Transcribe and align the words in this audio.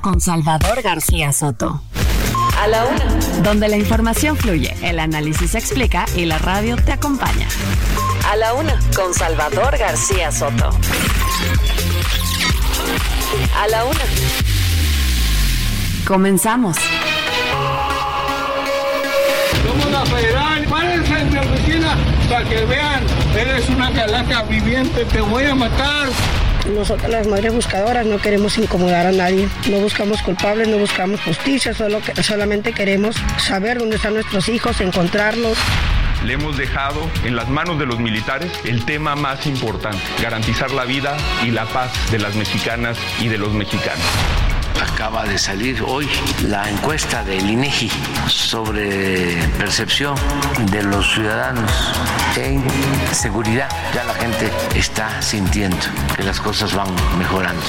con 0.00 0.20
Salvador 0.20 0.82
García 0.82 1.32
Soto. 1.32 1.82
A 2.58 2.66
la 2.66 2.84
una. 2.86 3.04
Donde 3.42 3.68
la 3.68 3.76
información 3.76 4.36
fluye, 4.36 4.74
el 4.82 4.98
análisis 4.98 5.52
se 5.52 5.58
explica 5.58 6.06
y 6.16 6.24
la 6.24 6.38
radio 6.38 6.76
te 6.76 6.92
acompaña. 6.92 7.48
A 8.30 8.36
la 8.36 8.54
una 8.54 8.78
con 8.94 9.14
Salvador 9.14 9.76
García 9.78 10.32
Soto. 10.32 10.70
A 13.56 13.68
la 13.68 13.84
una. 13.84 14.00
Comenzamos. 16.06 16.76
Somos 19.66 19.90
la 19.90 20.06
federal, 20.06 20.64
párense 20.64 21.18
en 21.18 21.32
mi 21.32 21.38
oficina 21.38 21.96
para 22.28 22.48
que 22.48 22.64
vean, 22.64 23.04
eres 23.36 23.68
una 23.68 23.92
calaca 23.92 24.42
viviente, 24.44 25.04
te 25.04 25.20
voy 25.20 25.44
a 25.44 25.54
matar. 25.54 26.08
Nosotras 26.74 27.10
las 27.10 27.26
madres 27.26 27.52
buscadoras 27.52 28.06
no 28.06 28.18
queremos 28.18 28.56
incomodar 28.56 29.06
a 29.06 29.12
nadie, 29.12 29.48
no 29.70 29.78
buscamos 29.78 30.22
culpables, 30.22 30.68
no 30.68 30.78
buscamos 30.78 31.20
justicia, 31.20 31.74
solo 31.74 32.00
solamente 32.22 32.72
queremos 32.72 33.16
saber 33.38 33.78
dónde 33.78 33.96
están 33.96 34.14
nuestros 34.14 34.48
hijos, 34.48 34.80
encontrarlos. 34.80 35.58
Le 36.24 36.34
hemos 36.34 36.56
dejado 36.56 37.00
en 37.24 37.34
las 37.34 37.48
manos 37.48 37.78
de 37.78 37.86
los 37.86 37.98
militares 37.98 38.52
el 38.64 38.84
tema 38.84 39.16
más 39.16 39.46
importante, 39.46 39.98
garantizar 40.22 40.70
la 40.70 40.84
vida 40.84 41.16
y 41.44 41.50
la 41.50 41.64
paz 41.66 41.90
de 42.10 42.18
las 42.18 42.36
mexicanas 42.36 42.98
y 43.20 43.28
de 43.28 43.38
los 43.38 43.52
mexicanos. 43.52 44.04
Acaba 44.80 45.24
de 45.24 45.38
salir 45.38 45.82
hoy 45.86 46.08
la 46.48 46.68
encuesta 46.68 47.22
del 47.22 47.50
INEGI 47.50 47.90
sobre 48.28 49.36
percepción 49.58 50.14
de 50.70 50.82
los 50.82 51.12
ciudadanos 51.12 51.70
en 52.36 52.64
seguridad. 53.12 53.68
Ya 53.94 54.04
la 54.04 54.14
gente 54.14 54.50
está 54.74 55.20
sintiendo 55.20 55.76
que 56.16 56.22
las 56.22 56.40
cosas 56.40 56.74
van 56.74 56.88
mejorando. 57.18 57.62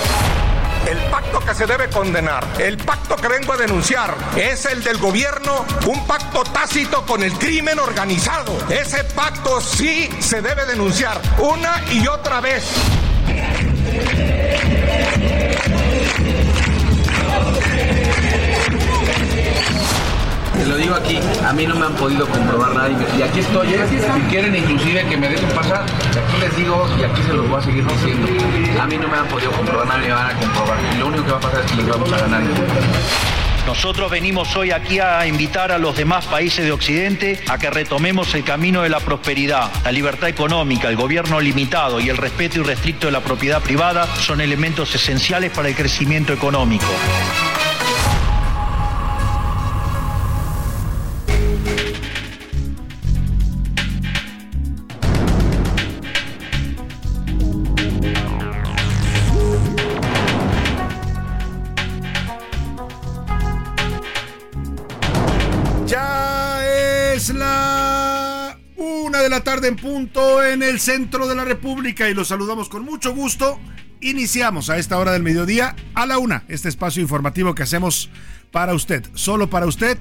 El 0.89 0.97
pacto 1.09 1.39
que 1.41 1.53
se 1.53 1.67
debe 1.67 1.89
condenar, 1.89 2.47
el 2.59 2.77
pacto 2.77 3.15
que 3.17 3.27
vengo 3.27 3.53
a 3.53 3.57
denunciar, 3.57 4.15
es 4.35 4.65
el 4.65 4.81
del 4.83 4.97
gobierno, 4.97 5.65
un 5.87 6.07
pacto 6.07 6.43
tácito 6.43 7.05
con 7.05 7.23
el 7.23 7.33
crimen 7.33 7.77
organizado. 7.79 8.57
Ese 8.69 9.03
pacto 9.03 9.59
sí 9.59 10.09
se 10.19 10.41
debe 10.41 10.65
denunciar 10.65 11.21
una 11.39 11.83
y 11.91 12.07
otra 12.07 12.39
vez. 12.39 12.63
Te 20.61 20.67
lo 20.67 20.77
digo 20.77 20.93
aquí, 20.93 21.17
a 21.43 21.53
mí 21.53 21.65
no 21.65 21.75
me 21.75 21.87
han 21.87 21.95
podido 21.95 22.27
comprobar 22.27 22.75
nada 22.75 22.89
y 23.17 23.21
aquí 23.23 23.39
estoy, 23.39 23.73
¿eh? 23.73 23.79
si 23.89 24.21
quieren 24.29 24.55
inclusive 24.55 25.03
que 25.09 25.17
me 25.17 25.27
dejen 25.27 25.49
pasar, 25.55 25.81
aquí 25.81 26.39
les 26.39 26.55
digo 26.55 26.87
y 26.99 27.03
aquí 27.03 27.23
se 27.23 27.33
los 27.33 27.49
voy 27.49 27.59
a 27.59 27.63
seguir 27.63 27.83
diciendo, 27.83 28.27
a 28.79 28.85
mí 28.85 28.95
no 28.95 29.07
me 29.07 29.17
han 29.17 29.27
podido 29.27 29.51
comprobar 29.53 29.87
nada 29.87 29.97
me 29.97 30.11
van 30.11 30.29
a 30.29 30.39
comprobar, 30.39 30.77
y 30.93 30.99
lo 30.99 31.07
único 31.07 31.25
que 31.25 31.31
va 31.31 31.37
a 31.37 31.41
pasar 31.41 31.65
es 31.65 31.71
que 31.71 31.77
les 31.77 31.87
vamos 31.87 32.13
a 32.13 32.17
ganar. 32.19 32.43
Nosotros 33.65 34.11
venimos 34.11 34.55
hoy 34.55 34.69
aquí 34.69 34.99
a 34.99 35.25
invitar 35.25 35.71
a 35.71 35.79
los 35.79 35.97
demás 35.97 36.27
países 36.27 36.63
de 36.63 36.71
Occidente 36.71 37.39
a 37.47 37.57
que 37.57 37.71
retomemos 37.71 38.35
el 38.35 38.43
camino 38.43 38.83
de 38.83 38.89
la 38.89 38.99
prosperidad. 38.99 39.71
La 39.83 39.91
libertad 39.91 40.29
económica, 40.29 40.89
el 40.89 40.95
gobierno 40.95 41.39
limitado 41.39 41.99
y 41.99 42.09
el 42.09 42.17
respeto 42.17 42.59
irrestricto 42.59 43.07
de 43.07 43.13
la 43.13 43.21
propiedad 43.21 43.63
privada 43.63 44.05
son 44.17 44.41
elementos 44.41 44.93
esenciales 44.93 45.51
para 45.51 45.69
el 45.69 45.75
crecimiento 45.75 46.33
económico. 46.33 46.85
En 69.67 69.75
punto 69.75 70.43
en 70.43 70.63
el 70.63 70.79
centro 70.79 71.27
de 71.27 71.35
la 71.35 71.45
República 71.45 72.09
y 72.09 72.13
los 72.13 72.29
saludamos 72.29 72.69
con 72.69 72.83
mucho 72.83 73.13
gusto. 73.13 73.59
Iniciamos 73.99 74.69
a 74.69 74.77
esta 74.77 74.97
hora 74.97 75.11
del 75.11 75.23
mediodía 75.23 75.75
a 75.93 76.05
la 76.05 76.17
una 76.17 76.43
este 76.47 76.69
espacio 76.69 77.01
informativo 77.01 77.53
que 77.53 77.63
hacemos 77.63 78.09
para 78.51 78.73
usted, 78.73 79.05
solo 79.13 79.49
para 79.49 79.67
usted. 79.67 79.97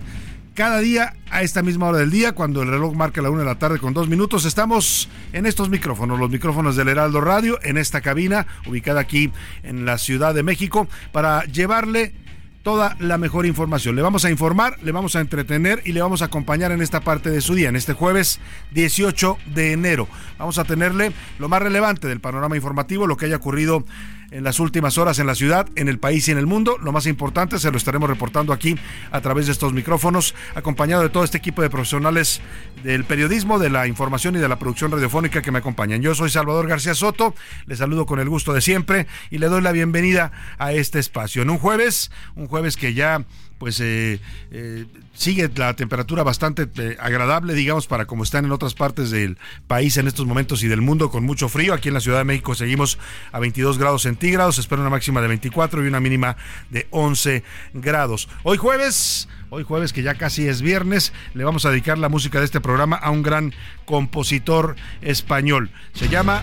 Cada 0.54 0.80
día 0.80 1.14
a 1.30 1.42
esta 1.42 1.62
misma 1.62 1.88
hora 1.88 1.98
del 1.98 2.10
día, 2.10 2.32
cuando 2.32 2.62
el 2.62 2.68
reloj 2.68 2.94
marca 2.94 3.22
la 3.22 3.30
una 3.30 3.40
de 3.40 3.46
la 3.46 3.58
tarde 3.58 3.78
con 3.78 3.94
dos 3.94 4.08
minutos, 4.08 4.44
estamos 4.44 5.08
en 5.32 5.46
estos 5.46 5.68
micrófonos, 5.68 6.18
los 6.18 6.30
micrófonos 6.30 6.76
del 6.76 6.88
Heraldo 6.88 7.20
Radio, 7.20 7.58
en 7.62 7.78
esta 7.78 8.00
cabina 8.00 8.46
ubicada 8.66 9.00
aquí 9.00 9.30
en 9.62 9.84
la 9.84 9.98
Ciudad 9.98 10.34
de 10.34 10.42
México, 10.42 10.88
para 11.12 11.44
llevarle 11.44 12.14
toda 12.62 12.96
la 12.98 13.18
mejor 13.18 13.46
información. 13.46 13.96
Le 13.96 14.02
vamos 14.02 14.24
a 14.24 14.30
informar, 14.30 14.76
le 14.82 14.92
vamos 14.92 15.16
a 15.16 15.20
entretener 15.20 15.82
y 15.84 15.92
le 15.92 16.02
vamos 16.02 16.22
a 16.22 16.26
acompañar 16.26 16.72
en 16.72 16.82
esta 16.82 17.00
parte 17.00 17.30
de 17.30 17.40
su 17.40 17.54
día, 17.54 17.68
en 17.68 17.76
este 17.76 17.92
jueves 17.92 18.40
18 18.72 19.38
de 19.54 19.72
enero. 19.72 20.08
Vamos 20.38 20.58
a 20.58 20.64
tenerle 20.64 21.12
lo 21.38 21.48
más 21.48 21.62
relevante 21.62 22.08
del 22.08 22.20
panorama 22.20 22.56
informativo, 22.56 23.06
lo 23.06 23.16
que 23.16 23.26
haya 23.26 23.36
ocurrido 23.36 23.84
en 24.30 24.44
las 24.44 24.60
últimas 24.60 24.98
horas 24.98 25.18
en 25.18 25.26
la 25.26 25.34
ciudad, 25.34 25.68
en 25.76 25.88
el 25.88 25.98
país 25.98 26.28
y 26.28 26.30
en 26.30 26.38
el 26.38 26.46
mundo. 26.46 26.78
Lo 26.78 26.92
más 26.92 27.06
importante 27.06 27.58
se 27.58 27.70
lo 27.70 27.76
estaremos 27.76 28.08
reportando 28.08 28.52
aquí 28.52 28.76
a 29.10 29.20
través 29.20 29.46
de 29.46 29.52
estos 29.52 29.72
micrófonos, 29.72 30.34
acompañado 30.54 31.02
de 31.02 31.08
todo 31.08 31.24
este 31.24 31.38
equipo 31.38 31.62
de 31.62 31.70
profesionales 31.70 32.40
del 32.82 33.04
periodismo, 33.04 33.58
de 33.58 33.70
la 33.70 33.86
información 33.86 34.36
y 34.36 34.38
de 34.38 34.48
la 34.48 34.58
producción 34.58 34.90
radiofónica 34.90 35.42
que 35.42 35.50
me 35.50 35.58
acompañan. 35.58 36.02
Yo 36.02 36.14
soy 36.14 36.30
Salvador 36.30 36.66
García 36.66 36.94
Soto, 36.94 37.34
le 37.66 37.76
saludo 37.76 38.06
con 38.06 38.20
el 38.20 38.28
gusto 38.28 38.52
de 38.52 38.60
siempre 38.60 39.06
y 39.30 39.38
le 39.38 39.46
doy 39.46 39.62
la 39.62 39.72
bienvenida 39.72 40.32
a 40.58 40.72
este 40.72 40.98
espacio. 40.98 41.42
En 41.42 41.50
un 41.50 41.58
jueves, 41.58 42.10
un 42.36 42.46
jueves 42.46 42.76
que 42.76 42.94
ya 42.94 43.24
pues 43.60 43.78
eh, 43.80 44.18
eh, 44.52 44.86
sigue 45.12 45.50
la 45.54 45.76
temperatura 45.76 46.22
bastante 46.22 46.66
eh, 46.78 46.96
agradable, 46.98 47.52
digamos, 47.52 47.86
para 47.86 48.06
como 48.06 48.22
están 48.22 48.46
en 48.46 48.52
otras 48.52 48.72
partes 48.72 49.10
del 49.10 49.36
país 49.66 49.98
en 49.98 50.08
estos 50.08 50.24
momentos 50.24 50.62
y 50.62 50.68
del 50.68 50.80
mundo 50.80 51.10
con 51.10 51.24
mucho 51.24 51.46
frío. 51.50 51.74
Aquí 51.74 51.88
en 51.88 51.94
la 51.94 52.00
Ciudad 52.00 52.16
de 52.16 52.24
México 52.24 52.54
seguimos 52.54 52.98
a 53.32 53.38
22 53.38 53.76
grados 53.76 54.02
centígrados, 54.02 54.56
espera 54.56 54.80
una 54.80 54.88
máxima 54.88 55.20
de 55.20 55.28
24 55.28 55.84
y 55.84 55.88
una 55.88 56.00
mínima 56.00 56.38
de 56.70 56.86
11 56.88 57.44
grados. 57.74 58.30
Hoy 58.44 58.56
jueves, 58.56 59.28
hoy 59.50 59.62
jueves 59.62 59.92
que 59.92 60.02
ya 60.02 60.14
casi 60.14 60.48
es 60.48 60.62
viernes, 60.62 61.12
le 61.34 61.44
vamos 61.44 61.66
a 61.66 61.70
dedicar 61.70 61.98
la 61.98 62.08
música 62.08 62.38
de 62.38 62.46
este 62.46 62.62
programa 62.62 62.96
a 62.96 63.10
un 63.10 63.22
gran 63.22 63.52
compositor 63.84 64.74
español. 65.02 65.70
Se 65.92 66.08
llama 66.08 66.42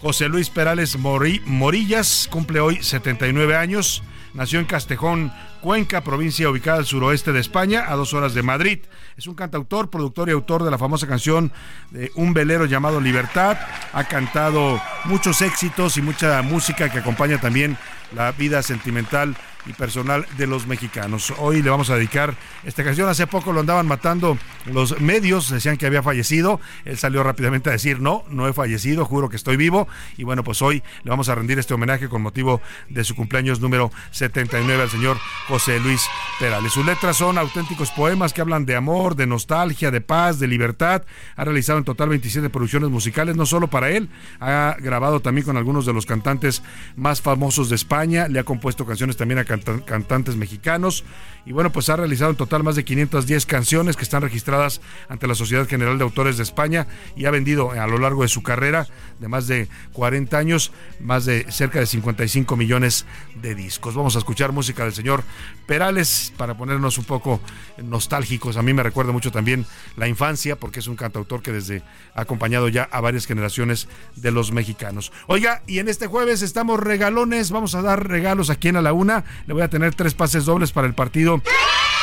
José 0.00 0.28
Luis 0.28 0.50
Perales 0.50 0.98
Morillas, 0.98 2.28
cumple 2.28 2.58
hoy 2.58 2.82
79 2.82 3.54
años. 3.54 4.02
Nació 4.34 4.58
en 4.58 4.66
Castejón, 4.66 5.32
Cuenca, 5.64 6.04
provincia 6.04 6.50
ubicada 6.50 6.76
al 6.76 6.84
suroeste 6.84 7.32
de 7.32 7.40
España, 7.40 7.86
a 7.88 7.94
dos 7.94 8.12
horas 8.12 8.34
de 8.34 8.42
Madrid. 8.42 8.80
Es 9.16 9.26
un 9.26 9.34
cantautor, 9.34 9.88
productor 9.88 10.28
y 10.28 10.32
autor 10.32 10.62
de 10.62 10.70
la 10.70 10.76
famosa 10.76 11.06
canción 11.06 11.52
de 11.90 12.12
Un 12.16 12.34
velero 12.34 12.66
llamado 12.66 13.00
Libertad. 13.00 13.56
Ha 13.94 14.04
cantado 14.04 14.78
muchos 15.04 15.40
éxitos 15.40 15.96
y 15.96 16.02
mucha 16.02 16.42
música 16.42 16.92
que 16.92 16.98
acompaña 16.98 17.40
también 17.40 17.78
la 18.14 18.32
vida 18.32 18.62
sentimental 18.62 19.38
y 19.66 19.72
personal 19.72 20.26
de 20.36 20.46
los 20.46 20.66
mexicanos. 20.66 21.32
Hoy 21.38 21.62
le 21.62 21.70
vamos 21.70 21.90
a 21.90 21.96
dedicar 21.96 22.34
esta 22.64 22.84
canción. 22.84 23.08
Hace 23.08 23.26
poco 23.26 23.52
lo 23.52 23.60
andaban 23.60 23.86
matando 23.86 24.38
los 24.66 25.00
medios, 25.00 25.50
decían 25.50 25.76
que 25.76 25.86
había 25.86 26.02
fallecido. 26.02 26.60
Él 26.84 26.98
salió 26.98 27.22
rápidamente 27.22 27.70
a 27.70 27.72
decir, 27.72 28.00
no, 28.00 28.24
no 28.28 28.48
he 28.48 28.52
fallecido, 28.52 29.04
juro 29.04 29.28
que 29.28 29.36
estoy 29.36 29.56
vivo. 29.56 29.88
Y 30.16 30.24
bueno, 30.24 30.44
pues 30.44 30.62
hoy 30.62 30.82
le 31.02 31.10
vamos 31.10 31.28
a 31.28 31.34
rendir 31.34 31.58
este 31.58 31.74
homenaje 31.74 32.08
con 32.08 32.22
motivo 32.22 32.60
de 32.88 33.04
su 33.04 33.14
cumpleaños 33.14 33.60
número 33.60 33.90
79 34.10 34.82
al 34.82 34.90
señor 34.90 35.16
José 35.48 35.80
Luis 35.80 36.02
Perales. 36.38 36.72
Sus 36.72 36.84
letras 36.84 37.16
son 37.16 37.38
auténticos 37.38 37.90
poemas 37.90 38.32
que 38.32 38.40
hablan 38.40 38.66
de 38.66 38.76
amor, 38.76 39.16
de 39.16 39.26
nostalgia, 39.26 39.90
de 39.90 40.00
paz, 40.00 40.38
de 40.38 40.46
libertad. 40.46 41.02
Ha 41.36 41.44
realizado 41.44 41.78
en 41.78 41.84
total 41.84 42.08
27 42.08 42.50
producciones 42.50 42.90
musicales, 42.90 43.36
no 43.36 43.46
solo 43.46 43.68
para 43.68 43.90
él, 43.90 44.08
ha 44.40 44.76
grabado 44.80 45.20
también 45.20 45.44
con 45.44 45.56
algunos 45.56 45.86
de 45.86 45.92
los 45.92 46.06
cantantes 46.06 46.62
más 46.96 47.20
famosos 47.20 47.68
de 47.68 47.76
España, 47.76 48.28
le 48.28 48.38
ha 48.38 48.44
compuesto 48.44 48.86
canciones 48.86 49.16
también 49.16 49.38
a 49.38 49.44
cantantes 49.60 50.36
mexicanos 50.36 51.04
y 51.46 51.52
bueno, 51.52 51.70
pues 51.70 51.90
ha 51.90 51.96
realizado 51.96 52.30
en 52.30 52.36
total 52.36 52.62
más 52.62 52.74
de 52.74 52.84
510 52.84 53.44
canciones 53.44 53.96
que 53.96 54.02
están 54.02 54.22
registradas 54.22 54.80
ante 55.08 55.26
la 55.26 55.34
Sociedad 55.34 55.68
General 55.68 55.98
de 55.98 56.04
Autores 56.04 56.38
de 56.38 56.42
España 56.42 56.86
y 57.16 57.26
ha 57.26 57.30
vendido 57.30 57.72
a 57.72 57.86
lo 57.86 57.98
largo 57.98 58.22
de 58.22 58.28
su 58.28 58.42
carrera 58.42 58.86
de 59.20 59.28
más 59.28 59.46
de 59.46 59.68
40 59.92 60.38
años 60.38 60.72
más 61.00 61.26
de 61.26 61.50
cerca 61.50 61.80
de 61.80 61.86
55 61.86 62.56
millones 62.56 63.04
de 63.42 63.54
discos. 63.54 63.94
Vamos 63.94 64.16
a 64.16 64.20
escuchar 64.20 64.52
música 64.52 64.84
del 64.84 64.94
señor 64.94 65.22
Perales 65.66 66.32
para 66.36 66.56
ponernos 66.56 66.96
un 66.96 67.04
poco 67.04 67.40
nostálgicos. 67.82 68.56
A 68.56 68.62
mí 68.62 68.72
me 68.72 68.82
recuerda 68.82 69.12
mucho 69.12 69.30
también 69.30 69.66
la 69.96 70.08
infancia 70.08 70.56
porque 70.56 70.80
es 70.80 70.86
un 70.86 70.96
cantautor 70.96 71.42
que 71.42 71.52
desde 71.52 71.82
ha 72.14 72.22
acompañado 72.22 72.68
ya 72.68 72.88
a 72.90 73.00
varias 73.02 73.26
generaciones 73.26 73.88
de 74.16 74.30
los 74.30 74.50
mexicanos. 74.52 75.12
Oiga, 75.26 75.62
y 75.66 75.78
en 75.78 75.88
este 75.88 76.06
jueves 76.06 76.40
estamos 76.40 76.80
regalones, 76.80 77.50
vamos 77.50 77.74
a 77.74 77.82
dar 77.82 78.08
regalos 78.08 78.48
aquí 78.48 78.68
en 78.68 78.76
a 78.76 78.82
la 78.82 78.94
una. 78.94 79.24
Le 79.46 79.52
voy 79.52 79.62
a 79.62 79.68
tener 79.68 79.94
tres 79.94 80.14
pases 80.14 80.46
dobles 80.46 80.72
para 80.72 80.86
el 80.86 80.94
partido 80.94 81.42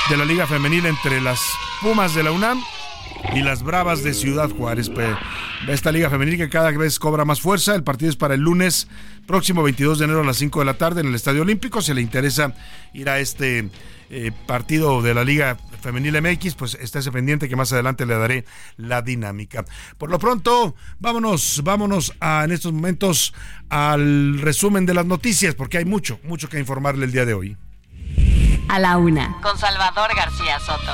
de 0.09 0.17
la 0.17 0.25
Liga 0.25 0.45
Femenil 0.45 0.85
entre 0.85 1.21
las 1.21 1.41
Pumas 1.81 2.13
de 2.13 2.23
la 2.23 2.31
UNAM 2.31 2.61
y 3.33 3.41
las 3.41 3.63
Bravas 3.63 4.03
de 4.03 4.13
Ciudad 4.13 4.49
Juárez. 4.49 4.91
Esta 5.67 5.91
Liga 5.91 6.09
Femenil 6.09 6.37
que 6.37 6.49
cada 6.49 6.69
vez 6.71 6.99
cobra 6.99 7.25
más 7.25 7.41
fuerza. 7.41 7.73
El 7.73 7.83
partido 7.83 8.09
es 8.11 8.15
para 8.15 8.35
el 8.35 8.41
lunes 8.41 8.87
próximo 9.25 9.63
22 9.63 9.99
de 9.99 10.05
enero 10.05 10.21
a 10.21 10.25
las 10.25 10.37
5 10.37 10.59
de 10.59 10.65
la 10.65 10.75
tarde 10.75 11.01
en 11.01 11.07
el 11.07 11.15
Estadio 11.15 11.41
Olímpico. 11.41 11.81
Si 11.81 11.93
le 11.93 12.01
interesa 12.01 12.53
ir 12.93 13.09
a 13.09 13.19
este 13.19 13.69
eh, 14.11 14.31
partido 14.45 15.01
de 15.01 15.13
la 15.15 15.23
Liga 15.23 15.57
Femenil 15.81 16.21
MX, 16.21 16.55
pues 16.55 16.75
estése 16.75 17.11
pendiente 17.11 17.49
que 17.49 17.55
más 17.55 17.71
adelante 17.73 18.05
le 18.05 18.15
daré 18.17 18.45
la 18.77 19.01
dinámica. 19.01 19.65
Por 19.97 20.09
lo 20.09 20.19
pronto, 20.19 20.75
vámonos, 20.99 21.61
vámonos 21.63 22.13
a, 22.19 22.43
en 22.43 22.51
estos 22.51 22.71
momentos 22.73 23.33
al 23.69 24.39
resumen 24.39 24.85
de 24.85 24.93
las 24.93 25.05
noticias, 25.05 25.55
porque 25.55 25.77
hay 25.77 25.85
mucho, 25.85 26.19
mucho 26.23 26.49
que 26.49 26.59
informarle 26.59 27.05
el 27.05 27.11
día 27.11 27.25
de 27.25 27.33
hoy. 27.33 27.57
A 28.69 28.79
la 28.79 28.97
una. 28.97 29.37
Con 29.41 29.57
Salvador 29.57 30.15
García 30.15 30.59
Soto. 30.59 30.93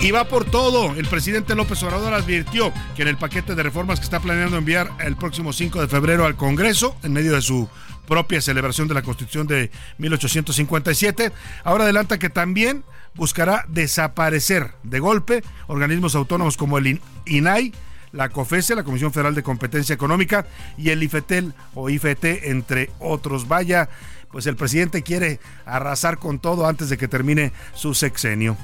Y 0.00 0.12
va 0.12 0.24
por 0.24 0.44
todo. 0.44 0.94
El 0.94 1.06
presidente 1.08 1.56
López 1.56 1.82
Obrador 1.82 2.14
advirtió 2.14 2.72
que 2.94 3.02
en 3.02 3.08
el 3.08 3.18
paquete 3.18 3.56
de 3.56 3.62
reformas 3.64 3.98
que 3.98 4.04
está 4.04 4.20
planeando 4.20 4.56
enviar 4.56 4.92
el 5.00 5.16
próximo 5.16 5.52
5 5.52 5.80
de 5.80 5.88
febrero 5.88 6.24
al 6.24 6.36
Congreso, 6.36 6.96
en 7.02 7.12
medio 7.12 7.32
de 7.32 7.42
su 7.42 7.68
propia 8.06 8.40
celebración 8.40 8.86
de 8.86 8.94
la 8.94 9.02
Constitución 9.02 9.48
de 9.48 9.72
1857, 9.98 11.32
ahora 11.64 11.84
adelanta 11.84 12.18
que 12.18 12.30
también 12.30 12.84
buscará 13.14 13.64
desaparecer 13.68 14.72
de 14.82 15.00
golpe 15.00 15.42
organismos 15.66 16.14
autónomos 16.14 16.56
como 16.56 16.78
el 16.78 17.00
INAI, 17.26 17.72
la 18.12 18.28
COFESE, 18.30 18.74
la 18.74 18.84
Comisión 18.84 19.12
Federal 19.12 19.34
de 19.34 19.42
Competencia 19.42 19.94
Económica, 19.94 20.46
y 20.76 20.90
el 20.90 21.02
IFETEL 21.02 21.54
o 21.74 21.90
IFET, 21.90 22.24
entre 22.44 22.90
otros. 22.98 23.48
Vaya 23.48 23.88
pues 24.30 24.46
el 24.46 24.56
presidente 24.56 25.02
quiere 25.02 25.40
arrasar 25.64 26.18
con 26.18 26.38
todo 26.38 26.66
antes 26.66 26.88
de 26.88 26.98
que 26.98 27.08
termine 27.08 27.52
su 27.74 27.94
sexenio. 27.94 28.56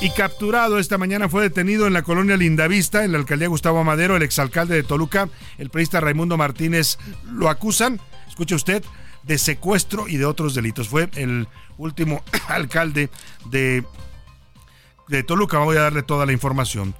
Y 0.00 0.10
capturado 0.10 0.78
esta 0.78 0.98
mañana 0.98 1.28
fue 1.28 1.42
detenido 1.42 1.86
en 1.86 1.92
la 1.92 2.02
colonia 2.02 2.36
Lindavista, 2.36 3.04
en 3.04 3.12
la 3.12 3.18
alcaldía 3.18 3.48
Gustavo 3.48 3.84
Madero, 3.84 4.16
el 4.16 4.22
exalcalde 4.22 4.74
de 4.74 4.82
Toluca, 4.82 5.28
el 5.58 5.70
periodista 5.70 6.00
Raimundo 6.00 6.36
Martínez, 6.36 6.98
lo 7.30 7.48
acusan, 7.48 8.00
escuche 8.28 8.54
usted, 8.54 8.82
de 9.22 9.38
secuestro 9.38 10.08
y 10.08 10.16
de 10.16 10.26
otros 10.26 10.54
delitos. 10.54 10.88
Fue 10.88 11.08
el 11.14 11.48
último 11.78 12.22
alcalde 12.48 13.10
de, 13.46 13.84
de 15.08 15.22
Toluca. 15.22 15.58
Voy 15.58 15.76
a 15.76 15.82
darle 15.82 16.02
toda 16.02 16.26
la 16.26 16.32
información. 16.32 16.94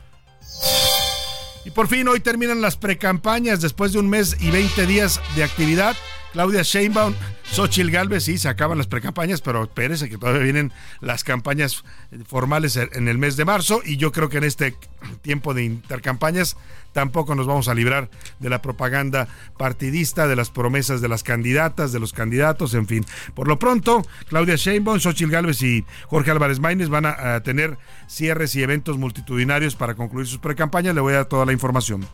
Y 1.64 1.70
por 1.70 1.88
fin 1.88 2.06
hoy 2.08 2.20
terminan 2.20 2.60
las 2.60 2.76
precampañas 2.76 3.60
después 3.60 3.92
de 3.92 3.98
un 3.98 4.08
mes 4.08 4.36
y 4.40 4.50
20 4.50 4.86
días 4.86 5.20
de 5.34 5.44
actividad. 5.44 5.96
Claudia 6.34 6.62
Sheinbaum 6.62 7.14
Xochitl 7.52 7.90
Galvez, 7.90 8.24
sí, 8.24 8.38
se 8.38 8.48
acaban 8.48 8.76
las 8.76 8.88
precampañas, 8.88 9.40
pero 9.40 9.62
espérese 9.62 10.08
que 10.08 10.18
todavía 10.18 10.42
vienen 10.42 10.72
las 11.00 11.22
campañas 11.22 11.84
formales 12.26 12.76
en 12.76 13.06
el 13.06 13.18
mes 13.18 13.36
de 13.36 13.44
marzo 13.44 13.82
y 13.84 13.98
yo 13.98 14.10
creo 14.10 14.28
que 14.28 14.38
en 14.38 14.44
este 14.44 14.76
tiempo 15.22 15.54
de 15.54 15.62
intercampañas 15.62 16.56
tampoco 16.92 17.36
nos 17.36 17.46
vamos 17.46 17.68
a 17.68 17.74
librar 17.74 18.10
de 18.40 18.50
la 18.50 18.60
propaganda 18.60 19.28
partidista, 19.56 20.26
de 20.26 20.34
las 20.34 20.50
promesas 20.50 21.00
de 21.00 21.08
las 21.08 21.22
candidatas, 21.22 21.92
de 21.92 22.00
los 22.00 22.12
candidatos, 22.12 22.74
en 22.74 22.88
fin. 22.88 23.06
Por 23.34 23.46
lo 23.46 23.60
pronto, 23.60 24.04
Claudia 24.28 24.56
Sheinbaum, 24.56 24.98
Xochitl 24.98 25.30
Galvez 25.30 25.62
y 25.62 25.84
Jorge 26.08 26.32
Álvarez 26.32 26.58
Maínez 26.58 26.88
van 26.88 27.06
a, 27.06 27.36
a 27.36 27.42
tener 27.44 27.78
cierres 28.08 28.56
y 28.56 28.62
eventos 28.64 28.98
multitudinarios 28.98 29.76
para 29.76 29.94
concluir 29.94 30.26
sus 30.26 30.38
precampañas. 30.38 30.96
Le 30.96 31.00
voy 31.00 31.12
a 31.12 31.18
dar 31.18 31.26
toda 31.26 31.46
la 31.46 31.52
información. 31.52 32.04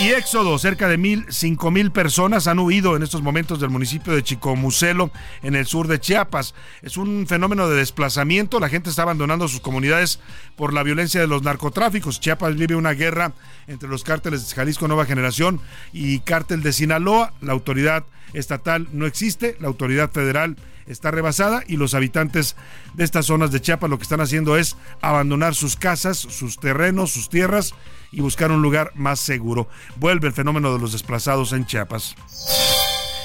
Y 0.00 0.10
éxodo, 0.10 0.56
cerca 0.60 0.86
de 0.86 0.96
mil, 0.96 1.26
cinco 1.28 1.72
mil 1.72 1.90
personas 1.90 2.46
han 2.46 2.60
huido 2.60 2.94
en 2.94 3.02
estos 3.02 3.20
momentos 3.20 3.58
del 3.58 3.70
municipio 3.70 4.12
de 4.12 4.22
Chicomucelo, 4.22 5.10
en 5.42 5.56
el 5.56 5.66
sur 5.66 5.88
de 5.88 5.98
Chiapas. 5.98 6.54
Es 6.82 6.96
un 6.96 7.26
fenómeno 7.26 7.68
de 7.68 7.78
desplazamiento, 7.78 8.60
la 8.60 8.68
gente 8.68 8.90
está 8.90 9.02
abandonando 9.02 9.48
sus 9.48 9.60
comunidades 9.60 10.20
por 10.54 10.72
la 10.72 10.84
violencia 10.84 11.20
de 11.20 11.26
los 11.26 11.42
narcotráficos. 11.42 12.20
Chiapas 12.20 12.54
vive 12.54 12.76
una 12.76 12.92
guerra 12.92 13.32
entre 13.66 13.88
los 13.88 14.04
cárteles 14.04 14.48
de 14.48 14.54
Jalisco 14.54 14.86
Nueva 14.86 15.04
Generación 15.04 15.60
y 15.92 16.20
cártel 16.20 16.62
de 16.62 16.72
Sinaloa. 16.72 17.32
La 17.40 17.52
autoridad 17.52 18.04
estatal 18.34 18.86
no 18.92 19.04
existe, 19.04 19.56
la 19.58 19.66
autoridad 19.66 20.12
federal 20.12 20.54
está 20.86 21.10
rebasada 21.10 21.64
y 21.66 21.76
los 21.76 21.94
habitantes 21.94 22.54
de 22.94 23.02
estas 23.02 23.26
zonas 23.26 23.50
de 23.50 23.60
Chiapas 23.60 23.90
lo 23.90 23.98
que 23.98 24.04
están 24.04 24.20
haciendo 24.20 24.56
es 24.56 24.76
abandonar 25.00 25.56
sus 25.56 25.74
casas, 25.74 26.18
sus 26.18 26.60
terrenos, 26.60 27.10
sus 27.10 27.28
tierras 27.28 27.74
y 28.10 28.20
buscar 28.20 28.50
un 28.50 28.62
lugar 28.62 28.92
más 28.94 29.20
seguro. 29.20 29.68
Vuelve 29.96 30.28
el 30.28 30.34
fenómeno 30.34 30.72
de 30.72 30.78
los 30.78 30.92
desplazados 30.92 31.52
en 31.52 31.66
Chiapas. 31.66 32.14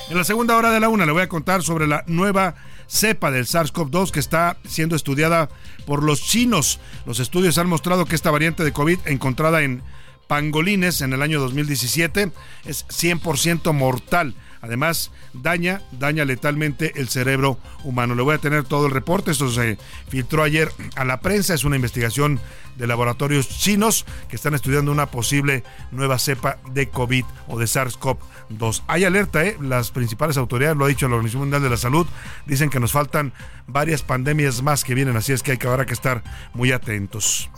En 0.10 0.18
la 0.18 0.24
segunda 0.24 0.58
hora 0.58 0.72
de 0.72 0.80
la 0.80 0.90
una 0.90 1.06
le 1.06 1.12
voy 1.12 1.22
a 1.22 1.30
contar 1.30 1.64
sobre 1.64 1.88
la 1.88 2.04
nueva 2.08 2.56
cepa 2.88 3.32
del 3.32 3.46
SARS-CoV-2 3.46 4.12
que 4.12 4.20
está 4.20 4.58
siendo 4.68 4.96
estudiada 4.96 5.50
por 5.86 6.04
los 6.04 6.22
chinos. 6.22 6.80
Los 7.06 7.20
estudios 7.20 7.58
han 7.58 7.68
mostrado 7.68 8.06
que 8.06 8.16
esta 8.16 8.32
variante 8.32 8.64
de 8.64 8.74
COVID 8.74 9.00
encontrada 9.06 9.64
en 9.64 9.82
pangolines 10.28 11.02
en 11.02 11.14
el 11.14 11.22
año 11.22 11.40
2017 11.40 12.32
es 12.66 12.86
100% 12.88 13.74
mortal 13.74 14.36
Además, 14.64 15.12
daña, 15.34 15.82
daña 15.92 16.24
letalmente 16.24 16.94
el 16.96 17.10
cerebro 17.10 17.60
humano. 17.84 18.16
Le 18.16 18.24
voy 18.24 18.34
a 18.34 18.38
tener 18.38 18.64
todo 18.64 18.86
el 18.86 18.94
reporte. 18.94 19.32
Esto 19.32 19.52
se 19.52 19.78
filtró 20.08 20.42
ayer 20.42 20.72
a 20.96 21.04
la 21.04 21.20
prensa. 21.20 21.54
Es 21.54 21.66
una 21.66 21.76
investigación 21.76 22.40
de 22.78 22.88
laboratorios 22.88 23.50
chinos 23.50 24.06
que 24.30 24.38
están 24.38 24.54
estudiando 24.54 24.90
una 24.94 25.08
posible 25.08 25.66
nueva 25.92 26.18
cepa 26.18 26.60
de 26.72 26.88
COVID 26.88 27.26
o 27.50 27.60
de 27.60 27.66
SARS-CoV-2. 27.66 28.84
Hay 28.88 29.04
alerta, 29.04 29.44
¿eh? 29.44 29.58
Las 29.60 29.92
principales 29.92 30.38
autoridades, 30.38 30.78
lo 30.78 30.86
ha 30.86 30.88
dicho 30.88 31.10
la 31.10 31.16
Organización 31.16 31.42
Mundial 31.42 31.62
de 31.62 31.70
la 31.70 31.78
Salud, 31.78 32.08
dicen 32.46 32.70
que 32.70 32.80
nos 32.80 32.94
faltan 32.94 33.34
varias 33.68 34.02
pandemias 34.02 34.62
más 34.64 34.86
que 34.86 34.96
vienen, 34.96 35.18
así 35.18 35.34
es 35.34 35.44
que 35.44 35.52
hay 35.52 35.58
que 35.58 35.68
habrá 35.68 35.86
que 35.86 35.94
estar 35.94 36.24
muy 36.54 36.72
atentos. 36.72 37.50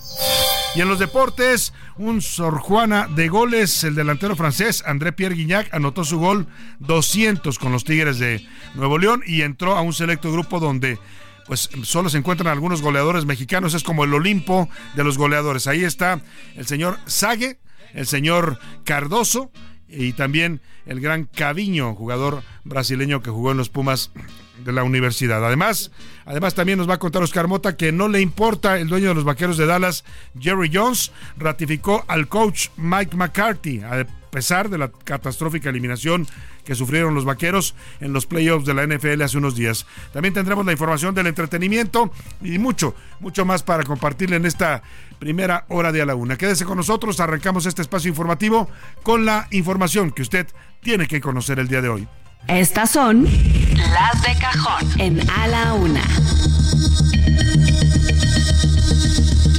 Y 0.76 0.82
en 0.82 0.90
los 0.90 1.00
deportes, 1.00 1.74
un 1.96 2.22
Sor 2.22 2.60
Juana 2.60 3.08
de 3.08 3.30
goles, 3.30 3.86
el 3.86 3.96
delantero 3.96 4.36
francés 4.36 4.84
André 4.86 5.14
Pierre 5.14 5.36
Guignac 5.36 5.74
anotó 5.74 6.04
su 6.04 6.20
gol 6.20 6.48
200 6.80 7.58
con 7.60 7.72
los 7.72 7.86
Tigres 7.86 8.20
de 8.20 8.46
Nuevo 8.74 8.98
León 8.98 9.24
y 9.26 9.44
entró 9.44 9.78
a 9.78 9.82
un 9.82 9.94
selecto 9.94 10.34
grupo 10.34 10.60
donde 10.60 11.00
pues 11.48 11.70
solo 11.84 12.10
se 12.10 12.18
encuentran 12.18 12.52
algunos 12.52 12.82
goleadores 12.82 13.24
mexicanos, 13.24 13.74
es 13.74 13.84
como 13.84 14.04
el 14.04 14.14
Olimpo 14.14 14.68
de 14.96 15.06
los 15.06 15.18
goleadores. 15.18 15.68
Ahí 15.68 15.86
está 15.86 16.22
el 16.56 16.68
señor 16.68 17.00
Sague, 17.06 17.58
el 17.94 18.06
señor 18.06 18.60
Cardoso 18.84 19.52
y 19.88 20.12
también 20.12 20.60
el 20.86 21.00
gran 21.00 21.24
Caviño, 21.24 21.96
jugador 21.96 22.44
brasileño 22.66 23.22
que 23.22 23.30
jugó 23.30 23.52
en 23.52 23.58
los 23.58 23.70
Pumas 23.70 24.12
de 24.64 24.72
la 24.72 24.84
universidad. 24.84 25.46
Además, 25.46 25.92
además 26.26 26.56
también 26.56 26.78
nos 26.78 26.90
va 26.90 26.96
a 26.96 27.00
contar 27.00 27.24
Oscar 27.24 27.48
Mota 27.48 27.76
que 27.76 27.92
no 27.92 28.08
le 28.08 28.22
importa 28.22 28.80
el 28.80 28.88
dueño 28.88 29.10
de 29.10 29.16
los 29.16 29.24
vaqueros 29.24 29.58
de 29.58 29.66
Dallas, 29.66 30.04
Jerry 30.40 30.70
Jones, 30.74 31.12
ratificó 31.38 32.06
al 32.08 32.28
coach 32.28 32.70
Mike 32.78 33.16
McCarthy, 33.16 33.82
a 33.82 34.06
pesar 34.32 34.70
de 34.70 34.78
la 34.78 34.92
catastrófica 34.92 35.70
eliminación 35.70 36.28
que 36.66 36.76
sufrieron 36.76 37.14
los 37.14 37.24
vaqueros 37.24 37.76
en 38.02 38.12
los 38.12 38.26
playoffs 38.26 38.66
de 38.66 38.74
la 38.74 38.86
NFL 38.86 39.22
hace 39.22 39.38
unos 39.38 39.56
días. 39.56 39.86
También 40.12 40.34
tendremos 40.34 40.66
la 40.66 40.72
información 40.72 41.16
del 41.16 41.28
entretenimiento 41.28 42.12
y 42.42 42.58
mucho, 42.58 42.96
mucho 43.20 43.46
más 43.46 43.64
para 43.64 43.84
compartirle 43.84 44.36
en 44.36 44.46
esta 44.46 44.82
primera 45.20 45.66
hora 45.70 45.92
de 45.92 46.02
a 46.02 46.06
la 46.06 46.16
una. 46.16 46.38
Quédese 46.38 46.66
con 46.66 46.78
nosotros, 46.78 47.20
arrancamos 47.20 47.66
este 47.66 47.82
espacio 47.82 48.10
informativo 48.10 48.70
con 49.04 49.26
la 49.26 49.48
información 49.52 50.12
que 50.12 50.24
usted 50.24 50.48
tiene 50.82 51.08
que 51.08 51.22
conocer 51.22 51.60
el 51.60 51.68
día 51.68 51.82
de 51.82 51.90
hoy. 51.90 52.08
Estas 52.48 52.92
son 52.92 53.24
las 53.24 54.22
de 54.22 54.40
cajón 54.40 55.02
en 55.02 55.30
A 55.30 55.48
la 55.48 55.74
Una. 55.74 56.04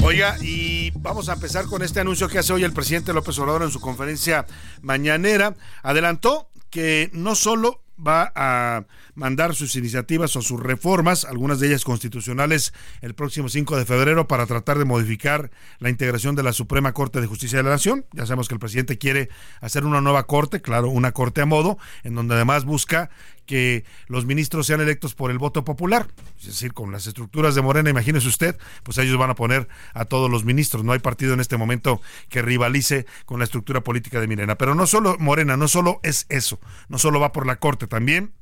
Oiga, 0.02 0.36
y 0.40 0.92
vamos 0.92 1.28
a 1.28 1.32
empezar 1.32 1.66
con 1.66 1.82
este 1.82 2.00
anuncio 2.00 2.28
que 2.28 2.38
hace 2.38 2.52
hoy 2.52 2.62
el 2.62 2.72
presidente 2.72 3.12
López 3.12 3.38
Obrador 3.38 3.64
en 3.64 3.72
su 3.72 3.80
conferencia 3.80 4.46
mañanera. 4.82 5.56
Adelantó 5.82 6.48
que 6.70 7.10
no 7.12 7.34
solo 7.34 7.82
va 8.04 8.32
a 8.34 8.84
mandar 9.14 9.54
sus 9.54 9.74
iniciativas 9.76 10.36
o 10.36 10.42
sus 10.42 10.60
reformas, 10.60 11.24
algunas 11.24 11.60
de 11.60 11.68
ellas 11.68 11.84
constitucionales, 11.84 12.72
el 13.00 13.14
próximo 13.14 13.48
5 13.48 13.76
de 13.76 13.84
febrero 13.84 14.28
para 14.28 14.46
tratar 14.46 14.78
de 14.78 14.84
modificar 14.84 15.50
la 15.78 15.90
integración 15.90 16.36
de 16.36 16.42
la 16.42 16.52
Suprema 16.52 16.92
Corte 16.92 17.20
de 17.20 17.26
Justicia 17.26 17.58
de 17.58 17.64
la 17.64 17.70
Nación. 17.70 18.06
Ya 18.12 18.26
sabemos 18.26 18.48
que 18.48 18.54
el 18.54 18.60
presidente 18.60 18.98
quiere 18.98 19.28
hacer 19.60 19.84
una 19.84 20.00
nueva 20.00 20.26
corte, 20.26 20.60
claro, 20.60 20.88
una 20.88 21.12
corte 21.12 21.40
a 21.40 21.46
modo, 21.46 21.78
en 22.04 22.14
donde 22.14 22.34
además 22.34 22.64
busca 22.64 23.10
que 23.46 23.84
los 24.08 24.26
ministros 24.26 24.66
sean 24.66 24.80
electos 24.80 25.14
por 25.14 25.30
el 25.30 25.38
voto 25.38 25.64
popular. 25.64 26.08
Es 26.38 26.46
decir, 26.46 26.74
con 26.74 26.92
las 26.92 27.06
estructuras 27.06 27.54
de 27.54 27.62
Morena, 27.62 27.90
imagínese 27.90 28.28
usted, 28.28 28.58
pues 28.82 28.98
ellos 28.98 29.16
van 29.18 29.30
a 29.30 29.34
poner 29.34 29.68
a 29.94 30.04
todos 30.04 30.30
los 30.30 30.44
ministros. 30.44 30.84
No 30.84 30.92
hay 30.92 30.98
partido 30.98 31.34
en 31.34 31.40
este 31.40 31.56
momento 31.56 32.00
que 32.28 32.42
rivalice 32.42 33.06
con 33.24 33.38
la 33.38 33.44
estructura 33.44 33.80
política 33.80 34.20
de 34.20 34.26
Morena. 34.26 34.56
Pero 34.56 34.74
no 34.74 34.86
solo 34.86 35.16
Morena, 35.18 35.56
no 35.56 35.68
solo 35.68 36.00
es 36.02 36.26
eso, 36.28 36.60
no 36.88 36.98
solo 36.98 37.20
va 37.20 37.32
por 37.32 37.46
la 37.46 37.56
Corte, 37.56 37.86
también 37.86 38.32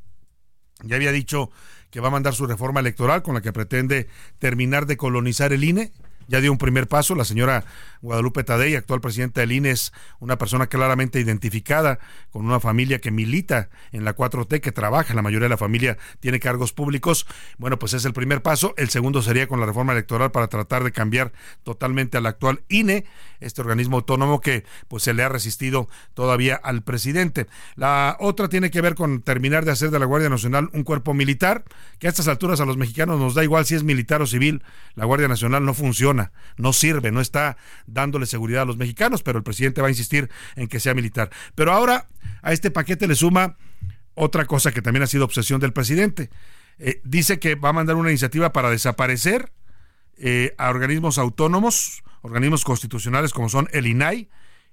ya 0.82 0.96
había 0.96 1.12
dicho 1.12 1.50
que 1.90 2.00
va 2.00 2.08
a 2.08 2.10
mandar 2.10 2.34
su 2.34 2.46
reforma 2.46 2.80
electoral 2.80 3.22
con 3.22 3.34
la 3.34 3.40
que 3.40 3.52
pretende 3.52 4.08
terminar 4.38 4.86
de 4.86 4.96
colonizar 4.96 5.52
el 5.52 5.62
INE 5.62 5.92
ya 6.28 6.40
dio 6.40 6.52
un 6.52 6.58
primer 6.58 6.88
paso. 6.88 7.14
La 7.14 7.24
señora 7.24 7.64
Guadalupe 8.04 8.44
Tadei, 8.44 8.76
actual 8.76 9.00
presidenta 9.00 9.40
del 9.40 9.52
INE, 9.52 9.70
es 9.70 9.92
una 10.20 10.36
persona 10.36 10.66
claramente 10.66 11.20
identificada 11.20 11.98
con 12.30 12.44
una 12.44 12.60
familia 12.60 13.00
que 13.00 13.10
milita 13.10 13.70
en 13.92 14.04
la 14.04 14.14
4T, 14.14 14.60
que 14.60 14.72
trabaja, 14.72 15.14
la 15.14 15.22
mayoría 15.22 15.46
de 15.46 15.50
la 15.50 15.56
familia 15.56 15.96
tiene 16.20 16.38
cargos 16.38 16.74
públicos. 16.74 17.26
Bueno, 17.56 17.78
pues 17.78 17.94
es 17.94 18.04
el 18.04 18.12
primer 18.12 18.42
paso. 18.42 18.74
El 18.76 18.90
segundo 18.90 19.22
sería 19.22 19.46
con 19.46 19.58
la 19.58 19.64
reforma 19.64 19.92
electoral 19.92 20.32
para 20.32 20.48
tratar 20.48 20.84
de 20.84 20.92
cambiar 20.92 21.32
totalmente 21.62 22.18
al 22.18 22.26
actual 22.26 22.62
INE, 22.68 23.06
este 23.40 23.62
organismo 23.62 23.96
autónomo 23.96 24.40
que 24.42 24.64
pues 24.88 25.02
se 25.02 25.14
le 25.14 25.22
ha 25.22 25.30
resistido 25.30 25.88
todavía 26.12 26.56
al 26.56 26.82
presidente. 26.82 27.46
La 27.74 28.18
otra 28.20 28.50
tiene 28.50 28.70
que 28.70 28.82
ver 28.82 28.96
con 28.96 29.22
terminar 29.22 29.64
de 29.64 29.70
hacer 29.70 29.90
de 29.90 29.98
la 29.98 30.04
Guardia 30.04 30.28
Nacional 30.28 30.68
un 30.74 30.84
cuerpo 30.84 31.14
militar, 31.14 31.64
que 31.98 32.06
a 32.06 32.10
estas 32.10 32.28
alturas 32.28 32.60
a 32.60 32.66
los 32.66 32.76
mexicanos 32.76 33.18
nos 33.18 33.34
da 33.34 33.42
igual 33.42 33.64
si 33.64 33.74
es 33.74 33.82
militar 33.82 34.20
o 34.20 34.26
civil. 34.26 34.62
La 34.94 35.06
Guardia 35.06 35.28
Nacional 35.28 35.64
no 35.64 35.72
funciona, 35.72 36.32
no 36.58 36.74
sirve, 36.74 37.10
no 37.10 37.22
está 37.22 37.56
dándole 37.94 38.26
seguridad 38.26 38.62
a 38.62 38.66
los 38.66 38.76
mexicanos, 38.76 39.22
pero 39.22 39.38
el 39.38 39.44
presidente 39.44 39.80
va 39.80 39.86
a 39.86 39.90
insistir 39.90 40.28
en 40.56 40.68
que 40.68 40.80
sea 40.80 40.94
militar. 40.94 41.30
Pero 41.54 41.72
ahora 41.72 42.08
a 42.42 42.52
este 42.52 42.70
paquete 42.70 43.06
le 43.06 43.14
suma 43.14 43.56
otra 44.14 44.44
cosa 44.44 44.72
que 44.72 44.82
también 44.82 45.02
ha 45.02 45.06
sido 45.06 45.24
obsesión 45.24 45.60
del 45.60 45.72
presidente. 45.72 46.30
Eh, 46.78 47.00
dice 47.04 47.38
que 47.38 47.54
va 47.54 47.70
a 47.70 47.72
mandar 47.72 47.96
una 47.96 48.10
iniciativa 48.10 48.52
para 48.52 48.70
desaparecer 48.70 49.52
eh, 50.16 50.54
a 50.58 50.68
organismos 50.68 51.18
autónomos, 51.18 52.02
organismos 52.22 52.64
constitucionales 52.64 53.32
como 53.32 53.48
son 53.48 53.68
el 53.72 53.86
INAI, 53.86 54.28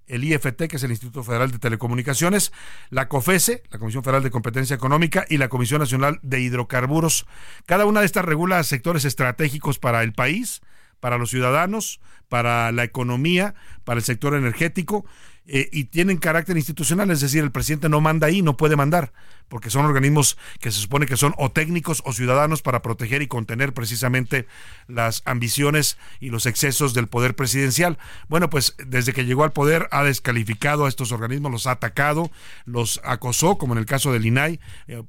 el 0.08 0.24
IFT, 0.24 0.68
que 0.68 0.76
es 0.76 0.84
el 0.84 0.92
Instituto 0.92 1.24
Federal 1.24 1.52
de 1.52 1.60
Telecomunicaciones, 1.60 2.52
la 2.90 3.08
COFESE, 3.08 3.64
la 3.70 3.80
Comisión 3.80 4.04
Federal 4.04 4.24
de 4.24 4.30
Competencia 4.30 4.76
Económica, 4.76 5.26
y 5.30 5.38
la 5.38 5.48
Comisión 5.48 5.80
Nacional 5.80 6.20
de 6.22 6.42
Hidrocarburos. 6.42 7.26
Cada 7.66 7.86
una 7.86 8.02
de 8.02 8.08
estas 8.08 8.26
regula 8.26 8.62
sectores 8.64 9.06
estratégicos 9.06 9.80
para 9.80 10.04
el 10.04 10.14
país, 10.14 10.62
para 11.02 11.18
los 11.18 11.30
ciudadanos, 11.30 12.00
para 12.30 12.72
la 12.72 12.86
economía, 12.86 13.54
para 13.84 13.98
el 13.98 14.06
sector 14.06 14.36
energético, 14.36 15.06
eh, 15.48 15.68
y 15.74 15.86
tienen 15.86 16.18
carácter 16.18 16.56
institucional, 16.56 17.12
es 17.12 17.20
decir, 17.20 17.44
el 17.44 17.52
presidente 17.52 17.90
no 17.90 18.00
manda 18.00 18.28
ahí, 18.28 18.42
no 18.42 18.56
puede 18.56 18.78
mandar, 18.78 19.12
porque 19.52 19.70
son 19.70 19.86
organismos 19.86 20.38
que 20.62 20.72
se 20.72 20.80
supone 20.80 21.06
que 21.06 21.18
son 21.18 21.36
o 21.38 21.52
técnicos 21.52 22.02
o 22.06 22.14
ciudadanos 22.14 22.62
para 22.62 22.82
proteger 22.82 23.22
y 23.22 23.28
contener 23.28 23.74
precisamente 23.74 24.48
las 24.88 25.24
ambiciones 25.26 25.98
y 26.22 26.30
los 26.30 26.46
excesos 26.46 26.94
del 26.94 27.08
poder 27.08 27.36
presidencial. 27.36 27.98
Bueno, 28.30 28.50
pues 28.50 28.76
desde 28.78 29.12
que 29.12 29.26
llegó 29.26 29.44
al 29.44 29.52
poder 29.52 29.90
ha 29.92 30.06
descalificado 30.06 30.86
a 30.86 30.88
estos 30.88 31.12
organismos, 31.12 31.52
los 31.52 31.68
ha 31.68 31.72
atacado, 31.72 32.32
los 32.64 33.02
acosó, 33.04 33.58
como 33.58 33.74
en 33.74 33.80
el 33.80 33.86
caso 33.86 34.14
del 34.14 34.26
INAI, 34.26 34.62
eh, 34.88 35.04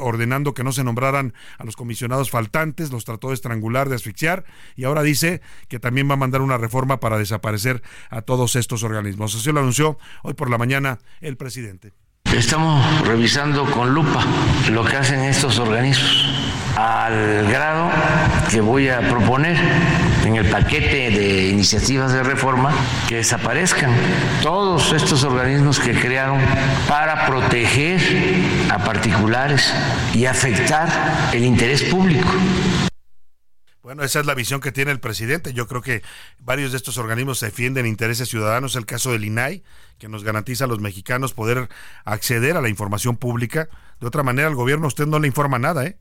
ordenando 0.00 0.54
que 0.54 0.64
no 0.64 0.72
se 0.72 0.82
nombraran 0.82 1.32
a 1.56 1.64
los 1.64 1.76
comisionados 1.76 2.30
faltantes, 2.30 2.90
los 2.90 3.04
trató 3.04 3.28
de 3.28 3.34
estrangular, 3.34 3.88
de 3.88 3.94
asfixiar, 3.94 4.44
y 4.74 4.84
ahora 4.84 5.04
dice 5.04 5.40
que 5.68 5.78
también 5.78 6.10
va 6.10 6.14
a 6.14 6.16
mandar 6.16 6.40
una 6.40 6.58
reforma 6.58 6.98
para 6.98 7.16
desaparecer 7.16 7.80
a 8.10 8.22
todos 8.22 8.56
estos 8.56 8.82
organismos. 8.82 9.36
Así 9.36 9.52
lo 9.52 9.60
anunció 9.60 9.98
hoy 10.24 10.34
por 10.34 10.50
la 10.50 10.58
mañana 10.58 10.98
el 11.20 11.36
presidente. 11.36 11.92
Estamos 12.38 12.84
revisando 13.00 13.64
con 13.68 13.92
lupa 13.92 14.24
lo 14.70 14.84
que 14.84 14.96
hacen 14.96 15.24
estos 15.24 15.58
organismos 15.58 16.24
al 16.76 17.48
grado 17.48 17.90
que 18.48 18.60
voy 18.60 18.88
a 18.88 19.00
proponer 19.00 19.56
en 20.24 20.36
el 20.36 20.46
paquete 20.46 21.10
de 21.10 21.48
iniciativas 21.48 22.12
de 22.12 22.22
reforma 22.22 22.70
que 23.08 23.16
desaparezcan 23.16 23.90
todos 24.40 24.92
estos 24.92 25.24
organismos 25.24 25.80
que 25.80 25.98
crearon 25.98 26.38
para 26.88 27.26
proteger 27.26 28.00
a 28.70 28.78
particulares 28.78 29.74
y 30.14 30.26
afectar 30.26 30.88
el 31.32 31.44
interés 31.44 31.82
público. 31.82 32.28
Bueno, 33.88 34.02
esa 34.02 34.20
es 34.20 34.26
la 34.26 34.34
visión 34.34 34.60
que 34.60 34.70
tiene 34.70 34.90
el 34.90 35.00
presidente. 35.00 35.54
Yo 35.54 35.66
creo 35.66 35.80
que 35.80 36.02
varios 36.40 36.72
de 36.72 36.76
estos 36.76 36.98
organismos 36.98 37.40
defienden 37.40 37.86
intereses 37.86 38.28
ciudadanos. 38.28 38.76
El 38.76 38.84
caso 38.84 39.12
del 39.12 39.24
INAI, 39.24 39.62
que 39.98 40.10
nos 40.10 40.24
garantiza 40.24 40.64
a 40.64 40.66
los 40.66 40.78
mexicanos 40.78 41.32
poder 41.32 41.70
acceder 42.04 42.58
a 42.58 42.60
la 42.60 42.68
información 42.68 43.16
pública. 43.16 43.70
De 43.98 44.06
otra 44.06 44.22
manera, 44.22 44.46
al 44.46 44.56
gobierno 44.56 44.88
usted 44.88 45.06
no 45.06 45.18
le 45.18 45.26
informa 45.26 45.58
nada, 45.58 45.86
¿eh? 45.86 45.96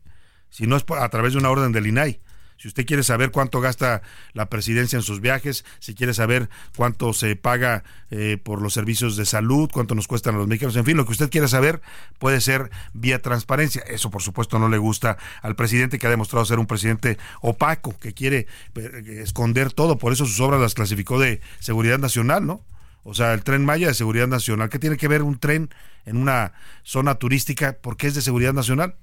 Si 0.50 0.67
no 0.67 0.75
es 0.75 0.84
a 1.00 1.08
través 1.08 1.32
de 1.32 1.39
una 1.39 1.50
orden 1.50 1.72
del 1.72 1.88
INAI. 1.88 2.20
Si 2.58 2.68
usted 2.68 2.86
quiere 2.86 3.04
saber 3.04 3.32
cuánto 3.32 3.62
gasta 3.62 4.02
la 4.34 4.50
presidencia 4.50 4.98
en 4.98 5.04
sus 5.04 5.22
viajes, 5.22 5.64
si 5.80 5.94
quiere 5.94 6.14
saber 6.14 6.50
cuánto 6.76 7.14
se 7.14 7.36
paga 7.36 7.84
eh, 8.10 8.38
por 8.42 8.62
los 8.62 8.74
servicios 8.74 9.16
de 9.16 9.26
salud, 9.26 9.70
cuánto 9.72 9.96
nos 9.96 10.08
cuestan 10.08 10.36
a 10.36 10.38
los 10.40 10.48
mexicanos, 10.48 10.76
en 10.76 10.86
fin, 10.86 10.98
lo 10.98 11.06
que 11.06 11.12
usted 11.12 11.30
quiera 11.30 11.48
saber 11.48 11.82
puede 12.20 12.42
ser 12.42 12.72
vía 12.94 13.22
transparencia. 13.22 13.84
Eso, 13.84 14.10
por 14.10 14.22
supuesto, 14.22 14.60
no 14.60 14.70
le 14.70 14.78
gusta 14.78 15.18
al 15.42 15.56
presidente 15.56 16.00
que 16.00 16.08
ha 16.08 16.10
demostrado 16.10 16.46
ser 16.46 16.60
un 16.60 16.68
presidente 16.68 17.18
opaco, 17.42 17.98
que 18.00 18.14
quiere 18.14 18.48
eh, 18.76 19.22
esconder 19.24 19.72
todo. 19.72 19.98
Por 19.98 20.14
eso 20.14 20.26
sus 20.26 20.40
obras 20.40 20.60
las 20.60 20.74
clasificó 20.74 21.20
de 21.20 21.42
seguridad 21.60 22.00
nacional, 22.00 22.46
¿no? 22.46 22.64
O 23.04 23.14
sea, 23.14 23.34
el 23.34 23.44
tren 23.44 23.64
Maya 23.64 23.88
de 23.88 23.94
seguridad 23.94 24.28
nacional. 24.28 24.70
¿Qué 24.70 24.80
tiene 24.80 24.98
que 24.98 25.08
ver 25.08 25.24
un 25.24 25.40
tren 25.40 25.70
en 26.06 26.18
una 26.18 26.52
zona 26.84 27.16
turística? 27.16 27.78
porque 27.82 28.08
es 28.08 28.16
de 28.16 28.22
seguridad 28.22 28.54
nacional? 28.54 28.96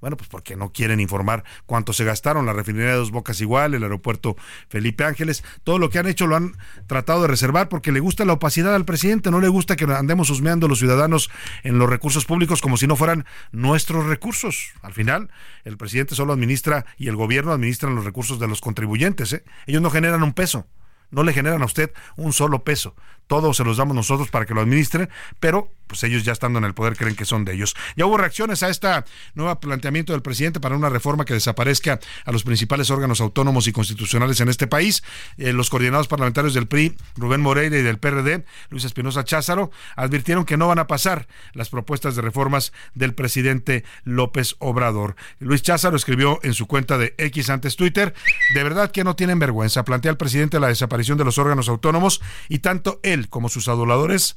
Bueno, 0.00 0.16
pues 0.16 0.28
porque 0.28 0.56
no 0.56 0.72
quieren 0.72 1.00
informar 1.00 1.44
cuánto 1.66 1.92
se 1.92 2.04
gastaron, 2.04 2.46
la 2.46 2.52
refinería 2.52 2.90
de 2.90 2.96
Dos 2.96 3.10
Bocas 3.10 3.40
igual, 3.40 3.74
el 3.74 3.82
aeropuerto 3.82 4.36
Felipe 4.68 5.04
Ángeles, 5.04 5.42
todo 5.62 5.78
lo 5.78 5.90
que 5.90 5.98
han 5.98 6.06
hecho 6.06 6.26
lo 6.26 6.36
han 6.36 6.56
tratado 6.86 7.22
de 7.22 7.28
reservar 7.28 7.68
porque 7.68 7.92
le 7.92 8.00
gusta 8.00 8.24
la 8.24 8.34
opacidad 8.34 8.74
al 8.74 8.84
presidente, 8.84 9.30
no 9.30 9.40
le 9.40 9.48
gusta 9.48 9.76
que 9.76 9.84
andemos 9.84 10.30
husmeando 10.30 10.68
los 10.68 10.78
ciudadanos 10.78 11.30
en 11.62 11.78
los 11.78 11.88
recursos 11.88 12.26
públicos 12.26 12.60
como 12.60 12.76
si 12.76 12.86
no 12.86 12.96
fueran 12.96 13.24
nuestros 13.52 14.06
recursos. 14.06 14.72
Al 14.82 14.92
final, 14.92 15.30
el 15.64 15.76
presidente 15.76 16.14
solo 16.14 16.32
administra 16.32 16.84
y 16.98 17.08
el 17.08 17.16
gobierno 17.16 17.52
administran 17.52 17.94
los 17.94 18.04
recursos 18.04 18.38
de 18.38 18.48
los 18.48 18.60
contribuyentes, 18.60 19.32
¿eh? 19.32 19.44
ellos 19.66 19.80
no 19.80 19.90
generan 19.90 20.22
un 20.22 20.34
peso 20.34 20.66
no 21.14 21.22
le 21.22 21.32
generan 21.32 21.62
a 21.62 21.66
usted 21.66 21.92
un 22.16 22.32
solo 22.32 22.64
peso. 22.64 22.94
Todos 23.26 23.56
se 23.56 23.64
los 23.64 23.78
damos 23.78 23.96
nosotros 23.96 24.28
para 24.28 24.44
que 24.44 24.54
lo 24.54 24.60
administren, 24.60 25.08
pero 25.40 25.70
pues 25.86 26.02
ellos 26.02 26.24
ya 26.24 26.32
estando 26.32 26.58
en 26.58 26.64
el 26.64 26.74
poder 26.74 26.96
creen 26.96 27.14
que 27.14 27.24
son 27.24 27.44
de 27.44 27.54
ellos. 27.54 27.74
Ya 27.96 28.06
hubo 28.06 28.16
reacciones 28.16 28.62
a 28.62 28.68
este 28.68 28.88
nuevo 29.34 29.58
planteamiento 29.60 30.12
del 30.12 30.22
presidente 30.22 30.60
para 30.60 30.76
una 30.76 30.88
reforma 30.88 31.24
que 31.24 31.34
desaparezca 31.34 32.00
a 32.24 32.32
los 32.32 32.42
principales 32.42 32.90
órganos 32.90 33.20
autónomos 33.20 33.66
y 33.66 33.72
constitucionales 33.72 34.40
en 34.40 34.48
este 34.48 34.66
país. 34.66 35.02
Eh, 35.36 35.52
los 35.52 35.70
coordinados 35.70 36.08
parlamentarios 36.08 36.54
del 36.54 36.66
PRI, 36.66 36.96
Rubén 37.16 37.40
Moreira 37.40 37.76
y 37.78 37.82
del 37.82 37.98
PRD, 37.98 38.44
Luis 38.70 38.84
Espinosa 38.84 39.24
Cházaro, 39.24 39.70
advirtieron 39.96 40.44
que 40.44 40.56
no 40.56 40.68
van 40.68 40.78
a 40.78 40.86
pasar 40.86 41.28
las 41.52 41.68
propuestas 41.68 42.16
de 42.16 42.22
reformas 42.22 42.72
del 42.94 43.14
presidente 43.14 43.84
López 44.04 44.56
Obrador. 44.58 45.16
Luis 45.38 45.62
Cházaro 45.62 45.96
escribió 45.96 46.40
en 46.42 46.54
su 46.54 46.66
cuenta 46.66 46.98
de 46.98 47.14
X 47.18 47.50
antes 47.50 47.76
Twitter, 47.76 48.14
de 48.54 48.62
verdad 48.62 48.90
que 48.90 49.04
no 49.04 49.16
tienen 49.16 49.38
vergüenza, 49.38 49.84
plantea 49.84 50.10
al 50.10 50.16
presidente 50.16 50.60
la 50.60 50.68
desaparición 50.68 51.03
de 51.04 51.24
los 51.24 51.38
órganos 51.38 51.68
autónomos 51.68 52.20
y 52.48 52.60
tanto 52.60 53.00
él 53.02 53.28
como 53.28 53.48
sus 53.48 53.68
aduladores 53.68 54.34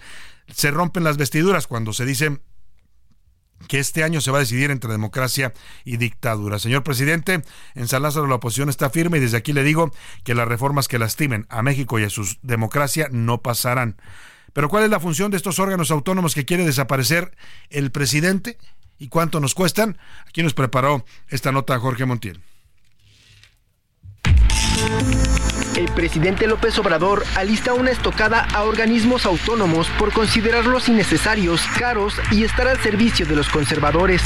se 0.54 0.72
rompen 0.72 1.04
las 1.04 1.18
vestiduras 1.18 1.68
cuando 1.68 1.94
se 1.94 2.06
dice 2.06 2.40
que 3.68 3.80
este 3.80 4.04
año 4.04 4.22
se 4.22 4.32
va 4.32 4.38
a 4.38 4.42
decidir 4.42 4.70
entre 4.70 4.92
democracia 4.92 5.54
y 5.84 5.98
dictadura. 5.98 6.60
Señor 6.60 6.84
presidente, 6.84 7.42
en 7.74 7.88
San 7.88 8.04
Lázaro 8.04 8.28
la 8.28 8.36
oposición 8.36 8.70
está 8.70 8.90
firme 8.90 9.18
y 9.18 9.22
desde 9.22 9.38
aquí 9.38 9.54
le 9.54 9.64
digo 9.64 9.92
que 10.24 10.36
las 10.36 10.48
reformas 10.48 10.88
que 10.88 11.00
lastimen 11.00 11.48
a 11.50 11.62
México 11.64 11.98
y 12.00 12.04
a 12.04 12.10
su 12.10 12.38
democracia 12.44 13.08
no 13.12 13.42
pasarán. 13.42 13.98
Pero 14.54 14.70
¿cuál 14.70 14.84
es 14.84 14.90
la 14.90 15.00
función 15.00 15.32
de 15.32 15.38
estos 15.38 15.60
órganos 15.60 15.92
autónomos 15.92 16.36
que 16.36 16.46
quiere 16.46 16.66
desaparecer 16.66 17.36
el 17.70 17.92
presidente? 17.92 18.58
¿Y 18.98 19.10
cuánto 19.10 19.40
nos 19.40 19.54
cuestan? 19.54 19.98
Aquí 20.28 20.42
nos 20.44 20.54
preparó 20.54 21.06
esta 21.30 21.52
nota 21.52 21.80
Jorge 21.80 22.06
Montiel. 22.06 22.42
El 25.78 25.86
presidente 25.92 26.48
López 26.48 26.80
Obrador 26.80 27.24
alista 27.36 27.76
una 27.76 27.92
estocada 27.92 28.48
a 28.52 28.64
organismos 28.64 29.28
autónomos 29.28 29.88
por 30.00 30.12
considerarlos 30.12 30.90
innecesarios, 30.90 31.62
caros 31.78 32.16
y 32.32 32.44
estar 32.44 32.68
al 32.68 32.80
servicio 32.80 33.28
de 33.28 33.36
los 33.36 33.48
conservadores. 33.48 34.24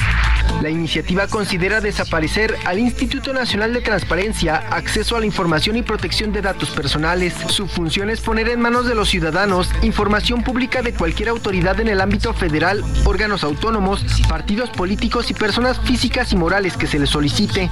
La 0.62 0.70
iniciativa 0.70 1.28
considera 1.28 1.82
desaparecer 1.82 2.56
al 2.66 2.80
Instituto 2.80 3.34
Nacional 3.34 3.74
de 3.74 3.82
Transparencia, 3.82 4.58
Acceso 4.70 5.16
a 5.16 5.20
la 5.20 5.26
Información 5.26 5.76
y 5.76 5.82
Protección 5.82 6.32
de 6.32 6.42
Datos 6.42 6.70
Personales. 6.70 7.34
Su 7.48 7.68
función 7.68 8.10
es 8.10 8.22
poner 8.22 8.50
en 8.50 8.62
manos 8.62 8.86
de 8.88 8.94
los 8.94 9.10
ciudadanos 9.10 9.70
información 9.82 10.44
pública 10.44 10.82
de 10.82 10.94
cualquier 10.94 11.30
autoridad 11.30 11.80
en 11.80 11.88
el 11.88 12.02
ámbito 12.02 12.34
federal, 12.34 12.84
órganos 13.06 13.44
autónomos, 13.44 14.06
partidos 14.28 14.70
políticos 14.70 15.32
y 15.32 15.34
personas 15.34 15.80
físicas 15.80 16.32
y 16.32 16.36
morales 16.36 16.78
que 16.78 16.88
se 16.88 17.00
les 17.00 17.10
solicite. 17.10 17.70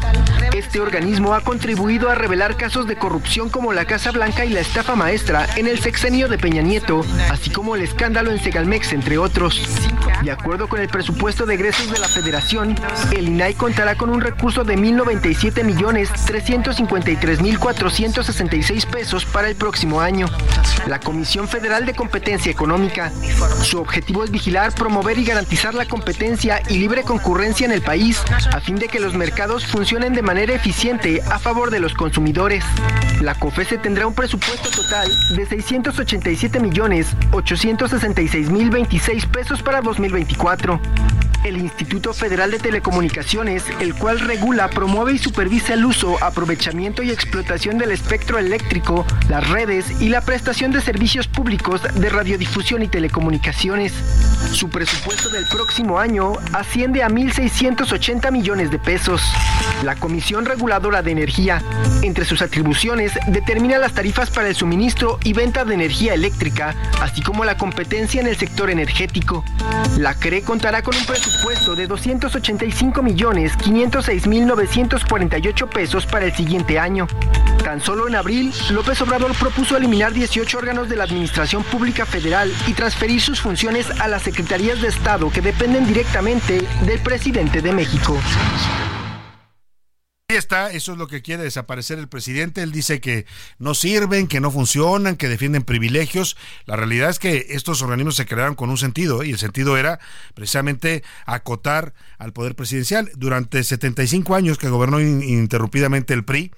Este 0.56 0.80
organismo 0.80 1.34
ha 1.34 1.42
contribuido 1.42 2.10
a 2.10 2.16
revelar 2.16 2.58
casos 2.58 2.88
de 2.88 2.98
corrupción 2.98 3.50
como 3.50 3.74
la 3.74 3.86
Casa 3.86 4.12
Blanca 4.12 4.46
y 4.46 4.50
la 4.50 4.62
estafa 4.62 4.96
maestra 4.96 5.48
en 5.56 5.68
el 5.68 5.80
sexenio 5.80 6.28
de 6.28 6.38
Peña 6.38 6.62
Nieto, 6.62 7.06
así 7.30 7.50
como 7.50 7.76
el 7.76 7.82
escándalo 7.82 8.32
en 8.32 8.40
Segalmex, 8.40 8.94
entre 8.94 9.18
otros. 9.18 9.62
De 10.24 10.32
acuerdo 10.32 10.68
con 10.68 10.82
el 10.82 10.90
presupuesto 10.90 11.46
de 11.46 11.54
egresos 11.56 11.92
de 11.92 12.00
la 12.00 12.08
Federación, 12.08 12.69
el 13.12 13.30
INAI 13.30 13.54
contará 13.56 13.96
con 13.96 14.10
un 14.10 14.22
recurso 14.22 14.64
de 14.64 14.78
1.097 14.78 15.64
millones 15.64 16.10
353 16.26 17.42
mil 17.42 17.60
466 17.60 18.86
pesos 18.86 19.26
para 19.26 19.48
el 19.48 19.56
próximo 19.56 20.02
año. 20.02 20.28
La 20.88 21.00
Comisión 21.00 21.48
Federal 21.48 21.86
de 21.86 21.94
Competencia 21.94 22.52
Económica. 22.52 23.12
Su 23.64 23.80
objetivo 23.80 24.24
es 24.24 24.32
vigilar, 24.32 24.74
promover 24.74 25.18
y 25.18 25.26
garantizar 25.26 25.74
la 25.74 25.86
competencia 25.86 26.62
y 26.70 26.80
libre 26.80 27.04
concurrencia 27.04 27.66
en 27.66 27.72
el 27.72 27.82
país 27.82 28.22
a 28.52 28.60
fin 28.60 28.76
de 28.76 28.88
que 28.88 29.00
los 29.00 29.14
mercados 29.14 29.66
funcionen 29.66 30.14
de 30.14 30.22
manera 30.22 30.54
eficiente 30.54 31.22
a 31.30 31.40
favor 31.40 31.72
de 31.72 31.80
los 31.80 31.94
consumidores. 31.94 32.64
La 33.22 33.36
COFESE 33.36 33.78
tendrá 33.78 34.08
un 34.08 34.14
presupuesto 34.14 34.70
total 34.70 35.12
de 35.36 35.46
687 35.46 36.60
millones 36.60 37.08
866 37.32 38.50
mil 38.50 38.70
26 38.70 39.26
pesos 39.28 39.62
para 39.62 39.82
2024. 39.82 40.80
El 41.46 41.58
Instituto 41.58 42.14
Federal 42.14 42.52
de 42.52 42.60
Telecomunicaciones, 42.60 43.64
el 43.80 43.96
cual 43.96 44.20
regula, 44.20 44.70
promueve 44.70 45.14
y 45.14 45.18
supervisa 45.18 45.74
el 45.74 45.86
uso, 45.86 46.22
aprovechamiento 46.22 47.02
y 47.02 47.12
explotación 47.12 47.78
del 47.78 47.92
espectro 47.92 48.38
eléctrico, 48.38 49.06
las 49.30 49.48
redes 49.50 49.86
y 50.02 50.10
la 50.10 50.22
prestación 50.22 50.72
de 50.72 50.82
servicios 50.82 51.28
públicos 51.28 51.82
de 51.96 52.10
radiodifusión 52.10 52.84
y 52.84 52.90
telecomunicaciones. 52.90 53.94
Su 54.52 54.70
presupuesto 54.70 55.30
del 55.30 55.46
próximo 55.48 55.98
año 55.98 56.34
asciende 56.52 57.04
a 57.04 57.10
1.680 57.10 58.32
millones 58.32 58.70
de 58.70 58.80
pesos. 58.80 59.22
La 59.84 59.96
Comisión 59.96 60.46
Reguladora 60.46 61.02
de 61.02 61.12
Energía, 61.12 61.64
entre 62.02 62.26
sus 62.26 62.42
atribuciones, 62.42 63.14
determina 63.28 63.78
las 63.78 63.94
tarifas 63.94 64.30
para 64.30 64.50
el 64.50 64.56
suministro 64.56 65.20
y 65.24 65.32
venta 65.32 65.64
de 65.64 65.74
energía 65.74 66.14
eléctrica, 66.14 66.76
así 67.02 67.22
como 67.22 67.46
la 67.46 67.58
competencia 67.58 68.20
en 68.20 68.28
el 68.28 68.36
sector 68.36 68.70
energético. 68.70 69.46
La 69.98 70.16
CRE 70.16 70.42
contará 70.42 70.82
con 70.82 70.96
un 70.96 71.06
presupuesto 71.06 71.29
de 71.76 71.88
285 71.88 73.02
millones 73.04 73.56
506 73.58 74.28
mil 74.28 74.46
948 74.48 75.70
pesos 75.70 76.06
para 76.06 76.26
el 76.26 76.36
siguiente 76.36 76.80
año. 76.80 77.08
Tan 77.64 77.82
solo 77.82 78.08
en 78.08 78.16
abril, 78.16 78.54
López 78.72 79.02
Obrador 79.02 79.34
propuso 79.36 79.78
eliminar 79.78 80.14
18 80.14 80.58
órganos 80.58 80.90
de 80.90 80.96
la 80.96 81.04
Administración 81.04 81.64
Pública 81.64 82.06
Federal 82.06 82.52
y 82.68 82.74
transferir 82.74 83.22
sus 83.22 83.42
funciones 83.42 83.90
a 84.00 84.08
las 84.08 84.24
secretarías 84.24 84.82
de 84.82 84.88
Estado 84.88 85.30
que 85.30 85.42
dependen 85.42 85.86
directamente 85.86 86.62
del 86.86 87.00
presidente 87.00 87.62
de 87.62 87.74
México. 87.74 88.18
Ahí 90.32 90.38
está, 90.38 90.70
eso 90.70 90.92
es 90.92 91.00
lo 91.00 91.08
que 91.08 91.24
quiere 91.24 91.42
desaparecer 91.42 91.98
el 91.98 92.08
presidente. 92.08 92.62
Él 92.62 92.72
dice 92.72 93.02
que 93.02 93.26
no 93.58 93.74
sirven, 93.74 94.28
que 94.28 94.40
no 94.40 94.52
funcionan, 94.52 95.16
que 95.16 95.28
defienden 95.28 95.64
privilegios. 95.64 96.38
La 96.68 96.76
realidad 96.76 97.10
es 97.10 97.18
que 97.18 97.48
estos 97.50 97.82
organismos 97.82 98.16
se 98.16 98.28
crearon 98.28 98.54
con 98.54 98.70
un 98.70 98.78
sentido, 98.78 99.24
y 99.24 99.32
el 99.32 99.40
sentido 99.40 99.76
era 99.76 100.00
precisamente 100.36 101.04
acotar 101.26 101.96
al 102.20 102.32
poder 102.32 102.56
presidencial. 102.56 103.10
Durante 103.16 103.64
75 103.64 104.36
años 104.36 104.60
que 104.60 104.70
gobernó 104.70 105.00
ininterrumpidamente 105.00 106.14
el 106.14 106.24
PRI, 106.24 106.52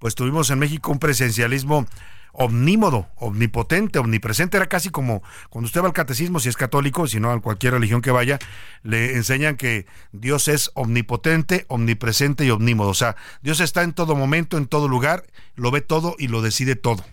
pues 0.00 0.16
tuvimos 0.16 0.50
en 0.50 0.58
México 0.58 0.90
un 0.90 0.98
presidencialismo 0.98 1.86
omnímodo, 2.34 3.08
omnipotente, 3.16 3.98
omnipresente. 3.98 4.56
Era 4.56 4.66
casi 4.66 4.90
como 4.90 5.22
cuando 5.48 5.66
usted 5.66 5.82
va 5.82 5.86
al 5.86 5.92
catecismo, 5.92 6.40
si 6.40 6.48
es 6.48 6.56
católico, 6.56 7.06
si 7.06 7.20
no 7.20 7.30
a 7.30 7.40
cualquier 7.40 7.72
religión 7.72 8.02
que 8.02 8.10
vaya, 8.10 8.38
le 8.82 9.14
enseñan 9.14 9.56
que 9.56 9.86
Dios 10.12 10.48
es 10.48 10.70
omnipotente, 10.74 11.64
omnipresente 11.68 12.44
y 12.44 12.50
omnímodo. 12.50 12.90
O 12.90 12.94
sea, 12.94 13.16
Dios 13.42 13.60
está 13.60 13.82
en 13.82 13.92
todo 13.92 14.14
momento, 14.14 14.58
en 14.58 14.66
todo 14.66 14.88
lugar, 14.88 15.24
lo 15.54 15.70
ve 15.70 15.80
todo 15.80 16.16
y 16.18 16.28
lo 16.28 16.42
decide 16.42 16.76
todo. 16.76 17.04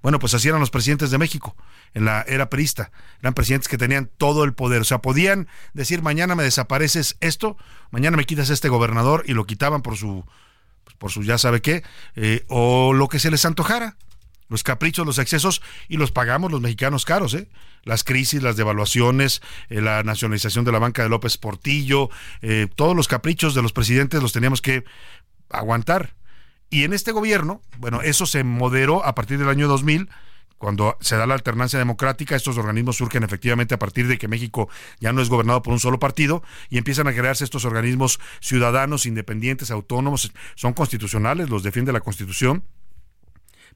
Bueno, 0.00 0.20
pues 0.20 0.32
así 0.34 0.48
eran 0.48 0.60
los 0.60 0.70
presidentes 0.70 1.10
de 1.10 1.18
México 1.18 1.56
en 1.94 2.04
la 2.04 2.22
era 2.22 2.48
perista. 2.48 2.92
Eran 3.20 3.34
presidentes 3.34 3.68
que 3.68 3.78
tenían 3.78 4.08
todo 4.16 4.44
el 4.44 4.54
poder. 4.54 4.82
O 4.82 4.84
sea, 4.84 4.98
podían 4.98 5.48
decir, 5.74 6.02
mañana 6.02 6.34
me 6.36 6.44
desapareces 6.44 7.16
esto, 7.20 7.56
mañana 7.90 8.16
me 8.16 8.24
quitas 8.24 8.50
este 8.50 8.68
gobernador 8.68 9.24
y 9.26 9.32
lo 9.32 9.44
quitaban 9.44 9.82
por 9.82 9.96
su, 9.96 10.24
por 10.98 11.10
su 11.10 11.24
ya 11.24 11.36
sabe 11.36 11.60
qué, 11.62 11.82
eh, 12.14 12.44
o 12.48 12.92
lo 12.92 13.08
que 13.08 13.18
se 13.18 13.30
les 13.30 13.44
antojara 13.44 13.96
los 14.48 14.62
caprichos, 14.62 15.06
los 15.06 15.18
excesos, 15.18 15.62
y 15.88 15.96
los 15.96 16.12
pagamos 16.12 16.50
los 16.50 16.60
mexicanos 16.60 17.04
caros, 17.04 17.34
¿eh? 17.34 17.48
Las 17.84 18.04
crisis, 18.04 18.42
las 18.42 18.56
devaluaciones, 18.56 19.40
eh, 19.68 19.80
la 19.80 20.02
nacionalización 20.02 20.64
de 20.64 20.72
la 20.72 20.78
banca 20.78 21.02
de 21.02 21.08
López 21.08 21.36
Portillo, 21.38 22.10
eh, 22.42 22.68
todos 22.74 22.96
los 22.96 23.08
caprichos 23.08 23.54
de 23.54 23.62
los 23.62 23.72
presidentes 23.72 24.22
los 24.22 24.32
teníamos 24.32 24.62
que 24.62 24.84
aguantar. 25.50 26.14
Y 26.70 26.84
en 26.84 26.92
este 26.92 27.12
gobierno, 27.12 27.62
bueno, 27.78 28.02
eso 28.02 28.26
se 28.26 28.44
moderó 28.44 29.04
a 29.04 29.14
partir 29.14 29.38
del 29.38 29.48
año 29.48 29.68
2000, 29.68 30.08
cuando 30.58 30.96
se 31.00 31.16
da 31.16 31.26
la 31.26 31.34
alternancia 31.34 31.78
democrática, 31.78 32.34
estos 32.34 32.58
organismos 32.58 32.96
surgen 32.96 33.22
efectivamente 33.22 33.74
a 33.74 33.78
partir 33.78 34.08
de 34.08 34.18
que 34.18 34.26
México 34.26 34.68
ya 34.98 35.12
no 35.12 35.22
es 35.22 35.28
gobernado 35.28 35.62
por 35.62 35.72
un 35.72 35.78
solo 35.78 36.00
partido 36.00 36.42
y 36.68 36.78
empiezan 36.78 37.06
a 37.06 37.14
crearse 37.14 37.44
estos 37.44 37.64
organismos 37.64 38.18
ciudadanos, 38.40 39.06
independientes, 39.06 39.70
autónomos, 39.70 40.32
son 40.56 40.72
constitucionales, 40.72 41.48
los 41.48 41.62
defiende 41.62 41.92
la 41.92 42.00
Constitución 42.00 42.64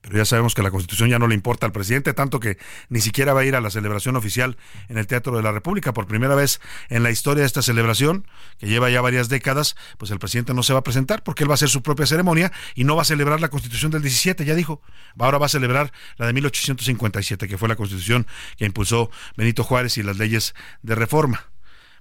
pero 0.03 0.19
ya 0.19 0.25
sabemos 0.25 0.55
que 0.55 0.62
la 0.62 0.71
Constitución 0.71 1.09
ya 1.09 1.19
no 1.19 1.29
le 1.29 1.35
importa 1.35 1.65
al 1.65 1.73
presidente, 1.73 2.12
tanto 2.12 2.41
que 2.41 2.59
ni 2.88 3.01
siquiera 3.01 3.33
va 3.33 3.41
a 3.41 3.45
ir 3.45 3.55
a 3.55 3.61
la 3.61 3.71
celebración 3.71 4.17
oficial 4.17 4.57
en 4.88 4.99
el 4.99 5.07
Teatro 5.07 5.37
de 5.37 5.43
la 5.43 5.53
República. 5.53 5.95
Por 5.95 6.07
primera 6.07 6.35
vez 6.35 6.61
en 6.88 7.05
la 7.05 7.11
historia 7.11 7.43
de 7.43 7.47
esta 7.47 7.62
celebración, 7.62 8.27
que 8.59 8.67
lleva 8.67 8.91
ya 8.91 9.01
varias 9.01 9.29
décadas, 9.29 9.77
pues 9.99 10.11
el 10.11 10.19
presidente 10.19 10.55
no 10.55 10.65
se 10.65 10.73
va 10.73 10.81
a 10.81 10.83
presentar 10.83 11.23
porque 11.23 11.45
él 11.45 11.51
va 11.51 11.55
a 11.55 11.55
hacer 11.55 11.69
su 11.69 11.83
propia 11.83 12.05
ceremonia 12.07 12.53
y 12.75 12.83
no 12.83 12.97
va 12.97 13.03
a 13.03 13.05
celebrar 13.05 13.41
la 13.41 13.49
Constitución 13.49 13.93
del 13.93 14.03
17, 14.03 14.45
ya 14.45 14.57
dijo. 14.57 14.83
Ahora 15.19 15.38
va 15.38 15.47
a 15.47 15.49
celebrar 15.49 15.93
la 16.17 16.27
de 16.27 16.33
1857, 16.33 17.47
que 17.47 17.57
fue 17.57 17.69
la 17.69 17.77
Constitución 17.77 18.27
que 18.57 18.65
impulsó 18.65 19.11
Benito 19.37 19.62
Juárez 19.62 19.97
y 19.99 20.03
las 20.03 20.19
leyes 20.19 20.55
de 20.83 20.97
reforma. 20.97 21.52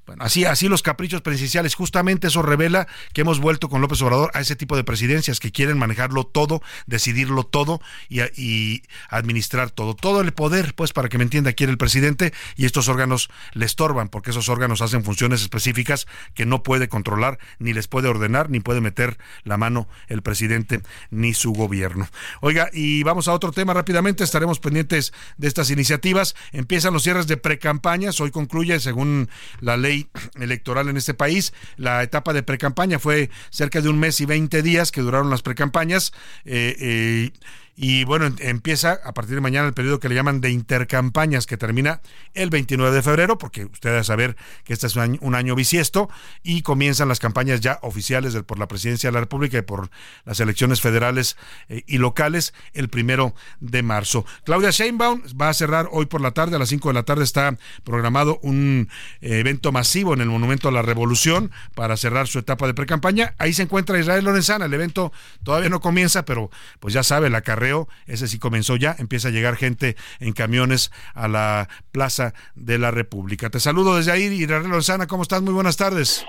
Bueno, 0.08 0.24
así, 0.24 0.46
así 0.46 0.68
los 0.68 0.82
caprichos 0.82 1.22
presidenciales, 1.22 1.76
justamente 1.76 2.28
eso 2.28 2.42
revela 2.42 2.88
que 3.14 3.22
hemos 3.22 3.40
vuelto 3.40 3.70
con 3.70 3.82
López 3.82 4.02
Obrador 4.02 4.32
a 4.34 4.42
ese 4.42 4.56
tipo 4.56 4.76
de 4.76 4.84
presidencias 4.84 5.40
que 5.40 5.52
quieren 5.52 5.78
manejarlo 5.78 6.24
todo, 6.24 6.62
decidirlo 6.88 7.44
todo 7.44 7.82
y, 8.10 8.82
administrar 9.10 9.70
todo. 9.70 9.94
Todo 9.94 10.22
el 10.22 10.34
poder, 10.34 10.74
pues 10.74 10.92
para 10.92 11.08
que 11.08 11.18
me 11.18 11.24
entienda, 11.24 11.54
quiere 11.54 11.72
el 11.72 11.78
presidente 11.78 12.34
y 12.56 12.66
estos 12.66 12.88
órganos 12.88 13.30
le 13.54 13.66
estorban 13.66 14.10
porque 14.10 14.32
esos 14.32 14.50
órganos 14.50 14.82
hacen 14.82 15.04
funciones 15.04 15.42
específicas 15.42 16.08
que 16.34 16.46
no 16.46 16.64
puede 16.64 16.90
controlar, 16.90 17.38
ni 17.60 17.74
les 17.74 17.88
puede 17.88 18.08
ordenar, 18.08 18.50
ni 18.50 18.60
puede 18.60 18.82
meter 18.82 19.18
la 19.44 19.58
mano 19.58 19.88
el 20.08 20.24
presidente 20.24 20.82
ni 21.12 21.34
su 21.34 21.54
gobierno. 21.54 22.10
Oiga, 22.42 22.70
y 22.74 23.04
vamos 23.04 23.28
a 23.28 23.34
otro 23.34 23.52
tema 23.52 23.74
rápidamente, 23.74 24.24
estaremos 24.24 24.60
pendientes 24.60 25.14
de 25.38 25.48
estas 25.48 25.70
iniciativas. 25.70 26.36
Empiezan 26.52 26.94
los 26.94 27.04
cierres 27.04 27.28
de 27.28 27.38
precampañas, 27.38 28.20
hoy 28.20 28.32
concluye 28.32 28.80
según 28.80 29.30
la 29.60 29.78
ley 29.78 29.90
electoral 30.39 30.89
en 30.89 30.97
este 30.97 31.13
país. 31.13 31.54
La 31.77 32.04
etapa 32.04 32.34
de 32.34 32.43
precampaña 32.43 32.99
fue 32.99 33.30
cerca 33.49 33.82
de 33.82 33.89
un 33.89 33.99
mes 33.99 34.19
y 34.21 34.25
20 34.25 34.62
días 34.62 34.91
que 34.91 35.01
duraron 35.01 35.30
las 35.30 35.41
precampañas. 35.41 36.13
Eh, 36.45 36.75
eh, 36.80 37.32
y 37.75 38.03
bueno, 38.03 38.29
empieza 38.39 38.99
a 39.03 39.13
partir 39.13 39.36
de 39.36 39.41
mañana 39.41 39.67
el 39.67 39.73
periodo 39.73 39.99
que 39.99 40.10
le 40.10 40.15
llaman 40.15 40.41
de 40.41 40.51
intercampañas, 40.51 41.45
que 41.45 41.57
termina 41.57 42.01
el 42.34 42.49
29 42.49 42.95
de 42.95 43.01
febrero, 43.01 43.38
porque 43.38 43.65
usted 43.65 43.91
debe 43.91 44.03
saber 44.03 44.36
que 44.63 44.73
este 44.73 44.88
es 44.88 44.95
un 44.95 45.36
año, 45.36 45.55
bisiesto, 45.55 46.10
y 46.43 46.62
comienzan 46.62 47.07
las 47.07 47.19
campañas 47.19 47.62
ya 47.62 47.79
oficiales 47.81 48.36
por 48.43 48.60
la 48.60 48.67
presidencia 48.67 49.10
de 49.10 49.13
la 49.13 49.21
República 49.21 49.57
y 49.57 49.62
por 49.62 49.89
las 50.25 50.39
elecciones 50.39 50.81
federales 50.81 51.38
eh, 51.69 51.84
y 51.88 51.97
locales 51.97 52.53
el 52.73 52.89
primero 52.89 53.34
de 53.60 53.84
marzo. 53.84 54.25
Claudia 54.43 54.71
Sheinbaum 54.71 55.21
va 55.41 55.49
a 55.49 55.53
cerrar 55.53 55.88
hoy 55.91 56.05
por 56.05 56.21
la 56.21 56.31
tarde, 56.31 56.57
a 56.57 56.60
las 56.60 56.69
5 56.69 56.89
de 56.89 56.93
la 56.93 57.03
tarde 57.03 57.23
está 57.23 57.57
programado 57.84 58.39
un 58.43 58.89
eh, 59.21 59.39
evento 59.39 59.71
masivo 59.71 60.13
en 60.13 60.21
el 60.21 60.27
Monumento 60.27 60.67
a 60.67 60.71
la 60.71 60.81
Revolución 60.81 61.51
para 61.73 61.97
cerrar 61.97 62.27
su 62.27 62.39
etapa 62.39 62.67
de 62.67 62.73
precampaña. 62.73 63.34
Ahí 63.38 63.53
se 63.53 63.63
encuentra 63.63 63.99
Israel 63.99 64.25
Lorenzana, 64.25 64.65
el 64.65 64.73
evento 64.73 65.12
todavía 65.43 65.69
no 65.69 65.79
comienza, 65.79 66.25
pero 66.25 66.51
pues 66.79 66.93
ya 66.93 67.03
sabe, 67.03 67.29
la 67.29 67.41
carrera 67.41 67.61
ese 68.08 68.28
sí 68.28 68.39
comenzó 68.39 68.76
ya, 68.76 68.95
empieza 68.97 69.28
a 69.28 69.32
llegar 69.32 69.56
gente 69.56 69.95
en 70.19 70.34
camiones 70.34 70.91
a 71.13 71.28
la 71.28 71.69
Plaza 71.91 72.34
de 72.56 72.78
la 72.78 72.91
República. 72.91 73.50
Te 73.50 73.60
saludo 73.60 73.97
desde 73.97 74.12
ahí, 74.12 74.24
Israel 74.24 74.67
Lozana, 74.69 75.08
¿cómo 75.08 75.24
estás? 75.24 75.41
Muy 75.41 75.54
buenas 75.54 75.78
tardes. 75.78 76.26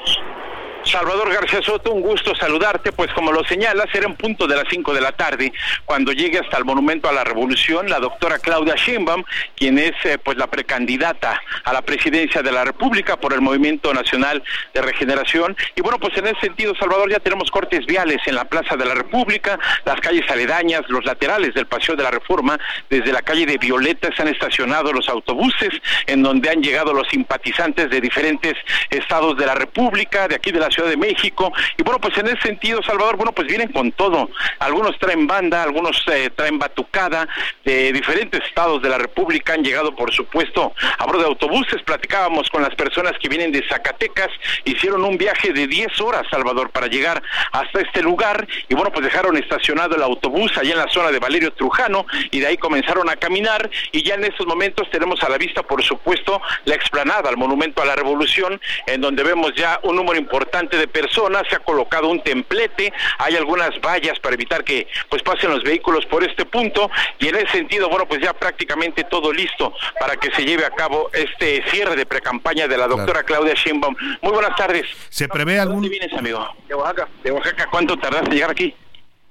Salvador 0.85 1.33
García 1.33 1.63
Soto, 1.63 1.93
un 1.93 2.03
gusto 2.03 2.35
saludarte, 2.35 2.93
pues 2.93 3.13
como 3.13 3.33
lo 3.33 3.45
señalas, 3.45 3.87
era 3.93 4.07
en 4.07 4.15
punto 4.15 4.47
de 4.47 4.57
las 4.57 4.65
5 4.69 4.95
de 4.95 5.01
la 5.01 5.13
tarde 5.13 5.53
cuando 5.85 6.13
llegue 6.13 6.39
hasta 6.39 6.59
el 6.59 6.65
Monumento 6.65 7.09
a 7.09 7.13
la 7.13 7.25
Revolución 7.25 7.89
la 7.89 7.99
doctora 7.99 8.39
Claudia 8.39 8.75
Sheinbaum, 8.75 9.25
quien 9.57 9.79
es 9.79 9.93
eh, 10.05 10.19
pues 10.19 10.37
la 10.37 10.49
precandidata 10.49 11.41
a 11.65 11.73
la 11.73 11.83
presidencia 11.83 12.43
de 12.43 12.53
la 12.53 12.65
República 12.65 13.17
por 13.17 13.33
el 13.33 13.41
Movimiento 13.41 13.93
Nacional 13.95 14.43
de 14.75 14.83
Regeneración. 14.83 15.57
Y 15.77 15.81
bueno, 15.83 15.99
pues 15.99 16.17
en 16.17 16.27
ese 16.27 16.41
sentido, 16.41 16.75
Salvador, 16.75 17.11
ya 17.11 17.21
tenemos 17.21 17.51
cortes 17.51 17.87
viales 17.87 18.19
en 18.27 18.35
la 18.35 18.45
Plaza 18.45 18.77
de 18.77 18.85
la 18.85 18.95
República, 18.95 19.59
las 19.85 20.01
calles 20.01 20.29
aledañas, 20.31 20.83
los 20.89 21.05
laterales 21.05 21.55
del 21.55 21.67
Paseo 21.67 21.97
de 21.97 22.03
la 22.03 22.11
Reforma, 22.11 22.59
desde 22.91 23.13
la 23.13 23.23
calle 23.23 23.47
de 23.47 23.59
Violeta 23.59 24.09
se 24.15 24.23
han 24.23 24.29
estacionado 24.29 24.93
los 24.93 25.09
autobuses 25.09 25.71
en 26.07 26.23
donde 26.23 26.51
han 26.51 26.63
llegado 26.63 26.93
los 26.93 27.09
simpatizantes 27.09 27.91
de 27.91 28.01
diferentes 28.01 28.55
estados 28.91 29.37
de 29.37 29.47
la 29.47 29.55
República, 29.55 30.29
de 30.29 30.35
aquí 30.35 30.51
de 30.51 30.61
la 30.61 30.71
Ciudad 30.73 30.89
de 30.89 30.97
México. 30.97 31.53
Y 31.77 31.83
bueno, 31.83 32.01
pues 32.01 32.17
en 32.19 32.27
ese 32.27 32.41
sentido, 32.41 32.83
Salvador, 32.83 33.17
bueno, 33.17 33.33
pues 33.33 33.47
vienen 33.47 33.71
con 33.73 33.93
todo. 33.93 34.31
Algunos 34.59 34.99
traen 34.99 35.27
banda, 35.27 35.63
algunos 35.63 36.03
eh, 36.09 36.31
traen 36.35 36.59
batucada 36.59 37.29
de 37.65 37.93
diferentes 37.93 38.41
estados 38.45 38.83
de 38.83 38.89
la 38.89 38.99
República. 38.99 39.55
Han 39.55 39.65
llegado, 39.65 39.95
por 39.95 40.13
supuesto, 40.13 40.73
a 40.99 41.07
bordo 41.07 41.21
de 41.21 41.27
autobuses. 41.27 41.83
Platicábamos 41.83 42.49
con 42.51 42.63
las 42.63 42.75
personas 42.75 43.13
que 43.21 43.29
vienen 43.29 43.53
de 43.53 43.67
Zacatecas. 43.69 44.29
Hicieron 44.65 45.05
un 45.05 45.19
viaje 45.19 45.53
de 45.53 45.67
10 45.67 46.01
horas, 46.01 46.23
Salvador, 46.31 46.71
para 46.71 46.87
llegar 46.87 47.23
hasta 47.53 47.81
este 47.81 48.03
lugar. 48.03 48.47
Y 48.69 48.75
bueno, 48.75 48.91
pues 48.91 49.05
dejaron 49.05 49.37
estacionado 49.37 49.97
el 49.97 50.03
autobús 50.03 50.57
allá 50.57 50.73
en 50.73 50.79
la 50.79 50.89
zona 50.89 51.11
de 51.11 51.19
Valerio 51.19 51.53
Trujano 51.53 52.07
y 52.31 52.41
de 52.41 52.47
ahí 52.47 52.57
comenzaron 52.57 53.09
a 53.11 53.17
caminar. 53.17 53.71
Y 53.93 54.03
ya 54.03 54.15
en 54.15 54.25
estos 54.25 54.47
momentos 54.47 54.89
tenemos 54.91 55.23
a 55.23 55.29
la 55.29 55.39
vista, 55.39 55.63
por 55.63 55.83
supuesto, 55.83 56.41
la 56.65 56.75
explanada, 56.75 57.31
el 57.31 57.37
Monumento 57.37 57.83
a 57.83 57.85
la 57.85 57.97
Revolución, 57.97 58.61
en 58.87 59.01
donde 59.01 59.23
vemos 59.23 59.53
ya 59.55 59.81
un 59.83 59.97
número 59.97 60.19
importante 60.19 60.62
de 60.71 60.89
personas, 60.89 61.43
se 61.49 61.57
ha 61.57 61.61
colocado 61.61 62.09
un 62.09 62.23
templete, 62.23 62.93
hay 63.19 63.37
algunas 63.37 63.81
vallas 63.81 64.19
para 64.21 64.35
evitar 64.35 64.65
que 64.65 64.87
pues 65.09 65.23
pasen 65.23 65.51
los 65.51 65.63
vehículos 65.63 66.07
por 66.07 66.25
este 66.25 66.45
punto 66.45 66.91
y 67.19 67.29
en 67.29 67.37
ese 67.37 67.49
sentido, 67.49 67.89
bueno, 67.89 68.07
pues 68.07 68.21
ya 68.21 68.33
prácticamente 68.33 69.05
todo 69.05 69.33
listo 69.33 69.73
para 69.99 70.17
que 70.17 70.31
se 70.33 70.45
lleve 70.45 70.65
a 70.65 70.71
cabo 70.71 71.11
este 71.13 71.63
cierre 71.71 71.97
de 71.97 72.07
precampaña 72.07 72.69
de 72.69 72.77
la 72.77 72.87
doctora 72.87 73.23
Claudia 73.23 73.55
Sheinbaum. 73.55 73.95
Muy 74.21 74.33
buenas 74.33 74.57
tardes. 74.57 74.87
¿Se 75.09 75.29
prevé 75.29 75.59
algún... 75.59 75.83
¿Dónde 75.83 75.89
vienes, 75.89 76.13
amigo? 76.13 76.49
De 76.69 76.75
Oaxaca. 76.75 77.09
¿De 77.23 77.31
Oaxaca 77.31 77.67
cuánto 77.71 77.97
tardaste 77.97 78.29
en 78.29 78.35
llegar 78.35 78.51
aquí? 78.51 78.75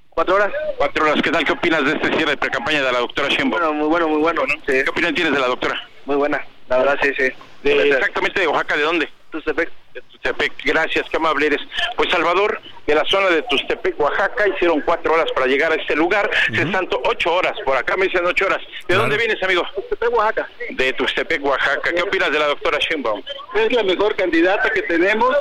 Cuatro 0.10 0.36
horas. 0.36 0.52
Cuatro 0.78 1.06
horas. 1.06 1.22
¿Qué 1.24 1.32
tal? 1.32 1.46
¿Qué 1.46 1.52
opinas 1.54 1.86
de 1.86 1.94
este 1.94 2.08
cierre 2.10 2.32
de 2.32 2.38
precampaña 2.38 2.82
de 2.82 2.92
la 2.92 3.00
doctora 3.00 3.30
Sheinbaum? 3.30 3.62
Bueno, 3.62 3.74
muy 3.74 3.88
bueno, 3.88 4.08
muy 4.08 4.22
bueno. 4.22 4.44
¿Qué 4.66 4.86
opinión 4.90 5.14
tienes 5.14 5.34
de 5.34 5.40
la 5.40 5.48
doctora? 5.48 5.82
Muy 6.06 6.16
buena, 6.16 6.44
la 6.68 6.78
verdad, 6.80 6.98
sí, 7.02 7.12
sí. 7.16 7.30
De, 7.64 7.90
exactamente 7.90 8.40
de 8.40 8.48
Oaxaca, 8.48 8.76
¿de 8.76 8.84
dónde? 8.84 9.10
Tustepec. 9.32 9.70
De 9.94 10.02
Tustepec, 10.02 10.54
gracias, 10.64 11.10
qué 11.10 11.18
amable 11.18 11.48
eres. 11.48 11.62
Pues 11.98 12.10
Salvador, 12.10 12.62
de 12.86 12.96
la 12.96 13.04
zona 13.06 13.30
de 13.30 13.42
Tustepec, 13.44 14.00
Oaxaca, 14.00 14.48
hicieron 14.48 14.82
cuatro 14.82 15.14
horas 15.14 15.26
para 15.34 15.48
llegar 15.48 15.72
a 15.72 15.76
este 15.76 15.96
lugar, 15.96 16.30
se 16.54 16.66
tanto 16.68 17.02
ocho 17.06 17.34
horas, 17.34 17.54
por 17.66 17.76
acá 17.76 17.98
me 17.98 18.06
dicen 18.06 18.26
ocho 18.26 18.46
horas. 18.46 18.62
¿De 18.88 18.96
dónde 18.96 19.18
vienes, 19.18 19.42
amigo? 19.44 19.64
Tustepec, 19.76 20.12
Oaxaca. 20.14 20.50
De 20.72 20.94
Tustepec, 20.94 21.44
Oaxaca. 21.44 21.92
¿Qué 21.94 22.02
opinas 22.02 22.32
de 22.32 22.40
la 22.40 22.48
doctora 22.48 22.78
Sheinbaum? 22.80 23.22
Es 23.56 23.74
la 23.74 23.84
mejor 23.84 24.16
candidata 24.16 24.70
que 24.70 24.84
tenemos. 24.84 25.36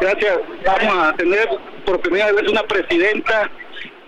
Gracias, 0.00 0.38
vamos 0.64 1.08
a 1.08 1.14
tener 1.14 1.48
por 1.86 2.00
primera 2.00 2.32
vez 2.32 2.48
una 2.48 2.62
presidenta 2.64 3.50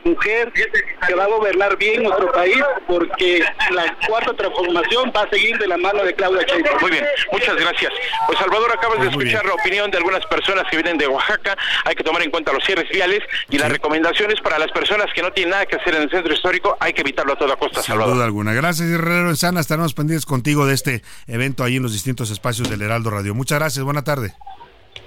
mujer 0.04 0.52
que 0.52 1.14
va 1.14 1.24
a 1.24 1.28
gobernar 1.28 1.76
bien 1.76 2.02
nuestro 2.02 2.30
país 2.32 2.56
porque 2.86 3.44
la 3.70 3.96
cuarta 4.06 4.34
transformación 4.34 5.12
va 5.16 5.22
a 5.22 5.30
seguir 5.30 5.58
de 5.58 5.66
la 5.66 5.76
mano 5.76 6.04
de 6.04 6.14
Claudia 6.14 6.42
Sheinbaum. 6.46 6.80
Muy 6.80 6.90
bien, 6.90 7.04
muchas 7.32 7.56
gracias. 7.56 7.92
Pues 8.26 8.38
Salvador, 8.38 8.70
acabas 8.72 9.00
de 9.00 9.08
escuchar 9.08 9.44
la 9.44 9.54
opinión 9.54 9.90
de 9.90 9.98
algunas 9.98 10.24
personas 10.26 10.64
que 10.70 10.76
vienen 10.76 10.98
de 10.98 11.06
Oaxaca. 11.06 11.56
Hay 11.84 11.94
que 11.94 12.04
tomar 12.04 12.22
en 12.22 12.30
cuenta 12.30 12.52
los 12.52 12.64
cierres 12.64 12.88
viales 12.90 13.20
y 13.50 13.58
las 13.58 13.70
recomendaciones 13.70 14.40
para 14.40 14.58
las 14.58 14.70
personas 14.72 15.06
que 15.14 15.22
no 15.22 15.32
tienen 15.32 15.50
nada 15.50 15.66
que 15.66 15.76
hacer 15.76 15.94
en 15.94 16.02
el 16.02 16.10
centro 16.10 16.32
histórico. 16.32 16.76
Hay 16.80 16.92
que 16.92 17.00
evitarlo 17.00 17.32
a 17.32 17.36
toda 17.36 17.56
costa, 17.56 17.80
Sin 17.82 17.92
Salvador. 17.92 18.14
duda 18.14 18.24
alguna. 18.24 18.52
Gracias, 18.52 18.88
Herrero 18.88 19.34
Sana. 19.36 19.60
Estaremos 19.60 19.94
pendientes 19.94 20.26
contigo 20.26 20.66
de 20.66 20.74
este 20.74 21.02
evento 21.26 21.64
ahí 21.64 21.76
en 21.76 21.82
los 21.82 21.92
distintos 21.92 22.30
espacios 22.30 22.68
del 22.70 22.82
Heraldo 22.82 23.10
Radio. 23.10 23.34
Muchas 23.34 23.58
gracias. 23.58 23.84
Buena 23.84 24.04
tarde. 24.04 24.34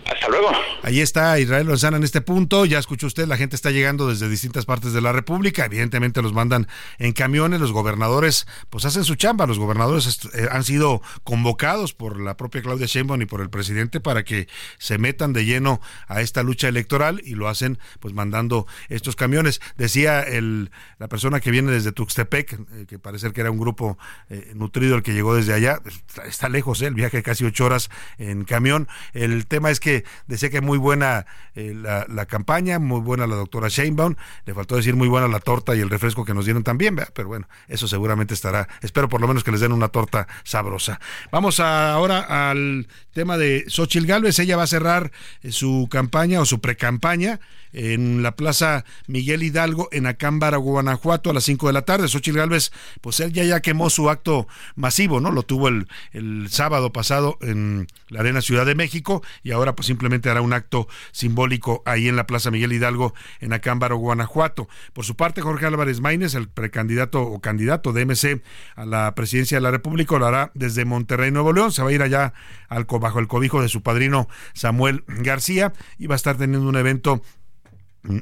Hasta 0.10 0.30
luego. 0.30 0.52
Ahí 0.84 1.02
está 1.02 1.38
Israel 1.40 1.68
Lozana 1.68 1.98
en 1.98 2.04
este 2.04 2.22
punto. 2.22 2.66
Ya 2.66 2.80
escuchó 2.80 3.08
usted, 3.08 3.28
la 3.28 3.38
gente 3.38 3.56
está 3.56 3.72
llegando 3.72 4.08
desde 4.08 4.30
distintas 4.30 4.66
partes 4.66 4.94
de 4.94 5.02
la 5.02 5.12
República. 5.12 5.66
Evidentemente 5.66 6.22
los 6.22 6.34
mandan 6.34 6.68
en 6.98 7.14
camiones. 7.14 7.60
Los 7.60 7.72
gobernadores, 7.72 8.48
pues 8.70 8.86
hacen 8.86 9.04
su 9.04 9.16
chamba. 9.16 9.46
Los 9.48 9.60
gobernadores 9.60 10.20
eh, 10.34 10.48
han 10.52 10.64
sido 10.64 11.02
convocados 11.24 11.94
por 11.94 12.20
la 12.20 12.38
propia 12.38 12.62
Claudia 12.62 12.86
Sheinbaum 12.86 13.22
y 13.22 13.26
por 13.26 13.42
el 13.42 13.50
presidente 13.50 14.00
para 14.00 14.24
que 14.24 14.48
se 14.78 14.98
metan 14.98 15.34
de 15.34 15.46
lleno 15.46 15.82
a 16.08 16.22
esta 16.22 16.44
lucha 16.44 16.68
electoral 16.68 17.22
y 17.24 17.36
lo 17.36 17.48
hacen, 17.50 17.80
pues 18.00 18.14
mandando 18.14 18.66
estos 18.90 19.16
camiones. 19.16 19.62
Decía 19.78 20.22
el, 20.22 20.72
la 21.00 21.08
persona 21.08 21.40
que 21.40 21.52
viene 21.52 21.72
desde 21.72 21.92
Tuxtepec, 21.92 22.54
eh, 22.54 22.86
que 22.88 23.00
parece 23.00 23.32
que 23.32 23.42
era 23.42 23.52
un 23.52 23.60
grupo 23.60 23.98
eh, 24.30 24.52
nutrido 24.56 24.96
el 24.96 25.04
que 25.04 25.14
llegó 25.14 25.36
desde 25.36 25.54
allá. 25.54 25.82
Está, 26.26 26.50
lejos, 26.50 26.82
el 26.82 26.94
viaje 26.94 27.24
casi 27.24 27.44
ocho 27.46 27.66
horas 27.66 27.90
en 28.18 28.46
camión. 28.46 28.88
El 29.14 29.48
tema 29.48 29.70
es 29.70 29.80
que 29.80 29.97
decía 30.28 30.50
que 30.50 30.62
muy 30.62 30.78
buena 30.78 31.26
eh, 31.56 31.74
la, 31.76 32.26
campaña, 32.26 32.80
muy 32.80 33.02
buena 33.02 33.28
la 33.28 33.36
doctora 33.36 33.68
Sheinbaum, 33.68 34.16
le 34.46 34.54
faltó 34.54 34.76
decir 34.76 34.96
muy 34.96 35.08
buena 35.08 35.28
la 35.28 35.40
torta 35.40 35.76
y 35.76 35.80
el 35.80 35.90
refresco 35.90 36.26
que 36.26 36.34
nos 36.34 36.46
dieron 36.46 36.64
también, 36.64 36.96
¿verdad? 36.96 37.14
pero 37.14 37.28
bueno, 37.28 37.48
eso 37.68 37.88
seguramente 37.88 38.34
estará, 38.34 38.68
espero 38.82 39.10
por 39.10 39.22
lo 39.22 39.28
menos 39.28 39.44
que 39.44 39.52
les 39.52 39.62
den 39.62 39.72
una 39.72 39.88
torta 39.90 40.28
sabrosa. 40.44 41.00
Vamos 41.32 41.60
ahora 41.60 42.50
al 42.50 42.88
tema 43.14 43.38
de 43.38 43.66
Xochil 43.68 44.06
Gálvez, 44.06 44.40
ella 44.40 44.58
va 44.58 44.64
a 44.64 44.68
cerrar 44.68 45.12
eh, 45.42 45.52
su 45.52 45.88
campaña 45.90 46.42
o 46.42 46.46
su 46.46 46.60
precampaña 46.62 47.40
en 47.74 48.24
la 48.24 48.36
Plaza 48.36 48.86
Miguel 49.08 49.44
Hidalgo 49.44 49.90
en 49.92 50.08
Acámbara, 50.08 50.58
Guanajuato 50.58 51.30
a 51.30 51.34
las 51.34 51.44
5 51.44 51.68
de 51.68 51.74
la 51.74 51.84
tarde. 51.84 52.08
Xochil 52.08 52.36
Gálvez, 52.36 52.72
pues 53.02 53.20
él 53.20 53.34
ya, 53.34 53.44
ya 53.44 53.62
quemó 53.62 53.90
su 53.90 54.10
acto 54.10 54.48
masivo, 54.76 55.20
¿no? 55.20 55.32
Lo 55.32 55.44
tuvo 55.44 55.68
el, 55.68 55.88
el 56.12 56.48
sábado 56.50 56.92
pasado 56.92 57.38
en 57.42 57.88
la 58.10 58.22
Arena 58.22 58.42
Ciudad 58.42 58.66
de 58.66 58.76
México 58.76 59.22
y 59.44 59.52
ahora 59.52 59.76
pues 59.76 59.87
simplemente 59.88 60.30
hará 60.30 60.42
un 60.42 60.54
acto 60.54 60.88
simbólico 61.12 61.82
ahí 61.86 62.08
en 62.08 62.16
la 62.16 62.28
Plaza 62.28 62.52
Miguel 62.52 62.74
Hidalgo 62.74 63.14
en 63.40 63.54
Acámbaro, 63.54 63.98
Guanajuato. 63.98 64.68
Por 64.94 65.06
su 65.06 65.16
parte, 65.16 65.42
Jorge 65.42 65.66
Álvarez 65.66 66.02
Maínez, 66.02 66.36
el 66.36 66.48
precandidato 66.48 67.24
o 67.24 67.42
candidato 67.42 67.94
de 67.94 68.06
MC 68.06 68.42
a 68.76 68.86
la 68.86 69.16
presidencia 69.16 69.58
de 69.58 69.62
la 69.62 69.72
República, 69.72 70.18
lo 70.18 70.28
hará 70.28 70.52
desde 70.54 70.86
Monterrey, 70.86 71.32
Nuevo 71.32 71.54
León. 71.54 71.72
Se 71.72 71.82
va 71.82 71.90
a 71.90 71.94
ir 71.94 72.02
allá 72.02 72.34
al, 72.70 72.86
bajo 72.86 73.20
el 73.20 73.28
cobijo 73.28 73.62
de 73.62 73.70
su 73.70 73.82
padrino 73.82 74.28
Samuel 74.54 75.04
García 75.08 75.74
y 75.98 76.08
va 76.08 76.16
a 76.16 76.18
estar 76.18 76.38
teniendo 76.38 76.68
un 76.68 76.76
evento 76.76 77.22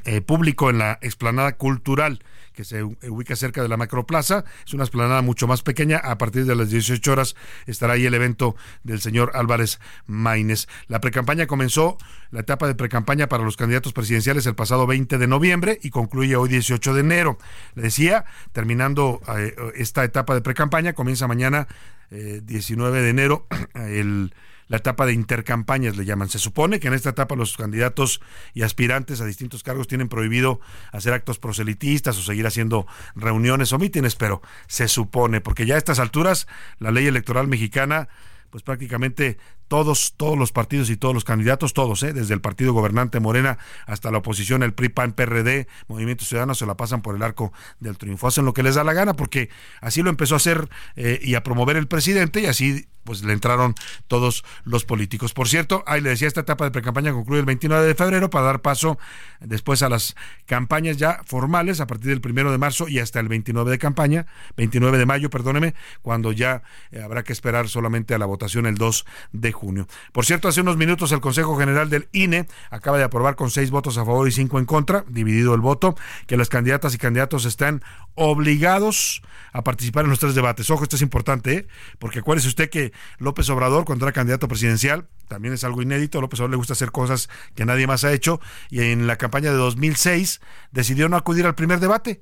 eh, 0.06 0.22
público 0.22 0.70
en 0.70 0.80
la 0.80 0.98
explanada 1.02 1.58
cultural 1.58 2.22
que 2.56 2.64
se 2.64 2.84
ubica 2.84 3.36
cerca 3.36 3.62
de 3.62 3.68
la 3.68 3.78
Macroplaza. 3.78 4.46
Es 4.66 4.74
una 4.74 4.84
esplanada 4.84 5.22
mucho 5.22 5.48
más 5.48 5.62
pequeña. 5.62 5.98
A 5.98 6.18
partir 6.18 6.46
de 6.46 6.56
las 6.56 6.70
18 6.70 7.12
horas 7.12 7.36
estará 7.68 7.94
ahí 7.94 8.06
el 8.06 8.14
evento 8.14 8.56
del 8.84 9.02
señor 9.02 9.32
Álvarez 9.36 9.80
Maínez. 10.08 10.68
La 10.88 11.02
precampaña 11.02 11.46
comenzó, 11.46 11.98
la 12.32 12.40
etapa 12.40 12.68
de 12.68 12.76
precampaña 12.76 13.28
para 13.28 13.44
los 13.44 13.58
candidatos 13.58 13.94
presidenciales 13.94 14.46
el 14.46 14.56
pasado 14.56 14.88
20 14.88 15.18
de 15.18 15.28
noviembre 15.28 15.80
y 15.84 15.90
concluye 15.90 16.36
hoy 16.36 16.50
18 16.50 16.94
de 16.94 17.02
enero. 17.02 17.38
Le 17.76 17.84
decía, 17.84 18.26
terminando 18.54 19.22
eh, 19.38 19.56
esta 19.76 20.04
etapa 20.04 20.34
de 20.34 20.42
precampaña, 20.42 20.94
comienza 20.94 21.28
mañana 21.28 21.68
eh, 22.12 22.42
19 22.44 23.02
de 23.02 23.10
enero 23.10 23.48
el 23.76 24.34
la 24.68 24.78
etapa 24.78 25.06
de 25.06 25.14
intercampañas 25.14 25.98
le 25.98 26.06
llaman. 26.06 26.30
Se 26.30 26.40
supone 26.40 26.80
que 26.80 26.88
en 26.88 26.94
esta 26.94 27.10
etapa 27.10 27.36
los 27.36 27.56
candidatos 27.58 28.22
y 28.54 28.64
aspirantes 28.64 29.22
a 29.22 29.26
distintos 29.26 29.64
cargos 29.64 29.88
tienen 29.88 30.10
prohibido 30.10 30.60
hacer 30.92 31.14
actos 31.14 31.40
proselitistas 31.40 32.18
o 32.18 32.22
seguir 32.22 32.48
haciendo 32.48 32.88
reuniones 33.16 33.74
o 33.74 33.80
mítines, 33.80 34.16
pero 34.16 34.42
se 34.68 34.88
supone, 34.88 35.42
porque 35.42 35.66
ya 35.66 35.76
a 35.76 35.78
estas 35.78 36.00
alturas 36.00 36.48
la 36.80 36.92
ley 36.92 37.08
electoral 37.08 37.48
mexicana 37.48 38.10
pues 38.50 38.64
prácticamente 38.64 39.38
todos, 39.68 40.14
todos 40.18 40.38
los 40.38 40.52
partidos 40.52 40.90
y 40.90 40.98
todos 40.98 41.14
los 41.14 41.24
candidatos, 41.24 41.74
todos, 41.74 42.04
¿eh? 42.04 42.14
desde 42.14 42.34
el 42.34 42.42
partido 42.42 42.74
gobernante 42.74 43.20
Morena 43.20 43.58
hasta 43.86 44.12
la 44.12 44.20
oposición, 44.20 44.64
el 44.64 44.74
PRI, 44.74 44.90
PAN, 44.90 45.14
PRD, 45.14 45.68
Movimiento 45.88 46.26
Ciudadano, 46.26 46.56
se 46.56 46.66
la 46.66 46.76
pasan 46.76 47.02
por 47.02 47.16
el 47.16 47.24
arco 47.24 47.54
del 47.80 47.98
triunfo. 47.98 48.28
Hacen 48.28 48.46
lo 48.46 48.54
que 48.54 48.64
les 48.64 48.76
da 48.76 48.84
la 48.84 48.94
gana 48.94 49.16
porque 49.16 49.50
así 49.82 50.02
lo 50.02 50.10
empezó 50.10 50.36
a 50.36 50.38
hacer 50.38 50.70
eh, 50.96 51.20
y 51.22 51.36
a 51.36 51.44
promover 51.44 51.78
el 51.78 51.88
presidente 51.88 52.42
y 52.42 52.46
así 52.46 52.88
pues 53.06 53.24
le 53.24 53.34
entraron 53.34 53.76
todos 54.08 54.44
los 54.66 54.84
políticos. 54.84 55.34
Por 55.34 55.48
cierto, 55.48 55.84
ahí 55.86 56.02
le 56.02 56.10
decía, 56.10 56.28
esta 56.28 56.42
etapa 56.42 56.66
de 56.66 56.72
precampaña 56.72 57.14
concluye 57.14 57.40
el 57.40 57.46
29 57.46 57.86
de 57.86 57.94
febrero 57.94 58.30
para 58.32 58.46
dar 58.46 58.62
paso 58.62 58.98
después 59.40 59.84
a 59.84 59.90
las 59.90 60.16
campañas 60.48 60.98
ya 60.98 61.22
formales 61.26 61.80
a 61.80 61.88
partir 61.88 62.10
del 62.10 62.20
primero 62.20 62.52
de 62.52 62.58
marzo 62.58 62.90
y 62.90 62.98
hasta 62.98 63.20
el 63.20 63.28
29 63.28 63.70
de 63.70 63.78
campaña, 63.78 64.26
29 64.58 64.98
de 64.98 65.06
mayo, 65.06 65.30
perdóneme, 65.30 65.76
cuando 66.02 66.32
ya 66.32 66.64
eh, 66.92 67.02
habrá 67.02 67.24
que 67.24 67.32
esperar 67.32 67.70
solamente 67.70 68.16
a 68.16 68.18
la 68.18 68.26
votación 68.26 68.66
el 68.66 68.76
2 68.76 69.06
de 69.34 69.52
junio. 69.56 69.88
Por 70.12 70.26
cierto, 70.26 70.48
hace 70.48 70.62
unos 70.62 70.78
minutos 70.78 71.12
el 71.12 71.22
Consejo 71.22 71.58
General 71.58 71.90
del 71.90 72.08
INE 72.12 72.48
acaba 72.70 73.00
de 73.00 73.04
aprobar 73.04 73.36
con 73.36 73.50
seis 73.50 73.72
votos 73.72 73.98
a 73.98 74.06
favor 74.06 74.28
y 74.28 74.32
cinco 74.32 74.60
en 74.60 74.66
contra, 74.66 75.04
dividido 75.08 75.56
el 75.56 75.62
voto, 75.62 75.96
que 76.28 76.38
las 76.38 76.50
candidatas 76.50 76.94
y 76.94 77.00
candidatos 77.00 77.46
están 77.46 77.82
obligados 78.14 79.24
a 79.52 79.64
participar 79.64 80.04
en 80.04 80.12
los 80.12 80.20
tres 80.20 80.36
debates. 80.36 80.70
Ojo, 80.70 80.84
esto 80.84 80.96
es 80.98 81.02
importante, 81.02 81.54
¿eh? 81.54 81.68
porque 81.98 82.20
acuérdese 82.20 82.50
usted 82.50 82.70
que 82.70 82.94
López 83.18 83.50
Obrador, 83.50 83.86
cuando 83.86 84.06
era 84.06 84.14
candidato 84.14 84.48
presidencial, 84.48 85.08
también 85.28 85.54
es 85.54 85.64
algo 85.64 85.82
inédito. 85.82 86.22
López 86.22 86.40
Obrador 86.40 86.52
le 86.52 86.58
gusta 86.58 86.74
hacer 86.74 86.92
cosas 86.92 87.30
que 87.56 87.66
nadie 87.66 87.88
más 87.88 88.04
ha 88.04 88.14
hecho 88.14 88.40
y 88.70 88.82
en 88.82 89.08
la 89.08 89.16
campaña 89.16 89.52
de 89.52 89.58
2006 89.58 90.42
decidió 90.72 91.10
no 91.10 91.18
acudir 91.18 91.46
al 91.46 91.56
primer 91.56 91.80
debate 91.80 92.22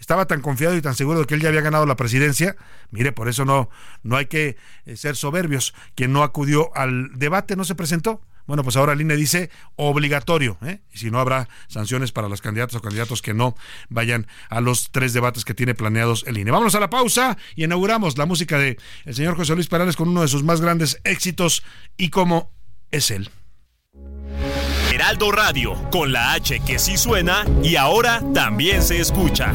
estaba 0.00 0.26
tan 0.26 0.40
confiado 0.40 0.76
y 0.76 0.82
tan 0.82 0.94
seguro 0.94 1.20
de 1.20 1.26
que 1.26 1.34
él 1.34 1.40
ya 1.40 1.50
había 1.50 1.60
ganado 1.60 1.86
la 1.86 1.94
presidencia. 1.94 2.56
Mire, 2.90 3.12
por 3.12 3.28
eso 3.28 3.44
no, 3.44 3.68
no 4.02 4.16
hay 4.16 4.26
que 4.26 4.56
eh, 4.86 4.96
ser 4.96 5.14
soberbios. 5.14 5.74
Quien 5.94 6.12
no 6.12 6.24
acudió 6.24 6.74
al 6.74 7.10
debate 7.16 7.54
no 7.54 7.64
se 7.64 7.74
presentó. 7.74 8.22
Bueno, 8.46 8.64
pues 8.64 8.76
ahora 8.76 8.94
el 8.94 9.00
INE 9.00 9.14
dice 9.14 9.50
obligatorio, 9.76 10.58
¿eh? 10.62 10.80
y 10.92 10.98
si 10.98 11.10
no 11.10 11.20
habrá 11.20 11.48
sanciones 11.68 12.10
para 12.10 12.28
los 12.28 12.40
candidatos 12.40 12.74
o 12.74 12.80
candidatos 12.80 13.22
que 13.22 13.32
no 13.32 13.54
vayan 13.90 14.26
a 14.48 14.60
los 14.60 14.90
tres 14.90 15.12
debates 15.12 15.44
que 15.44 15.54
tiene 15.54 15.74
planeados 15.74 16.24
el 16.26 16.36
INE. 16.36 16.50
Vamos 16.50 16.74
a 16.74 16.80
la 16.80 16.90
pausa 16.90 17.36
y 17.54 17.64
inauguramos 17.64 18.18
la 18.18 18.26
música 18.26 18.58
de 18.58 18.76
el 19.04 19.14
señor 19.14 19.36
José 19.36 19.54
Luis 19.54 19.68
Perales 19.68 19.94
con 19.94 20.08
uno 20.08 20.22
de 20.22 20.28
sus 20.28 20.42
más 20.42 20.60
grandes 20.60 21.00
éxitos 21.04 21.62
y 21.96 22.08
cómo 22.10 22.50
es 22.90 23.12
él. 23.12 23.30
Heraldo 25.00 25.32
Radio, 25.32 25.90
con 25.90 26.12
la 26.12 26.34
H 26.34 26.60
que 26.60 26.78
sí 26.78 26.98
suena 26.98 27.46
y 27.62 27.76
ahora 27.76 28.20
también 28.34 28.82
se 28.82 29.00
escucha. 29.00 29.54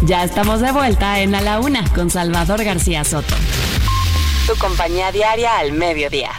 Ya 0.00 0.24
estamos 0.24 0.62
de 0.62 0.72
vuelta 0.72 1.20
en 1.20 1.34
A 1.34 1.42
la 1.42 1.60
Una 1.60 1.84
con 1.92 2.08
Salvador 2.08 2.64
García 2.64 3.04
Soto. 3.04 3.34
Tu 4.46 4.56
compañía 4.56 5.12
diaria 5.12 5.58
al 5.58 5.72
mediodía. 5.72 6.30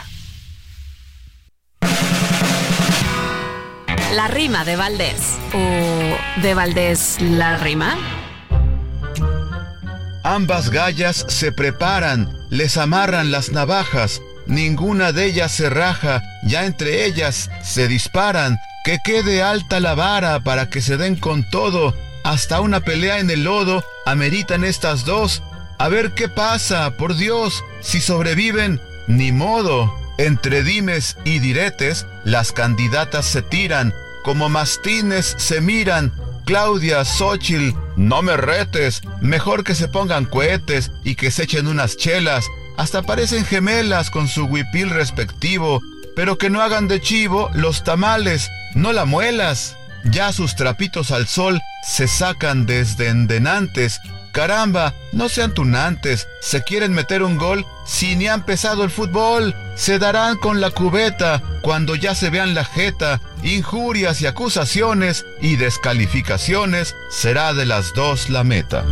La 4.16 4.28
rima 4.30 4.66
de 4.66 4.76
Valdés. 4.76 5.38
¿O 5.54 6.42
de 6.42 6.54
Valdés 6.56 7.22
la 7.22 7.58
rima? 7.58 7.96
Ambas 10.24 10.72
gallas 10.72 11.26
se 11.28 11.52
preparan, 11.52 12.36
les 12.50 12.78
amarran 12.78 13.32
las 13.32 13.52
navajas, 13.52 14.22
ninguna 14.50 15.14
de 15.14 15.26
ellas 15.26 15.52
se 15.54 15.70
raja, 15.70 16.22
ya 16.44 16.66
entre 16.66 17.06
ellas 17.06 17.50
se 17.64 17.88
disparan, 17.88 18.60
que 18.84 19.00
quede 19.04 19.42
alta 19.42 19.80
la 19.80 19.96
vara 19.96 20.42
para 20.42 20.70
que 20.70 20.82
se 20.82 20.98
den 20.98 21.16
con 21.16 21.50
todo, 21.50 21.96
hasta 22.24 22.60
una 22.60 22.82
pelea 22.82 23.20
en 23.20 23.30
el 23.30 23.46
lodo 23.46 23.84
ameritan 24.06 24.64
estas 24.64 25.06
dos. 25.06 25.42
A 25.78 25.88
ver 25.88 26.14
qué 26.14 26.28
pasa, 26.28 26.92
por 26.98 27.16
Dios, 27.16 27.64
si 27.80 28.02
sobreviven, 28.02 28.82
ni 29.08 29.32
modo. 29.32 29.94
Entre 30.18 30.64
dimes 30.64 31.16
y 31.24 31.40
diretes, 31.40 32.06
las 32.26 32.52
candidatas 32.52 33.26
se 33.26 33.42
tiran, 33.42 33.94
como 34.24 34.50
mastines 34.50 35.36
se 35.38 35.62
miran. 35.62 36.12
Claudia, 36.46 37.06
Xochitl, 37.06 37.78
no 37.96 38.22
me 38.22 38.36
retes, 38.36 39.02
mejor 39.22 39.64
que 39.64 39.76
se 39.76 39.88
pongan 39.88 40.26
cohetes 40.26 40.92
y 41.04 41.16
que 41.16 41.32
se 41.32 41.44
echen 41.44 41.68
unas 41.68 41.96
chelas. 41.96 42.46
Hasta 42.80 43.02
parecen 43.02 43.44
gemelas 43.44 44.10
con 44.10 44.30
su 44.30 44.46
huipil 44.46 44.90
respectivo, 44.90 45.82
pero 46.16 46.38
que 46.38 46.50
no 46.50 46.62
hagan 46.62 46.88
de 46.88 47.02
chivo 47.02 47.50
los 47.54 47.84
tamales, 47.84 48.50
no 48.74 48.94
la 48.94 49.04
muelas. 49.04 49.76
Ya 50.06 50.32
sus 50.32 50.56
trapitos 50.56 51.12
al 51.12 51.28
sol 51.28 51.60
se 51.86 52.08
sacan 52.08 52.66
desde 52.66 53.10
endenantes. 53.10 54.00
Caramba, 54.32 54.94
no 55.12 55.28
sean 55.28 55.54
tunantes. 55.54 56.30
Se 56.40 56.64
quieren 56.64 56.94
meter 56.94 57.22
un 57.22 57.36
gol 57.36 57.66
si 57.86 58.16
ni 58.16 58.30
ha 58.30 58.34
empezado 58.34 58.86
el 58.86 58.92
fútbol. 58.92 59.54
Se 59.76 60.00
darán 60.00 60.38
con 60.38 60.62
la 60.62 60.72
cubeta 60.72 61.44
cuando 61.62 61.96
ya 61.96 62.16
se 62.16 62.30
vean 62.30 62.54
la 62.54 62.64
jeta. 62.64 63.20
Injurias 63.44 64.22
y 64.22 64.26
acusaciones 64.26 65.26
y 65.42 65.58
descalificaciones 65.58 66.96
será 67.12 67.54
de 67.54 67.66
las 67.66 67.94
dos 67.94 68.30
la 68.30 68.46
meta. 68.46 68.86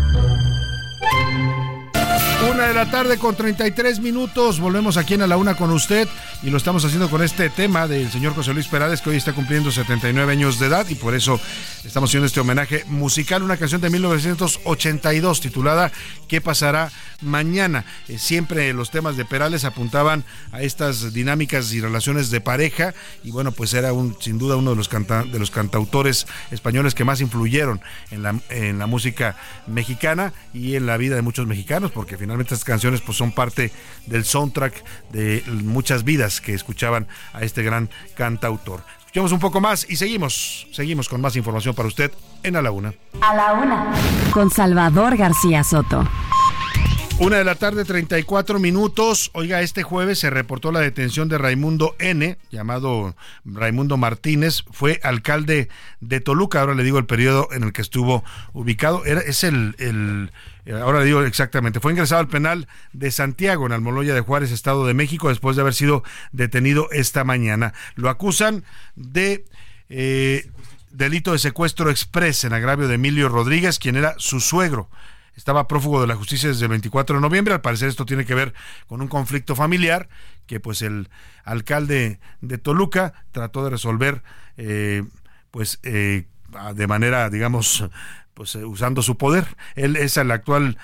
Una 2.57 2.69
de 2.69 2.73
la 2.73 2.89
tarde 2.89 3.19
con 3.19 3.35
33 3.35 3.99
minutos. 3.99 4.59
Volvemos 4.59 4.97
aquí 4.97 5.13
en 5.13 5.21
A 5.21 5.27
la 5.27 5.37
Una 5.37 5.55
con 5.55 5.69
usted 5.69 6.07
y 6.41 6.49
lo 6.49 6.57
estamos 6.57 6.83
haciendo 6.83 7.07
con 7.07 7.21
este 7.21 7.51
tema 7.51 7.87
del 7.87 8.11
señor 8.11 8.33
José 8.33 8.51
Luis 8.51 8.65
Perales 8.65 8.99
que 8.99 9.11
hoy 9.11 9.17
está 9.17 9.33
cumpliendo 9.33 9.69
79 9.69 10.31
años 10.31 10.57
de 10.57 10.65
edad 10.65 10.89
y 10.89 10.95
por 10.95 11.13
eso 11.13 11.39
estamos 11.85 12.09
haciendo 12.09 12.25
este 12.25 12.39
homenaje 12.39 12.83
musical, 12.87 13.43
una 13.43 13.57
canción 13.57 13.79
de 13.79 13.91
1982 13.91 15.39
titulada 15.39 15.91
¿Qué 16.27 16.41
pasará 16.41 16.91
mañana? 17.21 17.85
Eh, 18.07 18.17
siempre 18.17 18.73
los 18.73 18.91
temas 18.91 19.17
de 19.17 19.25
Perales 19.25 19.65
apuntaban 19.65 20.23
a 20.51 20.61
estas 20.61 21.13
dinámicas 21.13 21.73
y 21.73 21.81
relaciones 21.81 22.29
de 22.29 22.41
pareja 22.41 22.93
y 23.23 23.31
bueno, 23.31 23.51
pues 23.51 23.73
era 23.73 23.93
un, 23.93 24.17
sin 24.19 24.37
duda 24.37 24.55
uno 24.55 24.71
de 24.71 24.75
los, 24.75 24.89
de 24.89 25.39
los 25.39 25.51
cantautores 25.51 26.27
españoles 26.51 26.95
que 26.95 27.05
más 27.05 27.21
influyeron 27.21 27.81
en 28.11 28.23
la, 28.23 28.39
en 28.49 28.79
la 28.79 28.87
música 28.87 29.35
mexicana 29.67 30.33
y 30.53 30.75
en 30.75 30.85
la 30.85 30.97
vida 30.97 31.15
de 31.15 31.21
muchos 31.21 31.47
mexicanos 31.47 31.91
porque 31.91 32.17
finalmente 32.17 32.53
estas 32.53 32.65
canciones 32.65 33.01
pues 33.01 33.17
son 33.17 33.31
parte 33.31 33.71
del 34.05 34.25
soundtrack 34.25 34.83
de 35.11 35.43
muchas 35.47 36.03
vidas 36.03 36.41
que 36.41 36.53
escuchaban 36.53 37.07
a 37.33 37.43
este 37.43 37.63
gran 37.63 37.89
cantautor. 38.15 38.83
Escuchamos 38.99 39.31
un 39.31 39.39
poco 39.39 39.61
más 39.61 39.89
y 39.89 39.95
seguimos, 39.95 40.67
seguimos 40.71 41.09
con 41.09 41.21
más 41.21 41.35
información 41.35 41.73
para 41.73 41.87
usted 41.87 42.11
en 42.43 42.55
A 42.55 42.61
la 42.61 42.71
Una. 42.71 42.93
A 43.21 43.35
la 43.35 43.53
Una. 43.53 43.91
Con 44.31 44.51
Salvador 44.51 45.17
García 45.17 45.63
Soto. 45.63 46.07
Una 47.19 47.37
de 47.37 47.43
la 47.43 47.55
tarde, 47.55 47.83
34 47.83 48.59
minutos. 48.59 49.31
Oiga, 49.33 49.61
este 49.61 49.81
jueves 49.81 50.19
se 50.19 50.29
reportó 50.29 50.71
la 50.71 50.81
detención 50.81 51.27
de 51.27 51.39
Raimundo 51.39 51.95
N., 51.97 52.37
llamado 52.51 53.15
Raimundo 53.43 53.97
Martínez. 53.97 54.63
Fue 54.71 54.99
alcalde 55.01 55.67
de 55.99 56.19
Toluca. 56.19 56.61
Ahora 56.61 56.75
le 56.75 56.83
digo 56.83 56.99
el 56.99 57.07
periodo 57.07 57.47
en 57.51 57.63
el 57.63 57.73
que 57.73 57.81
estuvo 57.81 58.23
ubicado. 58.53 59.03
Es 59.03 59.43
el, 59.43 59.75
el 59.79 60.31
ahora 60.79 60.99
le 60.99 61.05
digo 61.05 61.23
exactamente. 61.23 61.79
Fue 61.79 61.91
ingresado 61.91 62.21
al 62.21 62.27
penal 62.27 62.67
de 62.93 63.09
Santiago, 63.09 63.65
en 63.65 63.71
Almoloya 63.71 64.13
de 64.13 64.21
Juárez, 64.21 64.51
Estado 64.51 64.85
de 64.85 64.93
México, 64.93 65.29
después 65.29 65.55
de 65.55 65.63
haber 65.63 65.73
sido 65.73 66.03
detenido 66.31 66.87
esta 66.91 67.23
mañana. 67.23 67.73
Lo 67.95 68.09
acusan 68.09 68.63
de. 68.95 69.43
Eh, 69.89 70.49
delito 70.91 71.31
de 71.31 71.39
secuestro 71.39 71.91
express 71.91 72.43
en 72.43 72.53
agravio 72.53 72.87
de 72.87 72.95
Emilio 72.95 73.29
Rodríguez, 73.29 73.77
quien 73.77 73.97
era 73.97 74.15
su 74.17 74.39
suegro 74.39 74.89
estaba 75.37 75.67
prófugo 75.67 76.01
de 76.01 76.07
la 76.07 76.15
justicia 76.15 76.49
desde 76.49 76.65
el 76.65 76.69
24 76.69 77.15
de 77.15 77.21
noviembre. 77.21 77.53
Al 77.53 77.61
parecer 77.61 77.87
esto 77.87 78.05
tiene 78.05 78.25
que 78.25 78.35
ver 78.35 78.53
con 78.87 79.01
un 79.01 79.07
conflicto 79.07 79.55
familiar 79.55 80.09
que 80.47 80.59
pues 80.59 80.81
el 80.81 81.09
alcalde 81.45 82.19
de 82.41 82.57
Toluca 82.57 83.13
trató 83.31 83.63
de 83.63 83.69
resolver 83.69 84.23
eh, 84.57 85.03
pues 85.51 85.79
eh, 85.83 86.25
de 86.73 86.87
manera 86.87 87.29
digamos 87.29 87.85
pues 88.33 88.55
eh, 88.55 88.65
usando 88.65 89.03
su 89.03 89.17
poder. 89.17 89.55
Él 89.75 89.95
es 89.95 90.17
el 90.17 90.31
actual 90.31 90.77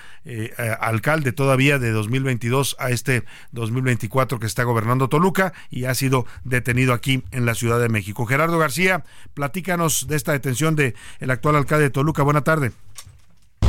alcalde 0.79 1.31
todavía 1.33 1.79
de 1.79 1.91
2022 1.91 2.75
a 2.79 2.91
este 2.91 3.25
2024 3.51 4.39
que 4.39 4.45
está 4.45 4.63
gobernando 4.63 5.09
Toluca 5.09 5.53
y 5.71 5.85
ha 5.85 5.95
sido 5.95 6.27
detenido 6.43 6.93
aquí 6.93 7.23
en 7.31 7.45
la 7.45 7.55
Ciudad 7.55 7.79
de 7.79 7.89
México. 7.89 8.27
Gerardo 8.27 8.59
García, 8.59 9.03
platícanos 9.33 10.07
de 10.07 10.15
esta 10.15 10.31
detención 10.31 10.75
de 10.75 10.93
el 11.19 11.31
actual 11.31 11.55
alcalde 11.55 11.85
de 11.85 11.89
Toluca. 11.89 12.21
Buena 12.21 12.41
tarde. 12.41 12.71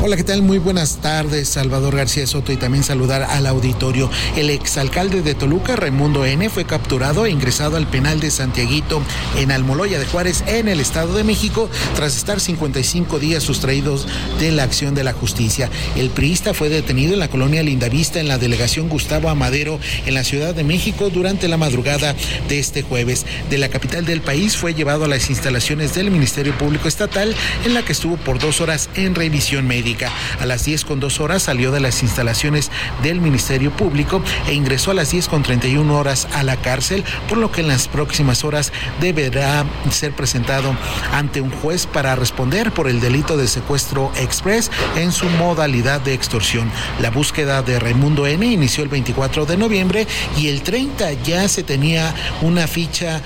Hola, 0.07 0.17
¿qué 0.17 0.23
tal? 0.23 0.43
Muy 0.43 0.59
buenas 0.59 0.97
tardes, 0.97 1.49
Salvador 1.49 1.95
García 1.95 2.27
Soto, 2.27 2.51
y 2.51 2.57
también 2.57 2.83
saludar 2.83 3.23
al 3.23 3.47
auditorio. 3.47 4.07
El 4.35 4.51
exalcalde 4.51 5.23
de 5.23 5.33
Toluca, 5.33 5.75
Raimundo 5.75 6.27
N., 6.27 6.47
fue 6.51 6.63
capturado 6.63 7.25
e 7.25 7.31
ingresado 7.31 7.75
al 7.75 7.87
penal 7.87 8.19
de 8.19 8.29
Santiaguito 8.29 9.01
en 9.35 9.49
Almoloya 9.49 9.97
de 9.97 10.05
Juárez, 10.05 10.43
en 10.45 10.67
el 10.67 10.79
Estado 10.79 11.15
de 11.15 11.23
México, 11.23 11.71
tras 11.95 12.15
estar 12.17 12.39
55 12.39 13.17
días 13.17 13.41
sustraídos 13.41 14.05
de 14.39 14.51
la 14.51 14.61
acción 14.61 14.93
de 14.93 15.03
la 15.03 15.13
justicia. 15.13 15.71
El 15.95 16.11
priista 16.11 16.53
fue 16.53 16.69
detenido 16.69 17.13
en 17.13 17.19
la 17.19 17.27
colonia 17.27 17.63
Lindavista, 17.63 18.19
en 18.19 18.27
la 18.27 18.37
delegación 18.37 18.89
Gustavo 18.89 19.29
Amadero, 19.29 19.79
en 20.05 20.13
la 20.13 20.23
Ciudad 20.23 20.53
de 20.53 20.63
México, 20.63 21.09
durante 21.09 21.47
la 21.47 21.57
madrugada 21.57 22.15
de 22.47 22.59
este 22.59 22.83
jueves. 22.83 23.25
De 23.49 23.57
la 23.57 23.69
capital 23.69 24.05
del 24.05 24.21
país 24.21 24.55
fue 24.55 24.75
llevado 24.75 25.05
a 25.05 25.07
las 25.07 25.31
instalaciones 25.31 25.95
del 25.95 26.11
Ministerio 26.11 26.55
Público 26.55 26.87
Estatal, 26.87 27.35
en 27.65 27.73
la 27.73 27.83
que 27.83 27.93
estuvo 27.93 28.17
por 28.17 28.37
dos 28.37 28.61
horas 28.61 28.87
en 28.93 29.15
revisión 29.15 29.65
médica. 29.65 29.94
A 30.39 30.45
las 30.45 30.65
10 30.65 30.83
con 30.83 30.99
2 30.99 31.19
horas 31.19 31.43
salió 31.43 31.71
de 31.71 31.79
las 31.79 32.03
instalaciones 32.03 32.71
del 33.03 33.21
Ministerio 33.21 33.71
Público 33.71 34.21
e 34.47 34.53
ingresó 34.53 34.91
a 34.91 34.93
las 34.93 35.11
10 35.11 35.29
con 35.29 35.43
31 35.43 35.97
horas 35.97 36.27
a 36.33 36.43
la 36.43 36.57
cárcel, 36.57 37.03
por 37.29 37.37
lo 37.37 37.51
que 37.51 37.61
en 37.61 37.67
las 37.67 37.87
próximas 37.87 38.43
horas 38.43 38.73
deberá 38.99 39.65
ser 39.91 40.13
presentado 40.13 40.75
ante 41.13 41.41
un 41.41 41.51
juez 41.51 41.85
para 41.85 42.15
responder 42.15 42.71
por 42.71 42.87
el 42.87 42.99
delito 42.99 43.37
de 43.37 43.47
secuestro 43.47 44.11
express 44.17 44.69
en 44.95 45.11
su 45.11 45.29
modalidad 45.29 46.01
de 46.01 46.13
extorsión. 46.13 46.69
La 46.99 47.11
búsqueda 47.11 47.61
de 47.61 47.79
Raimundo 47.79 48.27
N 48.27 48.45
inició 48.45 48.83
el 48.83 48.89
24 48.89 49.45
de 49.45 49.57
noviembre 49.57 50.07
y 50.37 50.47
el 50.47 50.61
30 50.61 51.13
ya 51.23 51.47
se 51.47 51.63
tenía 51.63 52.13
una 52.41 52.67
ficha 52.67 53.21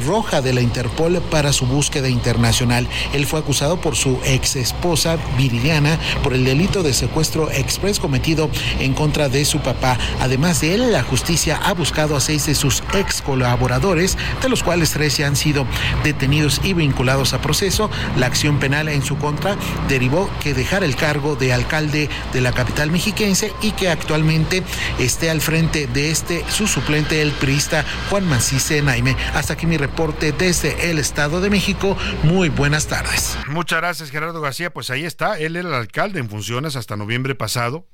roja 0.00 0.40
de 0.42 0.52
la 0.52 0.60
Interpol 0.60 1.20
para 1.30 1.52
su 1.52 1.66
búsqueda 1.66 2.08
internacional. 2.08 2.86
Él 3.12 3.26
fue 3.26 3.40
acusado 3.40 3.80
por 3.80 3.96
su 3.96 4.18
ex 4.24 4.56
esposa 4.56 5.16
Viridiana 5.36 5.98
por 6.22 6.34
el 6.34 6.44
delito 6.44 6.82
de 6.82 6.92
secuestro 6.92 7.50
express 7.50 7.98
cometido 7.98 8.50
en 8.78 8.94
contra 8.94 9.28
de 9.28 9.44
su 9.44 9.60
papá. 9.60 9.98
Además 10.20 10.60
de 10.60 10.74
él, 10.74 10.92
la 10.92 11.02
justicia 11.02 11.58
ha 11.64 11.72
buscado 11.72 12.16
a 12.16 12.20
seis 12.20 12.46
de 12.46 12.54
sus 12.54 12.82
ex 12.92 13.22
colaboradores, 13.22 14.18
de 14.42 14.48
los 14.48 14.62
cuales 14.62 14.90
tres 14.90 15.16
ya 15.16 15.26
han 15.26 15.36
sido 15.36 15.66
detenidos 16.04 16.60
y 16.62 16.74
vinculados 16.74 17.32
a 17.32 17.40
proceso. 17.40 17.90
La 18.16 18.26
acción 18.26 18.58
penal 18.58 18.88
en 18.88 19.02
su 19.02 19.16
contra 19.16 19.56
derivó 19.88 20.28
que 20.42 20.54
dejara 20.54 20.84
el 20.84 20.96
cargo 20.96 21.36
de 21.36 21.52
alcalde 21.52 22.10
de 22.32 22.40
la 22.40 22.52
capital 22.52 22.90
mexiquense 22.90 23.52
y 23.62 23.70
que 23.72 23.88
actualmente 23.88 24.62
esté 24.98 25.30
al 25.30 25.40
frente 25.40 25.86
de 25.86 26.10
este 26.10 26.44
su 26.50 26.66
suplente, 26.66 27.22
el 27.22 27.32
priista 27.32 27.84
Juan 28.10 28.28
Mancice 28.28 28.82
Naime. 28.82 29.16
Hasta 29.34 29.54
aquí 29.54 29.66
mi 29.66 29.77
reporte 29.78 30.32
desde 30.32 30.90
el 30.90 30.98
Estado 30.98 31.40
de 31.40 31.50
México. 31.50 31.96
Muy 32.22 32.48
buenas 32.48 32.86
tardes. 32.86 33.38
Muchas 33.48 33.80
gracias, 33.80 34.10
Gerardo 34.10 34.40
García. 34.40 34.72
Pues 34.72 34.90
ahí 34.90 35.04
está. 35.04 35.38
Él 35.38 35.56
era 35.56 35.68
el 35.68 35.74
alcalde 35.74 36.20
en 36.20 36.28
funciones 36.28 36.76
hasta 36.76 36.96
noviembre 36.96 37.34
pasado 37.34 37.86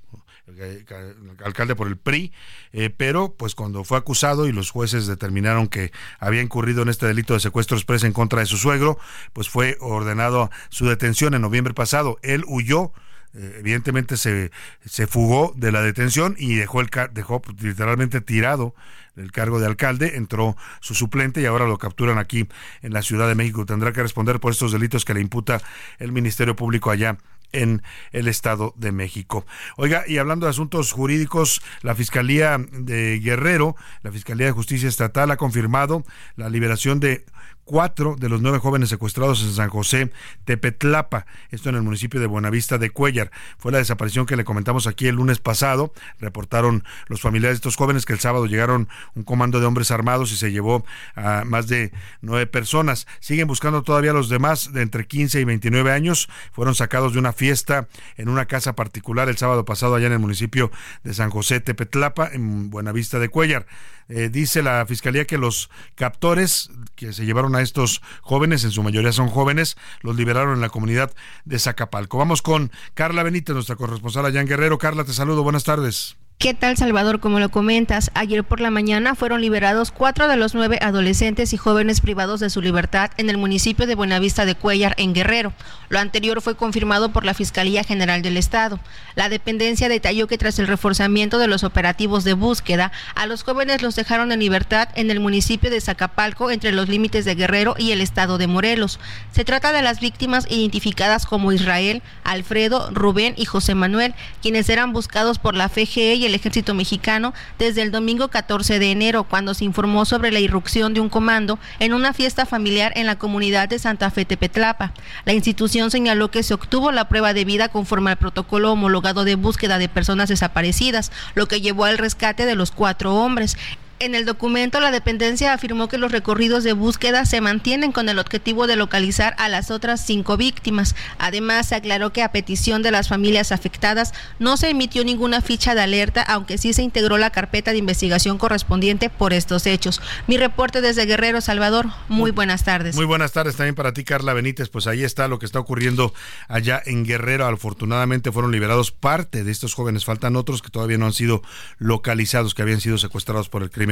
alcalde 1.45 1.75
por 1.75 1.87
el 1.87 1.97
PRI, 1.97 2.33
eh, 2.73 2.91
pero 2.95 3.35
pues 3.35 3.55
cuando 3.55 3.85
fue 3.85 3.97
acusado 3.97 4.47
y 4.47 4.53
los 4.53 4.71
jueces 4.71 5.07
determinaron 5.07 5.69
que 5.69 5.91
había 6.19 6.43
incurrido 6.43 6.83
en 6.83 6.91
este 6.91 7.07
delito 7.07 7.35
de 7.35 7.41
secuestro 7.41 7.77
express 7.77 8.05
en 8.05 8.13
contra 8.13 8.41
de 8.41 8.47
su 8.47 8.59
suegro, 8.59 8.99
pues 9.33 9.49
fue 9.49 9.77
ordenado 9.81 10.51
su 10.69 10.87
detención 10.87 11.35
en 11.35 11.43
noviembre 11.43 11.73
pasado. 11.73 12.19
Él 12.23 12.45
huyó 12.47 12.93
eh, 13.37 13.57
evidentemente 13.59 14.17
se, 14.17 14.53
se 14.85 15.07
fugó 15.09 15.53
de 15.57 15.73
la 15.73 15.83
detención 15.83 16.37
y 16.39 16.55
dejó 16.55 16.81
el 16.81 16.89
dejó 17.13 17.43
literalmente 17.61 18.21
tirado 18.21 18.77
el 19.17 19.33
cargo 19.33 19.61
de 19.61 19.67
alcalde, 19.67 20.17
entró 20.17 20.57
su 20.81 20.95
suplente 20.95 21.41
y 21.41 21.47
ahora 21.47 21.67
lo 21.67 21.79
capturan 21.79 22.19
aquí 22.19 22.49
en 22.83 22.93
la 22.93 23.03
Ciudad 23.03 23.29
de 23.29 23.35
México. 23.35 23.67
Tendrá 23.67 23.93
que 23.93 24.03
responder 24.03 24.41
por 24.41 24.53
estos 24.53 24.73
delitos 24.73 25.05
que 25.05 25.15
le 25.15 25.21
imputa 25.21 25.61
el 25.99 26.13
Ministerio 26.13 26.57
Público 26.57 26.91
allá 26.91 27.19
en 27.55 27.83
el 28.13 28.29
Estado 28.29 28.75
de 28.77 28.93
México. 28.93 29.47
Oiga, 29.77 30.05
y 30.07 30.19
hablando 30.19 30.47
de 30.47 30.51
asuntos 30.51 30.93
jurídicos, 30.93 31.63
la 31.83 31.95
Fiscalía 31.95 32.59
de 32.59 33.21
Guerrero, 33.21 33.77
la 34.03 34.13
Fiscalía 34.13 34.47
de 34.47 34.53
Justicia 34.53 34.89
Estatal 34.89 35.31
ha 35.31 35.37
confirmado 35.37 36.05
la 36.37 36.49
liberación 36.49 37.01
de 37.01 37.25
cuatro 37.65 38.17
de 38.19 38.29
los 38.29 38.41
nueve 38.41 38.59
jóvenes 38.59 38.89
secuestrados 38.89 39.43
en 39.43 39.53
San 39.53 39.71
José 39.71 40.11
Tepetlapa, 40.45 41.27
esto 41.51 41.69
en 41.69 41.77
el 41.77 41.83
municipio 41.83 42.21
de 42.21 42.27
Buenavista 42.27 42.79
de 42.79 42.91
Cuellar. 42.91 43.31
Fue 43.59 43.73
la 43.73 43.79
desaparición 43.79 44.27
que 44.27 44.37
le 44.37 44.45
comentamos 44.45 44.87
aquí 44.87 45.07
el 45.07 45.17
lunes 45.17 45.39
pasado. 45.39 45.93
Reportaron 46.21 46.85
los 47.09 47.21
familiares 47.21 47.57
de 47.57 47.59
estos 47.59 47.77
jóvenes 47.77 48.05
que 48.07 48.13
el 48.13 48.21
sábado 48.21 48.47
llegaron 48.47 48.89
un 49.15 49.23
comando 49.23 49.61
de 49.61 49.67
hombres 49.67 49.91
armados 49.91 50.33
y 50.33 50.37
se 50.37 50.53
llevó 50.53 50.85
a 51.17 51.45
más 51.45 51.67
de 51.67 51.93
nueve 52.21 52.47
personas. 52.47 53.07
Siguen 53.21 53.49
buscando 53.49 53.83
todavía 53.83 54.11
a 54.11 54.15
los 54.15 54.29
demás 54.29 54.73
de 54.73 54.83
entre 54.83 55.07
15 55.07 55.41
y 55.41 55.45
29 55.45 55.93
años. 55.93 56.29
Fueron 56.53 56.75
sacados 56.75 57.13
de 57.13 57.19
una 57.19 57.33
fiesta 57.33 57.89
en 58.17 58.29
una 58.29 58.47
casa 58.47 58.75
particular 58.75 59.29
el 59.29 59.37
sábado 59.37 59.65
pasado 59.65 59.95
allá 59.95 60.07
en 60.07 60.13
el 60.13 60.19
municipio 60.19 60.71
de 61.03 61.15
San 61.15 61.31
José 61.31 61.61
Tepetlapa, 61.61 62.29
en 62.33 62.71
Buenavista 62.71 63.19
de 63.19 63.29
Cuellar. 63.29 63.67
Eh, 64.09 64.29
dice 64.31 64.63
la 64.63 64.85
fiscalía 64.87 65.25
que 65.25 65.39
los 65.39 65.71
captores 65.95 66.71
que 66.95 67.13
se 67.13 67.25
llevaron 67.25 67.55
a 67.57 67.63
estos 67.63 68.03
jóvenes, 68.23 68.65
en 68.65 68.71
su 68.71 68.83
mayoría 68.83 69.13
son 69.13 69.29
jóvenes, 69.29 69.77
los 70.01 70.17
liberaron 70.17 70.55
en 70.55 70.61
la 70.61 70.69
comunidad 70.69 71.13
de 71.45 71.59
Zacapalco. 71.59 72.19
Vamos 72.19 72.43
con 72.43 72.71
Carla 72.95 73.23
Benítez, 73.23 73.55
nuestra 73.55 73.77
corresponsal 73.77 74.27
allá 74.27 74.41
en 74.41 74.49
Guerrero. 74.49 74.79
Carla, 74.79 75.05
te 75.05 75.13
saludo, 75.13 75.43
buenas 75.43 75.65
tardes. 75.65 76.17
¿Qué 76.39 76.53
tal, 76.53 76.77
Salvador? 76.77 77.21
Como 77.21 77.41
lo 77.41 77.49
comentas, 77.49 78.11
ayer 78.13 78.45
por 78.45 78.61
la 78.61 78.71
mañana 78.71 79.15
fueron 79.15 79.41
liberados 79.41 79.91
cuatro 79.91 80.29
de 80.29 80.37
los 80.37 80.55
nueve 80.55 80.79
adolescentes 80.83 81.55
y 81.55 81.57
jóvenes 81.57 82.03
privados 82.03 82.39
de 82.39 82.51
su 82.51 82.61
libertad 82.61 83.13
en 83.17 83.31
el 83.31 83.39
municipio 83.39 83.87
de 83.87 83.95
Buenavista 83.95 84.45
de 84.45 84.55
Cuellar, 84.55 84.95
en 84.99 85.15
Guerrero. 85.15 85.55
Lo 85.89 85.99
anterior 86.01 86.43
fue 86.43 86.55
confirmado 86.55 87.13
por 87.13 87.25
la 87.25 87.33
Fiscalía 87.33 87.83
General 87.83 88.21
del 88.21 88.37
Estado. 88.37 88.79
La 89.15 89.31
dependencia 89.31 89.89
detalló 89.89 90.27
que 90.27 90.37
tras 90.37 90.59
el 90.59 90.67
reforzamiento 90.67 91.39
de 91.39 91.47
los 91.47 91.65
operativos 91.65 92.25
de 92.25 92.35
búsqueda, 92.35 92.93
a 93.15 93.25
los 93.25 93.43
jóvenes 93.43 93.81
los 93.81 93.97
dejaron 93.97 94.31
en 94.31 94.41
libertad 94.41 94.89
en 94.97 95.11
el 95.11 95.21
municipio 95.21 95.71
de 95.71 95.81
Zacapalco, 95.81 96.51
entre 96.51 96.73
los 96.73 96.91
límites 96.91 97.25
de 97.25 97.37
Guerrero 97.37 97.75
y 97.79 97.93
el 97.93 98.03
estado 98.03 98.37
de 98.37 98.49
Morelos. 98.49 99.01
Se 99.33 99.45
trata 99.45 99.73
de 99.73 99.81
las 99.81 100.01
víctimas 100.01 100.47
identificadas 100.51 101.25
como 101.25 101.53
Israel, 101.53 102.03
Alfredo, 102.23 102.91
Rubén 102.91 103.33
y 103.39 103.47
José 103.47 103.75
Manuel, 103.75 104.15
quienes 104.43 104.69
eran 104.69 104.93
buscados 104.93 105.39
por 105.39 105.55
la 105.55 105.71
FGE 105.71 106.17
y 106.17 106.27
el 106.27 106.34
ejército 106.35 106.75
mexicano 106.75 107.33
desde 107.59 107.83
el 107.83 107.91
domingo 107.91 108.29
14 108.29 108.79
de 108.79 108.91
enero, 108.91 109.25
cuando 109.25 109.55
se 109.55 109.65
informó 109.65 110.05
sobre 110.05 110.31
la 110.31 110.41
irrupción 110.41 110.95
de 110.95 111.01
un 111.01 111.09
comando 111.09 111.59
en 111.79 111.95
una 111.95 112.13
fiesta 112.13 112.47
familiar 112.47 112.93
en 112.97 113.07
la 113.07 113.19
comunidad 113.19 113.69
de 113.69 113.79
Santa 113.79 114.11
Fe 114.11 114.25
Tepetlapa. 114.25 114.93
La 115.25 115.33
institución 115.33 115.91
señaló 115.91 116.31
que 116.31 116.43
se 116.43 116.55
obtuvo 116.55 116.93
la 116.93 117.09
prueba 117.09 117.33
de 117.33 117.45
vida 117.45 117.69
conforme 117.69 118.11
al 118.11 118.17
protocolo 118.17 118.73
homologado 118.73 119.25
de 119.25 119.37
búsqueda 119.37 119.79
de 119.79 119.89
personas 119.89 120.29
desaparecidas, 120.29 121.13
lo 121.35 121.47
que 121.47 121.61
llevó 121.61 121.85
al 121.85 121.99
rescate 121.99 122.47
de 122.47 122.55
los 122.55 122.71
cuatro 122.71 123.15
hombres. 123.15 123.57
En 124.01 124.17
el 124.17 124.25
documento, 124.25 124.81
la 124.81 124.91
dependencia 124.91 125.53
afirmó 125.53 125.89
que 125.89 125.99
los 125.99 126.11
recorridos 126.11 126.65
de 126.65 126.73
búsqueda 126.73 127.25
se 127.27 127.41
mantienen 127.41 127.93
con 127.93 128.09
el 128.09 128.19
objetivo 128.19 128.67
de 128.67 128.75
localizar 128.75 129.37
a 129.39 129.49
las 129.49 129.71
otras 129.71 130.05
cinco 130.05 130.37
víctimas. 130.37 130.97
Además, 131.19 131.69
se 131.69 131.77
aclaró 131.77 132.13
que 132.13 132.25
a 132.25 132.33
petición 132.33 132.83
de 132.83 132.91
las 132.91 133.09
familias 133.09 133.53
afectadas 133.53 134.13
no 134.41 134.57
se 134.57 134.71
emitió 134.71 135.05
ninguna 135.05 135.41
ficha 135.41 135.77
de 135.77 135.83
alerta, 135.83 136.23
aunque 136.23 136.59
sí 136.59 136.73
se 136.73 136.83
integró 136.83 137.19
la 137.19 137.31
carpeta 137.31 137.71
de 137.71 137.79
investigación 137.79 138.37
correspondiente 138.37 139.11
por 139.11 139.33
estos 139.33 139.65
hechos. 139.65 140.03
Mi 140.27 140.39
reporte 140.39 140.81
desde 140.81 141.07
Guerrero, 141.07 141.41
Salvador. 141.41 141.87
Muy 142.09 142.33
buenas 142.33 142.65
tardes. 142.65 142.97
Muy 142.97 143.07
buenas 143.07 143.31
tardes 143.31 143.55
también 143.55 143.77
para 143.77 143.93
ti, 143.93 144.03
Carla 144.03 144.33
Benítez. 144.33 144.71
Pues 144.71 144.89
ahí 144.89 145.05
está 145.05 145.29
lo 145.29 145.39
que 145.39 145.47
está 145.47 145.61
ocurriendo 145.61 146.13
allá 146.49 146.83
en 146.85 147.05
Guerrero. 147.05 147.47
Afortunadamente 147.47 148.33
fueron 148.33 148.51
liberados 148.51 148.91
parte 148.91 149.45
de 149.45 149.53
estos 149.53 149.75
jóvenes. 149.75 150.05
Faltan 150.05 150.35
otros 150.35 150.63
que 150.63 150.71
todavía 150.71 150.99
no 150.99 151.07
han 151.07 151.13
sido 151.13 151.43
localizados, 151.79 152.55
que 152.55 152.63
habían 152.63 152.81
sido 152.81 152.99
secuestrados 152.99 153.49
por 153.49 153.63
el 153.63 153.71
crimen 153.71 153.84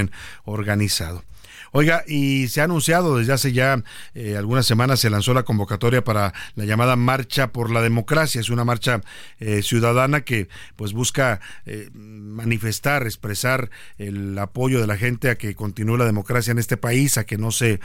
organizado. 0.45 1.25
Oiga, 1.75 2.05
y 2.07 2.49
se 2.49 2.61
ha 2.61 2.65
anunciado 2.65 3.17
desde 3.17 3.33
hace 3.33 3.53
ya 3.55 3.83
eh, 4.15 4.37
algunas 4.37 4.67
semanas, 4.67 5.01
se 5.01 5.09
lanzó 5.09 5.33
la 5.33 5.45
convocatoria 5.45 6.05
para 6.05 6.35
la 6.55 6.67
llamada 6.67 6.97
Marcha 6.97 7.51
por 7.51 7.71
la 7.71 7.81
Democracia. 7.81 8.43
Es 8.43 8.51
una 8.51 8.63
marcha 8.63 9.01
eh, 9.41 9.63
ciudadana 9.63 10.21
que 10.21 10.49
pues 10.77 10.93
busca 10.93 11.41
eh, 11.65 11.89
manifestar, 11.95 13.05
expresar 13.05 13.71
el 13.97 14.39
apoyo 14.39 14.83
de 14.83 14.87
la 14.87 14.99
gente 14.99 15.31
a 15.31 15.37
que 15.37 15.55
continúe 15.55 15.97
la 15.97 16.05
democracia 16.05 16.51
en 16.51 16.59
este 16.59 16.77
país, 16.77 17.17
a 17.17 17.25
que 17.25 17.39
no 17.39 17.51
se 17.51 17.81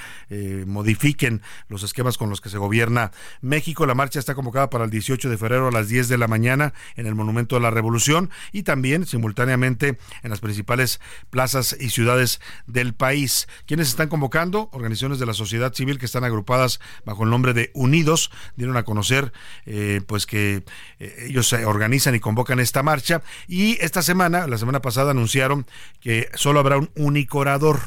modifiquen 0.65 1.41
los 1.69 1.83
esquemas 1.83 2.17
con 2.17 2.29
los 2.29 2.41
que 2.41 2.49
se 2.49 2.57
gobierna 2.57 3.11
México. 3.39 3.85
La 3.85 3.95
marcha 3.95 4.19
está 4.19 4.35
convocada 4.35 4.69
para 4.69 4.83
el 4.83 4.89
18 4.89 5.29
de 5.29 5.37
febrero 5.37 5.69
a 5.69 5.71
las 5.71 5.87
10 5.87 6.09
de 6.09 6.17
la 6.17 6.27
mañana 6.27 6.73
en 6.97 7.07
el 7.07 7.15
Monumento 7.15 7.55
de 7.55 7.61
la 7.61 7.71
Revolución 7.71 8.29
y 8.51 8.63
también 8.63 9.05
simultáneamente 9.05 9.97
en 10.23 10.29
las 10.29 10.41
principales 10.41 10.99
plazas 11.29 11.77
y 11.79 11.89
ciudades 11.89 12.41
del 12.65 12.93
país 12.93 13.47
quienes 13.77 13.89
están 13.89 14.09
convocando? 14.09 14.69
Organizaciones 14.71 15.19
de 15.19 15.27
la 15.27 15.35
sociedad 15.35 15.71
civil 15.71 15.99
que 15.99 16.07
están 16.07 16.23
agrupadas 16.23 16.79
bajo 17.05 17.25
el 17.25 17.29
nombre 17.29 17.53
de 17.53 17.69
Unidos 17.75 18.31
dieron 18.55 18.75
a 18.75 18.81
conocer 18.81 19.31
eh, 19.67 20.01
pues 20.07 20.25
que 20.25 20.63
eh, 20.99 21.25
ellos 21.27 21.47
se 21.47 21.63
organizan 21.63 22.15
y 22.15 22.19
convocan 22.19 22.59
esta 22.59 22.81
marcha 22.81 23.21
y 23.47 23.77
esta 23.79 24.01
semana, 24.01 24.47
la 24.47 24.57
semana 24.57 24.81
pasada 24.81 25.11
anunciaron 25.11 25.67
que 26.01 26.27
solo 26.33 26.59
habrá 26.59 26.79
un 26.79 26.89
único 26.95 27.37
orador 27.37 27.79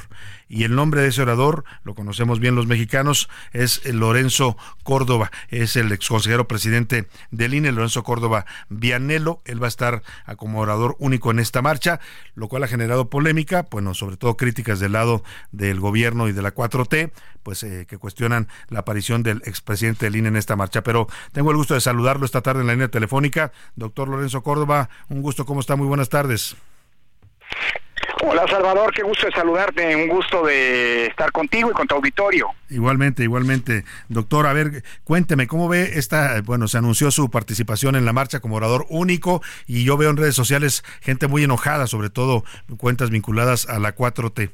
y 0.51 0.65
el 0.65 0.75
nombre 0.75 1.01
de 1.01 1.09
ese 1.09 1.23
orador, 1.23 1.65
lo 1.85 1.95
conocemos 1.95 2.41
bien 2.41 2.57
los 2.57 2.67
mexicanos, 2.67 3.31
es 3.53 3.85
Lorenzo 3.87 4.57
Córdoba, 4.83 5.31
es 5.49 5.77
el 5.77 5.93
ex 5.93 6.09
consejero 6.09 6.49
presidente 6.49 7.09
del 7.31 7.55
INE, 7.55 7.71
Lorenzo 7.71 8.03
Córdoba 8.03 8.47
Vianelo, 8.69 9.43
él 9.45 9.63
va 9.63 9.67
a 9.67 9.69
estar 9.69 10.03
como 10.37 10.61
orador 10.61 10.97
único 10.99 11.31
en 11.31 11.39
esta 11.39 11.63
marcha, 11.63 12.01
lo 12.35 12.49
cual 12.49 12.65
ha 12.65 12.69
generado 12.69 13.09
polémica, 13.09 13.69
bueno, 13.71 13.95
sobre 13.95 14.17
todo 14.17 14.37
críticas 14.37 14.81
del 14.81 14.93
lado 14.93 15.23
del 15.53 15.79
gobierno 15.79 16.27
y 16.27 16.33
de 16.33 16.43
la 16.43 16.53
4T, 16.53 17.13
pues 17.45 17.63
eh, 17.63 17.87
que 17.89 17.97
cuestionan 17.99 18.49
la 18.69 18.81
aparición 18.81 19.23
del 19.23 19.43
expresidente 19.45 20.07
del 20.07 20.17
INE 20.17 20.29
en 20.29 20.37
esta 20.37 20.57
marcha. 20.57 20.83
Pero 20.83 21.07
tengo 21.33 21.53
el 21.53 21.57
gusto 21.57 21.75
de 21.75 21.81
saludarlo 21.81 22.27
esta 22.27 22.43
tarde 22.43 22.63
en 22.63 22.67
la 22.67 22.73
línea 22.73 22.89
telefónica. 22.89 23.53
Doctor 23.77 24.09
Lorenzo 24.09 24.43
Córdoba, 24.43 24.91
un 25.09 25.23
gusto, 25.23 25.47
¿cómo 25.47 25.61
está? 25.61 25.77
Muy 25.77 25.87
buenas 25.87 26.09
tardes. 26.09 26.57
Hola 28.23 28.47
Salvador, 28.49 28.93
qué 28.93 29.03
gusto 29.03 29.27
de 29.27 29.33
saludarte, 29.33 29.97
un 29.97 30.09
gusto 30.09 30.45
de 30.45 31.07
estar 31.07 31.33
contigo 31.33 31.71
y 31.71 31.73
con 31.73 31.87
tu 31.87 31.95
auditorio. 31.95 32.49
Igualmente, 32.69 33.23
igualmente. 33.23 33.85
Doctor, 34.09 34.47
a 34.47 34.53
ver, 34.53 34.85
cuénteme, 35.05 35.47
¿cómo 35.47 35.71
ve 35.71 35.93
esta, 35.95 36.43
bueno, 36.43 36.69
se 36.69 36.77
anunció 36.77 37.11
su 37.11 37.31
participación 37.31 37.97
en 37.97 38.05
la 38.05 38.13
marcha 38.13 38.41
como 38.41 38.57
orador 38.57 38.85
único 38.91 39.43
y 39.67 39.85
yo 39.85 39.97
veo 39.97 40.11
en 40.11 40.19
redes 40.19 40.35
sociales 40.35 40.85
gente 41.01 41.29
muy 41.29 41.45
enojada, 41.45 41.87
sobre 41.87 42.11
todo 42.11 42.45
cuentas 42.77 43.09
vinculadas 43.09 43.67
a 43.69 43.79
la 43.79 43.97
4T. 43.97 44.51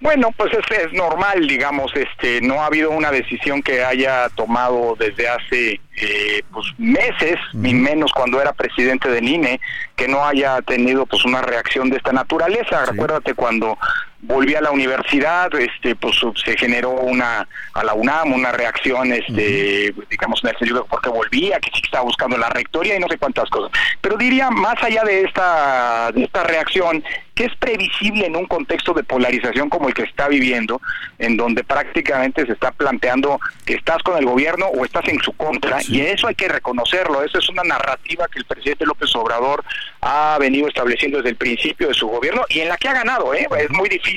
Bueno, 0.00 0.30
pues 0.36 0.52
es, 0.52 0.78
es, 0.78 0.92
normal, 0.92 1.46
digamos, 1.46 1.92
este, 1.94 2.40
no 2.40 2.62
ha 2.62 2.66
habido 2.66 2.90
una 2.90 3.10
decisión 3.10 3.62
que 3.62 3.84
haya 3.84 4.28
tomado 4.30 4.96
desde 4.98 5.28
hace 5.28 5.80
eh, 5.96 6.42
pues 6.52 6.66
meses, 6.78 7.36
ni 7.52 7.74
menos 7.74 8.12
cuando 8.12 8.40
era 8.40 8.52
presidente 8.52 9.08
del 9.08 9.28
INE, 9.28 9.60
que 9.96 10.08
no 10.08 10.24
haya 10.24 10.60
tenido 10.62 11.06
pues 11.06 11.24
una 11.24 11.42
reacción 11.42 11.90
de 11.90 11.96
esta 11.96 12.12
naturaleza. 12.12 12.86
Recuérdate 12.86 13.34
cuando 13.34 13.78
volví 14.22 14.54
a 14.54 14.60
la 14.60 14.70
universidad, 14.70 15.52
este, 15.56 15.96
pues 15.96 16.16
se 16.44 16.56
generó 16.56 16.90
una, 16.90 17.46
a 17.74 17.84
la 17.84 17.92
UNAM, 17.92 18.32
una 18.32 18.52
reacción, 18.52 19.12
este, 19.12 19.92
digamos, 20.08 20.42
en 20.44 20.50
el 20.50 20.58
sentido 20.58 20.82
de 20.82 20.88
por 20.88 21.02
qué 21.02 21.08
volvía, 21.10 21.58
que 21.58 21.70
sí 21.74 21.82
estaba 21.84 22.04
buscando 22.04 22.38
la 22.38 22.48
rectoría 22.48 22.96
y 22.96 23.00
no 23.00 23.08
sé 23.08 23.18
cuántas 23.18 23.50
cosas. 23.50 23.72
Pero 24.00 24.16
diría, 24.16 24.50
más 24.50 24.80
allá 24.82 25.02
de 25.02 25.22
esta, 25.22 26.12
de 26.12 26.22
esta 26.22 26.44
reacción, 26.44 27.02
que 27.34 27.46
es 27.46 27.56
previsible 27.56 28.26
en 28.26 28.36
un 28.36 28.46
contexto 28.46 28.92
de 28.92 29.02
polarización 29.02 29.68
como 29.68 29.88
el 29.88 29.94
que 29.94 30.02
está 30.02 30.28
viviendo, 30.28 30.80
en 31.18 31.36
donde 31.36 31.64
prácticamente 31.64 32.46
se 32.46 32.52
está 32.52 32.70
planteando 32.70 33.40
que 33.64 33.74
estás 33.74 34.02
con 34.02 34.18
el 34.18 34.24
gobierno 34.24 34.66
o 34.66 34.84
estás 34.84 35.08
en 35.08 35.20
su 35.20 35.32
contra, 35.32 35.78
y 35.82 36.00
eso 36.00 36.28
hay 36.28 36.36
que 36.36 36.48
reconocerlo, 36.48 37.24
esa 37.24 37.38
es 37.38 37.48
una 37.48 37.64
narrativa 37.64 38.28
que 38.28 38.38
el 38.38 38.44
presidente 38.44 38.86
López 38.86 39.14
Obrador 39.16 39.64
ha 40.00 40.36
venido 40.38 40.68
estableciendo 40.68 41.18
desde 41.18 41.30
el 41.30 41.36
principio 41.36 41.88
de 41.88 41.94
su 41.94 42.06
gobierno 42.06 42.42
y 42.48 42.60
en 42.60 42.68
la 42.68 42.76
que 42.76 42.88
ha 42.88 42.92
ganado, 42.92 43.34
¿eh? 43.34 43.48
es 43.58 43.70
muy 43.70 43.88
difícil 43.88 44.11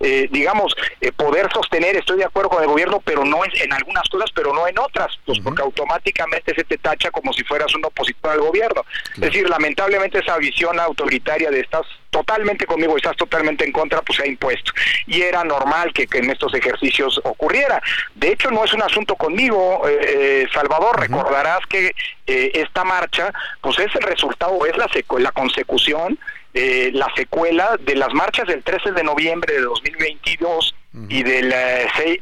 eh, 0.00 0.28
digamos, 0.30 0.74
eh, 1.00 1.12
poder 1.12 1.50
sostener, 1.52 1.96
estoy 1.96 2.18
de 2.18 2.24
acuerdo 2.24 2.50
con 2.50 2.62
el 2.62 2.68
gobierno, 2.68 3.00
pero 3.00 3.24
no 3.24 3.44
en, 3.44 3.50
en 3.54 3.72
algunas 3.72 4.06
cosas, 4.08 4.30
pero 4.34 4.52
no 4.52 4.66
en 4.68 4.78
otras, 4.78 5.18
pues 5.24 5.38
porque 5.40 5.62
automáticamente 5.62 6.54
se 6.54 6.64
te 6.64 6.76
tacha 6.76 7.10
como 7.10 7.32
si 7.32 7.42
fueras 7.44 7.74
un 7.74 7.84
opositor 7.84 8.32
al 8.32 8.40
gobierno. 8.40 8.84
Es 9.14 9.20
decir, 9.20 9.48
lamentablemente 9.48 10.18
esa 10.18 10.36
visión 10.36 10.78
autoritaria 10.78 11.50
de 11.50 11.60
estás 11.60 11.86
totalmente 12.10 12.66
conmigo, 12.66 12.96
estás 12.96 13.16
totalmente 13.16 13.64
en 13.64 13.72
contra, 13.72 14.02
pues 14.02 14.18
se 14.18 14.24
ha 14.24 14.26
impuesto. 14.26 14.72
Y 15.06 15.22
era 15.22 15.42
normal 15.42 15.92
que, 15.92 16.06
en 16.12 16.30
estos 16.30 16.52
ejercicios 16.54 17.20
ocurriera. 17.24 17.82
De 18.14 18.32
hecho, 18.32 18.50
no 18.50 18.64
es 18.64 18.72
un 18.74 18.82
asunto 18.82 19.16
conmigo, 19.16 19.82
eh, 19.88 20.46
Salvador, 20.52 21.00
recordarás 21.00 21.60
que 21.68 21.92
esta 22.26 22.84
marcha, 22.84 23.32
pues 23.60 23.78
es 23.78 23.94
el 23.94 24.02
resultado, 24.02 24.64
es 24.66 24.76
la, 24.76 24.88
la 25.18 25.32
consecución 25.32 26.18
eh, 26.54 26.90
la 26.94 27.12
secuela 27.16 27.76
de 27.80 27.96
las 27.96 28.14
marchas 28.14 28.46
del 28.46 28.62
13 28.62 28.92
de 28.92 29.02
noviembre 29.02 29.54
de 29.54 29.62
2022 29.62 30.74
y 31.08 31.24
del 31.24 31.52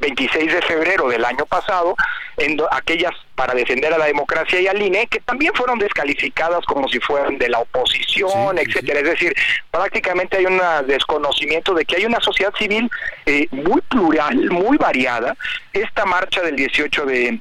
26 0.00 0.34
eh, 0.34 0.54
de 0.54 0.62
febrero 0.62 1.08
del 1.08 1.24
año 1.24 1.44
pasado, 1.44 1.94
en 2.38 2.58
aquellas 2.70 3.12
para 3.34 3.54
defender 3.54 3.92
a 3.92 3.98
la 3.98 4.06
democracia 4.06 4.60
y 4.60 4.66
al 4.66 4.80
INE, 4.80 5.06
que 5.06 5.20
también 5.20 5.52
fueron 5.54 5.78
descalificadas 5.78 6.64
como 6.66 6.88
si 6.88 7.00
fueran 7.00 7.38
de 7.38 7.48
la 7.48 7.60
oposición, 7.60 8.58
etcétera. 8.58 9.00
Es 9.00 9.06
decir, 9.06 9.34
prácticamente 9.70 10.36
hay 10.36 10.46
un 10.46 10.60
desconocimiento 10.86 11.74
de 11.74 11.84
que 11.84 11.96
hay 11.96 12.04
una 12.04 12.20
sociedad 12.20 12.52
civil 12.58 12.90
eh, 13.26 13.48
muy 13.50 13.80
plural, 13.82 14.50
muy 14.50 14.76
variada. 14.76 15.36
Esta 15.72 16.04
marcha 16.04 16.42
del 16.42 16.56
18 16.56 17.06
de, 17.06 17.40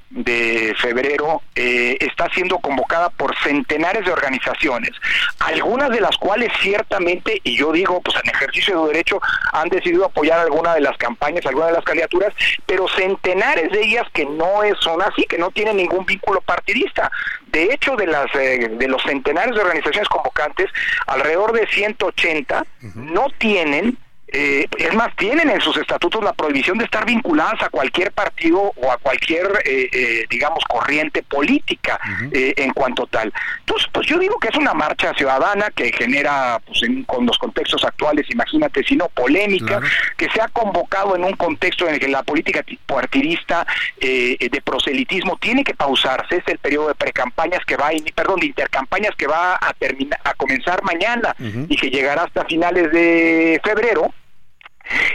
febrero 0.79 1.41
eh, 1.55 1.97
está 1.99 2.29
siendo 2.33 2.59
convocada 2.59 3.09
por 3.09 3.35
centenares 3.39 4.05
de 4.05 4.11
organizaciones, 4.11 4.91
algunas 5.39 5.89
de 5.89 5.99
las 5.99 6.15
cuales 6.17 6.49
ciertamente, 6.61 7.41
y 7.43 7.57
yo 7.57 7.71
digo, 7.71 8.01
pues 8.01 8.15
en 8.23 8.29
ejercicio 8.29 8.81
de 8.81 8.93
derecho, 8.93 9.19
han 9.51 9.67
decidido 9.69 10.05
apoyar 10.05 10.39
alguna 10.39 10.73
de 10.73 10.81
las 10.81 10.97
campañas, 10.97 11.45
alguna 11.45 11.67
de 11.67 11.73
las 11.73 11.83
candidaturas, 11.83 12.33
pero 12.65 12.87
centenares 12.87 13.71
de 13.71 13.81
ellas 13.81 14.07
que 14.13 14.25
no 14.25 14.61
son 14.79 15.01
así, 15.01 15.23
que 15.23 15.37
no 15.37 15.51
tienen 15.51 15.77
ningún 15.77 15.90
vínculo 16.05 16.41
partidista. 16.41 17.11
De 17.47 17.73
hecho, 17.73 17.95
de 17.95 18.07
las 18.07 18.33
eh, 18.35 18.69
de 18.71 18.87
los 18.87 19.01
centenares 19.03 19.55
de 19.55 19.61
organizaciones 19.61 20.07
convocantes, 20.09 20.69
alrededor 21.07 21.53
de 21.53 21.67
180 21.67 22.65
no 22.95 23.27
tienen 23.37 23.97
eh, 24.31 24.65
es 24.77 24.93
más, 24.93 25.13
tienen 25.17 25.49
en 25.49 25.59
sus 25.59 25.75
estatutos 25.75 26.23
la 26.23 26.31
prohibición 26.31 26.77
de 26.77 26.85
estar 26.85 27.05
vinculadas 27.05 27.61
a 27.63 27.69
cualquier 27.69 28.13
partido 28.13 28.71
o 28.77 28.91
a 28.91 28.97
cualquier, 28.97 29.45
eh, 29.65 29.89
eh, 29.91 30.25
digamos, 30.29 30.63
corriente 30.69 31.21
política 31.21 31.99
en 32.31 32.71
cuanto 32.73 33.05
tal. 33.07 33.33
Entonces, 33.59 33.89
pues 33.91 34.07
yo 34.07 34.17
digo 34.17 34.37
que 34.39 34.47
es 34.47 34.55
una 34.55 34.73
marcha 34.73 35.13
ciudadana 35.13 35.69
que 35.71 35.91
genera, 35.91 36.61
pues 36.65 36.81
con 37.05 37.25
los 37.25 37.37
contextos 37.37 37.83
actuales, 37.83 38.25
imagínate, 38.29 38.83
si 38.83 38.95
no 38.95 39.09
polémica, 39.09 39.81
que 40.15 40.29
se 40.29 40.41
ha 40.41 40.47
convocado 40.47 41.15
en 41.15 41.25
un 41.25 41.33
contexto 41.33 41.87
en 41.87 41.95
el 41.95 41.99
que 41.99 42.07
la 42.07 42.23
política 42.23 42.63
partidista 42.85 43.65
de 43.99 44.61
proselitismo 44.63 45.37
tiene 45.37 45.63
que 45.63 45.73
pausarse, 45.73 46.37
es 46.37 46.47
el 46.47 46.57
periodo 46.57 46.89
de 46.89 46.95
precampañas 46.95 47.65
que 47.65 47.75
va, 47.75 47.89
perdón, 48.15 48.39
de 48.39 48.47
intercampañas 48.47 49.15
que 49.17 49.27
va 49.27 49.55
a 49.55 49.73
terminar, 49.73 50.19
a 50.23 50.33
comenzar 50.35 50.83
mañana 50.83 51.35
y 51.67 51.75
que 51.75 51.89
llegará 51.89 52.23
hasta 52.23 52.45
finales 52.45 52.91
de 52.91 53.59
febrero 53.63 54.13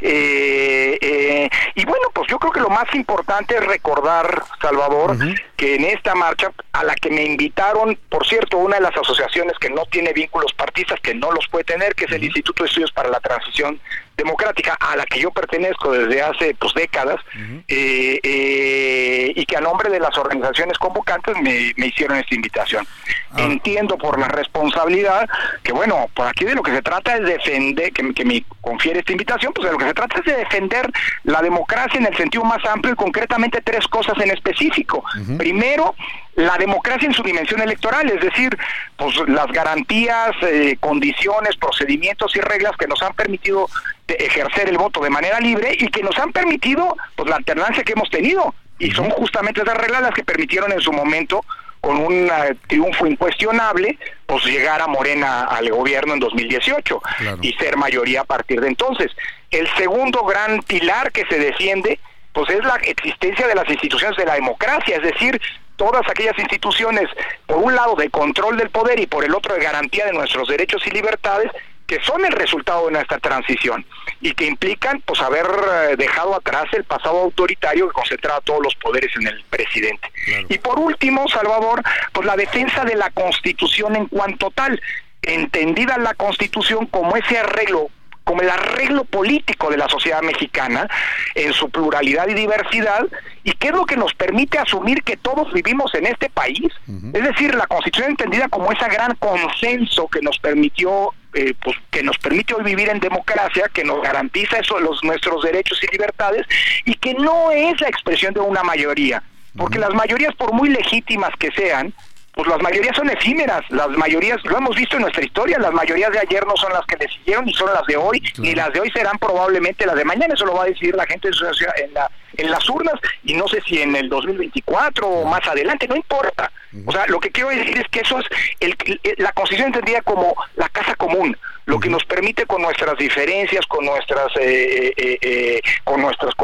eh, 0.02 0.98
eh, 1.00 1.50
y 1.74 1.84
bueno, 1.84 2.08
pues 2.12 2.28
yo 2.28 2.38
creo 2.38 2.52
que 2.52 2.60
lo 2.60 2.68
más 2.68 2.92
importante 2.94 3.56
es 3.56 3.66
recordar, 3.66 4.44
Salvador, 4.60 5.16
que 5.56 5.74
en 5.76 5.84
esta 5.84 6.14
marcha, 6.14 6.50
a 6.72 6.84
la 6.84 6.94
que 6.94 7.10
me 7.10 7.22
invitaron, 7.22 7.98
por 8.08 8.26
cierto, 8.26 8.58
una 8.58 8.76
de 8.76 8.82
las 8.82 8.96
asociaciones 8.96 9.58
que 9.58 9.70
no 9.70 9.86
tiene 9.86 10.12
vínculos 10.12 10.52
partistas, 10.54 11.00
que 11.00 11.14
no 11.14 11.32
los 11.32 11.48
puede 11.48 11.64
tener, 11.64 11.94
que 11.94 12.04
es 12.04 12.12
el 12.12 12.24
Instituto 12.24 12.62
de 12.62 12.68
Estudios 12.68 12.92
para 12.92 13.08
la 13.08 13.20
Transición 13.20 13.80
democrática 14.16 14.76
a 14.80 14.96
la 14.96 15.04
que 15.04 15.20
yo 15.20 15.30
pertenezco 15.30 15.92
desde 15.92 16.22
hace 16.22 16.54
pues 16.54 16.72
décadas 16.74 17.20
eh, 17.68 18.18
eh, 18.22 19.32
y 19.34 19.44
que 19.44 19.56
a 19.56 19.60
nombre 19.60 19.90
de 19.90 20.00
las 20.00 20.16
organizaciones 20.16 20.78
convocantes 20.78 21.36
me, 21.42 21.74
hicieron 21.86 22.16
esta 22.16 22.34
invitación. 22.34 22.86
Ah. 23.32 23.42
Entiendo 23.42 23.98
por 23.98 24.18
la 24.18 24.28
responsabilidad 24.28 25.28
que 25.62 25.72
bueno, 25.72 26.08
por 26.14 26.26
aquí 26.26 26.44
de 26.44 26.54
lo 26.54 26.62
que 26.62 26.72
se 26.72 26.82
trata 26.82 27.16
es 27.16 27.24
defender, 27.24 27.92
que, 27.92 28.14
que 28.14 28.24
me 28.24 28.44
confiere 28.60 29.00
esta 29.00 29.12
invitación, 29.12 29.52
pues 29.52 29.66
de 29.66 29.72
lo 29.72 29.78
que 29.78 29.86
se 29.86 29.94
trata 29.94 30.18
es 30.18 30.24
de 30.24 30.36
defender 30.36 30.90
la 31.24 31.42
democracia 31.42 31.98
en 31.98 32.06
el 32.06 32.16
sentido 32.16 32.44
más 32.44 32.64
amplio 32.64 32.94
y 32.94 32.96
concretamente 32.96 33.60
tres 33.60 33.86
cosas 33.88 34.14
en 34.18 34.30
específico. 34.30 35.04
Primero, 35.36 35.94
la 36.36 36.56
democracia 36.58 37.06
en 37.06 37.14
su 37.14 37.22
dimensión 37.22 37.60
electoral, 37.62 38.08
es 38.10 38.20
decir, 38.20 38.56
pues 38.96 39.16
las 39.26 39.46
garantías, 39.48 40.32
eh, 40.42 40.76
condiciones, 40.78 41.56
procedimientos 41.56 42.36
y 42.36 42.40
reglas 42.40 42.76
que 42.76 42.86
nos 42.86 43.02
han 43.02 43.14
permitido 43.14 43.68
ejercer 44.06 44.68
el 44.68 44.78
voto 44.78 45.00
de 45.00 45.10
manera 45.10 45.40
libre 45.40 45.74
y 45.78 45.88
que 45.88 46.02
nos 46.02 46.16
han 46.18 46.32
permitido 46.32 46.94
pues 47.16 47.28
la 47.28 47.36
alternancia 47.36 47.82
que 47.82 47.92
hemos 47.92 48.10
tenido. 48.10 48.54
Y 48.78 48.90
son 48.90 49.08
justamente 49.10 49.62
esas 49.62 49.78
reglas 49.78 50.02
las 50.02 50.14
que 50.14 50.24
permitieron 50.24 50.70
en 50.72 50.80
su 50.80 50.92
momento 50.92 51.42
con 51.80 51.98
un 51.98 52.30
triunfo 52.66 53.06
incuestionable, 53.06 53.98
pues 54.26 54.44
llegar 54.44 54.82
a 54.82 54.86
Morena 54.86 55.44
al 55.44 55.70
gobierno 55.70 56.14
en 56.14 56.20
2018 56.20 57.00
y 57.40 57.52
ser 57.54 57.76
mayoría 57.76 58.22
a 58.22 58.24
partir 58.24 58.60
de 58.60 58.68
entonces. 58.68 59.12
El 59.50 59.68
segundo 59.76 60.24
gran 60.24 60.62
pilar 60.62 61.12
que 61.12 61.24
se 61.26 61.38
defiende, 61.38 61.98
pues 62.32 62.50
es 62.50 62.62
la 62.64 62.74
existencia 62.76 63.46
de 63.46 63.54
las 63.54 63.68
instituciones 63.70 64.16
de 64.16 64.26
la 64.26 64.34
democracia, 64.34 64.96
es 64.96 65.02
decir, 65.02 65.40
todas 65.76 66.02
aquellas 66.08 66.38
instituciones, 66.38 67.08
por 67.46 67.58
un 67.58 67.74
lado 67.74 67.94
de 67.94 68.10
control 68.10 68.56
del 68.56 68.70
poder 68.70 68.98
y 68.98 69.06
por 69.06 69.24
el 69.24 69.34
otro 69.34 69.54
de 69.54 69.62
garantía 69.62 70.06
de 70.06 70.12
nuestros 70.12 70.48
derechos 70.48 70.86
y 70.86 70.90
libertades, 70.90 71.50
que 71.86 72.02
son 72.02 72.24
el 72.24 72.32
resultado 72.32 72.86
de 72.86 72.92
nuestra 72.92 73.18
transición 73.18 73.86
y 74.20 74.34
que 74.34 74.46
implican 74.46 75.00
pues 75.02 75.20
haber 75.20 75.46
eh, 75.46 75.96
dejado 75.96 76.34
atrás 76.34 76.64
el 76.72 76.84
pasado 76.84 77.20
autoritario 77.20 77.86
que 77.86 77.94
concentraba 77.94 78.40
todos 78.40 78.60
los 78.62 78.74
poderes 78.74 79.14
en 79.16 79.28
el 79.28 79.44
presidente. 79.44 80.10
Y 80.48 80.58
por 80.58 80.78
último, 80.78 81.28
Salvador, 81.28 81.82
pues 82.12 82.26
la 82.26 82.36
defensa 82.36 82.84
de 82.84 82.96
la 82.96 83.10
Constitución 83.10 83.94
en 83.94 84.06
cuanto 84.06 84.50
tal, 84.50 84.80
entendida 85.22 85.96
la 85.98 86.14
Constitución 86.14 86.86
como 86.86 87.16
ese 87.16 87.38
arreglo 87.38 87.88
como 88.26 88.42
el 88.42 88.50
arreglo 88.50 89.04
político 89.04 89.70
de 89.70 89.76
la 89.76 89.88
sociedad 89.88 90.20
mexicana 90.20 90.88
en 91.36 91.52
su 91.52 91.70
pluralidad 91.70 92.26
y 92.26 92.34
diversidad, 92.34 93.06
y 93.44 93.52
qué 93.52 93.68
es 93.68 93.72
lo 93.72 93.86
que 93.86 93.96
nos 93.96 94.14
permite 94.14 94.58
asumir 94.58 95.04
que 95.04 95.16
todos 95.16 95.52
vivimos 95.52 95.94
en 95.94 96.06
este 96.06 96.28
país. 96.28 96.72
Es 97.14 97.22
decir, 97.22 97.54
la 97.54 97.68
Constitución 97.68 98.10
entendida 98.10 98.48
como 98.48 98.72
ese 98.72 98.88
gran 98.88 99.14
consenso 99.14 100.08
que 100.08 100.20
nos 100.22 100.40
permitió, 100.40 101.14
eh, 101.34 101.54
pues, 101.62 101.76
que 101.92 102.02
nos 102.02 102.18
permite 102.18 102.52
hoy 102.54 102.64
vivir 102.64 102.88
en 102.88 102.98
democracia, 102.98 103.70
que 103.72 103.84
nos 103.84 104.02
garantiza 104.02 104.58
eso, 104.58 104.80
los, 104.80 105.04
nuestros 105.04 105.44
derechos 105.44 105.80
y 105.84 105.86
libertades, 105.92 106.44
y 106.84 106.94
que 106.94 107.14
no 107.14 107.52
es 107.52 107.80
la 107.80 107.88
expresión 107.88 108.34
de 108.34 108.40
una 108.40 108.64
mayoría. 108.64 109.22
Porque 109.56 109.78
las 109.78 109.94
mayorías, 109.94 110.34
por 110.34 110.52
muy 110.52 110.68
legítimas 110.68 111.30
que 111.38 111.52
sean, 111.52 111.94
pues 112.36 112.48
las 112.48 112.60
mayorías 112.60 112.94
son 112.94 113.08
efímeras, 113.08 113.62
las 113.70 113.88
mayorías, 113.88 114.44
lo 114.44 114.58
hemos 114.58 114.76
visto 114.76 114.96
en 114.96 115.02
nuestra 115.02 115.24
historia, 115.24 115.58
las 115.58 115.72
mayorías 115.72 116.12
de 116.12 116.18
ayer 116.18 116.46
no 116.46 116.54
son 116.54 116.70
las 116.70 116.84
que 116.84 116.98
le 116.98 117.08
siguieron 117.08 117.46
ni 117.46 117.54
son 117.54 117.72
las 117.72 117.86
de 117.86 117.96
hoy, 117.96 118.22
ni 118.36 118.54
las 118.54 118.70
de 118.74 118.80
hoy 118.80 118.90
serán 118.90 119.18
probablemente 119.18 119.86
las 119.86 119.96
de 119.96 120.04
mañana, 120.04 120.34
eso 120.34 120.44
lo 120.44 120.52
va 120.52 120.64
a 120.64 120.66
decidir 120.66 120.94
la 120.96 121.06
gente 121.06 121.28
en, 121.28 121.94
la, 121.94 122.10
en 122.36 122.50
las 122.50 122.68
urnas 122.68 122.96
y 123.24 123.32
no 123.32 123.48
sé 123.48 123.62
si 123.66 123.80
en 123.80 123.96
el 123.96 124.10
2024 124.10 125.08
o 125.08 125.24
más 125.24 125.48
adelante, 125.48 125.88
no 125.88 125.96
importa. 125.96 126.52
O 126.84 126.92
sea, 126.92 127.06
lo 127.06 127.20
que 127.20 127.30
quiero 127.30 127.48
decir 127.48 127.78
es 127.78 127.88
que 127.88 128.00
eso 128.00 128.18
es 128.18 128.26
el, 128.60 128.76
la 129.16 129.32
Constitución 129.32 129.68
entendida 129.68 130.02
como 130.02 130.36
la 130.56 130.68
casa 130.68 130.94
común, 130.94 131.34
lo 131.66 131.78
que 131.80 131.90
nos 131.90 132.04
permite 132.04 132.46
con 132.46 132.62
nuestras 132.62 132.96
diferencias, 132.96 133.66
con 133.66 133.84
nuestras 133.84 134.28
eh, 134.40 134.92
eh, 134.96 135.18
eh, 135.20 135.60
con 135.84 136.00
nuestras 136.00 136.34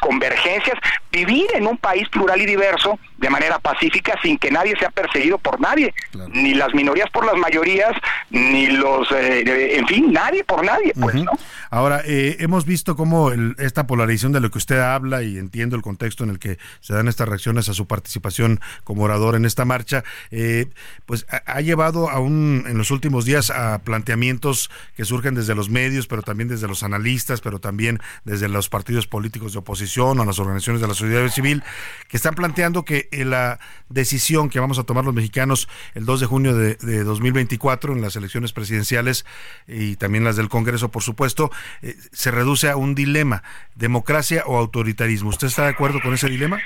convergencias, 0.00 0.76
vivir 1.10 1.46
en 1.54 1.66
un 1.66 1.78
país 1.78 2.08
plural 2.08 2.40
y 2.40 2.46
diverso 2.46 2.98
de 3.18 3.30
manera 3.30 3.58
pacífica 3.58 4.14
sin 4.22 4.36
que 4.38 4.50
nadie 4.50 4.74
sea 4.78 4.90
perseguido 4.90 5.38
por 5.38 5.58
nadie, 5.60 5.94
ni 6.32 6.54
las 6.54 6.74
minorías 6.74 7.08
por 7.10 7.24
las 7.24 7.36
mayorías, 7.36 7.92
ni 8.30 8.66
los, 8.66 9.10
eh, 9.12 9.78
en 9.78 9.86
fin, 9.86 10.12
nadie 10.12 10.44
por 10.44 10.64
nadie, 10.64 10.92
pues, 11.00 11.14
¿no? 11.14 11.32
Ahora, 11.70 12.02
eh, 12.04 12.36
hemos 12.40 12.66
visto 12.66 12.96
cómo 12.96 13.32
esta 13.58 13.86
polarización 13.86 14.32
de 14.32 14.40
lo 14.40 14.50
que 14.50 14.58
usted 14.58 14.78
habla 14.78 15.22
y 15.22 15.38
entiendo 15.38 15.76
el 15.76 15.82
contexto 15.82 16.24
en 16.24 16.30
el 16.30 16.38
que 16.38 16.58
se 16.80 16.92
dan 16.92 17.08
estas 17.08 17.28
reacciones 17.28 17.68
a 17.68 17.74
su 17.74 17.86
participación 17.86 18.60
como 18.84 19.04
orador 19.04 19.34
en 19.34 19.46
esta 19.46 19.64
marcha, 19.64 20.04
eh, 20.30 20.66
pues 21.06 21.26
ha, 21.46 21.60
llevado 21.60 22.10
aún 22.10 22.64
en 22.68 22.76
los 22.76 22.90
últimos 22.90 23.24
días 23.24 23.50
a 23.50 23.78
planteamientos 23.78 24.55
que 24.96 25.04
surgen 25.04 25.34
desde 25.34 25.54
los 25.54 25.68
medios, 25.68 26.06
pero 26.06 26.22
también 26.22 26.48
desde 26.48 26.68
los 26.68 26.82
analistas, 26.82 27.40
pero 27.40 27.58
también 27.58 27.98
desde 28.24 28.48
los 28.48 28.68
partidos 28.68 29.06
políticos 29.06 29.52
de 29.52 29.58
oposición 29.58 30.18
o 30.18 30.24
las 30.24 30.38
organizaciones 30.38 30.80
de 30.80 30.88
la 30.88 30.94
sociedad 30.94 31.28
civil, 31.28 31.62
que 32.08 32.16
están 32.16 32.34
planteando 32.34 32.84
que 32.84 33.08
la 33.12 33.58
decisión 33.88 34.48
que 34.48 34.60
vamos 34.60 34.78
a 34.78 34.84
tomar 34.84 35.04
los 35.04 35.14
mexicanos 35.14 35.68
el 35.94 36.04
2 36.04 36.20
de 36.20 36.26
junio 36.26 36.54
de, 36.54 36.76
2024 37.04 37.92
en 37.92 38.02
las 38.02 38.16
elecciones 38.16 38.52
presidenciales 38.52 39.24
y 39.66 39.96
también 39.96 40.24
las 40.24 40.36
del 40.36 40.48
Congreso, 40.48 40.90
por 40.90 41.02
supuesto, 41.02 41.50
eh, 41.82 41.96
se 42.12 42.30
reduce 42.30 42.68
a 42.68 42.76
un 42.76 42.94
dilema, 42.94 43.42
democracia 43.74 44.44
o 44.46 44.56
autoritarismo. 44.58 45.30
¿Usted 45.30 45.48
está 45.48 45.62
de 45.62 45.70
acuerdo 45.70 46.00
con 46.02 46.14
ese 46.14 46.28
dilema? 46.28 46.58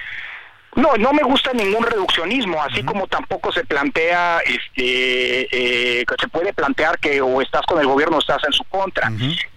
No, 0.76 0.96
no 0.96 1.12
me 1.12 1.22
gusta 1.22 1.52
ningún 1.52 1.84
reduccionismo, 1.84 2.62
así 2.62 2.82
como 2.84 3.06
tampoco 3.08 3.50
se 3.50 3.64
plantea, 3.64 4.38
este, 4.38 6.00
eh, 6.00 6.04
que 6.06 6.14
se 6.20 6.28
puede 6.28 6.52
plantear 6.52 6.98
que 6.98 7.20
o 7.20 7.42
estás 7.42 7.62
con 7.66 7.80
el 7.80 7.86
gobierno 7.86 8.18
o 8.18 8.20
estás 8.20 8.42
en 8.44 8.52
su 8.52 8.62
contra. 8.64 9.10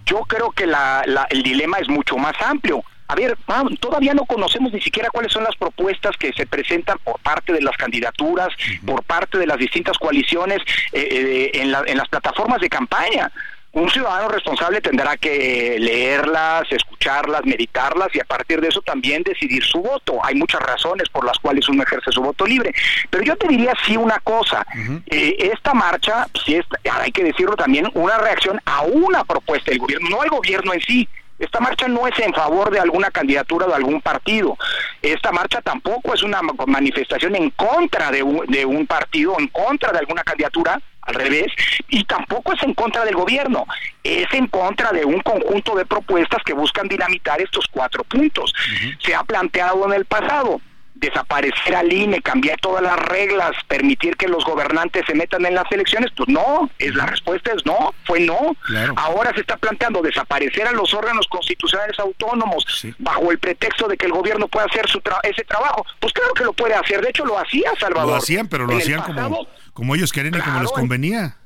Yo 0.06 0.22
creo 0.22 0.50
que 0.50 0.64
el 0.64 1.42
dilema 1.42 1.78
es 1.78 1.88
mucho 1.88 2.16
más 2.16 2.34
amplio. 2.44 2.82
A 3.06 3.14
ver, 3.14 3.36
todavía 3.80 4.14
no 4.14 4.24
conocemos 4.24 4.72
ni 4.72 4.80
siquiera 4.80 5.10
cuáles 5.10 5.30
son 5.30 5.44
las 5.44 5.54
propuestas 5.56 6.16
que 6.16 6.32
se 6.32 6.46
presentan 6.46 6.98
por 7.04 7.20
parte 7.20 7.52
de 7.52 7.60
las 7.60 7.76
candidaturas, 7.76 8.48
por 8.84 9.02
parte 9.04 9.38
de 9.38 9.46
las 9.46 9.58
distintas 9.58 9.98
coaliciones 9.98 10.58
eh, 10.92 11.06
eh, 11.10 11.50
en, 11.54 11.74
en 11.86 11.98
las 11.98 12.08
plataformas 12.08 12.60
de 12.60 12.68
campaña 12.68 13.30
un 13.74 13.90
ciudadano 13.90 14.28
responsable 14.28 14.80
tendrá 14.80 15.16
que 15.16 15.76
leerlas, 15.80 16.70
escucharlas, 16.70 17.44
meditarlas 17.44 18.08
y 18.14 18.20
a 18.20 18.24
partir 18.24 18.60
de 18.60 18.68
eso 18.68 18.80
también 18.82 19.22
decidir 19.24 19.64
su 19.64 19.80
voto. 19.80 20.24
Hay 20.24 20.36
muchas 20.36 20.60
razones 20.62 21.08
por 21.08 21.24
las 21.24 21.38
cuales 21.38 21.68
uno 21.68 21.82
ejerce 21.82 22.12
su 22.12 22.22
voto 22.22 22.46
libre. 22.46 22.72
Pero 23.10 23.24
yo 23.24 23.36
te 23.36 23.48
diría 23.48 23.72
sí 23.84 23.96
una 23.96 24.20
cosa, 24.20 24.64
eh, 25.06 25.36
esta 25.52 25.74
marcha, 25.74 26.28
sí 26.44 26.60
hay 26.90 27.10
que 27.10 27.24
decirlo 27.24 27.56
también, 27.56 27.90
una 27.94 28.16
reacción 28.18 28.60
a 28.64 28.82
una 28.82 29.24
propuesta 29.24 29.72
del 29.72 29.80
gobierno, 29.80 30.08
no 30.08 30.22
al 30.22 30.30
gobierno 30.30 30.72
en 30.72 30.80
sí, 30.80 31.08
esta 31.38 31.58
marcha 31.58 31.88
no 31.88 32.06
es 32.06 32.16
en 32.20 32.32
favor 32.32 32.70
de 32.70 32.78
alguna 32.78 33.10
candidatura 33.10 33.66
de 33.66 33.74
algún 33.74 34.00
partido. 34.00 34.56
Esta 35.02 35.32
marcha 35.32 35.60
tampoco 35.60 36.14
es 36.14 36.22
una 36.22 36.40
manifestación 36.66 37.34
en 37.34 37.50
contra 37.50 38.12
de 38.12 38.22
un, 38.22 38.46
de 38.46 38.64
un 38.64 38.86
partido, 38.86 39.34
en 39.38 39.48
contra 39.48 39.90
de 39.90 39.98
alguna 39.98 40.22
candidatura, 40.22 40.80
al 41.06 41.14
revés, 41.14 41.52
y 41.88 42.04
tampoco 42.04 42.52
es 42.52 42.62
en 42.62 42.74
contra 42.74 43.04
del 43.04 43.14
gobierno, 43.14 43.66
es 44.02 44.32
en 44.32 44.46
contra 44.48 44.92
de 44.92 45.04
un 45.04 45.20
conjunto 45.20 45.74
de 45.74 45.86
propuestas 45.86 46.42
que 46.44 46.54
buscan 46.54 46.88
dinamitar 46.88 47.40
estos 47.40 47.66
cuatro 47.70 48.04
puntos. 48.04 48.52
Se 49.04 49.14
ha 49.14 49.22
planteado 49.24 49.84
en 49.86 49.92
el 49.92 50.04
pasado 50.04 50.60
desaparecer 51.04 51.74
al 51.74 51.92
INE, 51.92 52.20
cambiar 52.20 52.58
todas 52.60 52.82
las 52.82 52.96
reglas, 52.96 53.52
permitir 53.68 54.16
que 54.16 54.28
los 54.28 54.44
gobernantes 54.44 55.04
se 55.06 55.14
metan 55.14 55.44
en 55.46 55.54
las 55.54 55.70
elecciones, 55.70 56.10
pues 56.16 56.28
no, 56.28 56.70
es 56.78 56.94
la 56.94 57.06
respuesta 57.06 57.52
es 57.52 57.64
no, 57.66 57.94
fue 58.04 58.20
no. 58.20 58.56
Ahora 58.96 59.32
se 59.34 59.40
está 59.40 59.56
planteando 59.56 60.02
desaparecer 60.02 60.66
a 60.66 60.72
los 60.72 60.92
órganos 60.94 61.26
constitucionales 61.28 61.98
autónomos 61.98 62.64
bajo 62.98 63.30
el 63.30 63.38
pretexto 63.38 63.88
de 63.88 63.96
que 63.96 64.06
el 64.06 64.12
gobierno 64.12 64.48
pueda 64.48 64.66
hacer 64.66 64.88
su 64.88 65.00
ese 65.22 65.44
trabajo. 65.44 65.84
Pues 66.00 66.12
claro 66.12 66.34
que 66.34 66.44
lo 66.44 66.52
puede 66.52 66.74
hacer, 66.74 67.00
de 67.00 67.10
hecho 67.10 67.24
lo 67.24 67.38
hacía 67.38 67.70
Salvador. 67.78 68.10
Lo 68.10 68.16
hacían, 68.16 68.48
pero 68.48 68.66
lo 68.66 68.76
hacían 68.76 69.02
como, 69.02 69.46
como 69.72 69.94
ellos 69.94 70.12
querían 70.12 70.34
y 70.34 70.40
como 70.40 70.60
les 70.60 70.70
convenía. 70.72 71.36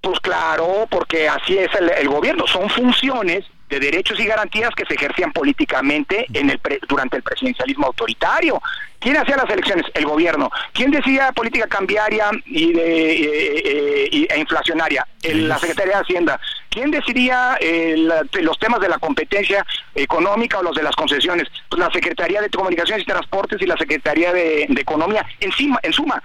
Pues 0.00 0.20
claro, 0.20 0.86
porque 0.90 1.28
así 1.28 1.56
es 1.56 1.70
el, 1.74 2.08
gobierno, 2.08 2.46
son 2.46 2.68
funciones 2.68 3.44
de 3.70 3.80
derechos 3.80 4.20
y 4.20 4.26
garantías 4.26 4.70
que 4.76 4.84
se 4.84 4.94
ejercían 4.94 5.32
políticamente 5.32 6.26
en 6.34 6.50
el 6.50 6.60
durante 6.86 7.16
el 7.16 7.22
presidencialismo 7.22 7.86
autoritario. 7.86 8.60
¿Quién 9.04 9.18
hacía 9.18 9.36
las 9.36 9.50
elecciones? 9.50 9.84
El 9.92 10.06
gobierno. 10.06 10.50
¿Quién 10.72 10.90
decidía 10.90 11.30
política 11.32 11.66
cambiaria 11.66 12.30
y, 12.46 12.72
de, 12.72 13.12
eh, 13.12 14.08
eh, 14.10 14.26
e 14.30 14.38
inflacionaria? 14.38 15.06
la 15.22 15.58
Secretaría 15.58 15.96
de 15.96 16.02
Hacienda. 16.02 16.40
¿Quién 16.70 16.90
decidía 16.90 17.58
eh, 17.60 17.96
los 17.98 18.58
temas 18.58 18.80
de 18.80 18.88
la 18.88 18.98
competencia 18.98 19.64
económica 19.94 20.58
o 20.58 20.62
los 20.62 20.74
de 20.74 20.82
las 20.82 20.96
concesiones? 20.96 21.48
Pues 21.68 21.80
la 21.80 21.90
Secretaría 21.90 22.40
de 22.40 22.48
Comunicaciones 22.48 23.02
y 23.02 23.06
Transportes 23.06 23.60
y 23.60 23.66
la 23.66 23.76
Secretaría 23.76 24.32
de, 24.32 24.64
de 24.70 24.80
Economía. 24.80 25.26
Encima, 25.38 25.78
en 25.82 25.92
suma, 25.92 26.22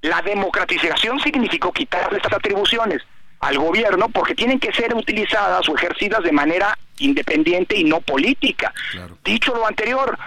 la 0.00 0.22
democratización 0.22 1.20
significó 1.20 1.72
quitar 1.72 2.08
estas 2.14 2.32
atribuciones 2.32 3.02
al 3.40 3.58
gobierno 3.58 4.08
porque 4.08 4.34
tienen 4.34 4.58
que 4.58 4.72
ser 4.72 4.94
utilizadas 4.94 5.68
o 5.68 5.76
ejercidas 5.76 6.22
de 6.22 6.32
manera 6.32 6.78
independiente 6.98 7.76
y 7.76 7.84
no 7.84 8.00
política. 8.00 8.72
Dicho 9.22 9.54
lo 9.54 9.66
anterior, 9.66 10.18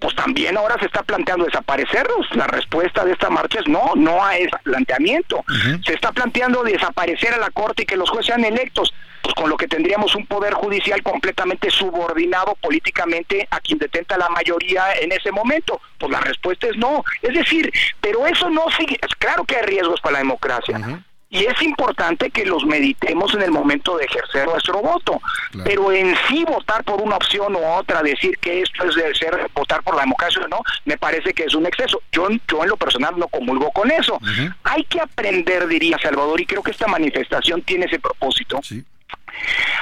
pues 0.00 0.14
también 0.14 0.56
ahora 0.56 0.76
se 0.78 0.86
está 0.86 1.02
planteando 1.02 1.44
desaparecerlos. 1.44 2.34
La 2.34 2.46
respuesta 2.46 3.04
de 3.04 3.12
esta 3.12 3.30
marcha 3.30 3.60
es 3.60 3.68
no, 3.68 3.92
no 3.96 4.24
a 4.24 4.36
ese 4.36 4.56
planteamiento. 4.62 5.44
Se 5.84 5.94
está 5.94 6.10
planteando 6.12 6.62
desaparecer 6.62 7.34
a 7.34 7.38
la 7.38 7.50
Corte 7.50 7.82
y 7.82 7.86
que 7.86 7.96
los 7.96 8.08
jueces 8.08 8.26
sean 8.26 8.44
electos, 8.44 8.92
pues 9.22 9.34
con 9.34 9.50
lo 9.50 9.56
que 9.56 9.68
tendríamos 9.68 10.14
un 10.14 10.26
poder 10.26 10.54
judicial 10.54 11.02
completamente 11.02 11.70
subordinado 11.70 12.54
políticamente 12.60 13.46
a 13.50 13.60
quien 13.60 13.78
detenta 13.78 14.16
la 14.16 14.28
mayoría 14.30 14.94
en 14.94 15.12
ese 15.12 15.30
momento. 15.30 15.80
Pues 15.98 16.10
la 16.10 16.20
respuesta 16.20 16.66
es 16.68 16.76
no. 16.76 17.04
Es 17.20 17.34
decir, 17.34 17.70
pero 18.00 18.26
eso 18.26 18.48
no 18.48 18.64
sigue. 18.78 18.98
Claro 19.18 19.44
que 19.44 19.56
hay 19.56 19.66
riesgos 19.66 20.00
para 20.00 20.14
la 20.14 20.18
democracia 20.20 21.04
y 21.32 21.44
es 21.44 21.62
importante 21.62 22.28
que 22.30 22.44
los 22.44 22.64
meditemos 22.66 23.32
en 23.34 23.42
el 23.42 23.52
momento 23.52 23.96
de 23.96 24.04
ejercer 24.04 24.46
nuestro 24.46 24.82
voto. 24.82 25.20
Pero 25.62 25.92
en 25.92 26.16
sí 26.26 26.44
votar 26.44 26.82
por 26.82 27.00
una 27.00 27.16
opción 27.16 27.54
u 27.54 27.64
otra, 27.64 28.02
decir 28.02 28.36
que 28.38 28.62
esto 28.62 28.84
es 28.84 28.96
de 28.96 29.14
ser 29.14 29.48
votar 29.54 29.80
por 29.84 29.94
la 29.94 30.02
democracia 30.02 30.42
o 30.44 30.48
no, 30.48 30.60
me 30.84 30.98
parece 30.98 31.32
que 31.32 31.44
es 31.44 31.54
un 31.54 31.66
exceso. 31.66 32.02
Yo, 32.10 32.28
yo 32.48 32.64
en 32.64 32.68
lo 32.68 32.76
personal 32.76 33.14
no 33.16 33.28
comulgo 33.28 33.70
con 33.70 33.92
eso. 33.92 34.18
Hay 34.64 34.82
que 34.84 35.00
aprender, 35.00 35.68
diría 35.68 35.98
Salvador, 36.02 36.40
y 36.40 36.46
creo 36.46 36.64
que 36.64 36.72
esta 36.72 36.88
manifestación 36.88 37.62
tiene 37.62 37.86
ese 37.86 38.00
propósito. 38.00 38.60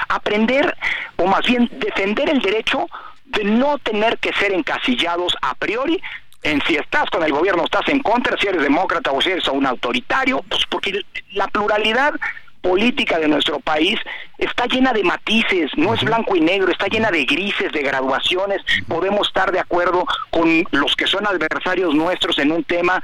Aprender, 0.07 0.77
o 1.15 1.25
más 1.25 1.45
bien 1.47 1.67
defender 1.71 2.29
el 2.29 2.41
derecho 2.41 2.87
de 3.25 3.43
no 3.43 3.79
tener 3.79 4.19
que 4.19 4.33
ser 4.33 4.53
encasillados 4.53 5.35
a 5.41 5.55
priori 5.55 5.99
en 6.43 6.61
si 6.61 6.75
estás 6.75 7.09
con 7.09 7.23
el 7.23 7.31
gobierno, 7.31 7.63
estás 7.63 7.87
en 7.89 7.99
contra, 7.99 8.37
si 8.37 8.47
eres 8.47 8.61
demócrata 8.61 9.11
o 9.11 9.21
si 9.21 9.31
eres 9.31 9.47
un 9.47 9.65
autoritario, 9.65 10.43
pues 10.49 10.63
porque 10.69 11.01
la 11.33 11.47
pluralidad 11.47 12.13
política 12.61 13.19
de 13.19 13.27
nuestro 13.27 13.59
país 13.59 13.99
está 14.37 14.65
llena 14.65 14.91
de 14.93 15.03
matices, 15.03 15.71
no 15.75 15.93
es 15.93 16.03
blanco 16.03 16.35
y 16.35 16.41
negro, 16.41 16.71
está 16.71 16.87
llena 16.87 17.09
de 17.11 17.25
grises, 17.25 17.71
de 17.71 17.81
graduaciones, 17.81 18.61
podemos 18.87 19.27
estar 19.27 19.51
de 19.51 19.59
acuerdo 19.59 20.05
con 20.29 20.65
los 20.71 20.95
que 20.95 21.07
son 21.07 21.25
adversarios 21.25 21.93
nuestros 21.93 22.37
en 22.39 22.51
un 22.51 22.63
tema 22.63 23.01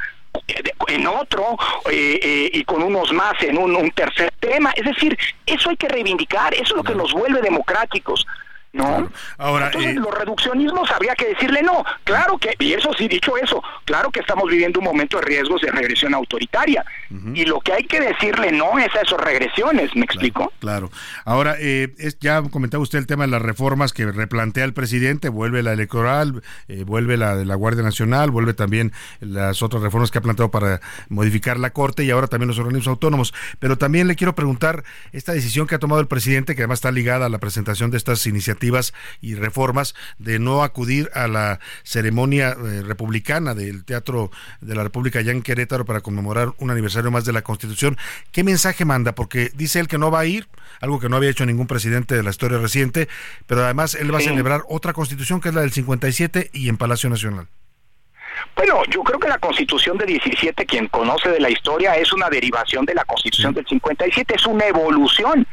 eh, 0.47 0.61
en 0.87 1.07
otro 1.07 1.57
eh, 1.89 2.19
eh, 2.21 2.49
y 2.53 2.63
con 2.65 2.83
unos 2.83 3.13
más 3.13 3.41
en 3.41 3.57
un, 3.57 3.75
un, 3.75 3.91
tercer 3.91 4.33
tema. 4.39 4.71
Es 4.75 4.85
decir, 4.85 5.17
eso 5.45 5.69
hay 5.69 5.77
que 5.77 5.87
reivindicar, 5.87 6.53
eso 6.53 6.63
es 6.63 6.75
lo 6.75 6.83
que 6.83 6.95
nos 6.95 7.13
vuelve 7.13 7.41
democráticos. 7.41 8.25
¿No? 8.75 9.09
Ahora, 9.37 9.67
Entonces, 9.67 9.91
eh, 9.91 9.99
los 9.99 10.13
reduccionismos 10.13 10.91
habría 10.91 11.15
que 11.15 11.29
decirle 11.29 11.63
no. 11.63 11.83
Claro 12.03 12.37
que, 12.37 12.55
y 12.59 12.73
eso 12.73 12.91
sí, 12.97 13.07
dicho 13.07 13.37
eso, 13.37 13.63
claro 13.85 14.11
que 14.11 14.19
estamos 14.19 14.49
viviendo 14.49 14.79
un 14.79 14.85
momento 14.85 15.17
de 15.17 15.23
riesgos 15.23 15.61
de 15.61 15.71
regresión 15.71 16.13
autoritaria. 16.13 16.85
Y 17.33 17.45
lo 17.45 17.59
que 17.61 17.71
hay 17.71 17.83
que 17.85 18.01
decirle 18.01 18.51
no 18.51 18.77
es 18.77 18.93
a 18.95 19.01
esas 19.01 19.19
regresiones, 19.21 19.95
¿me 19.95 20.03
explico? 20.03 20.51
Claro. 20.59 20.91
Ahora, 21.23 21.55
eh, 21.59 21.93
es, 21.97 22.19
ya 22.19 22.41
comentaba 22.43 22.83
usted 22.83 22.99
el 22.99 23.07
tema 23.07 23.23
de 23.23 23.31
las 23.31 23.41
reformas 23.41 23.93
que 23.93 24.11
replantea 24.11 24.65
el 24.65 24.73
presidente, 24.73 25.29
vuelve 25.29 25.63
la 25.63 25.71
electoral, 25.71 26.43
eh, 26.67 26.83
vuelve 26.85 27.15
la 27.15 27.35
de 27.35 27.45
la 27.45 27.55
Guardia 27.55 27.83
Nacional, 27.83 28.31
vuelve 28.31 28.53
también 28.53 28.91
las 29.21 29.63
otras 29.63 29.81
reformas 29.81 30.11
que 30.11 30.17
ha 30.17 30.21
planteado 30.21 30.51
para 30.51 30.81
modificar 31.07 31.57
la 31.57 31.69
Corte 31.69 32.03
y 32.03 32.11
ahora 32.11 32.27
también 32.27 32.49
los 32.49 32.59
organismos 32.59 32.87
autónomos. 32.87 33.33
Pero 33.59 33.77
también 33.77 34.07
le 34.07 34.15
quiero 34.15 34.35
preguntar 34.35 34.83
esta 35.13 35.31
decisión 35.31 35.67
que 35.67 35.75
ha 35.75 35.79
tomado 35.79 36.01
el 36.01 36.07
presidente, 36.07 36.55
que 36.55 36.63
además 36.63 36.79
está 36.79 36.91
ligada 36.91 37.27
a 37.27 37.29
la 37.29 37.37
presentación 37.37 37.91
de 37.91 37.97
estas 37.97 38.25
iniciativas 38.25 38.64
y 39.21 39.35
reformas 39.35 39.95
de 40.17 40.39
no 40.39 40.63
acudir 40.63 41.09
a 41.13 41.27
la 41.27 41.59
ceremonia 41.83 42.49
eh, 42.49 42.81
republicana 42.81 43.53
del 43.53 43.85
Teatro 43.85 44.31
de 44.61 44.75
la 44.75 44.83
República 44.83 45.19
allá 45.19 45.31
en 45.31 45.41
Querétaro 45.41 45.85
para 45.85 46.01
conmemorar 46.01 46.53
un 46.59 46.71
aniversario 46.71 47.11
más 47.11 47.25
de 47.25 47.33
la 47.33 47.41
Constitución. 47.41 47.97
¿Qué 48.31 48.43
mensaje 48.43 48.85
manda? 48.85 49.13
Porque 49.13 49.51
dice 49.55 49.79
él 49.79 49.87
que 49.87 49.97
no 49.97 50.11
va 50.11 50.21
a 50.21 50.25
ir, 50.25 50.47
algo 50.81 50.99
que 50.99 51.09
no 51.09 51.17
había 51.17 51.29
hecho 51.29 51.45
ningún 51.45 51.67
presidente 51.67 52.15
de 52.15 52.23
la 52.23 52.29
historia 52.29 52.57
reciente, 52.57 53.07
pero 53.47 53.63
además 53.63 53.95
él 53.95 54.13
va 54.13 54.19
a 54.19 54.21
celebrar 54.21 54.63
otra 54.67 54.93
Constitución 54.93 55.41
que 55.41 55.49
es 55.49 55.55
la 55.55 55.61
del 55.61 55.71
57 55.71 56.49
y 56.53 56.69
en 56.69 56.77
Palacio 56.77 57.09
Nacional. 57.09 57.47
Bueno, 58.55 58.83
yo 58.89 59.01
creo 59.03 59.19
que 59.19 59.27
la 59.27 59.37
Constitución 59.37 59.97
de 59.97 60.05
17, 60.05 60.65
quien 60.65 60.87
conoce 60.87 61.29
de 61.29 61.39
la 61.39 61.49
historia, 61.49 61.95
es 61.95 62.11
una 62.13 62.29
derivación 62.29 62.85
de 62.85 62.93
la 62.93 63.03
Constitución 63.05 63.53
del 63.53 63.65
57, 63.65 64.35
es 64.35 64.45
una 64.45 64.65
evolución 64.65 65.45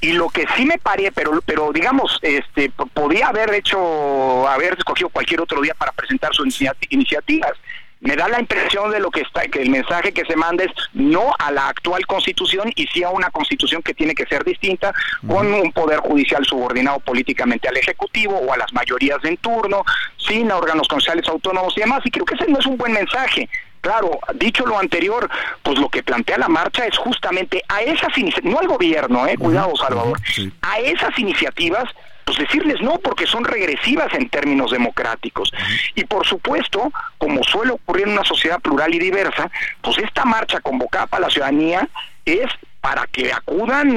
y 0.00 0.12
lo 0.12 0.28
que 0.28 0.46
sí 0.56 0.64
me 0.64 0.78
paré, 0.78 1.12
pero 1.12 1.40
pero 1.44 1.72
digamos, 1.72 2.18
este 2.22 2.70
podía 2.94 3.28
haber 3.28 3.54
hecho 3.54 4.48
haber 4.48 4.74
escogido 4.74 5.08
cualquier 5.08 5.40
otro 5.40 5.60
día 5.60 5.74
para 5.74 5.92
presentar 5.92 6.34
sus 6.34 6.60
iniciativas 6.88 7.52
me 8.00 8.16
da 8.16 8.28
la 8.28 8.40
impresión 8.40 8.90
de 8.90 8.98
lo 8.98 9.10
que 9.10 9.20
está, 9.20 9.42
que 9.42 9.60
el 9.60 9.70
mensaje 9.70 10.12
que 10.12 10.24
se 10.24 10.34
manda 10.34 10.64
es 10.64 10.72
no 10.94 11.34
a 11.38 11.52
la 11.52 11.68
actual 11.68 12.06
constitución 12.06 12.72
y 12.74 12.86
sí 12.86 13.02
a 13.02 13.10
una 13.10 13.30
constitución 13.30 13.82
que 13.82 13.94
tiene 13.94 14.14
que 14.14 14.26
ser 14.26 14.42
distinta, 14.42 14.94
con 15.26 15.52
un 15.52 15.70
poder 15.72 16.00
judicial 16.00 16.44
subordinado 16.44 16.98
políticamente 17.00 17.68
al 17.68 17.76
ejecutivo 17.76 18.38
o 18.38 18.52
a 18.52 18.56
las 18.56 18.72
mayorías 18.72 19.18
en 19.24 19.36
turno, 19.36 19.84
sin 20.16 20.50
órganos 20.50 20.88
constitucionales 20.88 21.28
autónomos 21.28 21.76
y 21.76 21.80
demás. 21.80 22.00
Y 22.04 22.10
creo 22.10 22.24
que 22.24 22.34
ese 22.34 22.50
no 22.50 22.58
es 22.58 22.66
un 22.66 22.78
buen 22.78 22.92
mensaje. 22.92 23.48
Claro, 23.80 24.18
dicho 24.34 24.66
lo 24.66 24.78
anterior, 24.78 25.28
pues 25.62 25.78
lo 25.78 25.88
que 25.88 26.02
plantea 26.02 26.38
la 26.38 26.48
marcha 26.48 26.86
es 26.86 26.96
justamente 26.98 27.62
a 27.68 27.80
esas 27.82 28.16
iniciativas, 28.18 28.52
no 28.52 28.60
al 28.60 28.68
gobierno, 28.68 29.26
eh, 29.26 29.36
cuidado 29.38 29.74
Salvador, 29.76 30.18
a 30.62 30.78
esas 30.80 31.18
iniciativas 31.18 31.88
pues 32.24 32.38
decirles 32.38 32.80
no 32.80 32.98
porque 32.98 33.26
son 33.26 33.44
regresivas 33.44 34.12
en 34.14 34.28
términos 34.28 34.70
democráticos. 34.70 35.50
Y 35.96 36.04
por 36.04 36.24
supuesto, 36.24 36.92
como 37.18 37.42
suele 37.42 37.72
ocurrir 37.72 38.06
en 38.06 38.12
una 38.12 38.24
sociedad 38.24 38.60
plural 38.60 38.94
y 38.94 39.00
diversa, 39.00 39.50
pues 39.80 39.98
esta 39.98 40.24
marcha 40.24 40.60
convocada 40.60 41.08
para 41.08 41.22
la 41.22 41.30
ciudadanía 41.30 41.88
es 42.24 42.46
para 42.80 43.06
que 43.08 43.32
acudan 43.32 43.88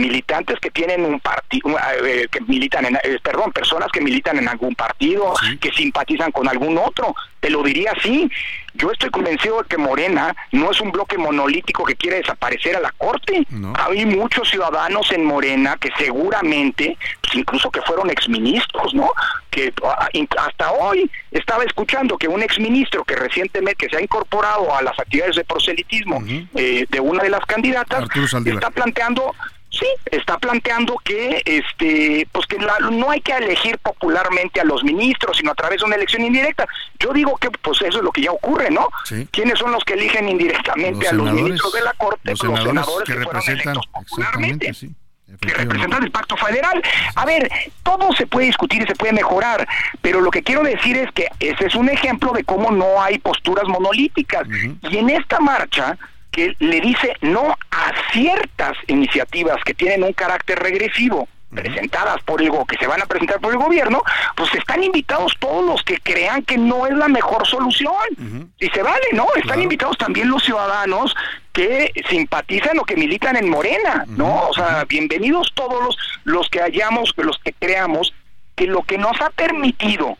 militantes 0.00 0.58
que 0.60 0.70
tienen 0.70 1.04
un 1.04 1.20
partido, 1.20 1.74
eh, 2.04 2.26
que 2.30 2.40
militan 2.42 2.84
en, 2.84 2.96
eh, 2.96 3.18
perdón, 3.22 3.52
personas 3.52 3.88
que 3.90 4.00
militan 4.00 4.36
en 4.36 4.48
algún 4.48 4.74
partido, 4.74 5.32
que 5.60 5.70
simpatizan 5.72 6.32
con 6.32 6.46
algún 6.48 6.76
otro. 6.76 7.14
Te 7.40 7.48
lo 7.48 7.62
diría 7.62 7.92
así. 7.96 8.30
Yo 8.76 8.90
estoy 8.90 9.10
convencido 9.10 9.62
de 9.62 9.68
que 9.68 9.78
Morena 9.78 10.34
no 10.52 10.70
es 10.70 10.80
un 10.80 10.92
bloque 10.92 11.18
monolítico 11.18 11.84
que 11.84 11.94
quiere 11.94 12.18
desaparecer 12.18 12.76
a 12.76 12.80
la 12.80 12.92
corte. 12.92 13.46
Hay 13.74 14.06
muchos 14.06 14.48
ciudadanos 14.48 15.10
en 15.12 15.24
Morena 15.24 15.76
que 15.80 15.90
seguramente, 15.98 16.96
pues 17.22 17.34
incluso 17.34 17.70
que 17.70 17.80
fueron 17.82 18.10
exministros, 18.10 18.94
¿no? 18.94 19.10
Que 19.50 19.72
ah, 19.84 20.08
hasta 20.38 20.72
hoy 20.72 21.10
estaba 21.30 21.64
escuchando 21.64 22.18
que 22.18 22.28
un 22.28 22.42
exministro 22.42 23.04
que 23.04 23.16
recientemente 23.16 23.86
que 23.86 23.88
se 23.88 23.96
ha 23.96 24.02
incorporado 24.02 24.74
a 24.74 24.82
las 24.82 24.98
actividades 24.98 25.36
de 25.36 25.44
proselitismo 25.44 26.22
eh, 26.54 26.86
de 26.88 27.00
una 27.00 27.22
de 27.22 27.30
las 27.30 27.44
candidatas 27.46 28.04
está 28.44 28.70
planteando 28.70 29.34
sí 29.76 29.86
está 30.10 30.38
planteando 30.38 30.96
que 31.04 31.42
este 31.44 32.26
pues 32.32 32.46
que 32.46 32.58
no 32.58 33.10
hay 33.10 33.20
que 33.20 33.32
elegir 33.32 33.78
popularmente 33.78 34.60
a 34.60 34.64
los 34.64 34.82
ministros 34.84 35.36
sino 35.36 35.52
a 35.52 35.54
través 35.54 35.80
de 35.80 35.86
una 35.86 35.96
elección 35.96 36.22
indirecta. 36.22 36.66
Yo 36.98 37.12
digo 37.12 37.36
que 37.36 37.50
pues 37.50 37.80
eso 37.82 37.98
es 37.98 38.04
lo 38.04 38.10
que 38.10 38.22
ya 38.22 38.32
ocurre 38.32 38.70
no 38.70 38.88
quiénes 39.30 39.58
son 39.58 39.72
los 39.72 39.84
que 39.84 39.94
eligen 39.94 40.28
indirectamente 40.28 41.08
a 41.08 41.12
los 41.12 41.32
ministros 41.32 41.72
de 41.72 41.82
la 41.82 41.92
corte 41.94 42.30
los 42.30 42.38
senadores, 42.38 43.06
que, 43.06 43.14
representan 43.14 43.76
popularmente 43.92 44.72
que 45.40 45.52
representan 45.52 46.04
el 46.04 46.10
pacto 46.10 46.36
federal. 46.36 46.82
A 47.14 47.24
ver, 47.24 47.50
todo 47.82 48.12
se 48.14 48.26
puede 48.26 48.46
discutir 48.46 48.82
y 48.82 48.86
se 48.86 48.94
puede 48.94 49.12
mejorar, 49.12 49.66
pero 50.00 50.20
lo 50.20 50.30
que 50.30 50.42
quiero 50.42 50.62
decir 50.62 50.96
es 50.96 51.10
que 51.12 51.28
ese 51.40 51.66
es 51.66 51.74
un 51.74 51.88
ejemplo 51.88 52.32
de 52.32 52.44
cómo 52.44 52.70
no 52.70 53.02
hay 53.02 53.18
posturas 53.18 53.66
monolíticas. 53.66 54.46
Y 54.82 54.98
en 54.98 55.10
esta 55.10 55.40
marcha, 55.40 55.98
que 56.36 56.54
le 56.58 56.80
dice 56.82 57.14
no 57.22 57.56
a 57.70 57.92
ciertas 58.12 58.76
iniciativas 58.86 59.56
que 59.64 59.74
tienen 59.74 60.04
un 60.04 60.12
carácter 60.12 60.58
regresivo 60.58 61.26
presentadas 61.50 62.22
por 62.24 62.42
el 62.42 62.50
que 62.68 62.76
se 62.76 62.86
van 62.86 63.00
a 63.00 63.06
presentar 63.06 63.40
por 63.40 63.52
el 63.52 63.58
gobierno, 63.58 64.02
pues 64.36 64.54
están 64.54 64.82
invitados 64.84 65.32
todos 65.38 65.64
los 65.64 65.82
que 65.84 65.96
crean 65.98 66.42
que 66.42 66.58
no 66.58 66.86
es 66.86 66.92
la 66.92 67.08
mejor 67.08 67.46
solución. 67.46 68.50
Y 68.58 68.68
se 68.68 68.82
vale, 68.82 69.06
¿no? 69.12 69.26
Están 69.36 69.62
invitados 69.62 69.96
también 69.96 70.28
los 70.28 70.44
ciudadanos 70.44 71.14
que 71.52 71.92
simpatizan 72.10 72.78
o 72.78 72.84
que 72.84 72.96
militan 72.96 73.36
en 73.36 73.48
Morena, 73.48 74.04
¿no? 74.08 74.48
O 74.48 74.52
sea, 74.52 74.84
bienvenidos 74.86 75.50
todos 75.54 75.82
los 75.82 75.96
los 76.24 76.50
que 76.50 76.60
hayamos, 76.60 77.14
los 77.16 77.38
que 77.38 77.52
creamos 77.52 78.12
que 78.56 78.66
lo 78.66 78.82
que 78.82 78.98
nos 78.98 79.18
ha 79.20 79.30
permitido 79.30 80.18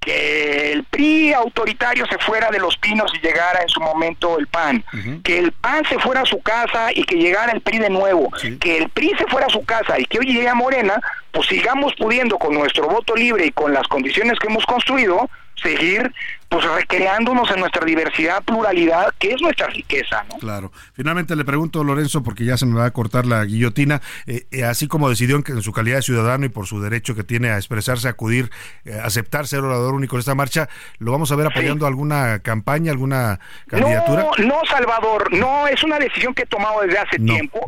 que 0.00 0.72
el 0.72 0.84
PRI 0.84 1.34
autoritario 1.34 2.06
se 2.06 2.16
fuera 2.18 2.50
de 2.50 2.58
los 2.58 2.76
pinos 2.78 3.12
y 3.14 3.24
llegara 3.24 3.60
en 3.60 3.68
su 3.68 3.80
momento 3.80 4.38
el 4.38 4.46
PAN, 4.46 4.82
que 5.22 5.38
el 5.38 5.52
PAN 5.52 5.84
se 5.88 5.98
fuera 5.98 6.22
a 6.22 6.26
su 6.26 6.40
casa 6.40 6.88
y 6.94 7.04
que 7.04 7.16
llegara 7.16 7.52
el 7.52 7.60
PRI 7.60 7.78
de 7.80 7.90
nuevo, 7.90 8.30
que 8.60 8.78
el 8.78 8.88
PRI 8.88 9.14
se 9.18 9.26
fuera 9.26 9.46
a 9.46 9.50
su 9.50 9.62
casa 9.64 9.98
y 9.98 10.06
que 10.06 10.18
hoy 10.18 10.26
llegue 10.26 10.48
a 10.48 10.54
Morena, 10.54 11.00
pues 11.32 11.48
sigamos 11.48 11.92
pudiendo 11.98 12.38
con 12.38 12.54
nuestro 12.54 12.88
voto 12.88 13.14
libre 13.14 13.46
y 13.46 13.50
con 13.50 13.74
las 13.74 13.86
condiciones 13.88 14.38
que 14.38 14.48
hemos 14.48 14.64
construido, 14.64 15.28
seguir 15.62 16.10
pues 16.50 16.64
recreándonos 16.64 17.48
en 17.52 17.60
nuestra 17.60 17.86
diversidad, 17.86 18.42
pluralidad, 18.42 19.14
que 19.20 19.30
es 19.30 19.40
nuestra 19.40 19.68
riqueza. 19.68 20.24
¿no? 20.28 20.36
Claro. 20.38 20.72
Finalmente 20.94 21.36
le 21.36 21.44
pregunto, 21.44 21.84
Lorenzo, 21.84 22.24
porque 22.24 22.44
ya 22.44 22.56
se 22.56 22.66
me 22.66 22.74
va 22.74 22.86
a 22.86 22.90
cortar 22.90 23.24
la 23.24 23.44
guillotina, 23.44 24.02
eh, 24.26 24.46
eh, 24.50 24.64
así 24.64 24.88
como 24.88 25.08
decidió 25.08 25.36
en, 25.36 25.44
en, 25.46 25.62
su 25.62 25.72
calidad 25.72 25.96
de 25.96 26.02
ciudadano 26.02 26.44
y 26.44 26.48
por 26.48 26.66
su 26.66 26.80
derecho 26.82 27.14
que 27.14 27.22
tiene 27.22 27.50
a 27.50 27.56
expresarse, 27.56 28.08
acudir, 28.08 28.50
eh, 28.84 28.98
aceptar 29.00 29.46
ser 29.46 29.60
orador 29.60 29.94
único 29.94 30.16
en 30.16 30.20
esta 30.20 30.34
marcha, 30.34 30.68
¿lo 30.98 31.12
vamos 31.12 31.30
a 31.30 31.36
ver 31.36 31.46
apoyando 31.46 31.86
alguna 31.86 32.40
campaña, 32.40 32.90
alguna 32.90 33.38
candidatura? 33.68 34.26
No, 34.38 34.44
no, 34.44 34.60
Salvador, 34.68 35.32
no, 35.32 35.68
es 35.68 35.84
una 35.84 36.00
decisión 36.00 36.34
que 36.34 36.42
he 36.42 36.46
tomado 36.46 36.80
desde 36.80 36.98
hace 36.98 37.18
tiempo 37.20 37.64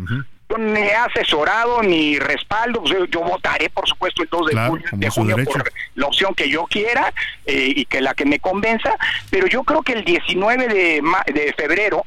he 0.58 0.94
asesorado 0.94 1.82
ni 1.82 2.18
respaldo. 2.18 2.82
Pues, 2.82 2.94
yo, 3.10 3.20
votaré, 3.20 3.70
por 3.70 3.88
supuesto, 3.88 4.22
el 4.22 4.28
2 4.28 4.46
de, 4.92 5.10
junio, 5.10 5.36
por 5.44 5.72
la 5.94 6.06
opción 6.06 6.34
que 6.34 6.48
yo 6.48 6.64
quiera 6.64 7.12
eh, 7.46 7.72
y 7.76 7.84
que 7.84 8.00
la 8.00 8.14
que 8.14 8.24
me 8.24 8.38
convenza. 8.38 8.96
Pero 9.30 9.46
yo 9.46 9.62
creo 9.64 9.82
que 9.82 9.92
el 9.92 10.04
19 10.04 10.68
de, 10.68 11.02
de 11.32 11.54
febrero 11.56 12.04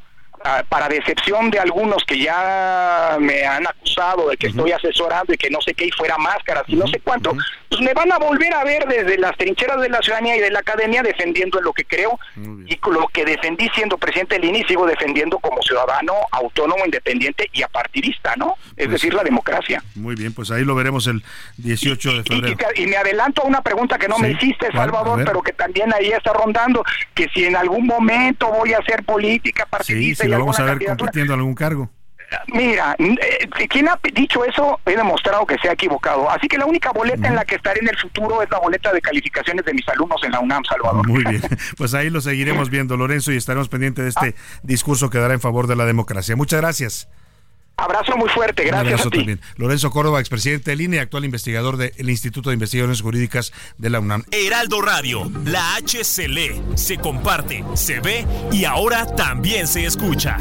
para 0.69 0.87
decepción 0.87 1.49
de 1.49 1.59
algunos 1.59 2.03
que 2.03 2.19
ya 2.19 3.17
me 3.19 3.43
han 3.43 3.65
acusado 3.65 4.29
de 4.29 4.37
que 4.37 4.47
estoy 4.47 4.71
asesorando 4.71 5.33
y 5.33 5.37
que 5.37 5.49
no 5.49 5.59
sé 5.61 5.73
qué 5.73 5.85
y 5.85 5.91
fuera 5.91 6.17
máscaras 6.17 6.63
y 6.67 6.75
no 6.75 6.87
sé 6.87 6.99
cuánto, 6.99 7.35
pues 7.69 7.81
me 7.81 7.93
van 7.93 8.11
a 8.11 8.17
volver 8.17 8.53
a 8.53 8.63
ver 8.63 8.85
desde 8.87 9.17
las 9.17 9.35
trincheras 9.37 9.81
de 9.81 9.89
la 9.89 10.01
ciudadanía 10.01 10.35
y 10.37 10.39
de 10.39 10.51
la 10.51 10.59
academia 10.59 11.01
defendiendo 11.01 11.59
lo 11.61 11.73
que 11.73 11.85
creo 11.85 12.19
y 12.67 12.79
lo 12.91 13.07
que 13.07 13.25
defendí 13.25 13.69
siendo 13.73 13.97
presidente 13.97 14.35
del 14.35 14.45
INE 14.45 14.59
y 14.59 14.63
sigo 14.65 14.85
defendiendo 14.85 15.39
como 15.39 15.61
ciudadano 15.63 16.13
autónomo, 16.31 16.85
independiente 16.85 17.49
y 17.51 17.63
apartidista, 17.63 18.35
¿no? 18.35 18.55
Es 18.77 18.87
pues 18.87 18.91
decir, 18.91 19.13
la 19.13 19.23
democracia. 19.23 19.83
Muy 19.95 20.15
bien, 20.15 20.33
pues 20.33 20.51
ahí 20.51 20.63
lo 20.63 20.75
veremos 20.75 21.07
el 21.07 21.23
18 21.57 22.17
de 22.17 22.23
febrero. 22.23 22.57
Y, 22.75 22.85
me 22.85 22.97
adelanto 22.97 23.41
a 23.41 23.45
una 23.45 23.61
pregunta 23.61 23.97
que 23.97 24.07
no 24.07 24.19
me 24.19 24.31
hiciste, 24.31 24.71
Salvador, 24.71 25.23
pero 25.25 25.41
que 25.41 25.53
también 25.53 25.91
ahí 25.93 26.11
está 26.11 26.33
rondando, 26.33 26.83
que 27.13 27.27
si 27.33 27.45
en 27.45 27.55
algún 27.55 27.87
momento 27.87 28.47
voy 28.51 28.73
a 28.73 28.77
hacer 28.79 29.03
política 29.03 29.65
partidista 29.65 30.25
vamos 30.39 30.59
a 30.59 30.63
ver 30.63 30.85
compitiendo 30.85 31.33
algún 31.33 31.55
cargo. 31.55 31.89
Mira, 32.53 32.95
eh, 32.97 33.67
quien 33.69 33.87
ha 33.87 33.99
dicho 34.13 34.43
eso 34.45 34.79
he 34.85 34.95
demostrado 34.95 35.45
que 35.45 35.57
se 35.59 35.69
ha 35.69 35.73
equivocado. 35.73 36.29
Así 36.29 36.47
que 36.47 36.57
la 36.57 36.65
única 36.65 36.91
boleta 36.91 37.27
en 37.27 37.35
la 37.35 37.45
que 37.45 37.55
estaré 37.55 37.81
en 37.81 37.89
el 37.89 37.97
futuro 37.97 38.41
es 38.41 38.49
la 38.49 38.59
boleta 38.59 38.91
de 38.91 39.01
calificaciones 39.01 39.65
de 39.65 39.73
mis 39.73 39.87
alumnos 39.89 40.21
en 40.23 40.31
la 40.31 40.39
UNAM, 40.39 40.63
Salvador. 40.63 41.07
Muy 41.07 41.23
bien, 41.23 41.41
pues 41.77 41.93
ahí 41.93 42.09
lo 42.09 42.21
seguiremos 42.21 42.69
viendo, 42.69 42.97
Lorenzo, 42.97 43.31
y 43.31 43.37
estaremos 43.37 43.69
pendientes 43.69 44.03
de 44.03 44.09
este 44.09 44.35
discurso 44.63 45.09
que 45.09 45.19
dará 45.19 45.33
en 45.33 45.41
favor 45.41 45.67
de 45.67 45.75
la 45.75 45.85
democracia. 45.85 46.35
Muchas 46.35 46.61
gracias. 46.61 47.09
Abrazo 47.77 48.15
muy 48.15 48.29
fuerte, 48.29 48.63
gracias 48.63 49.05
a 49.05 49.09
ti. 49.09 49.17
También. 49.17 49.41
Lorenzo 49.57 49.91
Córdoba, 49.91 50.19
expresidente 50.19 50.71
del 50.71 50.81
INE, 50.81 50.99
actual 50.99 51.25
investigador 51.25 51.75
del 51.77 52.09
Instituto 52.09 52.49
de 52.49 52.53
Investigaciones 52.53 53.01
Jurídicas 53.01 53.51
de 53.77 53.89
la 53.89 53.99
UNAM. 53.99 54.23
Heraldo 54.31 54.81
Radio, 54.81 55.29
la 55.43 55.75
H 55.75 56.03
se 56.03 56.27
lee, 56.27 56.61
se 56.75 56.97
comparte, 56.97 57.65
se 57.73 57.99
ve 57.99 58.25
y 58.51 58.63
ahora 58.63 59.05
también 59.15 59.67
se 59.67 59.85
escucha. 59.85 60.37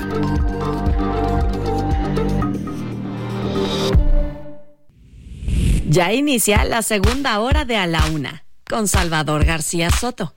Ya 5.88 6.12
inicia 6.12 6.64
la 6.64 6.82
segunda 6.82 7.38
hora 7.40 7.64
de 7.64 7.76
A 7.76 7.86
la 7.86 8.04
Una, 8.06 8.44
con 8.68 8.88
Salvador 8.88 9.44
García 9.44 9.90
Soto. 9.90 10.32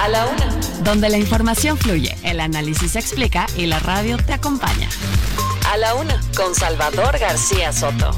A 0.00 0.08
la 0.08 0.26
Una. 0.26 0.56
Donde 0.82 1.08
la 1.08 1.18
información 1.18 1.78
fluye, 1.78 2.16
el 2.22 2.40
análisis 2.40 2.92
se 2.92 2.98
explica 2.98 3.46
y 3.56 3.66
la 3.66 3.78
radio 3.78 4.18
te 4.18 4.34
acompaña. 4.34 4.88
A 5.72 5.76
la 5.76 5.94
una, 5.94 6.20
con 6.36 6.54
Salvador 6.54 7.18
García 7.18 7.72
Soto. 7.72 8.10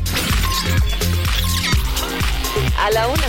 A 2.79 2.91
la 2.91 3.09
una. 3.09 3.25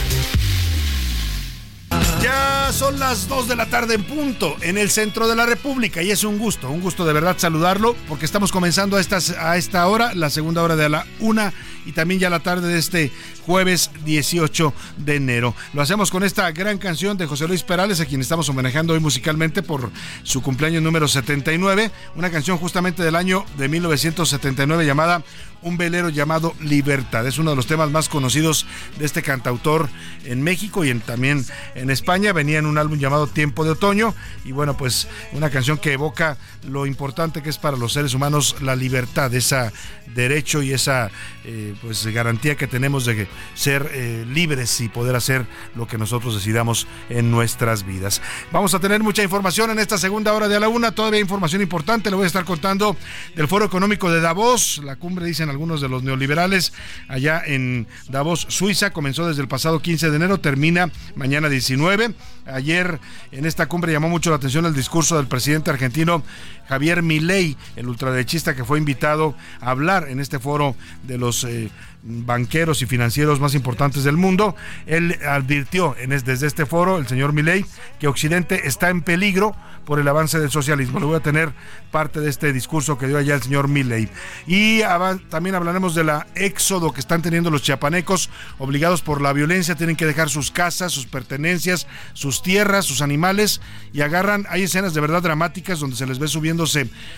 Ya 2.21 2.71
son 2.73 2.99
las 2.99 3.29
2 3.29 3.47
de 3.47 3.55
la 3.55 3.67
tarde 3.67 3.95
en 3.95 4.03
punto 4.03 4.57
en 4.61 4.77
el 4.77 4.89
centro 4.89 5.27
de 5.29 5.35
la 5.35 5.45
República 5.45 6.01
y 6.01 6.11
es 6.11 6.25
un 6.25 6.37
gusto, 6.37 6.69
un 6.69 6.81
gusto 6.81 7.05
de 7.05 7.13
verdad 7.13 7.37
saludarlo 7.37 7.95
porque 8.09 8.25
estamos 8.25 8.51
comenzando 8.51 8.97
a, 8.97 9.01
estas, 9.01 9.29
a 9.31 9.55
esta 9.55 9.87
hora, 9.87 10.13
la 10.15 10.29
segunda 10.29 10.61
hora 10.61 10.75
de 10.75 10.89
la 10.89 11.05
una 11.19 11.53
y 11.85 11.93
también 11.93 12.19
ya 12.19 12.29
la 12.29 12.41
tarde 12.41 12.67
de 12.67 12.77
este 12.77 13.11
jueves 13.45 13.89
18 14.05 14.73
de 14.97 15.15
enero. 15.15 15.55
Lo 15.73 15.81
hacemos 15.81 16.11
con 16.11 16.23
esta 16.23 16.51
gran 16.51 16.77
canción 16.77 17.17
de 17.17 17.25
José 17.25 17.47
Luis 17.47 17.63
Perales, 17.63 17.99
a 17.99 18.05
quien 18.05 18.21
estamos 18.21 18.49
homenajeando 18.49 18.93
hoy 18.93 18.99
musicalmente 18.99 19.63
por 19.63 19.89
su 20.23 20.41
cumpleaños 20.41 20.83
número 20.83 21.07
79, 21.07 21.89
una 22.15 22.29
canción 22.29 22.57
justamente 22.57 23.01
del 23.01 23.15
año 23.15 23.45
de 23.57 23.69
1979 23.69 24.85
llamada 24.85 25.23
Un 25.61 25.77
velero 25.77 26.09
llamado 26.09 26.53
Libertad. 26.61 27.25
Es 27.25 27.39
uno 27.39 27.49
de 27.49 27.55
los 27.55 27.65
temas 27.65 27.89
más 27.89 28.07
conocidos 28.07 28.65
de 28.97 29.05
este 29.05 29.23
cantautor 29.23 29.89
en 30.25 30.43
México 30.43 30.85
y 30.85 30.89
en, 30.89 31.01
también 31.01 31.43
en 31.75 31.89
España. 31.89 32.08
Venía 32.09 32.57
en 32.57 32.65
un 32.65 32.79
álbum 32.79 32.97
llamado 32.97 33.27
Tiempo 33.27 33.63
de 33.63 33.69
Otoño 33.69 34.15
y 34.43 34.51
bueno, 34.51 34.75
pues 34.75 35.07
una 35.31 35.51
canción 35.51 35.77
que 35.77 35.93
evoca 35.93 36.37
lo 36.67 36.87
importante 36.87 37.43
que 37.43 37.51
es 37.51 37.59
para 37.59 37.77
los 37.77 37.93
seres 37.93 38.15
humanos 38.15 38.55
la 38.61 38.75
libertad, 38.75 39.31
ese 39.35 39.71
derecho 40.15 40.63
y 40.63 40.73
esa... 40.73 41.11
Eh, 41.45 41.73
pues 41.81 42.05
garantía 42.05 42.55
que 42.55 42.67
tenemos 42.67 43.05
de 43.05 43.27
ser 43.55 43.89
eh, 43.93 44.25
libres 44.31 44.81
y 44.81 44.89
poder 44.89 45.15
hacer 45.15 45.47
lo 45.75 45.87
que 45.87 45.97
nosotros 45.97 46.35
decidamos 46.35 46.85
en 47.09 47.31
nuestras 47.31 47.85
vidas. 47.85 48.21
Vamos 48.51 48.73
a 48.73 48.79
tener 48.79 49.01
mucha 49.01 49.23
información 49.23 49.71
en 49.71 49.79
esta 49.79 49.97
segunda 49.97 50.33
hora 50.33 50.47
de 50.47 50.57
a 50.57 50.59
la 50.59 50.69
una, 50.69 50.91
todavía 50.91 51.19
información 51.19 51.61
importante, 51.61 52.09
le 52.09 52.15
voy 52.15 52.25
a 52.25 52.27
estar 52.27 52.45
contando 52.45 52.95
del 53.35 53.47
Foro 53.47 53.65
Económico 53.65 54.11
de 54.11 54.21
Davos, 54.21 54.81
la 54.83 54.95
cumbre 54.95 55.25
dicen 55.25 55.49
algunos 55.49 55.81
de 55.81 55.89
los 55.89 56.03
neoliberales 56.03 56.71
allá 57.07 57.41
en 57.45 57.87
Davos, 58.09 58.45
Suiza, 58.49 58.91
comenzó 58.91 59.27
desde 59.27 59.41
el 59.41 59.47
pasado 59.47 59.81
15 59.81 60.09
de 60.09 60.15
enero, 60.15 60.39
termina 60.39 60.91
mañana 61.15 61.49
19. 61.49 61.98
Ayer 62.45 62.99
en 63.31 63.45
esta 63.45 63.67
cumbre 63.67 63.91
llamó 63.91 64.09
mucho 64.09 64.29
la 64.29 64.37
atención 64.37 64.65
el 64.65 64.73
discurso 64.73 65.17
del 65.17 65.27
presidente 65.27 65.69
argentino 65.69 66.23
Javier 66.69 67.01
Milei, 67.01 67.57
el 67.75 67.89
ultraderechista 67.89 68.55
que 68.55 68.63
fue 68.63 68.77
invitado 68.77 69.35
a 69.59 69.71
hablar 69.71 70.07
en 70.07 70.19
este 70.19 70.37
foro 70.39 70.75
de 71.03 71.17
los 71.17 71.43
eh, 71.43 71.69
banqueros 72.03 72.81
y 72.81 72.85
financieros 72.85 73.39
más 73.39 73.55
importantes 73.55 74.03
del 74.03 74.17
mundo. 74.17 74.55
Él 74.85 75.17
advirtió 75.27 75.95
en 75.97 76.11
desde 76.11 76.47
este 76.47 76.65
foro, 76.65 76.97
el 76.97 77.07
señor 77.07 77.33
Milei, 77.33 77.65
que 77.99 78.07
Occidente 78.07 78.67
está 78.67 78.89
en 78.89 79.01
peligro 79.01 79.55
por 79.85 79.99
el 79.99 80.07
avance 80.07 80.39
del 80.39 80.51
socialismo. 80.51 80.99
Le 80.99 81.07
voy 81.07 81.15
a 81.15 81.21
tener 81.21 81.51
parte 81.91 82.19
de 82.19 82.29
este 82.29 82.53
discurso 82.53 82.97
que 82.99 83.07
dio 83.07 83.17
allá 83.17 83.33
el 83.33 83.41
señor 83.41 83.67
Milley. 83.67 84.07
Y 84.45 84.81
también 85.29 85.55
hablaremos 85.55 85.95
de 85.95 86.03
la 86.03 86.27
éxodo 86.35 86.93
que 86.93 86.99
están 86.99 87.23
teniendo 87.23 87.49
los 87.49 87.63
chiapanecos, 87.63 88.29
obligados 88.59 89.01
por 89.01 89.19
la 89.19 89.33
violencia, 89.33 89.73
tienen 89.73 89.95
que 89.95 90.05
dejar 90.05 90.29
sus 90.29 90.51
casas, 90.51 90.91
sus 90.91 91.07
pertenencias, 91.07 91.87
sus 92.13 92.43
tierras, 92.43 92.85
sus 92.85 93.01
animales 93.01 93.61
y 93.91 94.01
agarran, 94.01 94.45
hay 94.49 94.63
escenas 94.63 94.93
de 94.93 95.01
verdad 95.01 95.23
dramáticas 95.23 95.79
donde 95.79 95.95
se 95.95 96.05
les 96.05 96.19
ve 96.19 96.27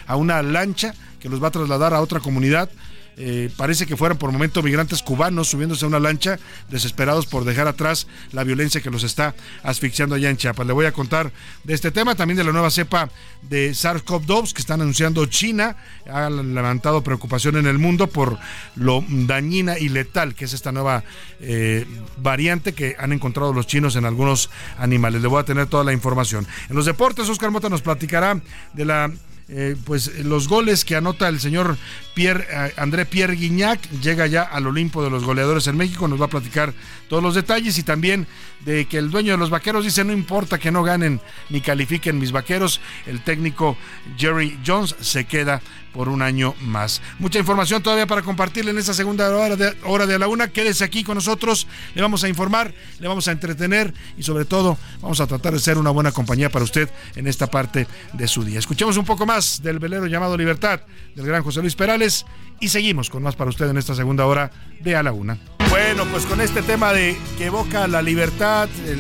a 0.07 0.15
una 0.15 0.41
lancha 0.41 0.93
que 1.19 1.29
los 1.29 1.41
va 1.41 1.47
a 1.47 1.51
trasladar 1.51 1.93
a 1.93 2.01
otra 2.01 2.19
comunidad 2.19 2.69
eh, 3.17 3.49
parece 3.57 3.85
que 3.85 3.97
fueran 3.97 4.17
por 4.17 4.31
momento 4.31 4.63
migrantes 4.63 5.03
cubanos 5.03 5.49
subiéndose 5.49 5.85
a 5.85 5.87
una 5.87 5.99
lancha, 5.99 6.39
desesperados 6.69 7.25
por 7.25 7.43
dejar 7.43 7.67
atrás 7.67 8.07
la 8.31 8.43
violencia 8.43 8.81
que 8.81 8.89
los 8.89 9.03
está 9.03 9.35
asfixiando 9.63 10.15
allá 10.15 10.29
en 10.29 10.37
Chiapas. 10.37 10.65
Le 10.65 10.73
voy 10.73 10.85
a 10.85 10.93
contar 10.93 11.31
de 11.63 11.73
este 11.73 11.91
tema, 11.91 12.15
también 12.15 12.37
de 12.37 12.43
la 12.43 12.51
nueva 12.51 12.71
cepa 12.71 13.09
de 13.41 13.71
SARS-CoV-2 13.71 14.53
que 14.53 14.61
están 14.61 14.81
anunciando 14.81 15.25
China. 15.25 15.75
Ha 16.09 16.29
levantado 16.29 17.03
preocupación 17.03 17.57
en 17.57 17.67
el 17.67 17.77
mundo 17.77 18.07
por 18.07 18.39
lo 18.75 19.03
dañina 19.07 19.77
y 19.77 19.89
letal 19.89 20.33
que 20.33 20.45
es 20.45 20.53
esta 20.53 20.71
nueva 20.71 21.03
eh, 21.41 21.85
variante 22.17 22.73
que 22.73 22.95
han 22.97 23.11
encontrado 23.11 23.53
los 23.53 23.67
chinos 23.67 23.97
en 23.97 24.05
algunos 24.05 24.49
animales. 24.77 25.21
Le 25.21 25.27
voy 25.27 25.41
a 25.41 25.45
tener 25.45 25.67
toda 25.67 25.83
la 25.83 25.93
información. 25.93 26.47
En 26.69 26.75
los 26.75 26.85
deportes, 26.85 27.27
Oscar 27.27 27.51
Mota 27.51 27.69
nos 27.69 27.81
platicará 27.81 28.41
de 28.73 28.85
la 28.85 29.11
eh, 29.53 29.75
pues 29.83 30.17
los 30.23 30.47
goles 30.47 30.85
que 30.85 30.95
anota 30.95 31.27
el 31.27 31.41
señor 31.41 31.77
Pierre, 32.13 32.47
eh, 32.49 32.73
André 32.77 33.05
Pierre 33.05 33.35
Guignac 33.35 33.81
llega 34.01 34.25
ya 34.25 34.43
al 34.43 34.65
Olimpo 34.65 35.03
de 35.03 35.09
los 35.09 35.25
goleadores 35.25 35.67
en 35.67 35.75
México, 35.75 36.07
nos 36.07 36.21
va 36.21 36.25
a 36.25 36.29
platicar 36.29 36.73
todos 37.09 37.21
los 37.21 37.35
detalles 37.35 37.77
y 37.77 37.83
también 37.83 38.27
de 38.61 38.85
que 38.85 38.97
el 38.97 39.11
dueño 39.11 39.33
de 39.33 39.37
los 39.37 39.49
vaqueros 39.49 39.83
dice 39.83 40.05
no 40.05 40.13
importa 40.13 40.57
que 40.57 40.71
no 40.71 40.83
ganen 40.83 41.19
ni 41.49 41.59
califiquen 41.59 42.17
mis 42.17 42.31
vaqueros, 42.31 42.79
el 43.05 43.21
técnico 43.25 43.75
Jerry 44.17 44.57
Jones 44.65 44.95
se 45.01 45.25
queda 45.25 45.61
por 45.93 46.07
un 46.07 46.21
año 46.21 46.55
más. 46.61 47.01
Mucha 47.19 47.39
información 47.39 47.83
todavía 47.83 48.07
para 48.07 48.21
compartirle 48.21 48.71
en 48.71 48.77
esta 48.77 48.93
segunda 48.93 49.29
hora 49.35 49.57
de, 49.57 49.75
hora 49.83 50.05
de 50.05 50.17
la 50.17 50.29
una. 50.29 50.47
Quédese 50.47 50.85
aquí 50.85 51.03
con 51.03 51.15
nosotros, 51.15 51.67
le 51.93 52.01
vamos 52.01 52.23
a 52.23 52.29
informar, 52.29 52.73
le 52.99 53.07
vamos 53.09 53.27
a 53.27 53.31
entretener 53.31 53.93
y 54.17 54.23
sobre 54.23 54.45
todo 54.45 54.77
vamos 55.01 55.19
a 55.19 55.27
tratar 55.27 55.53
de 55.53 55.59
ser 55.59 55.77
una 55.77 55.89
buena 55.89 56.13
compañía 56.13 56.49
para 56.49 56.63
usted 56.63 56.89
en 57.15 57.27
esta 57.27 57.47
parte 57.47 57.87
de 58.13 58.27
su 58.27 58.43
día. 58.43 58.59
Escuchemos 58.59 58.95
un 58.97 59.05
poco 59.05 59.25
más 59.25 59.40
del 59.61 59.79
velero 59.79 60.05
llamado 60.07 60.37
Libertad 60.37 60.81
del 61.15 61.25
gran 61.25 61.43
José 61.43 61.61
Luis 61.61 61.75
Perales 61.75 62.25
y 62.59 62.69
seguimos 62.69 63.09
con 63.09 63.23
más 63.23 63.35
para 63.35 63.49
usted 63.49 63.67
en 63.69 63.77
esta 63.77 63.95
segunda 63.95 64.25
hora 64.25 64.51
de 64.81 64.95
a 64.95 65.03
la 65.03 65.11
una. 65.11 65.37
Bueno, 65.69 66.05
pues 66.05 66.25
con 66.25 66.41
este 66.41 66.61
tema 66.61 66.93
de 66.93 67.17
que 67.37 67.45
evoca 67.45 67.87
la 67.87 68.01
libertad, 68.01 68.69
el... 68.87 68.99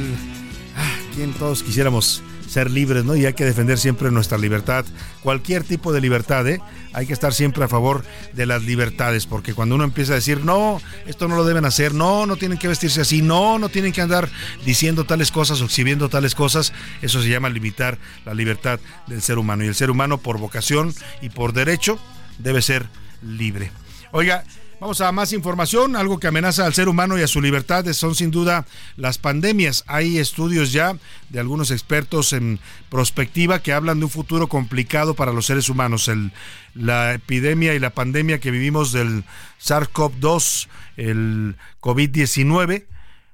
Ah, 0.75 0.95
quien 1.15 1.33
todos 1.33 1.63
quisiéramos 1.63 2.23
ser 2.47 2.71
libres, 2.71 3.05
¿no? 3.05 3.15
Y 3.15 3.25
hay 3.25 3.33
que 3.33 3.45
defender 3.45 3.77
siempre 3.77 4.11
nuestra 4.11 4.37
libertad, 4.37 4.85
cualquier 5.21 5.63
tipo 5.63 5.93
de 5.93 6.01
libertad, 6.01 6.47
¿eh? 6.47 6.59
Hay 6.93 7.07
que 7.07 7.13
estar 7.13 7.33
siempre 7.33 7.63
a 7.63 7.67
favor 7.67 8.03
de 8.33 8.45
las 8.45 8.63
libertades, 8.63 9.25
porque 9.25 9.53
cuando 9.53 9.75
uno 9.75 9.83
empieza 9.83 10.13
a 10.13 10.15
decir, 10.15 10.43
no, 10.43 10.81
esto 11.05 11.27
no 11.27 11.35
lo 11.35 11.45
deben 11.45 11.65
hacer, 11.65 11.93
no, 11.93 12.25
no 12.25 12.35
tienen 12.35 12.57
que 12.57 12.67
vestirse 12.67 13.01
así, 13.01 13.21
no, 13.21 13.59
no 13.59 13.69
tienen 13.69 13.93
que 13.93 14.01
andar 14.01 14.29
diciendo 14.65 15.05
tales 15.05 15.31
cosas 15.31 15.61
o 15.61 15.65
exhibiendo 15.65 16.09
tales 16.09 16.35
cosas, 16.35 16.73
eso 17.01 17.21
se 17.21 17.29
llama 17.29 17.49
limitar 17.49 17.97
la 18.25 18.33
libertad 18.33 18.79
del 19.07 19.21
ser 19.21 19.37
humano. 19.37 19.63
Y 19.63 19.67
el 19.67 19.75
ser 19.75 19.89
humano, 19.89 20.17
por 20.17 20.37
vocación 20.37 20.93
y 21.21 21.29
por 21.29 21.53
derecho, 21.53 21.99
debe 22.39 22.61
ser 22.61 22.87
libre. 23.21 23.71
Oiga, 24.11 24.43
Vamos 24.81 24.99
a 24.99 25.11
más 25.11 25.31
información. 25.31 25.95
Algo 25.95 26.19
que 26.19 26.25
amenaza 26.25 26.65
al 26.65 26.73
ser 26.73 26.89
humano 26.89 27.15
y 27.15 27.21
a 27.21 27.27
su 27.27 27.39
libertad 27.39 27.85
son 27.93 28.15
sin 28.15 28.31
duda 28.31 28.65
las 28.97 29.19
pandemias. 29.19 29.83
Hay 29.85 30.17
estudios 30.17 30.71
ya 30.71 30.97
de 31.29 31.39
algunos 31.39 31.69
expertos 31.69 32.33
en 32.33 32.59
prospectiva 32.89 33.61
que 33.61 33.73
hablan 33.73 33.99
de 33.99 34.05
un 34.05 34.09
futuro 34.09 34.47
complicado 34.47 35.13
para 35.13 35.33
los 35.33 35.45
seres 35.45 35.69
humanos. 35.69 36.07
El, 36.07 36.31
la 36.73 37.13
epidemia 37.13 37.75
y 37.75 37.79
la 37.79 37.91
pandemia 37.91 38.39
que 38.39 38.49
vivimos 38.49 38.91
del 38.91 39.23
SARS-CoV-2, 39.61 40.67
el 40.97 41.57
COVID-19, 41.79 42.85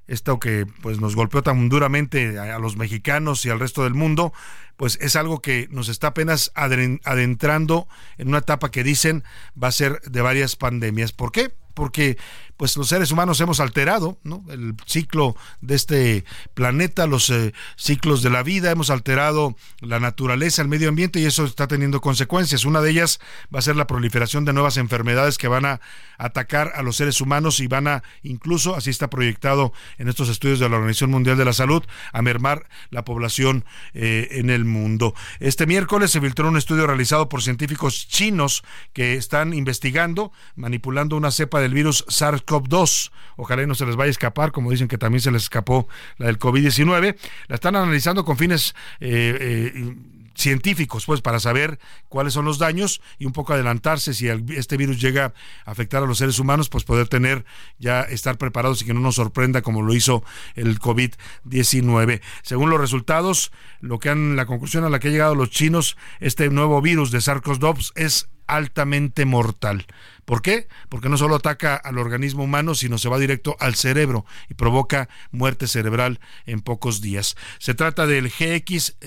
esto 0.08 0.40
que 0.40 0.66
pues 0.82 1.00
nos 1.00 1.16
golpeó 1.16 1.44
tan 1.44 1.70
duramente 1.70 2.40
a, 2.40 2.60
los 2.60 2.78
mexicanos 2.78 3.46
y 3.46 3.50
al 3.50 3.60
resto 3.60 3.84
del 3.84 3.94
mundo, 3.94 4.34
pues 4.76 4.98
es 5.02 5.16
algo 5.16 5.42
que 5.42 5.68
nos 5.72 5.90
está 5.90 6.08
apenas 6.08 6.52
adentrando 6.56 7.88
en 8.18 8.30
una 8.30 8.40
etapa 8.40 8.72
que 8.72 8.84
dicen 8.84 9.24
va 9.62 9.68
a 9.68 9.72
ser 9.72 10.02
de 10.02 10.22
varias 10.22 10.56
pandemias. 10.56 11.12
¿Por 11.12 11.32
qué? 11.32 11.52
Porque 11.74 12.18
pues 12.58 12.76
los 12.76 12.90
seres 12.90 13.12
humanos 13.12 13.40
hemos 13.40 13.60
alterado 13.60 14.18
¿no? 14.24 14.44
el 14.50 14.76
ciclo 14.86 15.36
de 15.62 15.76
este 15.76 16.26
planeta, 16.54 17.08
los 17.08 17.30
eh, 17.30 17.54
ciclos 17.76 18.24
de 18.24 18.32
la 18.32 18.44
vida, 18.44 18.72
hemos 18.72 18.90
alterado 18.90 19.56
la 19.80 20.00
naturaleza, 20.00 20.62
el 20.62 20.68
medio 20.68 20.90
ambiente 20.90 21.20
y 21.20 21.26
eso 21.26 21.46
está 21.46 21.68
teniendo 21.68 22.02
consecuencias. 22.02 22.66
Una 22.66 22.82
de 22.82 22.90
ellas 22.90 23.20
va 23.54 23.60
a 23.60 23.62
ser 23.62 23.76
la 23.76 23.88
proliferación 23.88 24.44
de 24.44 24.54
nuevas 24.54 24.78
enfermedades 24.78 25.38
que 25.38 25.48
van 25.48 25.66
a 25.66 25.80
atacar 26.18 26.74
a 26.76 26.82
los 26.82 26.98
seres 26.98 27.22
humanos 27.22 27.60
y 27.60 27.68
van 27.68 27.88
a 27.88 28.04
incluso, 28.24 28.76
así 28.76 28.90
está 28.90 29.10
proyectado 29.10 29.72
en 29.98 30.10
estos 30.10 30.30
estudios 30.30 30.60
de 30.60 30.68
la 30.68 30.78
Organización 30.78 31.12
Mundial 31.12 31.38
de 31.38 31.46
la 31.46 31.54
Salud, 31.54 31.84
a 32.12 32.22
mermar 32.22 32.68
la 32.90 33.06
población 33.06 33.66
eh, 33.94 34.30
en 34.32 34.50
el 34.50 34.66
mundo. 34.66 35.14
Este 35.40 35.68
miércoles 35.68 36.12
se 36.12 36.22
filtró 36.22 36.48
un 36.48 36.58
estudio 36.58 36.88
realizado 36.88 37.30
por 37.30 37.44
científicos 37.44 38.08
chinos 38.08 38.64
que 38.94 39.14
están 39.14 39.54
investigando, 39.54 40.32
manipulando 40.56 41.16
una 41.16 41.32
cepa 41.32 41.62
del 41.62 41.74
virus 41.74 42.04
SARS 42.08 42.42
SARS-CoV-2. 42.48 43.12
Ojalá 43.36 43.66
no 43.66 43.76
se 43.76 43.86
les 43.86 43.96
vaya 43.96 44.08
a 44.08 44.12
escapar, 44.12 44.52
como 44.52 44.72
dicen 44.72 44.88
que 44.88 44.98
también 44.98 45.22
se 45.22 45.32
les 45.32 45.44
escapó 45.44 45.88
la 46.18 46.28
del 46.28 46.40
COVID-19. 46.40 47.18
La 47.48 47.56
están 47.56 47.76
analizando 47.76 48.26
con 48.26 48.38
fines 48.38 48.74
eh, 49.00 49.72
eh, 49.76 49.96
científicos, 50.38 51.06
pues, 51.06 51.22
para 51.22 51.40
saber 51.40 51.80
cuáles 52.10 52.34
son 52.34 52.46
los 52.46 52.60
daños 52.60 53.02
y 53.18 53.26
un 53.26 53.34
poco 53.34 53.54
adelantarse 53.54 54.14
si 54.14 54.28
este 54.28 54.78
virus 54.78 55.02
llega 55.02 55.34
a 55.66 55.72
afectar 55.72 56.04
a 56.04 56.06
los 56.06 56.20
seres 56.20 56.40
humanos, 56.40 56.70
pues 56.70 56.84
poder 56.84 57.08
tener 57.08 57.44
ya 57.80 58.02
estar 58.02 58.38
preparados 58.38 58.82
y 58.82 58.86
que 58.86 58.94
no 58.94 59.00
nos 59.00 59.16
sorprenda 59.16 59.62
como 59.62 59.82
lo 59.82 59.94
hizo 59.94 60.24
el 60.56 60.80
COVID-19. 60.80 62.22
Según 62.44 62.70
los 62.70 62.80
resultados, 62.80 63.52
lo 63.82 64.00
que 64.00 64.10
han 64.10 64.36
la 64.36 64.46
conclusión 64.46 64.84
a 64.84 64.90
la 64.90 65.00
que 65.00 65.08
han 65.08 65.14
llegado 65.14 65.36
los 65.36 65.50
chinos, 65.50 65.98
este 66.20 66.50
nuevo 66.50 66.82
virus 66.82 67.12
de 67.12 67.20
SARS-CoV-2 67.20 67.94
es 67.96 68.30
altamente 68.48 69.26
mortal. 69.26 69.86
¿Por 70.26 70.42
qué? 70.42 70.68
Porque 70.90 71.08
no 71.08 71.18
solo 71.18 71.36
ataca 71.36 71.76
al 71.76 71.98
organismo 71.98 72.44
humano, 72.44 72.76
sino 72.76 72.98
se 72.98 73.08
va 73.08 73.18
directo 73.18 73.56
al 73.60 73.76
cerebro 73.76 74.26
y 74.50 74.56
provoca 74.56 75.08
muerte 75.32 75.68
cerebral 75.68 76.20
en 76.46 76.60
pocos 76.60 77.00
días. 77.00 77.38
Se 77.60 77.74
trata 77.74 78.06
del 78.08 78.30
GX, 78.30 78.98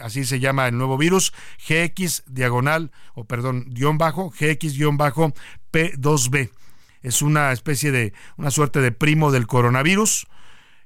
así 0.00 0.24
se 0.24 0.38
llama 0.38 0.68
el 0.68 0.78
nuevo 0.78 0.96
virus, 0.96 1.32
GX 1.68 2.22
diagonal, 2.26 2.92
o 3.14 3.24
perdón, 3.24 3.66
guion 3.68 3.98
bajo, 3.98 4.30
GX 4.30 4.76
guion 4.76 4.96
bajo 4.96 5.32
P2B. 5.72 6.50
Es 7.02 7.22
una 7.22 7.50
especie 7.50 7.90
de, 7.90 8.12
una 8.36 8.50
suerte 8.50 8.80
de 8.80 8.92
primo 8.92 9.32
del 9.32 9.46
coronavirus 9.46 10.28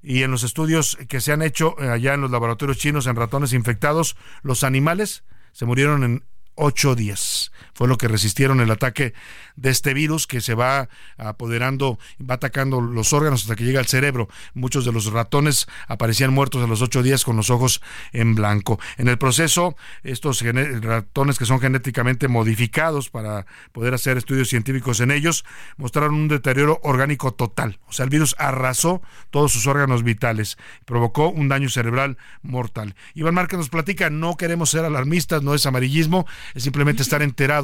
y 0.03 0.23
en 0.23 0.31
los 0.31 0.45
estudios 0.45 0.97
que 1.09 1.21
se 1.21 1.33
han 1.33 1.43
hecho 1.43 1.77
eh, 1.79 1.89
allá 1.89 2.15
en 2.15 2.21
los 2.21 2.31
laboratorios 2.31 2.79
chinos 2.79 3.07
en 3.07 3.17
ratones 3.17 3.53
infectados, 3.53 4.17
los 4.43 4.63
animales 4.63 5.25
se 5.53 5.65
murieron 5.65 6.05
en 6.05 6.25
ocho 6.55 6.95
días. 6.95 7.51
Fue 7.75 7.89
lo 7.89 7.99
que 7.99 8.09
resistieron 8.09 8.61
el 8.61 8.71
ataque 8.71 9.15
de 9.57 9.71
este 9.71 9.95
virus 9.95 10.27
que 10.27 10.41
se 10.41 10.55
va 10.55 10.89
apoderando, 11.19 11.99
va 12.19 12.35
atacando 12.35 12.81
los 12.81 13.13
órganos 13.13 13.43
hasta 13.43 13.57
que 13.57 13.65
llega 13.65 13.81
al 13.81 13.87
cerebro. 13.87 14.29
Muchos 14.55 14.85
de 14.85 14.93
los 14.93 15.07
ratones 15.07 15.67
aparecían 15.89 16.33
muertos 16.33 16.63
a 16.63 16.67
los 16.67 16.83
ocho 16.83 17.03
días 17.03 17.25
con 17.25 17.37
los 17.37 17.51
ojos 17.51 17.83
en 18.13 18.35
blanco. 18.35 18.79
En 18.97 19.09
el 19.09 19.19
proceso, 19.19 19.77
estos 20.03 20.43
ratones 20.81 21.39
que 21.39 21.47
son 21.47 21.61
genéticamente 21.61 22.29
modificados 22.29 23.11
para 23.11 23.47
poder 23.73 23.95
hacer 23.95 24.17
estudios 24.17 24.49
científicos 24.49 25.01
en 25.01 25.11
ellos, 25.11 25.45
mostraron 25.77 26.15
un 26.15 26.29
deterioro 26.29 26.81
orgánico 26.83 27.33
total. 27.35 27.81
O 27.87 27.93
sea, 27.93 28.05
el 28.05 28.11
virus 28.11 28.35
arrasó 28.39 29.03
todos 29.31 29.53
sus 29.53 29.67
órganos 29.67 30.03
vitales, 30.03 30.59
provocó 30.85 31.29
un 31.29 31.49
daño 31.49 31.69
cerebral 31.69 32.19
mortal. 32.43 32.95
Iván 33.15 33.35
Márquez 33.35 33.59
nos 33.59 33.69
platica, 33.69 34.11
no 34.11 34.37
queremos 34.37 34.71
ser 34.71 34.85
alarmistas, 34.85 35.43
no 35.43 35.55
es 35.55 35.67
amarillismo, 35.67 36.27
es 36.55 36.63
simplemente 36.63 37.03
estar 37.03 37.23
enterado 37.23 37.64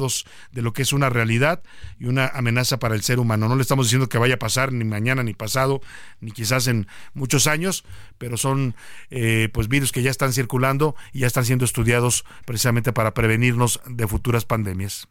de 0.51 0.61
lo 0.61 0.73
que 0.73 0.81
es 0.81 0.93
una 0.93 1.09
realidad 1.09 1.61
y 1.99 2.05
una 2.05 2.27
amenaza 2.27 2.79
para 2.79 2.95
el 2.95 3.01
ser 3.01 3.19
humano. 3.19 3.47
No 3.47 3.55
le 3.55 3.61
estamos 3.61 3.85
diciendo 3.87 4.09
que 4.09 4.17
vaya 4.17 4.35
a 4.35 4.39
pasar 4.39 4.71
ni 4.73 4.83
mañana 4.83 5.23
ni 5.23 5.33
pasado, 5.33 5.81
ni 6.19 6.31
quizás 6.31 6.67
en 6.67 6.87
muchos 7.13 7.47
años, 7.47 7.83
pero 8.17 8.37
son 8.37 8.75
eh, 9.09 9.49
pues 9.53 9.67
virus 9.67 9.91
que 9.91 10.01
ya 10.01 10.11
están 10.11 10.33
circulando 10.33 10.95
y 11.13 11.19
ya 11.19 11.27
están 11.27 11.45
siendo 11.45 11.65
estudiados 11.65 12.25
precisamente 12.45 12.93
para 12.93 13.13
prevenirnos 13.13 13.81
de 13.85 14.07
futuras 14.07 14.45
pandemias. 14.45 15.07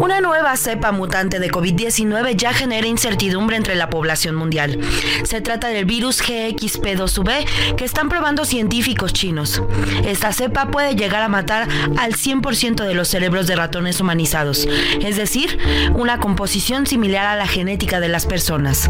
Una 0.00 0.22
nueva 0.22 0.56
cepa 0.56 0.92
mutante 0.92 1.40
de 1.40 1.50
COVID-19 1.50 2.34
ya 2.34 2.54
genera 2.54 2.86
incertidumbre 2.86 3.58
entre 3.58 3.74
la 3.74 3.90
población 3.90 4.34
mundial. 4.34 4.80
Se 5.24 5.42
trata 5.42 5.68
del 5.68 5.84
virus 5.84 6.22
GXP2V 6.22 7.74
que 7.76 7.84
están 7.84 8.08
probando 8.08 8.46
científicos 8.46 9.12
chinos. 9.12 9.62
Esta 10.06 10.32
cepa 10.32 10.70
puede 10.70 10.96
llegar 10.96 11.22
a 11.22 11.28
matar 11.28 11.68
al 11.98 12.14
100% 12.14 12.86
de 12.86 12.94
los 12.94 13.08
cerebros 13.08 13.46
de 13.46 13.56
ratones 13.56 14.00
humanizados, 14.00 14.66
es 15.02 15.18
decir, 15.18 15.58
una 15.92 16.18
composición 16.18 16.86
similar 16.86 17.26
a 17.26 17.36
la 17.36 17.46
genética 17.46 18.00
de 18.00 18.08
las 18.08 18.24
personas. 18.24 18.88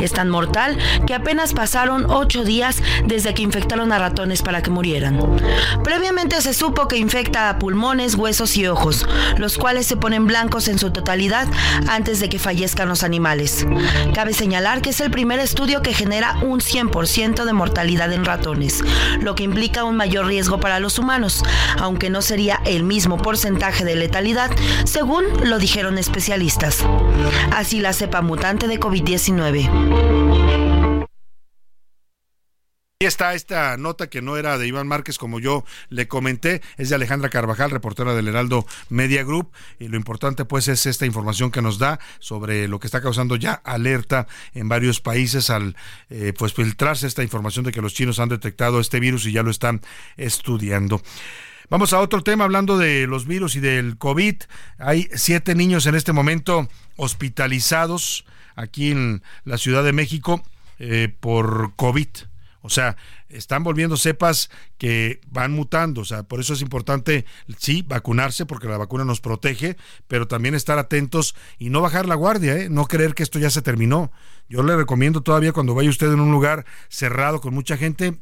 Es 0.00 0.10
tan 0.10 0.28
mortal 0.28 0.76
que 1.06 1.14
apenas 1.14 1.52
pasaron 1.52 2.10
8 2.10 2.42
días 2.42 2.82
desde 3.06 3.32
que 3.32 3.42
infectaron 3.42 3.92
a 3.92 4.00
ratones 4.00 4.42
para 4.42 4.60
que 4.60 4.70
murieran. 4.70 5.20
Previamente 5.84 6.42
se 6.42 6.52
supo 6.52 6.88
que 6.88 6.96
infecta 6.96 7.48
a 7.48 7.60
pulmones, 7.60 8.16
huesos 8.16 8.56
y 8.56 8.66
ojos, 8.66 9.06
los 9.36 9.56
cuales 9.56 9.86
se 9.86 9.96
ponen 9.96 10.26
blancos 10.26 10.47
en 10.48 10.78
su 10.78 10.90
totalidad 10.90 11.46
antes 11.88 12.20
de 12.20 12.30
que 12.30 12.38
fallezcan 12.38 12.88
los 12.88 13.02
animales. 13.02 13.66
Cabe 14.14 14.32
señalar 14.32 14.80
que 14.80 14.90
es 14.90 15.00
el 15.00 15.10
primer 15.10 15.40
estudio 15.40 15.82
que 15.82 15.92
genera 15.92 16.38
un 16.42 16.60
100% 16.60 17.44
de 17.44 17.52
mortalidad 17.52 18.10
en 18.12 18.24
ratones, 18.24 18.82
lo 19.20 19.34
que 19.34 19.44
implica 19.44 19.84
un 19.84 19.96
mayor 19.96 20.26
riesgo 20.26 20.58
para 20.58 20.80
los 20.80 20.98
humanos, 20.98 21.44
aunque 21.78 22.08
no 22.08 22.22
sería 22.22 22.60
el 22.64 22.82
mismo 22.82 23.18
porcentaje 23.18 23.84
de 23.84 23.94
letalidad, 23.94 24.50
según 24.84 25.26
lo 25.44 25.58
dijeron 25.58 25.98
especialistas. 25.98 26.78
Así 27.54 27.80
la 27.80 27.92
cepa 27.92 28.22
mutante 28.22 28.68
de 28.68 28.80
COVID-19. 28.80 30.77
Y 33.00 33.06
está 33.06 33.34
esta 33.34 33.76
nota 33.76 34.08
que 34.08 34.22
no 34.22 34.36
era 34.36 34.58
de 34.58 34.66
Iván 34.66 34.88
Márquez, 34.88 35.18
como 35.18 35.38
yo 35.38 35.64
le 35.88 36.08
comenté, 36.08 36.62
es 36.78 36.88
de 36.88 36.96
Alejandra 36.96 37.28
Carvajal, 37.28 37.70
reportera 37.70 38.12
del 38.12 38.26
Heraldo 38.26 38.66
Media 38.88 39.22
Group. 39.22 39.52
Y 39.78 39.86
lo 39.86 39.96
importante, 39.96 40.44
pues, 40.44 40.66
es 40.66 40.84
esta 40.84 41.06
información 41.06 41.52
que 41.52 41.62
nos 41.62 41.78
da 41.78 42.00
sobre 42.18 42.66
lo 42.66 42.80
que 42.80 42.88
está 42.88 43.00
causando 43.00 43.36
ya 43.36 43.52
alerta 43.52 44.26
en 44.52 44.68
varios 44.68 45.00
países 45.00 45.48
al 45.48 45.76
eh, 46.10 46.32
pues 46.36 46.54
filtrarse 46.54 47.06
esta 47.06 47.22
información 47.22 47.64
de 47.64 47.70
que 47.70 47.80
los 47.80 47.94
chinos 47.94 48.18
han 48.18 48.30
detectado 48.30 48.80
este 48.80 48.98
virus 48.98 49.26
y 49.26 49.32
ya 49.32 49.44
lo 49.44 49.52
están 49.52 49.80
estudiando. 50.16 51.00
Vamos 51.70 51.92
a 51.92 52.00
otro 52.00 52.24
tema, 52.24 52.42
hablando 52.42 52.78
de 52.78 53.06
los 53.06 53.28
virus 53.28 53.54
y 53.54 53.60
del 53.60 53.96
COVID. 53.96 54.42
Hay 54.78 55.08
siete 55.14 55.54
niños 55.54 55.86
en 55.86 55.94
este 55.94 56.12
momento 56.12 56.68
hospitalizados 56.96 58.24
aquí 58.56 58.90
en 58.90 59.22
la 59.44 59.56
Ciudad 59.56 59.84
de 59.84 59.92
México 59.92 60.42
eh, 60.80 61.14
por 61.20 61.74
COVID. 61.76 62.08
O 62.68 62.70
sea, 62.70 62.98
están 63.30 63.64
volviendo 63.64 63.96
cepas 63.96 64.50
que 64.76 65.22
van 65.30 65.52
mutando. 65.52 66.02
O 66.02 66.04
sea, 66.04 66.22
por 66.22 66.38
eso 66.38 66.52
es 66.52 66.60
importante, 66.60 67.24
sí, 67.56 67.82
vacunarse, 67.82 68.44
porque 68.44 68.68
la 68.68 68.76
vacuna 68.76 69.06
nos 69.06 69.22
protege, 69.22 69.78
pero 70.06 70.28
también 70.28 70.54
estar 70.54 70.78
atentos 70.78 71.34
y 71.58 71.70
no 71.70 71.80
bajar 71.80 72.04
la 72.04 72.14
guardia, 72.14 72.58
¿eh? 72.58 72.68
no 72.68 72.84
creer 72.84 73.14
que 73.14 73.22
esto 73.22 73.38
ya 73.38 73.48
se 73.48 73.62
terminó. 73.62 74.12
Yo 74.50 74.62
le 74.62 74.76
recomiendo 74.76 75.22
todavía 75.22 75.52
cuando 75.52 75.74
vaya 75.74 75.88
usted 75.88 76.12
en 76.12 76.20
un 76.20 76.30
lugar 76.30 76.66
cerrado 76.90 77.40
con 77.40 77.54
mucha 77.54 77.78
gente, 77.78 78.18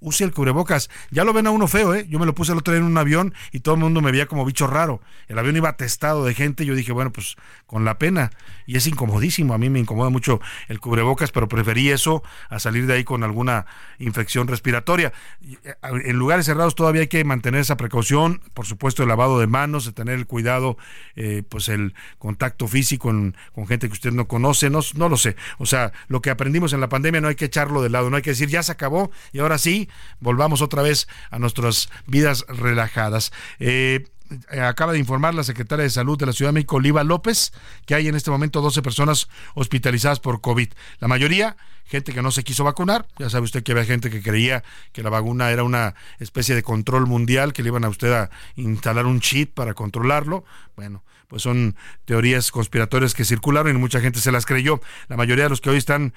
use 0.00 0.24
el 0.24 0.32
cubrebocas. 0.32 0.90
Ya 1.10 1.24
lo 1.24 1.32
ven 1.32 1.46
a 1.46 1.50
uno 1.50 1.66
feo, 1.68 1.94
¿eh? 1.94 2.06
Yo 2.08 2.18
me 2.18 2.26
lo 2.26 2.34
puse 2.34 2.52
el 2.52 2.58
otro 2.58 2.72
día 2.72 2.80
en 2.80 2.86
un 2.86 2.98
avión 2.98 3.34
y 3.52 3.60
todo 3.60 3.74
el 3.74 3.80
mundo 3.80 4.00
me 4.00 4.10
veía 4.10 4.26
como 4.26 4.44
bicho 4.44 4.66
raro. 4.66 5.00
El 5.28 5.38
avión 5.38 5.56
iba 5.56 5.68
atestado 5.68 6.24
de 6.24 6.34
gente 6.34 6.64
y 6.64 6.66
yo 6.66 6.74
dije, 6.74 6.92
bueno, 6.92 7.12
pues 7.12 7.36
con 7.66 7.84
la 7.84 7.98
pena. 7.98 8.30
Y 8.66 8.76
es 8.76 8.86
incomodísimo. 8.86 9.54
A 9.54 9.58
mí 9.58 9.70
me 9.70 9.78
incomoda 9.78 10.10
mucho 10.10 10.40
el 10.68 10.80
cubrebocas, 10.80 11.32
pero 11.32 11.48
preferí 11.48 11.90
eso 11.90 12.22
a 12.48 12.58
salir 12.58 12.86
de 12.86 12.94
ahí 12.94 13.04
con 13.04 13.24
alguna 13.24 13.66
infección 13.98 14.48
respiratoria. 14.48 15.12
Eh, 15.64 15.74
en 16.04 16.16
lugares 16.16 16.46
cerrados 16.46 16.74
todavía 16.74 17.02
hay 17.02 17.08
que 17.08 17.24
mantener 17.24 17.60
esa 17.60 17.76
precaución, 17.76 18.40
por 18.54 18.66
supuesto, 18.66 19.02
el 19.02 19.08
lavado 19.08 19.38
de 19.38 19.46
manos, 19.46 19.84
de 19.84 19.92
tener 19.92 20.14
el 20.14 20.26
cuidado, 20.26 20.76
eh, 21.14 21.42
pues 21.48 21.68
el 21.68 21.94
contacto 22.18 22.68
físico 22.68 23.08
con 23.52 23.66
gente 23.66 23.88
que 23.88 23.92
usted 23.92 24.12
no 24.12 24.26
conoce, 24.26 24.70
no, 24.70 24.80
no 24.94 25.08
lo 25.08 25.16
sé. 25.16 25.36
O 25.58 25.66
sea, 25.66 25.92
lo 26.08 26.20
que 26.20 26.30
aprendimos 26.30 26.72
en 26.72 26.80
la 26.80 26.88
pandemia 26.88 27.20
no 27.20 27.28
hay 27.28 27.34
que 27.34 27.46
echarlo 27.46 27.82
de 27.82 27.90
lado, 27.90 28.10
no 28.10 28.16
hay 28.16 28.22
que 28.22 28.30
decir, 28.30 28.48
ya 28.48 28.62
se 28.62 28.72
acabó 28.72 29.10
y 29.32 29.38
ahora 29.38 29.58
sí 29.58 29.85
volvamos 30.20 30.62
otra 30.62 30.82
vez 30.82 31.08
a 31.30 31.38
nuestras 31.38 31.88
vidas 32.06 32.44
relajadas. 32.48 33.32
Eh, 33.58 34.04
acaba 34.60 34.92
de 34.92 34.98
informar 34.98 35.34
la 35.34 35.44
secretaria 35.44 35.84
de 35.84 35.90
Salud 35.90 36.18
de 36.18 36.26
la 36.26 36.32
Ciudad 36.32 36.50
de 36.50 36.54
México, 36.54 36.76
Oliva 36.76 37.04
López, 37.04 37.52
que 37.84 37.94
hay 37.94 38.08
en 38.08 38.14
este 38.14 38.30
momento 38.30 38.60
12 38.60 38.82
personas 38.82 39.28
hospitalizadas 39.54 40.20
por 40.20 40.40
COVID. 40.40 40.68
La 40.98 41.08
mayoría, 41.08 41.56
gente 41.84 42.12
que 42.12 42.22
no 42.22 42.30
se 42.30 42.44
quiso 42.44 42.64
vacunar. 42.64 43.06
Ya 43.18 43.30
sabe 43.30 43.44
usted 43.44 43.62
que 43.62 43.72
había 43.72 43.84
gente 43.84 44.10
que 44.10 44.22
creía 44.22 44.64
que 44.92 45.02
la 45.02 45.10
vacuna 45.10 45.50
era 45.50 45.64
una 45.64 45.94
especie 46.18 46.54
de 46.54 46.62
control 46.62 47.06
mundial, 47.06 47.52
que 47.52 47.62
le 47.62 47.68
iban 47.68 47.84
a 47.84 47.88
usted 47.88 48.12
a 48.12 48.30
instalar 48.56 49.06
un 49.06 49.20
chip 49.20 49.54
para 49.54 49.74
controlarlo. 49.74 50.44
Bueno, 50.74 51.04
pues 51.28 51.42
son 51.42 51.76
teorías 52.04 52.50
conspiratorias 52.50 53.14
que 53.14 53.24
circularon 53.24 53.74
y 53.74 53.78
mucha 53.78 54.00
gente 54.00 54.20
se 54.20 54.32
las 54.32 54.46
creyó. 54.46 54.80
La 55.08 55.16
mayoría 55.16 55.44
de 55.44 55.50
los 55.50 55.60
que 55.60 55.70
hoy 55.70 55.76
están 55.76 56.14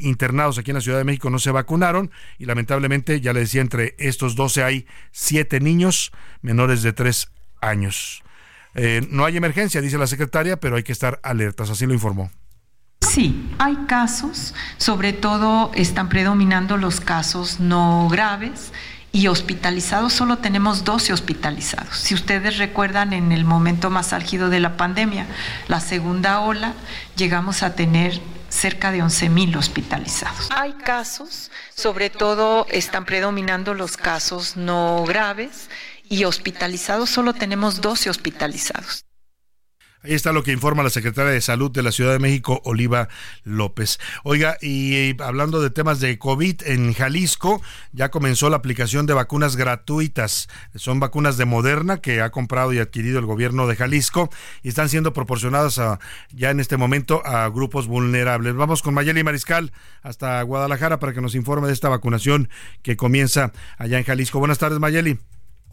internados 0.00 0.58
aquí 0.58 0.70
en 0.70 0.76
la 0.76 0.80
Ciudad 0.80 0.98
de 0.98 1.04
México 1.04 1.30
no 1.30 1.38
se 1.38 1.50
vacunaron 1.50 2.10
y 2.38 2.46
lamentablemente, 2.46 3.20
ya 3.20 3.32
le 3.32 3.40
decía, 3.40 3.60
entre 3.60 3.94
estos 3.98 4.36
12 4.36 4.62
hay 4.62 4.86
7 5.12 5.60
niños 5.60 6.12
menores 6.42 6.82
de 6.82 6.92
3 6.92 7.28
años. 7.60 8.22
Eh, 8.74 9.06
no 9.10 9.24
hay 9.24 9.36
emergencia, 9.36 9.80
dice 9.80 9.98
la 9.98 10.06
secretaria, 10.06 10.58
pero 10.58 10.76
hay 10.76 10.82
que 10.82 10.92
estar 10.92 11.20
alertas, 11.22 11.70
así 11.70 11.86
lo 11.86 11.94
informó. 11.94 12.30
Sí, 13.00 13.54
hay 13.58 13.76
casos, 13.86 14.54
sobre 14.76 15.12
todo 15.12 15.70
están 15.74 16.08
predominando 16.08 16.76
los 16.76 17.00
casos 17.00 17.60
no 17.60 18.08
graves 18.10 18.72
y 19.14 19.28
hospitalizados 19.28 20.12
solo 20.12 20.38
tenemos 20.38 20.82
12 20.82 21.12
hospitalizados. 21.12 21.96
Si 21.96 22.14
ustedes 22.14 22.58
recuerdan, 22.58 23.12
en 23.12 23.30
el 23.30 23.44
momento 23.44 23.88
más 23.88 24.12
álgido 24.12 24.50
de 24.50 24.58
la 24.58 24.76
pandemia, 24.76 25.28
la 25.68 25.78
segunda 25.78 26.40
ola, 26.40 26.74
llegamos 27.14 27.62
a 27.62 27.76
tener 27.76 28.20
cerca 28.48 28.90
de 28.90 29.04
11.000 29.04 29.56
hospitalizados. 29.56 30.48
Hay 30.50 30.72
casos, 30.72 31.52
sobre 31.76 32.10
todo 32.10 32.66
están 32.72 33.04
predominando 33.04 33.72
los 33.72 33.96
casos 33.96 34.56
no 34.56 35.04
graves 35.06 35.70
y 36.08 36.24
hospitalizados 36.24 37.08
solo 37.08 37.34
tenemos 37.34 37.80
12 37.80 38.10
hospitalizados. 38.10 39.04
Ahí 40.04 40.12
está 40.12 40.32
lo 40.32 40.42
que 40.42 40.52
informa 40.52 40.82
la 40.82 40.90
secretaria 40.90 41.32
de 41.32 41.40
Salud 41.40 41.70
de 41.70 41.82
la 41.82 41.90
Ciudad 41.90 42.12
de 42.12 42.18
México, 42.18 42.60
Oliva 42.66 43.08
López. 43.42 43.98
Oiga, 44.22 44.58
y 44.60 45.16
hablando 45.22 45.62
de 45.62 45.70
temas 45.70 45.98
de 45.98 46.18
COVID, 46.18 46.60
en 46.66 46.92
Jalisco 46.92 47.62
ya 47.92 48.10
comenzó 48.10 48.50
la 48.50 48.56
aplicación 48.56 49.06
de 49.06 49.14
vacunas 49.14 49.56
gratuitas. 49.56 50.50
Son 50.74 51.00
vacunas 51.00 51.38
de 51.38 51.46
Moderna 51.46 52.02
que 52.02 52.20
ha 52.20 52.28
comprado 52.32 52.74
y 52.74 52.80
adquirido 52.80 53.18
el 53.18 53.24
gobierno 53.24 53.66
de 53.66 53.76
Jalisco 53.76 54.28
y 54.62 54.68
están 54.68 54.90
siendo 54.90 55.14
proporcionadas 55.14 55.80
ya 56.32 56.50
en 56.50 56.60
este 56.60 56.76
momento 56.76 57.24
a 57.24 57.48
grupos 57.48 57.86
vulnerables. 57.86 58.54
Vamos 58.54 58.82
con 58.82 58.92
Mayeli 58.92 59.24
Mariscal 59.24 59.72
hasta 60.02 60.42
Guadalajara 60.42 60.98
para 60.98 61.14
que 61.14 61.22
nos 61.22 61.34
informe 61.34 61.68
de 61.68 61.72
esta 61.72 61.88
vacunación 61.88 62.50
que 62.82 62.98
comienza 62.98 63.52
allá 63.78 63.96
en 63.96 64.04
Jalisco. 64.04 64.38
Buenas 64.38 64.58
tardes, 64.58 64.78
Mayeli. 64.78 65.18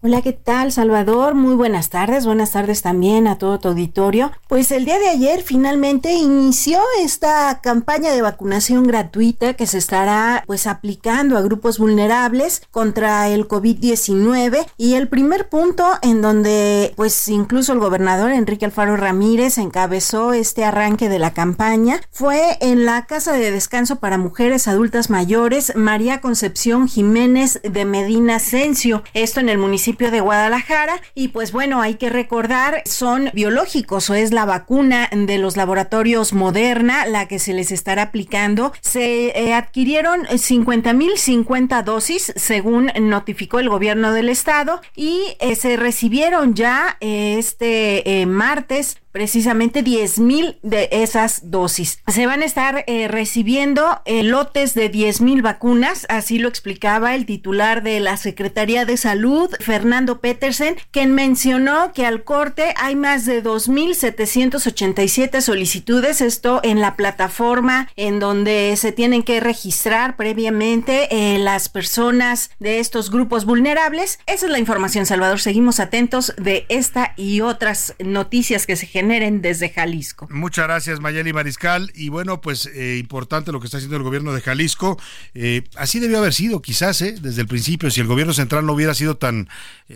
Hola, 0.04 0.24
¿qué 0.24 0.34
tal, 0.34 0.72
Salvador? 0.72 1.36
Muy 1.36 1.54
buenas 1.54 1.92
tardes. 1.92 2.26
Buenas 2.26 2.54
tardes 2.54 2.82
también 2.82 3.28
a 3.28 3.38
todo 3.38 3.60
tu 3.60 3.68
auditorio. 3.68 4.32
Pues 4.48 4.72
el 4.72 4.84
día 4.84 4.98
de 4.98 5.10
ayer 5.10 5.44
finalmente 5.44 6.14
inició 6.14 6.80
esta 7.04 7.62
campaña 7.62 8.12
de 8.12 8.24
vacunación 8.24 8.88
gratuita 8.88 9.54
que 9.54 9.68
se 9.68 9.78
estará 9.78 10.44
pues 10.48 10.66
aplicando 10.66 11.38
a 11.38 11.42
grupos 11.42 11.78
vulnerables 11.78 12.64
contra 12.72 13.30
el 13.30 13.48
COVID-19 13.48 14.66
y 14.76 14.96
el 14.96 15.08
primer 15.08 15.50
punto 15.50 15.88
en 16.02 16.24
donde 16.24 16.94
pues 16.96 17.28
incluso 17.28 17.72
el 17.72 17.80
gobernador 17.80 18.32
Enrique 18.32 18.66
Alfaro 18.66 18.98
Ramírez 18.98 19.60
encabezó 19.60 20.34
este 20.34 20.64
arranque 20.66 21.10
de 21.10 21.20
la 21.20 21.36
campaña 21.36 22.02
fue 22.10 22.58
en 22.60 22.86
la 22.86 23.06
Casa 23.06 23.34
de 23.34 23.52
Descanso 23.52 23.98
para 23.98 24.18
Mujeres 24.18 24.68
Adultas 24.68 25.12
Mayores 25.12 25.74
María 25.76 26.22
Concepción 26.22 26.88
Jiménez 26.88 27.62
de 27.62 27.86
Medina 27.86 28.38
Asensio. 28.38 29.04
Esto 29.14 29.40
en 29.40 29.50
el 29.50 29.60
municipio 29.60 29.91
de 29.92 30.22
Guadalajara 30.22 31.02
y 31.14 31.30
pues 31.30 31.52
bueno, 31.52 31.82
hay 31.82 31.96
que 31.96 32.10
recordar, 32.10 32.82
son 32.86 33.30
biológicos 33.34 34.10
o 34.10 34.14
es 34.14 34.32
la 34.32 34.46
vacuna 34.46 35.10
de 35.12 35.38
los 35.38 35.58
laboratorios 35.58 36.34
Moderna 36.34 37.06
la 37.06 37.28
que 37.28 37.40
se 37.40 37.54
les 37.54 37.72
estará 37.72 38.04
aplicando. 38.04 38.72
Se 38.82 39.38
eh, 39.38 39.54
adquirieron 39.54 40.26
50 40.36 40.94
mil 40.94 41.18
50 41.18 41.84
dosis 41.84 42.34
según 42.36 42.92
notificó 43.02 43.60
el 43.60 43.70
gobierno 43.70 44.14
del 44.14 44.30
estado 44.30 44.82
y 44.96 45.36
eh, 45.40 45.56
se 45.56 45.76
recibieron 45.76 46.54
ya 46.54 46.98
eh, 47.02 47.36
este 47.38 48.26
martes 48.26 49.01
precisamente 49.12 49.84
10 49.84 50.20
mil 50.20 50.58
de 50.62 50.90
esas 50.92 51.52
dosis. 51.52 52.00
Se 52.08 52.26
van 52.26 52.42
a 52.42 52.46
estar 52.46 52.84
eh, 52.88 53.08
recibiendo 53.08 54.02
eh, 54.06 54.24
lotes 54.24 54.74
de 54.74 54.90
10 54.90 55.22
mil 55.22 55.42
vacunas, 55.42 56.06
así 56.10 56.40
lo 56.40 56.48
explicaba 56.48 57.16
el 57.16 57.26
titular 57.26 57.84
de 57.84 58.00
la 58.00 58.18
Secretaría 58.18 58.86
de 58.86 58.98
Salud, 58.98 59.50
Fernando 59.60 60.20
Petersen, 60.20 60.76
quien 60.92 61.14
mencionó 61.14 61.94
que 61.94 62.06
al 62.06 62.24
corte 62.24 62.74
hay 62.78 62.96
más 62.96 63.26
de 63.26 63.44
2.787 63.44 65.42
solicitudes, 65.42 66.22
esto 66.22 66.60
en 66.64 66.80
la 66.82 66.96
plataforma 66.96 67.90
en 67.96 68.20
donde 68.20 68.76
se 68.78 68.92
tienen 68.92 69.24
que 69.24 69.40
registrar 69.40 70.16
previamente 70.16 71.08
eh, 71.12 71.38
las 71.38 71.70
personas 71.70 72.52
de 72.60 72.80
estos 72.80 73.12
grupos 73.12 73.46
vulnerables. 73.46 74.20
Esa 74.28 74.46
es 74.46 74.52
la 74.52 74.60
información, 74.60 75.06
Salvador. 75.06 75.40
Seguimos 75.40 75.80
atentos 75.80 76.34
de 76.38 76.66
esta 76.70 77.14
y 77.18 77.42
otras 77.42 77.96
noticias 78.00 78.66
que 78.66 78.76
se 78.76 78.88
desde 79.02 79.70
Jalisco. 79.70 80.28
Muchas 80.30 80.66
gracias, 80.66 81.00
Mayeli 81.00 81.34
Mariscal. 81.34 81.92
Y 81.96 82.10
bueno, 82.10 82.40
pues 82.40 82.68
eh, 82.68 82.98
importante 83.00 83.52
lo 83.52 83.60
que 83.60 83.66
está 83.66 83.78
haciendo 83.78 83.98
el 83.98 84.04
gobierno 84.04 84.32
de 84.34 84.42
Jalisco. 84.42 85.00
Eh, 85.34 85.64
así 85.76 86.00
debió 86.00 86.20
haber 86.20 86.34
sido, 86.34 86.62
quizás, 86.62 87.02
eh, 87.02 87.16
desde 87.20 87.42
el 87.42 87.48
principio, 87.48 87.90
si 87.90 88.00
el 88.00 88.08
gobierno 88.08 88.34
central 88.34 88.66
no 88.66 88.74
hubiera 88.74 88.94
sido 88.94 89.18
tan 89.18 89.50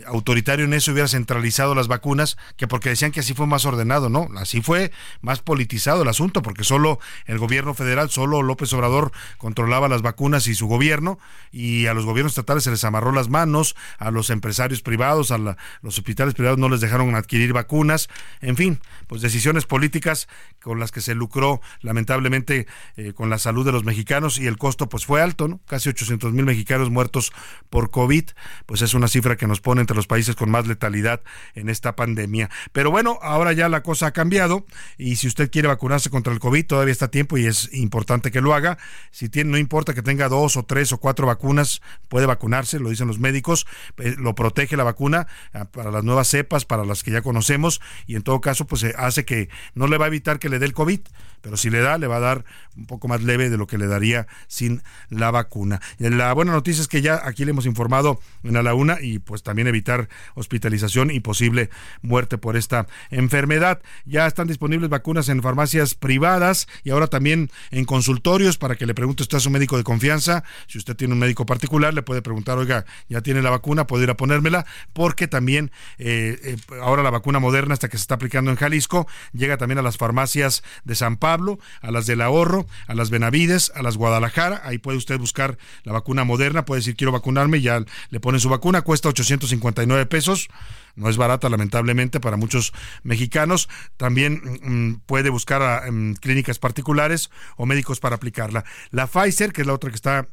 autoritario 0.06 0.64
en 0.64 0.74
eso, 0.74 0.92
hubiera 0.92 1.08
centralizado 1.08 1.74
las 1.74 1.88
vacunas, 1.88 2.36
que 2.56 2.66
porque 2.66 2.88
decían 2.90 3.12
que 3.12 3.20
así 3.20 3.32
fue 3.32 3.46
más 3.46 3.64
ordenado, 3.64 4.08
¿no? 4.08 4.28
Así 4.36 4.60
fue 4.60 4.90
más 5.20 5.40
politizado 5.40 6.02
el 6.02 6.08
asunto, 6.08 6.42
porque 6.42 6.64
solo 6.64 6.98
el 7.26 7.38
gobierno 7.38 7.72
federal, 7.74 8.10
solo 8.10 8.42
López 8.42 8.72
Obrador 8.72 9.12
controlaba 9.38 9.88
las 9.88 10.02
vacunas 10.02 10.48
y 10.48 10.54
su 10.54 10.66
gobierno, 10.66 11.18
y 11.52 11.86
a 11.86 11.94
los 11.94 12.04
gobiernos 12.04 12.32
estatales 12.32 12.64
se 12.64 12.70
les 12.70 12.84
amarró 12.84 13.12
las 13.12 13.28
manos, 13.28 13.76
a 13.98 14.10
los 14.10 14.30
empresarios 14.30 14.82
privados, 14.82 15.30
a 15.30 15.38
los 15.38 15.56
hospitales 15.82 16.34
privados 16.34 16.58
no 16.58 16.68
les 16.68 16.80
dejaron 16.80 17.14
adquirir 17.14 17.52
vacunas, 17.52 18.08
en 18.40 18.56
fin, 18.56 18.80
pues 19.06 19.22
decisiones 19.22 19.66
políticas 19.66 20.28
con 20.60 20.80
las 20.80 20.92
que 20.92 21.00
se 21.00 21.14
lucró 21.14 21.60
lamentablemente 21.80 22.66
eh, 22.96 23.12
con 23.12 23.30
la 23.30 23.38
salud 23.38 23.64
de 23.64 23.72
los 23.72 23.84
mexicanos 23.84 24.38
y 24.38 24.46
el 24.46 24.58
costo 24.58 24.88
pues 24.88 25.06
fue 25.06 25.22
alto, 25.22 25.48
¿no? 25.48 25.60
Casi 25.66 25.88
800 25.88 26.32
mil 26.32 26.44
mexicanos 26.44 26.90
muertos 26.90 27.32
por 27.70 27.90
COVID, 27.90 28.24
pues 28.66 28.82
es 28.82 28.94
una 28.94 29.08
cifra 29.08 29.36
que 29.36 29.46
nos 29.46 29.60
pone 29.60 29.80
entre 29.80 29.96
los 29.96 30.06
países 30.06 30.36
con 30.36 30.50
más 30.50 30.66
letalidad 30.66 31.22
en 31.54 31.68
esta 31.68 31.96
pandemia. 31.96 32.50
Pero 32.72 32.90
bueno, 32.90 33.18
ahora 33.22 33.52
ya 33.52 33.68
la 33.68 33.82
cosa 33.82 34.06
ha 34.08 34.12
cambiado 34.12 34.66
y 34.98 35.16
si 35.16 35.26
usted 35.26 35.50
quiere 35.50 35.68
vacunarse 35.68 36.10
contra 36.10 36.32
el 36.32 36.40
COVID 36.40 36.66
todavía 36.66 36.92
está 36.92 37.06
a 37.06 37.10
tiempo 37.10 37.36
y 37.38 37.46
es 37.46 37.72
importante 37.72 38.30
que 38.30 38.40
lo 38.40 38.54
haga. 38.54 38.78
Si 39.10 39.28
tiene, 39.28 39.50
no 39.50 39.58
importa 39.58 39.94
que 39.94 40.02
tenga 40.02 40.28
dos 40.28 40.56
o 40.56 40.64
tres 40.64 40.92
o 40.92 40.98
cuatro 40.98 41.26
vacunas, 41.26 41.82
puede 42.08 42.26
vacunarse, 42.26 42.78
lo 42.78 42.90
dicen 42.90 43.06
los 43.06 43.18
médicos, 43.18 43.66
eh, 43.98 44.14
lo 44.18 44.34
protege 44.34 44.76
la 44.76 44.84
vacuna 44.84 45.26
ah, 45.52 45.66
para 45.66 45.90
las 45.90 46.04
nuevas 46.04 46.28
cepas, 46.28 46.64
para 46.64 46.84
las 46.84 47.02
que 47.02 47.10
ya 47.10 47.22
conocemos 47.22 47.80
y 48.06 48.16
en 48.16 48.22
todo 48.22 48.40
caso 48.40 48.66
pues 48.66 48.84
hace 48.96 49.24
que 49.24 49.48
no 49.74 49.86
le 49.86 49.98
va 49.98 50.06
a 50.06 50.08
evitar 50.08 50.38
que 50.38 50.48
le 50.48 50.58
dé 50.58 50.66
el 50.66 50.72
COVID, 50.72 51.00
pero 51.46 51.56
si 51.56 51.70
le 51.70 51.80
da, 51.80 51.96
le 51.96 52.08
va 52.08 52.16
a 52.16 52.20
dar 52.20 52.44
un 52.76 52.86
poco 52.86 53.06
más 53.06 53.22
leve 53.22 53.50
de 53.50 53.56
lo 53.56 53.66
que 53.66 53.78
le 53.78 53.86
daría 53.86 54.26
sin 54.48 54.82
la 55.10 55.30
vacuna. 55.30 55.80
La 55.98 56.32
buena 56.32 56.52
noticia 56.52 56.82
es 56.82 56.88
que 56.88 57.02
ya 57.02 57.20
aquí 57.22 57.44
le 57.44 57.52
hemos 57.52 57.66
informado 57.66 58.20
en 58.42 58.56
a 58.56 58.62
la 58.62 58.74
una 58.74 59.00
y 59.00 59.20
pues 59.20 59.42
también 59.42 59.68
evitar 59.68 60.08
hospitalización 60.34 61.10
y 61.10 61.20
posible 61.20 61.70
muerte 62.02 62.36
por 62.36 62.56
esta 62.56 62.86
enfermedad. 63.10 63.80
Ya 64.04 64.26
están 64.26 64.48
disponibles 64.48 64.90
vacunas 64.90 65.28
en 65.28 65.42
farmacias 65.42 65.94
privadas 65.94 66.66
y 66.82 66.90
ahora 66.90 67.06
también 67.06 67.50
en 67.70 67.84
consultorios 67.84 68.58
para 68.58 68.74
que 68.74 68.86
le 68.86 68.94
pregunte 68.94 69.22
usted 69.22 69.36
a 69.38 69.40
su 69.40 69.50
médico 69.50 69.76
de 69.76 69.84
confianza. 69.84 70.42
Si 70.66 70.78
usted 70.78 70.96
tiene 70.96 71.14
un 71.14 71.20
médico 71.20 71.46
particular, 71.46 71.94
le 71.94 72.02
puede 72.02 72.22
preguntar, 72.22 72.58
oiga, 72.58 72.84
ya 73.08 73.20
tiene 73.20 73.40
la 73.40 73.50
vacuna, 73.50 73.86
puedo 73.86 74.02
ir 74.02 74.10
a 74.10 74.16
ponérmela, 74.16 74.66
porque 74.92 75.28
también 75.28 75.70
eh, 75.98 76.38
eh, 76.42 76.56
ahora 76.82 77.02
la 77.02 77.10
vacuna 77.10 77.38
moderna, 77.38 77.74
hasta 77.74 77.88
que 77.88 77.98
se 77.98 78.02
está 78.02 78.16
aplicando 78.16 78.50
en 78.50 78.56
Jalisco, 78.56 78.85
llega 79.32 79.56
también 79.56 79.78
a 79.78 79.82
las 79.82 79.96
farmacias 79.96 80.62
de 80.84 80.94
San 80.94 81.16
Pablo, 81.16 81.58
a 81.80 81.90
las 81.90 82.06
del 82.06 82.20
Ahorro, 82.20 82.66
a 82.86 82.94
las 82.94 83.10
Benavides, 83.10 83.72
a 83.74 83.82
las 83.82 83.96
Guadalajara. 83.96 84.62
Ahí 84.64 84.78
puede 84.78 84.98
usted 84.98 85.18
buscar 85.18 85.58
la 85.84 85.92
vacuna 85.92 86.24
moderna, 86.24 86.64
puede 86.64 86.80
decir 86.80 86.96
quiero 86.96 87.12
vacunarme, 87.12 87.60
ya 87.60 87.84
le 88.10 88.20
ponen 88.20 88.40
su 88.40 88.48
vacuna, 88.48 88.82
cuesta 88.82 89.08
859 89.08 90.06
pesos 90.06 90.48
no 90.96 91.10
es 91.10 91.16
barata 91.18 91.48
lamentablemente 91.48 92.20
para 92.20 92.36
muchos 92.36 92.72
mexicanos. 93.04 93.68
También 93.96 94.40
mm, 94.62 95.00
puede 95.06 95.30
buscar 95.30 95.92
mm, 95.92 96.14
clínicas 96.14 96.58
particulares 96.58 97.30
o 97.56 97.66
médicos 97.66 98.00
para 98.00 98.16
aplicarla. 98.16 98.64
La 98.90 99.06
Pfizer, 99.06 99.52
que 99.52 99.60
es 99.60 99.66
la 99.66 99.74
otra 99.74 99.90
que 99.90 99.96
está 99.96 100.26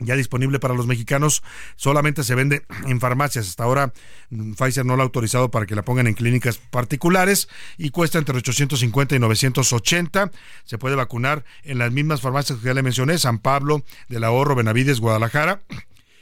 ya 0.00 0.16
disponible 0.16 0.58
para 0.58 0.74
los 0.74 0.86
mexicanos, 0.86 1.42
solamente 1.76 2.24
se 2.24 2.34
vende 2.34 2.64
en 2.86 3.00
farmacias. 3.00 3.48
Hasta 3.48 3.64
ahora 3.64 3.92
mm, 4.30 4.52
Pfizer 4.54 4.84
no 4.84 4.96
la 4.96 5.02
ha 5.02 5.06
autorizado 5.06 5.50
para 5.50 5.66
que 5.66 5.74
la 5.74 5.82
pongan 5.82 6.06
en 6.06 6.14
clínicas 6.14 6.58
particulares 6.58 7.48
y 7.76 7.90
cuesta 7.90 8.18
entre 8.18 8.36
850 8.36 9.16
y 9.16 9.18
980. 9.18 10.30
Se 10.64 10.78
puede 10.78 10.96
vacunar 10.96 11.44
en 11.62 11.78
las 11.78 11.92
mismas 11.92 12.20
farmacias 12.20 12.58
que 12.58 12.66
ya 12.66 12.74
le 12.74 12.82
mencioné, 12.82 13.18
San 13.18 13.38
Pablo, 13.38 13.84
del 14.08 14.24
Ahorro, 14.24 14.54
Benavides, 14.54 15.00
Guadalajara. 15.00 15.60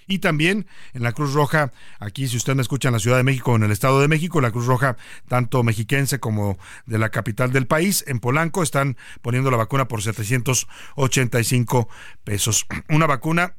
Y 0.09 0.21
también 0.21 0.67
en 0.95 1.03
la 1.03 1.13
Cruz 1.13 1.33
Roja, 1.35 1.73
aquí 1.99 2.29
si 2.29 2.37
usted 2.37 2.55
me 2.55 2.63
escucha 2.63 2.89
en 2.89 2.95
la 2.95 3.01
Ciudad 3.01 3.17
de 3.17 3.25
México 3.25 3.53
o 3.53 3.57
en 3.57 3.65
el 3.65 3.73
Estado 3.73 4.01
de 4.01 4.09
México, 4.09 4.41
la 4.41 4.53
Cruz 4.53 4.67
Roja, 4.67 4.97
tanto 5.29 5.65
mexiquense 5.65 6.21
como 6.21 6.59
de 6.87 6.99
la 6.99 7.11
capital 7.11 7.53
del 7.53 7.67
país, 7.67 8.05
en 8.07 8.21
Polanco, 8.21 8.63
están 8.63 8.97
poniendo 9.21 9.51
la 9.51 9.57
vacuna 9.57 9.89
por 9.89 10.03
785 10.03 11.89
pesos. 12.23 12.67
Una 12.89 13.07
vacuna 13.07 13.55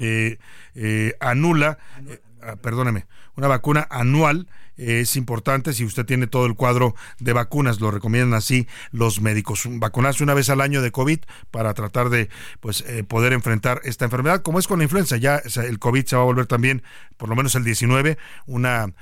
eh, 0.00 0.38
eh, 0.74 1.14
anula, 1.20 1.78
eh, 2.08 2.20
ah, 2.42 2.56
perdóneme, 2.56 3.06
una 3.36 3.48
vacuna 3.48 3.86
anual 3.90 4.48
es 4.80 5.16
importante 5.16 5.72
si 5.72 5.84
usted 5.84 6.06
tiene 6.06 6.26
todo 6.26 6.46
el 6.46 6.54
cuadro 6.54 6.94
de 7.18 7.32
vacunas, 7.32 7.80
lo 7.80 7.90
recomiendan 7.90 8.34
así 8.34 8.66
los 8.92 9.20
médicos. 9.20 9.64
Vacunarse 9.66 10.24
una 10.24 10.34
vez 10.34 10.48
al 10.48 10.60
año 10.60 10.80
de 10.80 10.90
COVID 10.90 11.20
para 11.50 11.74
tratar 11.74 12.08
de 12.08 12.30
pues 12.60 12.82
eh, 12.86 13.04
poder 13.04 13.32
enfrentar 13.34 13.80
esta 13.84 14.06
enfermedad, 14.06 14.42
como 14.42 14.58
es 14.58 14.66
con 14.66 14.78
la 14.78 14.84
influenza, 14.84 15.16
ya 15.16 15.36
el 15.36 15.78
COVID 15.78 16.06
se 16.06 16.16
va 16.16 16.22
a 16.22 16.24
volver 16.24 16.46
también, 16.46 16.82
por 17.16 17.28
lo 17.28 17.36
menos 17.36 17.54
el 17.54 17.64
19, 17.64 18.16
una, 18.46 18.92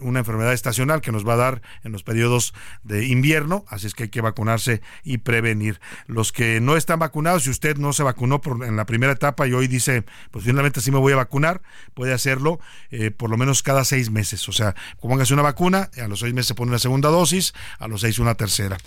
una 0.00 0.18
enfermedad 0.18 0.52
estacional 0.52 1.00
que 1.00 1.12
nos 1.12 1.26
va 1.26 1.34
a 1.34 1.36
dar 1.36 1.62
en 1.84 1.92
los 1.92 2.02
periodos 2.02 2.54
de 2.82 3.06
invierno, 3.06 3.64
así 3.68 3.86
es 3.86 3.94
que 3.94 4.04
hay 4.04 4.08
que 4.08 4.20
vacunarse 4.20 4.82
y 5.04 5.18
prevenir. 5.18 5.80
Los 6.06 6.32
que 6.32 6.60
no 6.60 6.76
están 6.76 6.98
vacunados, 6.98 7.44
si 7.44 7.50
usted 7.50 7.76
no 7.76 7.92
se 7.92 8.02
vacunó 8.02 8.40
por, 8.40 8.64
en 8.64 8.76
la 8.76 8.86
primera 8.86 9.12
etapa 9.12 9.46
y 9.46 9.52
hoy 9.52 9.68
dice, 9.68 10.04
pues 10.30 10.44
finalmente 10.44 10.80
sí 10.80 10.90
me 10.90 10.98
voy 10.98 11.12
a 11.12 11.16
vacunar, 11.16 11.62
puede 11.94 12.12
hacerlo 12.12 12.58
eh, 12.90 13.10
por 13.10 13.30
lo 13.30 13.36
menos 13.36 13.62
cada 13.62 13.84
seis 13.84 14.10
meses, 14.10 14.48
o 14.48 14.52
sea, 14.52 14.74
póngase 15.00 15.34
una 15.34 15.42
vacuna, 15.42 15.90
a 16.02 16.08
los 16.08 16.20
seis 16.20 16.34
meses 16.34 16.48
se 16.48 16.54
pone 16.54 16.70
una 16.70 16.78
segunda 16.78 17.08
dosis, 17.08 17.54
a 17.78 17.88
los 17.88 18.00
seis 18.00 18.18
una 18.18 18.34
tercera. 18.34 18.78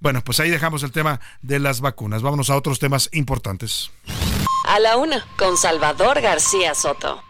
Bueno, 0.00 0.22
pues 0.22 0.40
ahí 0.40 0.50
dejamos 0.50 0.82
el 0.82 0.92
tema 0.92 1.20
de 1.42 1.58
las 1.58 1.80
vacunas. 1.80 2.22
Vámonos 2.22 2.50
a 2.50 2.56
otros 2.56 2.78
temas 2.78 3.08
importantes. 3.12 3.90
A 4.68 4.78
la 4.80 4.96
una, 4.96 5.26
con 5.38 5.56
Salvador 5.56 6.20
García 6.20 6.74
Soto. 6.74 7.22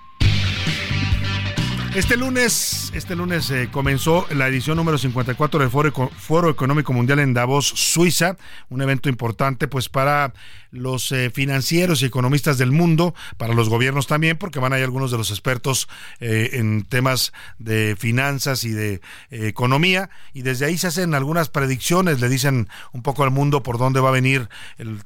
Este 1.95 2.17
lunes, 2.17 2.86
este 2.97 3.15
lunes 3.15 3.51
eh, 3.51 3.69
comenzó 3.71 4.27
la 4.31 4.49
edición 4.49 4.79
número 4.79 4.97
54 4.97 5.61
del 5.61 5.71
Foro, 5.71 6.11
Foro, 6.17 6.49
Económico 6.49 6.95
Mundial 6.95 7.19
en 7.19 7.35
Davos, 7.35 7.67
Suiza, 7.69 8.39
un 8.71 8.81
evento 8.81 9.11
importante 9.11 9.69
pues 9.69 9.91
para 9.91 10.33
los 10.77 11.11
eh, 11.13 11.31
financieros 11.31 12.03
y 12.03 12.07
economistas 12.07 12.59
del 12.59 12.73
mundo, 12.73 13.15
para 13.37 13.55
los 13.55 13.69
gobiernos 13.69 14.07
también, 14.07 14.37
porque 14.37 14.59
van 14.59 14.73
ahí 14.73 14.83
algunos 14.83 15.11
de 15.11 15.19
los 15.19 15.31
expertos 15.31 15.89
eh, 16.21 16.51
en 16.55 16.85
temas 16.85 17.33
de 17.59 17.97
finanzas 17.99 18.65
y 18.65 18.71
de 18.71 18.95
eh, 19.31 19.49
economía, 19.49 20.11
y 20.33 20.43
desde 20.43 20.67
ahí 20.67 20.79
se 20.79 20.89
hacen 20.89 21.15
algunas 21.15 21.49
predicciones, 21.49 22.21
le 22.21 22.29
dicen 22.29 22.69
un 22.93 23.03
poco 23.03 23.25
al 23.25 23.31
mundo 23.31 23.63
por 23.63 23.79
dónde 23.79 24.01
va 24.01 24.11
a 24.11 24.13
venir 24.13 24.49
el, 24.79 25.01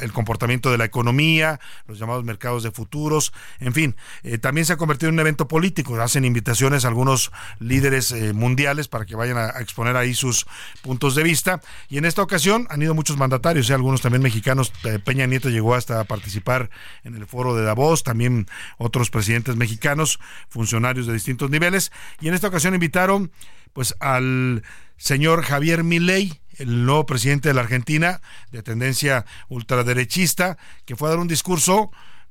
el 0.00 0.12
comportamiento 0.12 0.70
de 0.70 0.78
la 0.78 0.84
economía, 0.84 1.60
los 1.86 1.98
llamados 1.98 2.24
mercados 2.24 2.62
de 2.62 2.70
futuros, 2.70 3.32
en 3.58 3.74
fin, 3.74 3.96
también 4.40 4.64
se 4.64 4.72
ha 4.72 4.76
convertido 4.76 5.08
en 5.08 5.14
un 5.14 5.20
evento 5.20 5.48
político, 5.48 6.00
hacen 6.00 6.24
invitaciones 6.24 6.84
a 6.84 6.88
algunos 6.88 7.29
líderes 7.58 8.12
mundiales 8.34 8.88
para 8.88 9.04
que 9.06 9.16
vayan 9.16 9.38
a, 9.38 9.48
exponer 9.60 9.96
ahí 9.96 10.14
sus 10.14 10.46
puntos 10.82 11.14
de 11.14 11.22
vista, 11.22 11.60
y 11.88 11.98
en 11.98 12.04
esta 12.04 12.22
ocasión 12.22 12.66
han 12.70 12.82
ido 12.82 12.94
muchos 12.94 13.16
mandatarios, 13.16 13.70
algunos 13.70 14.00
también 14.00 14.22
mexicanos, 14.22 14.72
Peña 15.04 15.26
Nieto 15.26 15.50
llegó 15.50 15.74
hasta 15.74 16.00
a 16.00 16.04
participar 16.04 16.70
en 17.04 17.14
el 17.14 17.26
foro 17.26 17.54
de 17.54 17.62
Davos, 17.62 18.02
también 18.02 18.46
otros 18.78 19.10
presidentes 19.10 19.56
mexicanos, 19.56 20.18
funcionarios 20.48 21.06
de 21.06 21.12
distintos 21.12 21.50
niveles, 21.50 21.92
y 22.20 22.28
en 22.28 22.34
esta 22.34 22.48
ocasión 22.48 22.74
invitaron 22.74 23.30
pues 23.72 23.94
al 24.00 24.62
señor 24.96 25.42
Javier 25.42 25.84
Milei, 25.84 26.40
el 26.58 26.84
nuevo 26.84 27.06
presidente 27.06 27.48
de 27.48 27.54
la 27.54 27.62
Argentina, 27.62 28.20
de 28.50 28.62
tendencia 28.62 29.24
ultraderechista, 29.48 30.58
que 30.84 30.96
fue 30.96 31.08
a 31.08 31.12
dar 31.12 31.20
un 31.20 31.28
discurso 31.28 31.90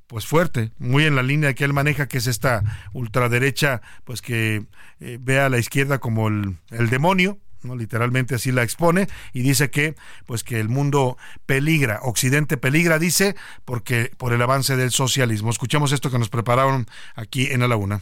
pues 0.10 0.26
fuerte, 0.26 0.72
muy 0.80 1.06
en 1.06 1.16
la 1.16 1.22
línea 1.22 1.54
que 1.54 1.64
él 1.64 1.72
maneja, 1.72 2.08
que 2.08 2.18
es 2.18 2.26
esta 2.26 2.64
ultraderecha, 2.94 3.84
pues 4.06 4.24
que 4.24 4.66
eh, 5.00 5.20
ve 5.22 5.40
a 5.40 5.50
la 5.50 5.60
izquierda 5.60 6.00
como 6.00 6.28
el, 6.30 6.58
el 6.72 6.90
demonio, 6.90 7.38
¿no? 7.62 7.76
literalmente 7.76 8.34
así 8.34 8.52
la 8.52 8.64
expone 8.64 9.08
y 9.34 9.42
dice 9.42 9.70
que 9.70 9.96
pues 10.26 10.44
que 10.44 10.60
el 10.60 10.68
mundo 10.68 11.16
peligra, 11.46 12.00
Occidente 12.02 12.58
peligra 12.58 12.98
dice 12.98 13.36
porque 13.66 14.12
por 14.18 14.34
el 14.34 14.42
avance 14.42 14.76
del 14.76 14.90
socialismo. 14.90 15.52
Escuchemos 15.52 15.92
esto 15.92 16.10
que 16.10 16.18
nos 16.18 16.30
prepararon 16.30 16.88
aquí 17.16 17.46
en 17.46 17.60
la 17.60 17.68
laguna. 17.68 18.02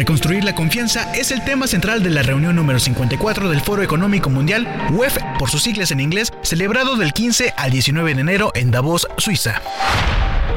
Reconstruir 0.00 0.44
la 0.44 0.54
confianza 0.54 1.12
es 1.12 1.30
el 1.30 1.44
tema 1.44 1.66
central 1.66 2.02
de 2.02 2.08
la 2.08 2.22
reunión 2.22 2.56
número 2.56 2.80
54 2.80 3.50
del 3.50 3.60
Foro 3.60 3.82
Económico 3.82 4.30
Mundial, 4.30 4.66
WEF 4.92 5.18
por 5.38 5.50
sus 5.50 5.62
siglas 5.62 5.90
en 5.90 6.00
inglés, 6.00 6.32
celebrado 6.40 6.96
del 6.96 7.12
15 7.12 7.52
al 7.54 7.70
19 7.70 8.14
de 8.14 8.20
enero 8.22 8.50
en 8.54 8.70
Davos, 8.70 9.06
Suiza. 9.18 9.60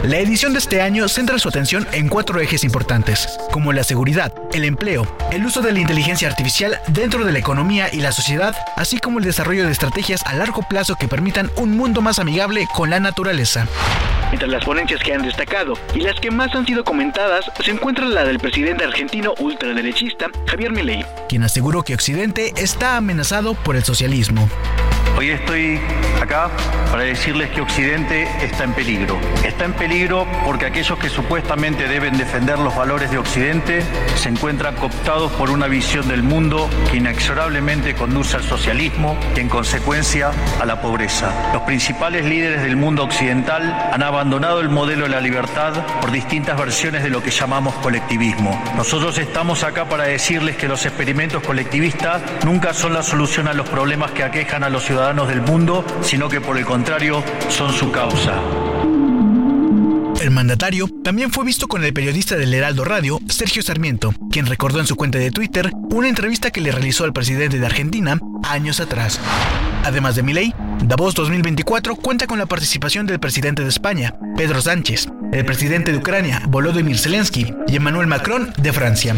La 0.03 0.17
edición 0.17 0.51
de 0.51 0.59
este 0.59 0.81
año 0.81 1.07
centra 1.07 1.39
su 1.39 1.47
atención 1.47 1.87
en 1.93 2.09
cuatro 2.09 2.41
ejes 2.41 2.65
importantes, 2.65 3.39
como 3.51 3.71
la 3.71 3.85
seguridad, 3.85 4.33
el 4.51 4.65
empleo, 4.65 5.07
el 5.31 5.45
uso 5.45 5.61
de 5.61 5.71
la 5.71 5.79
inteligencia 5.79 6.27
artificial 6.27 6.77
dentro 6.89 7.23
de 7.23 7.31
la 7.31 7.39
economía 7.39 7.87
y 7.89 8.01
la 8.01 8.11
sociedad, 8.11 8.53
así 8.75 8.99
como 8.99 9.19
el 9.19 9.23
desarrollo 9.23 9.65
de 9.65 9.71
estrategias 9.71 10.21
a 10.25 10.33
largo 10.33 10.61
plazo 10.69 10.97
que 10.97 11.07
permitan 11.07 11.49
un 11.55 11.77
mundo 11.77 12.01
más 12.01 12.19
amigable 12.19 12.67
con 12.73 12.89
la 12.89 12.99
naturaleza. 12.99 13.65
Entre 14.33 14.49
las 14.49 14.65
ponencias 14.65 15.01
que 15.01 15.13
han 15.13 15.21
destacado 15.21 15.75
y 15.95 16.01
las 16.01 16.19
que 16.19 16.31
más 16.31 16.53
han 16.53 16.65
sido 16.65 16.83
comentadas 16.83 17.45
se 17.63 17.71
encuentra 17.71 18.05
la 18.05 18.25
del 18.25 18.39
presidente 18.39 18.83
argentino 18.83 19.33
ultraderechista 19.39 20.27
Javier 20.47 20.73
Milei, 20.73 21.05
quien 21.29 21.43
aseguró 21.43 21.83
que 21.83 21.93
Occidente 21.93 22.51
está 22.57 22.97
amenazado 22.97 23.53
por 23.53 23.77
el 23.77 23.85
socialismo. 23.85 24.49
Hoy 25.15 25.29
estoy 25.29 25.79
acá 26.19 26.49
para 26.89 27.03
decirles 27.03 27.51
que 27.51 27.61
Occidente 27.61 28.27
está 28.43 28.63
en 28.63 28.73
peligro. 28.73 29.19
Está 29.43 29.65
en 29.65 29.73
peligro 29.73 30.25
porque 30.43 30.65
aquellos 30.65 30.97
que 30.97 31.07
supuestamente 31.07 31.87
deben 31.87 32.17
defender 32.17 32.57
los 32.57 32.75
valores 32.75 33.11
de 33.11 33.19
Occidente 33.19 33.83
se 34.15 34.29
encuentran 34.29 34.75
cooptados 34.75 35.31
por 35.33 35.51
una 35.51 35.67
visión 35.67 36.07
del 36.07 36.23
mundo 36.23 36.67
que 36.89 36.97
inexorablemente 36.97 37.93
conduce 37.93 38.37
al 38.37 38.43
socialismo 38.43 39.15
y 39.35 39.41
en 39.41 39.49
consecuencia 39.49 40.31
a 40.59 40.65
la 40.65 40.81
pobreza. 40.81 41.51
Los 41.53 41.61
principales 41.61 42.25
líderes 42.25 42.63
del 42.63 42.75
mundo 42.75 43.03
occidental 43.03 43.91
han 43.93 44.01
abandonado 44.01 44.61
el 44.61 44.69
modelo 44.69 45.03
de 45.03 45.09
la 45.09 45.21
libertad 45.21 45.73
por 46.01 46.11
distintas 46.11 46.57
versiones 46.57 47.03
de 47.03 47.09
lo 47.09 47.21
que 47.21 47.29
llamamos 47.29 47.75
colectivismo. 47.75 48.59
Nosotros 48.75 49.17
estamos 49.19 49.63
acá 49.63 49.85
para 49.85 50.05
decirles 50.05 50.57
que 50.57 50.67
los 50.67 50.85
experimentos 50.85 51.43
colectivistas 51.43 52.21
nunca 52.43 52.73
son 52.73 52.93
la 52.93 53.03
solución 53.03 53.47
a 53.47 53.53
los 53.53 53.69
problemas 53.69 54.11
que 54.11 54.23
aquejan 54.23 54.63
a 54.63 54.69
los 54.69 54.83
ciudadanos 54.83 55.02
del 55.03 55.41
mundo, 55.41 55.83
sino 56.01 56.29
que 56.29 56.39
por 56.39 56.57
el 56.57 56.63
contrario 56.63 57.21
son 57.49 57.73
su 57.73 57.91
causa. 57.91 58.39
El 60.21 60.31
mandatario 60.31 60.87
también 61.03 61.29
fue 61.29 61.43
visto 61.43 61.67
con 61.67 61.83
el 61.83 61.91
periodista 61.91 62.37
del 62.37 62.53
Heraldo 62.53 62.85
Radio, 62.85 63.19
Sergio 63.27 63.61
Sarmiento, 63.61 64.13
quien 64.31 64.45
recordó 64.45 64.79
en 64.79 64.87
su 64.87 64.95
cuenta 64.95 65.17
de 65.17 65.29
Twitter 65.29 65.71
una 65.89 66.07
entrevista 66.07 66.51
que 66.51 66.61
le 66.61 66.71
realizó 66.71 67.03
al 67.03 67.11
presidente 67.11 67.59
de 67.59 67.65
Argentina 67.65 68.17
años 68.47 68.79
atrás. 68.79 69.19
Además 69.83 70.15
de 70.15 70.23
Milei, 70.23 70.55
Davos 70.85 71.15
2024 71.15 71.97
cuenta 71.97 72.25
con 72.25 72.39
la 72.39 72.45
participación 72.45 73.05
del 73.05 73.19
presidente 73.19 73.61
de 73.61 73.69
España, 73.69 74.15
Pedro 74.37 74.61
Sánchez, 74.61 75.09
el 75.33 75.43
presidente 75.43 75.91
de 75.91 75.97
Ucrania, 75.97 76.41
Volodymyr 76.47 76.97
Zelensky, 76.97 77.53
y 77.67 77.75
Emmanuel 77.75 78.07
Macron 78.07 78.53
de 78.57 78.71
Francia. 78.71 79.15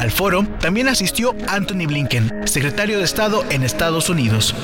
Al 0.00 0.10
foro 0.10 0.46
también 0.60 0.88
asistió 0.88 1.36
Anthony 1.46 1.86
Blinken, 1.86 2.48
secretario 2.48 2.96
de 2.96 3.04
Estado 3.04 3.44
en 3.50 3.62
Estados 3.62 4.08
Unidos. 4.08 4.54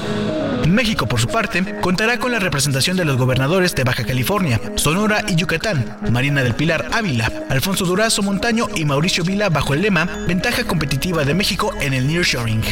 México, 0.67 1.07
por 1.07 1.21
su 1.21 1.29
parte, 1.29 1.79
contará 1.83 2.19
con 2.19 2.33
la 2.33 2.39
representación 2.39 2.97
de 2.97 3.05
los 3.05 3.19
gobernadores 3.19 3.75
de 3.75 3.85
Baja 3.85 4.07
California, 4.07 4.59
Sonora 4.77 5.23
y 5.29 5.37
Yucatán, 5.37 5.99
Marina 6.11 6.43
del 6.43 6.55
Pilar 6.55 6.89
Ávila, 6.91 7.31
Alfonso 7.51 7.85
Durazo 7.85 8.23
Montaño 8.23 8.67
y 8.75 8.87
Mauricio 8.87 9.25
Vila 9.25 9.51
bajo 9.51 9.75
el 9.75 9.83
lema 9.83 10.07
Ventaja 10.27 10.65
competitiva 10.65 11.23
de 11.27 11.35
México 11.35 11.71
en 11.83 11.93
el 11.93 12.07
Nearshoring. 12.07 12.63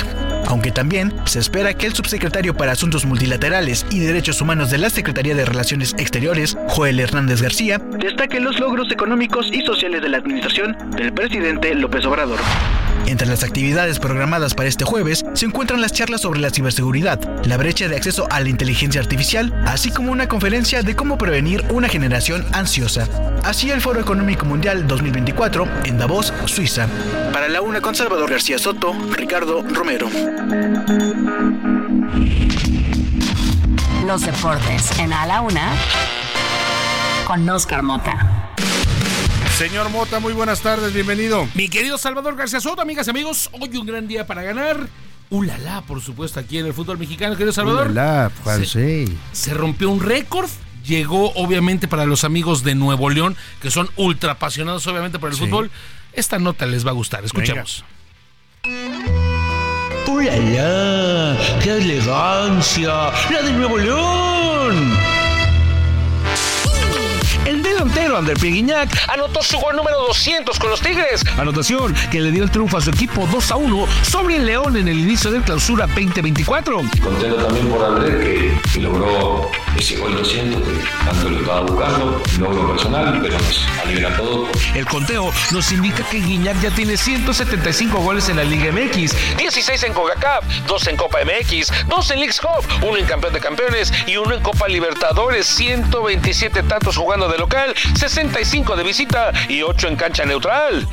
Aunque 0.47 0.71
también 0.71 1.13
se 1.25 1.39
espera 1.39 1.75
que 1.75 1.87
el 1.87 1.95
subsecretario 1.95 2.55
para 2.55 2.73
Asuntos 2.73 3.05
Multilaterales 3.05 3.87
y 3.91 4.01
Derechos 4.01 4.41
Humanos 4.41 4.71
de 4.71 4.79
la 4.79 4.91
Secretaría 4.91 5.35
de 5.35 5.45
Relaciones 5.45 5.95
Exteriores, 5.99 6.57
Joel 6.69 7.01
Hernández 7.01 7.43
García, 7.43 7.79
destaque 7.99 8.41
los 8.41 8.59
logros 8.59 8.91
económicos 8.91 9.51
y 9.53 9.63
sociales 9.63 10.03
de 10.03 10.09
la 10.09 10.19
administración 10.19 10.77
del 10.97 11.13
presidente 11.13 11.75
López 11.75 12.05
Obrador. 12.05 12.41
Entre 13.07 13.27
las 13.27 13.43
actividades 13.43 13.99
programadas 13.99 14.55
para 14.55 14.69
este 14.69 14.85
jueves 14.85 15.25
se 15.35 15.47
encuentran 15.47 15.81
las 15.81 15.93
charlas 15.93 16.23
sobre 16.23 16.41
la 16.41 16.51
ciberseguridad, 16.51 17.21
la 17.45 17.57
brecha 17.57 17.89
de 17.89 17.97
acceso 17.97 18.27
a 18.31 18.41
la 18.41 18.49
inteligencia 18.49 19.01
artificial, 19.01 19.55
así 19.67 19.91
como 19.91 20.11
una 20.11 20.29
conferencia 20.29 20.83
de 20.83 20.97
cómo 20.97 21.19
prevenir 21.19 21.65
una 21.71 21.89
generación 21.89 22.47
ansiosa. 22.53 23.09
Así 23.45 23.71
el 23.71 23.81
Foro 23.81 24.01
Económico 24.01 24.47
Mundial 24.47 24.87
2024 24.87 25.69
en 25.85 25.99
Davos, 25.99 26.33
Suiza. 26.47 26.89
Para 27.33 27.49
la 27.49 27.61
una 27.61 27.81
con 27.81 27.95
Salvador 27.95 28.31
García 28.31 28.59
Soto, 28.59 28.95
Ricardo 29.13 29.63
Romero. 29.63 30.09
Los 34.07 34.23
deportes 34.23 34.99
en 34.99 35.13
A 35.13 35.27
la 35.27 35.41
Una 35.41 35.73
con 37.27 37.49
Oscar 37.49 37.83
Mota. 37.83 38.34
Señor 39.59 39.89
Mota, 39.91 40.19
muy 40.19 40.33
buenas 40.33 40.61
tardes, 40.61 40.93
bienvenido. 40.93 41.49
Mi 41.55 41.69
querido 41.69 41.97
Salvador 41.97 42.35
García 42.37 42.61
Soto, 42.61 42.83
amigas 42.83 43.07
y 43.07 43.11
amigos, 43.11 43.51
hoy 43.53 43.77
un 43.77 43.87
gran 43.87 44.09
día 44.09 44.27
para 44.27 44.43
ganar. 44.43 44.89
Ulala, 45.31 45.83
por 45.83 46.01
supuesto, 46.03 46.41
aquí 46.41 46.59
en 46.59 46.67
el 46.67 46.75
fútbol 46.75 46.99
mexicano, 46.99 47.35
querido 47.37 47.53
Salvador. 47.53 47.89
Ulala, 47.91 48.31
se, 48.67 49.07
se 49.33 49.55
rompió 49.55 49.91
un 49.91 50.01
récord. 50.01 50.49
Llegó, 50.85 51.33
obviamente, 51.35 51.89
para 51.89 52.05
los 52.05 52.25
amigos 52.25 52.63
de 52.63 52.75
Nuevo 52.75 53.09
León, 53.09 53.37
que 53.63 53.71
son 53.71 53.89
ultra 53.97 54.33
apasionados, 54.33 54.87
obviamente, 54.87 55.19
por 55.19 55.31
el 55.31 55.37
Sí. 55.37 55.45
fútbol. 55.45 55.71
Esta 56.13 56.39
nota 56.39 56.67
les 56.67 56.85
va 56.87 56.91
a 56.91 56.95
gustar. 56.95 57.25
Escuchemos. 57.25 57.85
¡Ulala! 60.07 61.39
¡Qué 61.63 61.71
elegancia! 61.79 63.11
¡La 63.31 63.43
de 63.43 63.53
Nuevo 63.53 63.79
León! 63.79 64.99
El 67.95 68.01
delantero 68.01 68.19
André 68.19 68.51
Guiñac 68.51 69.09
anotó 69.09 69.41
su 69.41 69.57
gol 69.59 69.77
número 69.77 69.99
200 70.09 70.59
con 70.59 70.69
los 70.69 70.81
Tigres. 70.81 71.25
Anotación 71.39 71.95
que 72.11 72.21
le 72.21 72.33
dio 72.33 72.43
el 72.43 72.51
triunfo 72.51 72.77
a 72.77 72.81
su 72.81 72.91
equipo 72.91 73.25
2 73.31 73.51
a 73.53 73.57
1 73.57 73.87
sobre 74.03 74.37
el 74.37 74.47
León 74.47 74.77
en 74.77 74.89
el 74.89 74.99
inicio 74.99 75.31
del 75.31 75.43
clausura 75.43 75.87
2024. 75.87 76.83
Contento 77.01 77.37
también 77.37 77.69
por 77.69 77.85
Andrés 77.85 78.17
que, 78.17 78.61
que 78.73 78.81
logró 78.81 79.49
ese 79.77 79.97
gol 79.97 80.17
200 80.17 80.63
que 80.63 80.85
tanto 81.05 81.31
lo 81.31 81.41
estaba 81.41 81.61
buscando, 81.61 82.23
logro 82.39 82.73
personal, 82.73 83.21
pero 83.23 83.39
nos 83.39 83.67
alegra 83.85 84.17
todo. 84.17 84.49
El 84.75 84.87
conteo 84.87 85.33
nos 85.53 85.73
indica 85.73 86.03
que 86.09 86.19
Guiñac 86.19 86.61
ya 86.61 86.71
tiene 86.71 86.97
175 86.97 87.99
goles 87.99 88.29
en 88.29 88.37
la 88.37 88.45
Liga 88.45 88.73
MX, 88.73 89.37
16 89.37 89.83
en 89.85 89.93
CONCACAF, 89.93 90.45
2 90.67 90.87
en 90.89 90.97
Copa 90.97 91.19
MX, 91.25 91.73
2 91.89 92.11
en 92.11 92.19
Leagues 92.19 92.41
Cup, 92.41 92.67
1 92.83 92.97
en 92.97 93.07
Campeón 93.07 93.35
de 93.35 93.41
Campeones 93.41 93.93
y 94.07 94.17
1 94.17 94.35
en 94.35 94.43
Copa 94.43 94.69
Libertadores, 94.69 95.47
127 95.47 96.63
tantos 96.65 96.97
jugando 96.97 97.29
de 97.29 97.39
local, 97.39 97.75
65 97.95 98.77
de 98.77 98.83
visita 98.83 99.33
y 99.49 99.63
8 99.63 99.89
en 99.89 99.97
cancha 99.97 100.25
neutral. 100.25 100.87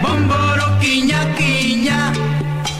Bomboro, 0.00 0.78
quiña, 0.80 1.34
quiña, 1.36 2.12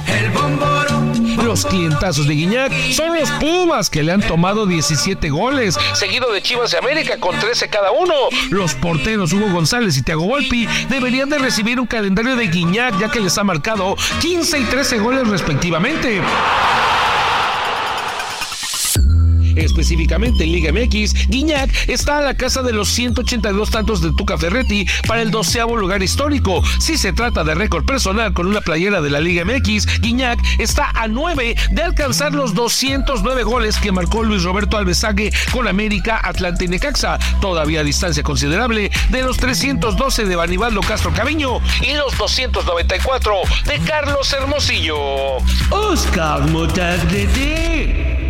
el 0.07 0.31
bomboro. 0.31 1.03
Los 1.43 1.65
clientazos 1.67 2.27
de 2.29 2.35
Guiñac 2.35 2.73
son 2.93 3.19
los 3.19 3.31
Pumas 3.33 3.91
que 3.91 4.03
le 4.03 4.13
han 4.13 4.21
tomado 4.21 4.67
17 4.67 5.31
goles, 5.31 5.77
seguido 5.95 6.31
de 6.33 6.43
Chivas 6.43 6.73
y 6.73 6.77
América 6.77 7.19
con 7.19 7.39
13 7.39 7.69
cada 7.69 7.91
uno. 7.91 8.15
Los 8.51 8.75
porteros 8.75 9.33
Hugo 9.33 9.51
González 9.51 9.97
y 9.97 10.03
Thiago 10.03 10.27
Volpi 10.27 10.67
deberían 10.89 11.29
de 11.29 11.39
recibir 11.39 11.81
un 11.81 11.87
calendario 11.87 12.37
de 12.37 12.49
Guiñac 12.49 12.99
ya 12.99 13.11
que 13.11 13.21
les 13.21 13.37
ha 13.39 13.45
marcado 13.45 13.97
15 14.21 14.59
y 14.61 14.65
13 14.65 14.99
goles 14.99 15.29
respectivamente. 15.29 16.21
Específicamente 19.57 20.45
en 20.45 20.53
Liga 20.53 20.73
MX, 20.73 21.29
Guiñac 21.29 21.71
está 21.89 22.19
a 22.19 22.23
la 22.23 22.35
casa 22.35 22.63
de 22.63 22.73
los 22.73 22.89
182 22.89 23.71
tantos 23.71 24.01
de 24.01 24.13
Tuca 24.13 24.39
Ferretti 24.39 24.87
para 25.07 25.23
el 25.23 25.31
doceavo 25.31 25.77
lugar 25.77 26.03
histórico. 26.03 26.63
Si 26.79 26.97
se 26.97 27.13
trata 27.13 27.45
de 27.45 27.55
récord 27.55 27.85
personal 27.85 28.33
con 28.33 28.47
una 28.47 28.61
playera 28.61 29.01
de 29.01 29.11
la 29.11 29.21
Liga 29.21 29.45
MX, 29.45 30.01
Guiñac 30.01 30.39
está 30.59 30.91
a 30.95 31.09
9 31.09 31.57
de 31.71 31.83
alcanzar 31.83 32.33
los 32.33 32.55
209 32.55 33.43
goles 33.43 33.79
que 33.79 33.93
marcó 33.93 34.23
Luis 34.23 34.43
Roberto 34.43 34.77
Alvesague 34.77 35.33
con 35.51 35.69
América, 35.69 36.21
Atlanta 36.23 36.65
y 36.65 36.69
Necaxa, 36.69 37.19
todavía 37.41 37.81
a 37.81 37.85
distancia 37.85 38.23
considerable 38.23 38.91
de 39.11 39.23
los 39.23 39.37
312 39.37 40.25
de 40.25 40.37
Banibaldo 40.37 40.81
Castro 40.81 41.13
Caviño 41.13 41.61
y 41.81 41.95
los 41.95 42.17
294 42.17 43.35
de 43.67 43.79
Carlos 43.81 44.33
Hermosillo. 44.33 45.37
Oscar 45.71 46.49
Motagrete. 46.51 48.22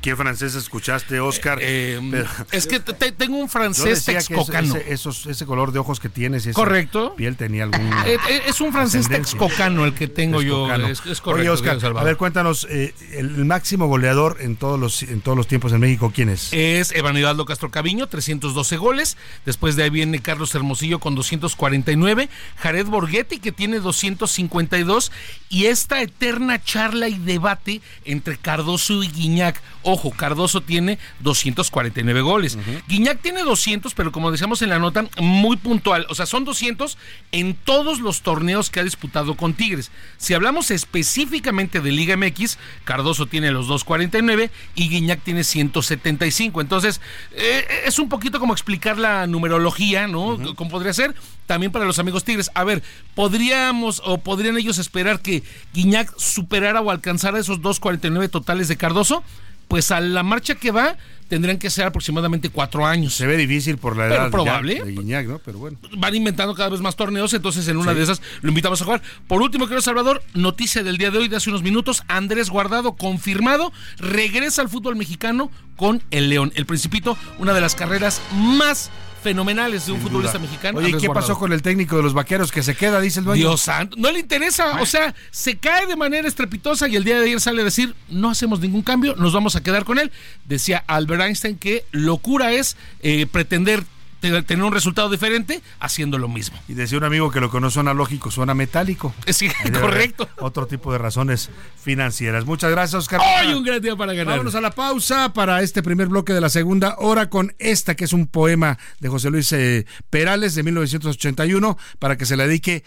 ¿Qué 0.00 0.16
francés 0.16 0.54
escuchaste, 0.54 1.20
Oscar? 1.20 1.58
Pero- 1.58 2.26
Es 2.52 2.66
que 2.66 2.80
te- 2.80 3.12
tengo 3.12 3.36
un 3.36 3.48
francés 3.50 4.04
texcocano. 4.04 4.76
ese- 4.76 4.92
esos- 4.92 5.26
ese 5.26 5.44
color 5.46 5.72
de 5.72 5.78
ojos 5.78 6.00
que 6.00 6.08
tienes, 6.08 6.46
y 6.46 6.50
esa 6.50 6.56
Correcto. 6.56 7.14
piel 7.16 7.36
tenía 7.36 7.64
algún. 7.64 7.80
Eh, 8.06 8.16
eh, 8.28 8.42
es 8.46 8.60
un 8.60 8.72
francés 8.72 9.08
texcocano 9.08 9.84
el 9.84 9.92
que 9.94 10.06
tengo 10.08 10.40
yo. 10.42 10.72
Es, 10.74 11.04
es 11.06 11.20
correcto. 11.20 11.30
Oye, 11.32 11.50
Oscar, 11.50 11.78
a 11.98 12.02
ver, 12.04 12.16
cuéntanos, 12.16 12.66
eh, 12.70 12.94
el 13.12 13.44
máximo 13.44 13.86
goleador 13.88 14.38
en 14.40 14.56
todos 14.56 14.80
los 14.80 15.02
en 15.02 15.20
todos 15.20 15.36
los 15.36 15.46
tiempos 15.46 15.72
en 15.72 15.80
México, 15.80 16.10
¿quién 16.14 16.28
es? 16.30 16.48
es 16.52 16.92
Evanibaldo 16.92 17.44
Castro 17.44 17.70
Caviño, 17.70 18.06
312 18.06 18.76
goles. 18.78 19.16
Después 19.44 19.76
de 19.76 19.82
ahí 19.84 19.90
viene 19.90 20.20
Carlos 20.20 20.54
Hermosillo 20.54 20.98
con 20.98 21.14
249. 21.14 22.28
Jared 22.56 22.86
Borghetti, 22.86 23.38
que 23.38 23.52
tiene 23.52 23.80
252. 23.80 25.12
Y 25.48 25.66
esta 25.66 26.00
eterna 26.02 26.62
charla 26.62 27.08
y 27.08 27.18
debate 27.18 27.80
entre 28.04 28.36
Cardoso 28.38 29.02
y 29.02 29.08
Guiñac. 29.08 29.60
Ojo, 29.90 30.12
Cardoso 30.12 30.60
tiene 30.60 30.98
249 31.20 32.20
goles. 32.20 32.56
Guiñac 32.86 33.20
tiene 33.20 33.42
200, 33.42 33.92
pero 33.94 34.12
como 34.12 34.30
decíamos 34.30 34.62
en 34.62 34.70
la 34.70 34.78
nota, 34.78 35.04
muy 35.20 35.56
puntual. 35.56 36.06
O 36.08 36.14
sea, 36.14 36.26
son 36.26 36.44
200 36.44 36.96
en 37.32 37.54
todos 37.54 37.98
los 37.98 38.22
torneos 38.22 38.70
que 38.70 38.78
ha 38.78 38.84
disputado 38.84 39.36
con 39.36 39.54
Tigres. 39.54 39.90
Si 40.16 40.32
hablamos 40.32 40.70
específicamente 40.70 41.80
de 41.80 41.90
Liga 41.90 42.16
MX, 42.16 42.58
Cardoso 42.84 43.26
tiene 43.26 43.50
los 43.50 43.66
249 43.66 44.50
y 44.76 44.88
Guiñac 44.88 45.22
tiene 45.22 45.42
175. 45.42 46.60
Entonces, 46.60 47.00
eh, 47.32 47.66
es 47.84 47.98
un 47.98 48.08
poquito 48.08 48.38
como 48.38 48.52
explicar 48.52 48.96
la 48.96 49.26
numerología, 49.26 50.06
¿no? 50.06 50.38
Como 50.54 50.70
podría 50.70 50.92
ser 50.92 51.14
también 51.46 51.72
para 51.72 51.84
los 51.84 51.98
amigos 51.98 52.22
Tigres. 52.22 52.48
A 52.54 52.62
ver, 52.62 52.80
¿podríamos 53.16 54.00
o 54.04 54.18
podrían 54.18 54.56
ellos 54.56 54.78
esperar 54.78 55.20
que 55.20 55.42
Guiñac 55.74 56.16
superara 56.16 56.80
o 56.80 56.92
alcanzara 56.92 57.40
esos 57.40 57.60
2.49 57.60 58.30
totales 58.30 58.68
de 58.68 58.76
Cardoso? 58.76 59.24
Pues 59.70 59.90
a 59.92 60.00
la 60.00 60.22
marcha 60.24 60.56
que 60.56 60.72
va, 60.72 60.96
tendrían 61.28 61.56
que 61.56 61.70
ser 61.70 61.86
aproximadamente 61.86 62.50
cuatro 62.50 62.84
años. 62.84 63.14
Se 63.14 63.24
ve 63.24 63.36
difícil 63.36 63.78
por 63.78 63.96
la 63.96 64.06
edad 64.08 64.14
Pero 64.16 64.24
ya 64.24 64.30
probable. 64.32 64.82
de 64.84 64.90
Guiñac, 64.92 65.26
¿no? 65.28 65.38
Pero 65.38 65.58
bueno. 65.60 65.78
Van 65.96 66.12
inventando 66.14 66.56
cada 66.56 66.70
vez 66.70 66.80
más 66.80 66.96
torneos, 66.96 67.32
entonces 67.34 67.68
en 67.68 67.76
una 67.76 67.92
Sí. 67.92 67.98
de 67.98 68.02
esas 68.02 68.20
lo 68.42 68.48
invitamos 68.48 68.82
a 68.82 68.84
jugar. 68.84 69.02
Por 69.28 69.40
último, 69.40 69.66
querido 69.66 69.80
Salvador, 69.80 70.24
noticia 70.34 70.82
del 70.82 70.98
día 70.98 71.12
de 71.12 71.18
hoy, 71.18 71.28
de 71.28 71.36
hace 71.36 71.50
unos 71.50 71.62
minutos, 71.62 72.02
Andrés 72.08 72.50
Guardado, 72.50 72.96
confirmado, 72.96 73.72
regresa 73.98 74.60
al 74.60 74.68
fútbol 74.68 74.96
mexicano 74.96 75.52
con 75.76 76.02
el 76.10 76.28
León. 76.30 76.50
El 76.56 76.66
Principito, 76.66 77.16
una 77.38 77.52
de 77.54 77.60
las 77.60 77.76
carreras 77.76 78.20
más 78.32 78.90
fenomenales 79.22 79.86
de 79.86 79.92
un 79.92 79.98
Sin 79.98 80.06
futbolista 80.08 80.38
duda. 80.38 80.48
mexicano. 80.48 80.78
Oye, 80.78 80.86
¿y 80.86 80.90
Andrés 80.90 81.02
¿qué 81.02 81.06
Guardado. 81.08 81.26
pasó 81.28 81.38
con 81.38 81.52
el 81.52 81.62
técnico 81.62 81.96
de 81.96 82.02
los 82.02 82.14
vaqueros 82.14 82.50
que 82.52 82.62
se 82.62 82.74
queda, 82.74 83.00
dice 83.00 83.18
el 83.20 83.24
dueño? 83.26 83.40
Dios 83.48 83.60
santo, 83.60 83.96
no 83.98 84.10
le 84.10 84.20
interesa, 84.20 84.80
o 84.80 84.86
sea, 84.86 85.14
se 85.30 85.58
cae 85.58 85.86
de 85.86 85.96
manera 85.96 86.26
estrepitosa 86.26 86.88
y 86.88 86.96
el 86.96 87.04
día 87.04 87.18
de 87.18 87.26
ayer 87.26 87.40
sale 87.40 87.62
a 87.62 87.64
decir, 87.64 87.94
no 88.08 88.30
hacemos 88.30 88.60
ningún 88.60 88.82
cambio, 88.82 89.14
nos 89.16 89.32
vamos 89.32 89.56
a 89.56 89.62
quedar 89.62 89.84
con 89.84 89.98
él. 89.98 90.10
Decía 90.46 90.82
Albert 90.86 91.22
Einstein 91.22 91.56
que 91.58 91.84
locura 91.90 92.52
es 92.52 92.76
eh, 93.02 93.26
pretender 93.30 93.84
te- 93.84 93.86
tener 94.20 94.62
un 94.62 94.72
resultado 94.72 95.08
diferente 95.08 95.62
haciendo 95.80 96.18
lo 96.18 96.28
mismo. 96.28 96.58
Y 96.68 96.74
decía 96.74 96.98
un 96.98 97.04
amigo 97.04 97.30
que 97.30 97.40
lo 97.40 97.50
que 97.50 97.60
no 97.60 97.70
suena 97.70 97.94
lógico, 97.94 98.30
suena 98.30 98.54
metálico. 98.54 99.14
Sí, 99.26 99.48
Ahí 99.48 99.70
debe 99.70 99.80
correcto. 99.80 100.28
Otro 100.38 100.66
tipo 100.66 100.92
de 100.92 100.98
razones 100.98 101.50
financieras. 101.82 102.44
Muchas 102.44 102.70
gracias, 102.70 102.94
Oscar. 102.94 103.20
Hoy 103.20 103.54
un 103.54 103.64
gran 103.64 103.80
día 103.80 103.96
para 103.96 104.12
ganar. 104.12 104.34
Vámonos 104.34 104.54
a 104.54 104.60
la 104.60 104.70
pausa 104.70 105.32
para 105.32 105.62
este 105.62 105.82
primer 105.82 106.08
bloque 106.08 106.32
de 106.32 106.40
la 106.40 106.48
segunda 106.48 106.96
hora 106.98 107.30
con 107.30 107.54
esta 107.58 107.94
que 107.94 108.04
es 108.04 108.12
un 108.12 108.26
poema 108.26 108.78
de 109.00 109.08
José 109.08 109.30
Luis 109.30 109.52
eh, 109.52 109.86
Perales 110.10 110.54
de 110.54 110.62
1981 110.62 111.78
para 111.98 112.16
que 112.16 112.26
se 112.26 112.36
la 112.36 112.46
dedique, 112.46 112.84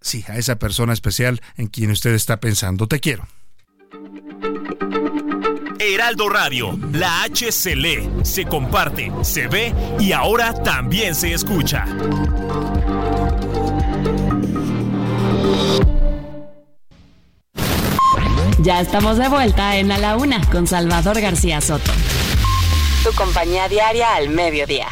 sí, 0.00 0.24
a 0.28 0.36
esa 0.36 0.58
persona 0.58 0.92
especial 0.92 1.40
en 1.56 1.68
quien 1.68 1.90
usted 1.90 2.12
está 2.14 2.40
pensando. 2.40 2.86
Te 2.86 3.00
quiero. 3.00 3.26
Heraldo 5.82 6.28
Radio, 6.28 6.78
la 6.92 7.22
H 7.22 7.50
se 7.50 7.74
lee, 7.74 8.06
se 8.22 8.44
comparte, 8.44 9.10
se 9.22 9.48
ve 9.48 9.74
y 9.98 10.12
ahora 10.12 10.52
también 10.52 11.14
se 11.14 11.32
escucha. 11.32 11.86
Ya 18.58 18.82
estamos 18.82 19.16
de 19.16 19.28
vuelta 19.28 19.78
en 19.78 19.90
A 19.90 19.96
la 19.96 20.18
Una 20.18 20.42
con 20.50 20.66
Salvador 20.66 21.18
García 21.18 21.62
Soto. 21.62 21.92
Tu 23.02 23.10
compañía 23.14 23.66
diaria 23.70 24.16
al 24.16 24.28
mediodía. 24.28 24.86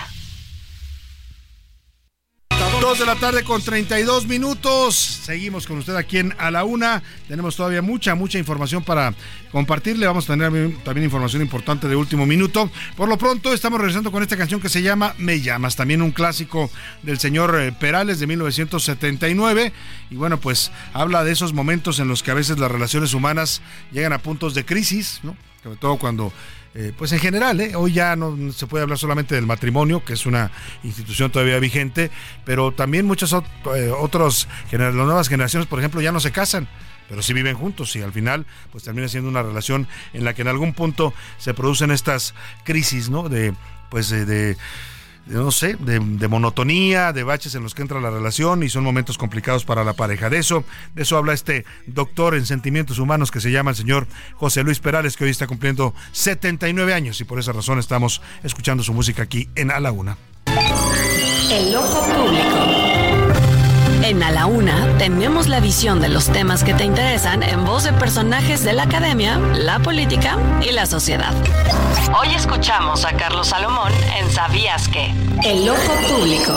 Dos 2.89 3.01
de 3.01 3.05
la 3.05 3.17
tarde 3.17 3.45
con 3.45 3.61
32 3.61 4.27
minutos. 4.27 4.95
Seguimos 4.97 5.67
con 5.67 5.77
usted 5.77 5.95
aquí 5.95 6.17
en 6.17 6.35
A 6.39 6.51
la 6.51 6.65
Una. 6.65 7.03
Tenemos 7.29 7.55
todavía 7.55 7.83
mucha, 7.83 8.15
mucha 8.15 8.39
información 8.39 8.83
para 8.83 9.13
compartirle. 9.53 10.07
Vamos 10.07 10.25
a 10.25 10.33
tener 10.33 10.51
también 10.85 11.05
información 11.05 11.43
importante 11.43 11.87
de 11.87 11.97
último 11.97 12.25
minuto. 12.25 12.71
Por 12.97 13.11
lo 13.11 13.19
pronto, 13.19 13.53
estamos 13.53 13.79
regresando 13.79 14.11
con 14.11 14.23
esta 14.23 14.39
canción 14.39 14.63
que 14.63 14.71
se 14.71 14.81
llama 14.81 15.15
Me 15.19 15.43
llamas. 15.43 15.77
También 15.77 16.01
un 16.01 16.13
clásico 16.13 16.71
del 17.03 17.19
señor 17.19 17.61
eh, 17.61 17.73
Perales 17.73 18.21
de 18.21 18.27
1979. 18.27 19.75
Y 20.09 20.17
bueno, 20.17 20.41
pues 20.41 20.73
habla 20.95 21.25
de 21.25 21.33
esos 21.33 21.53
momentos 21.53 21.99
en 21.99 22.09
los 22.09 22.23
que 22.23 22.31
a 22.31 22.35
veces 22.35 22.59
las 22.59 22.71
relaciones 22.71 23.13
humanas 23.13 23.61
llegan 23.93 24.15
a 24.15 24.19
puntos 24.19 24.55
de 24.55 24.65
crisis, 24.65 25.21
¿no? 25.23 25.37
Sobre 25.63 25.77
todo 25.77 25.99
cuando 25.99 26.33
eh, 26.75 26.93
pues 26.97 27.13
en 27.13 27.19
general, 27.19 27.61
¿eh? 27.61 27.75
hoy 27.75 27.93
ya 27.93 28.15
no 28.17 28.53
se 28.53 28.67
puede 28.67 28.83
hablar 28.83 28.99
solamente 28.99 29.35
del 29.35 29.47
matrimonio, 29.47 30.05
que 30.05 30.13
es 30.13 30.27
una 30.27 30.51
institución 30.85 31.31
todavía 31.33 31.59
vigente, 31.59 32.11
pero 32.45 32.73
también 32.73 33.07
muchas 33.07 33.33
ot- 33.33 33.45
eh, 33.77 33.91
otras 33.91 34.47
las 34.71 34.95
nuevas 34.95 35.29
generaciones, 35.29 35.67
por 35.67 35.79
ejemplo, 35.79 36.01
ya 36.01 36.13
no 36.13 36.21
se 36.21 36.31
casan, 36.31 36.69
pero 37.09 37.23
sí 37.23 37.33
viven 37.33 37.57
juntos 37.57 37.97
y 37.97 38.03
al 38.03 38.13
final 38.13 38.45
pues 38.71 38.85
termina 38.85 39.09
siendo 39.09 39.29
una 39.31 39.43
relación 39.43 39.89
en 40.13 40.25
la 40.25 40.35
que 40.35 40.43
en 40.43 40.49
algún 40.49 40.75
punto 40.75 41.15
se 41.39 41.55
producen 41.55 41.91
estas 41.91 42.35
crisis, 42.65 43.09
¿no? 43.09 43.29
De 43.29 43.55
pues 43.91 44.11
de- 44.11 44.27
de, 44.27 44.57
no 45.29 45.51
sé, 45.51 45.77
de, 45.79 46.29
monotonía, 46.29 47.13
de 47.13 47.23
baches 47.23 47.55
en 47.55 47.63
los 47.63 47.75
que 47.75 47.83
entra 47.83 48.01
la 48.01 48.11
relación 48.11 48.63
y 48.63 48.69
son 48.69 48.85
momentos 48.85 49.19
complicados 49.19 49.65
para 49.65 49.85
la 49.85 49.93
pareja. 49.93 50.31
De 50.31 50.39
eso, 50.39 50.65
de 50.95 51.03
eso 51.03 51.17
habla 51.17 51.33
este 51.33 51.65
doctor 51.87 52.35
en 52.35 52.47
sentimientos 52.47 52.99
humanos 52.99 53.31
que 53.31 53.41
se 53.41 53.51
llama 53.51 53.71
el 53.71 53.77
señor 53.77 54.07
José 54.35 54.63
Luis 54.63 54.81
Perales, 54.81 55.17
que 55.17 55.25
hoy 55.25 55.31
está 55.31 55.47
cumpliendo 55.47 55.95
79 56.13 56.95
años 56.95 57.21
y 57.21 57.25
por 57.25 57.39
esa 57.39 57.53
razón 57.53 57.79
estamos 57.79 58.23
escuchando 58.43 58.83
su 58.83 58.95
música 58.95 59.23
aquí 59.23 59.49
en 59.55 59.71
A 59.71 59.81
la 59.81 59.93
Una. 59.93 60.17
El 61.51 61.75
público. 61.75 62.88
En 64.09 64.23
A 64.23 64.31
la 64.31 64.47
Una 64.47 64.97
tenemos 64.97 65.49
la 65.49 65.61
visión 65.61 66.01
de 66.01 66.09
los 66.09 66.33
temas 66.33 66.65
que 66.65 66.73
te 66.73 66.83
interesan 66.83 67.43
en 67.43 67.67
voz 67.67 67.85
de 67.85 67.93
personajes 67.93 68.65
de 68.65 68.73
la 68.73 68.85
academia, 68.85 69.37
la 69.37 69.81
política 69.81 70.39
y 70.67 70.73
la 70.73 70.87
sociedad. 70.87 71.35
Hoy 72.19 72.29
escuchamos 72.35 73.05
a 73.05 73.15
Carlos 73.19 73.49
Salomón 73.49 73.93
en 74.19 74.31
¿Sabías 74.31 74.89
que? 74.89 75.13
El 75.45 75.69
ojo 75.69 75.93
público. 76.09 76.55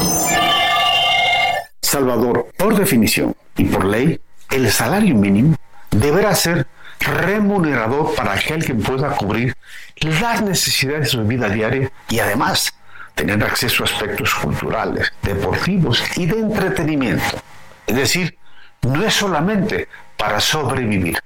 Salvador, 1.82 2.48
por 2.56 2.78
definición 2.78 3.36
y 3.58 3.66
por 3.66 3.84
ley, 3.84 4.22
el 4.50 4.72
salario 4.72 5.14
mínimo 5.16 5.58
deberá 5.90 6.34
ser 6.36 6.68
remunerador 7.02 8.16
para 8.16 8.32
aquel 8.32 8.64
que 8.64 8.76
pueda 8.76 9.10
cubrir 9.18 9.58
las 10.00 10.42
necesidades 10.42 11.02
de 11.02 11.08
su 11.08 11.24
vida 11.26 11.50
diaria 11.50 11.92
y 12.08 12.20
además 12.20 12.74
tener 13.26 13.44
acceso 13.44 13.84
a 13.84 13.86
aspectos 13.86 14.34
culturales, 14.34 15.14
deportivos 15.22 16.04
y 16.18 16.26
de 16.26 16.40
entretenimiento. 16.40 17.40
Es 17.86 17.96
decir, 17.96 18.36
no 18.82 19.06
es 19.06 19.14
solamente 19.14 19.88
para 20.18 20.40
sobrevivir. 20.40 21.20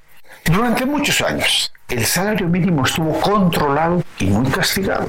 Durante 0.44 0.86
muchos 0.86 1.22
años, 1.22 1.72
el 1.88 2.06
salario 2.06 2.48
mínimo 2.48 2.86
estuvo 2.86 3.18
controlado 3.22 4.04
y 4.20 4.26
muy 4.26 4.52
castigado. 4.52 5.08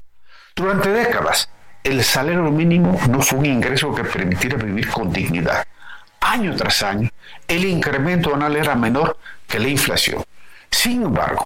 Durante 0.54 0.90
décadas, 0.90 1.48
el 1.82 2.04
salario 2.04 2.44
mínimo 2.52 2.96
no 3.10 3.20
fue 3.20 3.40
un 3.40 3.46
ingreso 3.46 3.92
que 3.92 4.04
permitiera 4.04 4.56
vivir 4.56 4.88
con 4.88 5.12
dignidad. 5.12 5.66
Año 6.20 6.54
tras 6.54 6.84
año, 6.84 7.10
el 7.48 7.64
incremento 7.64 8.32
anual 8.32 8.54
era 8.54 8.76
menor 8.76 9.18
que 9.48 9.58
la 9.58 9.68
inflación. 9.68 10.24
Sin 10.70 11.02
embargo, 11.02 11.44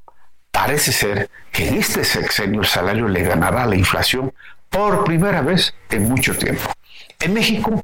parece 0.50 0.92
ser 0.92 1.30
que 1.50 1.68
en 1.68 1.76
este 1.76 2.04
sexenio 2.04 2.60
el 2.60 2.66
salario 2.66 3.08
le 3.08 3.22
ganará 3.22 3.62
a 3.62 3.66
la 3.66 3.76
inflación 3.76 4.34
por 4.70 5.05
primera 5.05 5.42
vez 5.42 5.74
en 5.90 6.09
mucho 6.09 6.36
tiempo. 6.36 6.70
En 7.18 7.34
México, 7.34 7.82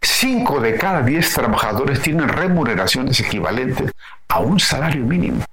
5 0.00 0.60
de 0.60 0.76
cada 0.76 1.02
10 1.02 1.32
trabajadores 1.32 2.00
tienen 2.00 2.28
remuneraciones 2.28 3.18
equivalentes 3.20 3.90
a 4.28 4.38
un 4.40 4.60
salario 4.60 5.04
mínimo 5.04 5.44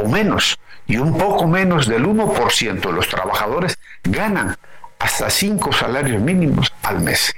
o 0.00 0.08
menos, 0.08 0.58
y 0.86 0.96
un 0.96 1.18
poco 1.18 1.46
menos 1.46 1.88
del 1.88 2.06
1% 2.06 2.80
de 2.80 2.92
los 2.92 3.08
trabajadores 3.08 3.76
ganan 4.04 4.56
hasta 4.98 5.28
5 5.28 5.72
salarios 5.72 6.22
mínimos 6.22 6.72
al 6.82 7.00
mes. 7.00 7.34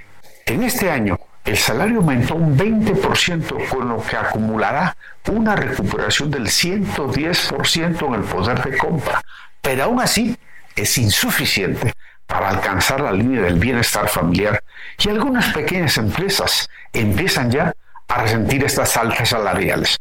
En 0.47 0.63
este 0.63 0.91
año, 0.91 1.19
el 1.45 1.57
salario 1.57 1.99
aumentó 1.99 2.35
un 2.35 2.57
20%, 2.57 3.69
con 3.69 3.89
lo 3.89 4.03
que 4.03 4.17
acumulará 4.17 4.95
una 5.29 5.57
recuperación 5.57 6.31
del 6.31 6.47
110% 6.47 8.07
en 8.07 8.15
el 8.15 8.23
poder 8.23 8.63
de 8.63 8.77
compra. 8.77 9.23
Pero 9.61 9.85
aún 9.85 10.01
así, 10.01 10.37
es 10.77 10.99
insuficiente 10.99 11.93
para 12.31 12.49
alcanzar 12.49 13.01
la 13.01 13.11
línea 13.13 13.43
del 13.43 13.59
bienestar 13.59 14.09
familiar 14.09 14.63
y 14.99 15.09
algunas 15.09 15.53
pequeñas 15.53 15.99
empresas 15.99 16.71
empiezan 16.93 17.51
ya 17.51 17.75
a 18.07 18.23
resentir 18.23 18.65
estas 18.65 18.97
altas 18.97 19.31
salariales. 19.31 19.99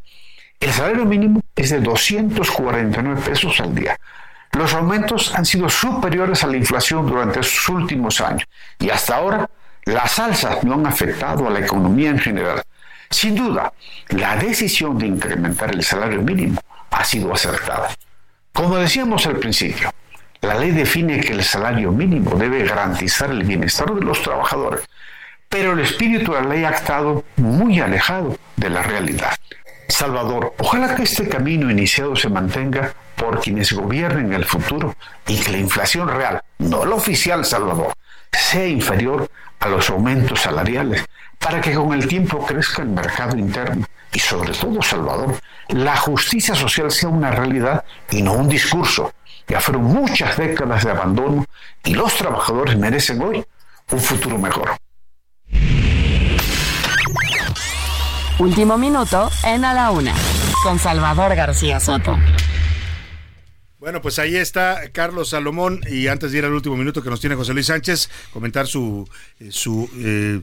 El 0.59 0.71
salario 0.71 1.05
mínimo 1.05 1.41
es 1.55 1.71
de 1.71 1.79
249 1.79 3.21
pesos 3.21 3.59
al 3.59 3.73
día. 3.73 3.97
Los 4.51 4.73
aumentos 4.73 5.33
han 5.35 5.45
sido 5.45 5.69
superiores 5.69 6.43
a 6.43 6.47
la 6.47 6.57
inflación 6.57 7.07
durante 7.07 7.39
estos 7.39 7.67
últimos 7.69 8.21
años 8.21 8.43
y 8.77 8.91
hasta 8.91 9.15
ahora 9.15 9.49
las 9.85 10.19
alzas 10.19 10.63
no 10.63 10.75
han 10.75 10.85
afectado 10.85 11.47
a 11.47 11.49
la 11.49 11.59
economía 11.59 12.11
en 12.11 12.19
general. 12.19 12.61
Sin 13.09 13.35
duda, 13.35 13.73
la 14.09 14.35
decisión 14.35 14.99
de 14.99 15.07
incrementar 15.07 15.73
el 15.73 15.83
salario 15.83 16.21
mínimo 16.21 16.61
ha 16.91 17.03
sido 17.03 17.33
acertada. 17.33 17.89
Como 18.53 18.77
decíamos 18.77 19.25
al 19.25 19.37
principio, 19.37 19.91
la 20.41 20.55
ley 20.55 20.71
define 20.71 21.19
que 21.19 21.33
el 21.33 21.43
salario 21.43 21.91
mínimo 21.91 22.31
debe 22.35 22.63
garantizar 22.63 23.29
el 23.29 23.43
bienestar 23.43 23.93
de 23.93 24.01
los 24.01 24.21
trabajadores, 24.21 24.81
pero 25.49 25.73
el 25.73 25.79
espíritu 25.79 26.33
de 26.33 26.41
la 26.41 26.47
ley 26.47 26.63
ha 26.63 26.71
estado 26.71 27.23
muy 27.37 27.79
alejado 27.79 28.37
de 28.55 28.69
la 28.69 28.83
realidad. 28.83 29.35
Salvador, 29.89 30.53
ojalá 30.59 30.95
que 30.95 31.03
este 31.03 31.27
camino 31.27 31.69
iniciado 31.69 32.15
se 32.15 32.29
mantenga 32.29 32.93
por 33.15 33.41
quienes 33.41 33.73
gobiernen 33.73 34.31
el 34.33 34.45
futuro 34.45 34.95
y 35.27 35.37
que 35.39 35.51
la 35.51 35.57
inflación 35.57 36.07
real, 36.07 36.41
no 36.59 36.85
la 36.85 36.95
oficial, 36.95 37.43
Salvador, 37.43 37.93
sea 38.31 38.67
inferior 38.67 39.29
a 39.59 39.67
los 39.67 39.89
aumentos 39.89 40.41
salariales, 40.41 41.03
para 41.37 41.59
que 41.59 41.73
con 41.73 41.91
el 41.93 42.07
tiempo 42.07 42.45
crezca 42.45 42.81
el 42.83 42.89
mercado 42.89 43.37
interno 43.37 43.85
y 44.13 44.19
sobre 44.19 44.53
todo, 44.53 44.81
Salvador, 44.81 45.35
la 45.69 45.95
justicia 45.97 46.55
social 46.55 46.91
sea 46.91 47.09
una 47.09 47.31
realidad 47.31 47.83
y 48.09 48.21
no 48.21 48.33
un 48.33 48.47
discurso. 48.47 49.13
Ya 49.49 49.59
fueron 49.59 49.83
muchas 49.83 50.37
décadas 50.37 50.85
de 50.85 50.91
abandono 50.91 51.43
y 51.83 51.95
los 51.95 52.13
trabajadores 52.15 52.77
merecen 52.77 53.21
hoy 53.21 53.43
un 53.91 53.99
futuro 53.99 54.37
mejor. 54.37 54.77
Último 58.37 58.77
minuto 58.77 59.29
en 59.43 59.65
A 59.65 59.73
la 59.73 59.91
Una, 59.91 60.13
con 60.63 60.77
Salvador 60.77 61.35
García 61.35 61.79
Soto. 61.79 62.17
Bueno, 63.79 64.01
pues 64.01 64.19
ahí 64.19 64.35
está 64.35 64.91
Carlos 64.91 65.29
Salomón 65.29 65.79
y 65.89 66.07
antes 66.07 66.33
de 66.33 66.39
ir 66.39 66.43
al 66.43 66.51
último 66.51 66.75
minuto 66.75 67.01
que 67.01 67.09
nos 67.09 67.21
tiene 67.21 67.37
José 67.37 67.53
Luis 67.53 67.67
Sánchez, 67.67 68.09
comentar 68.33 68.67
su, 68.67 69.07
eh, 69.39 69.53
su 69.53 69.89
eh, 69.95 70.41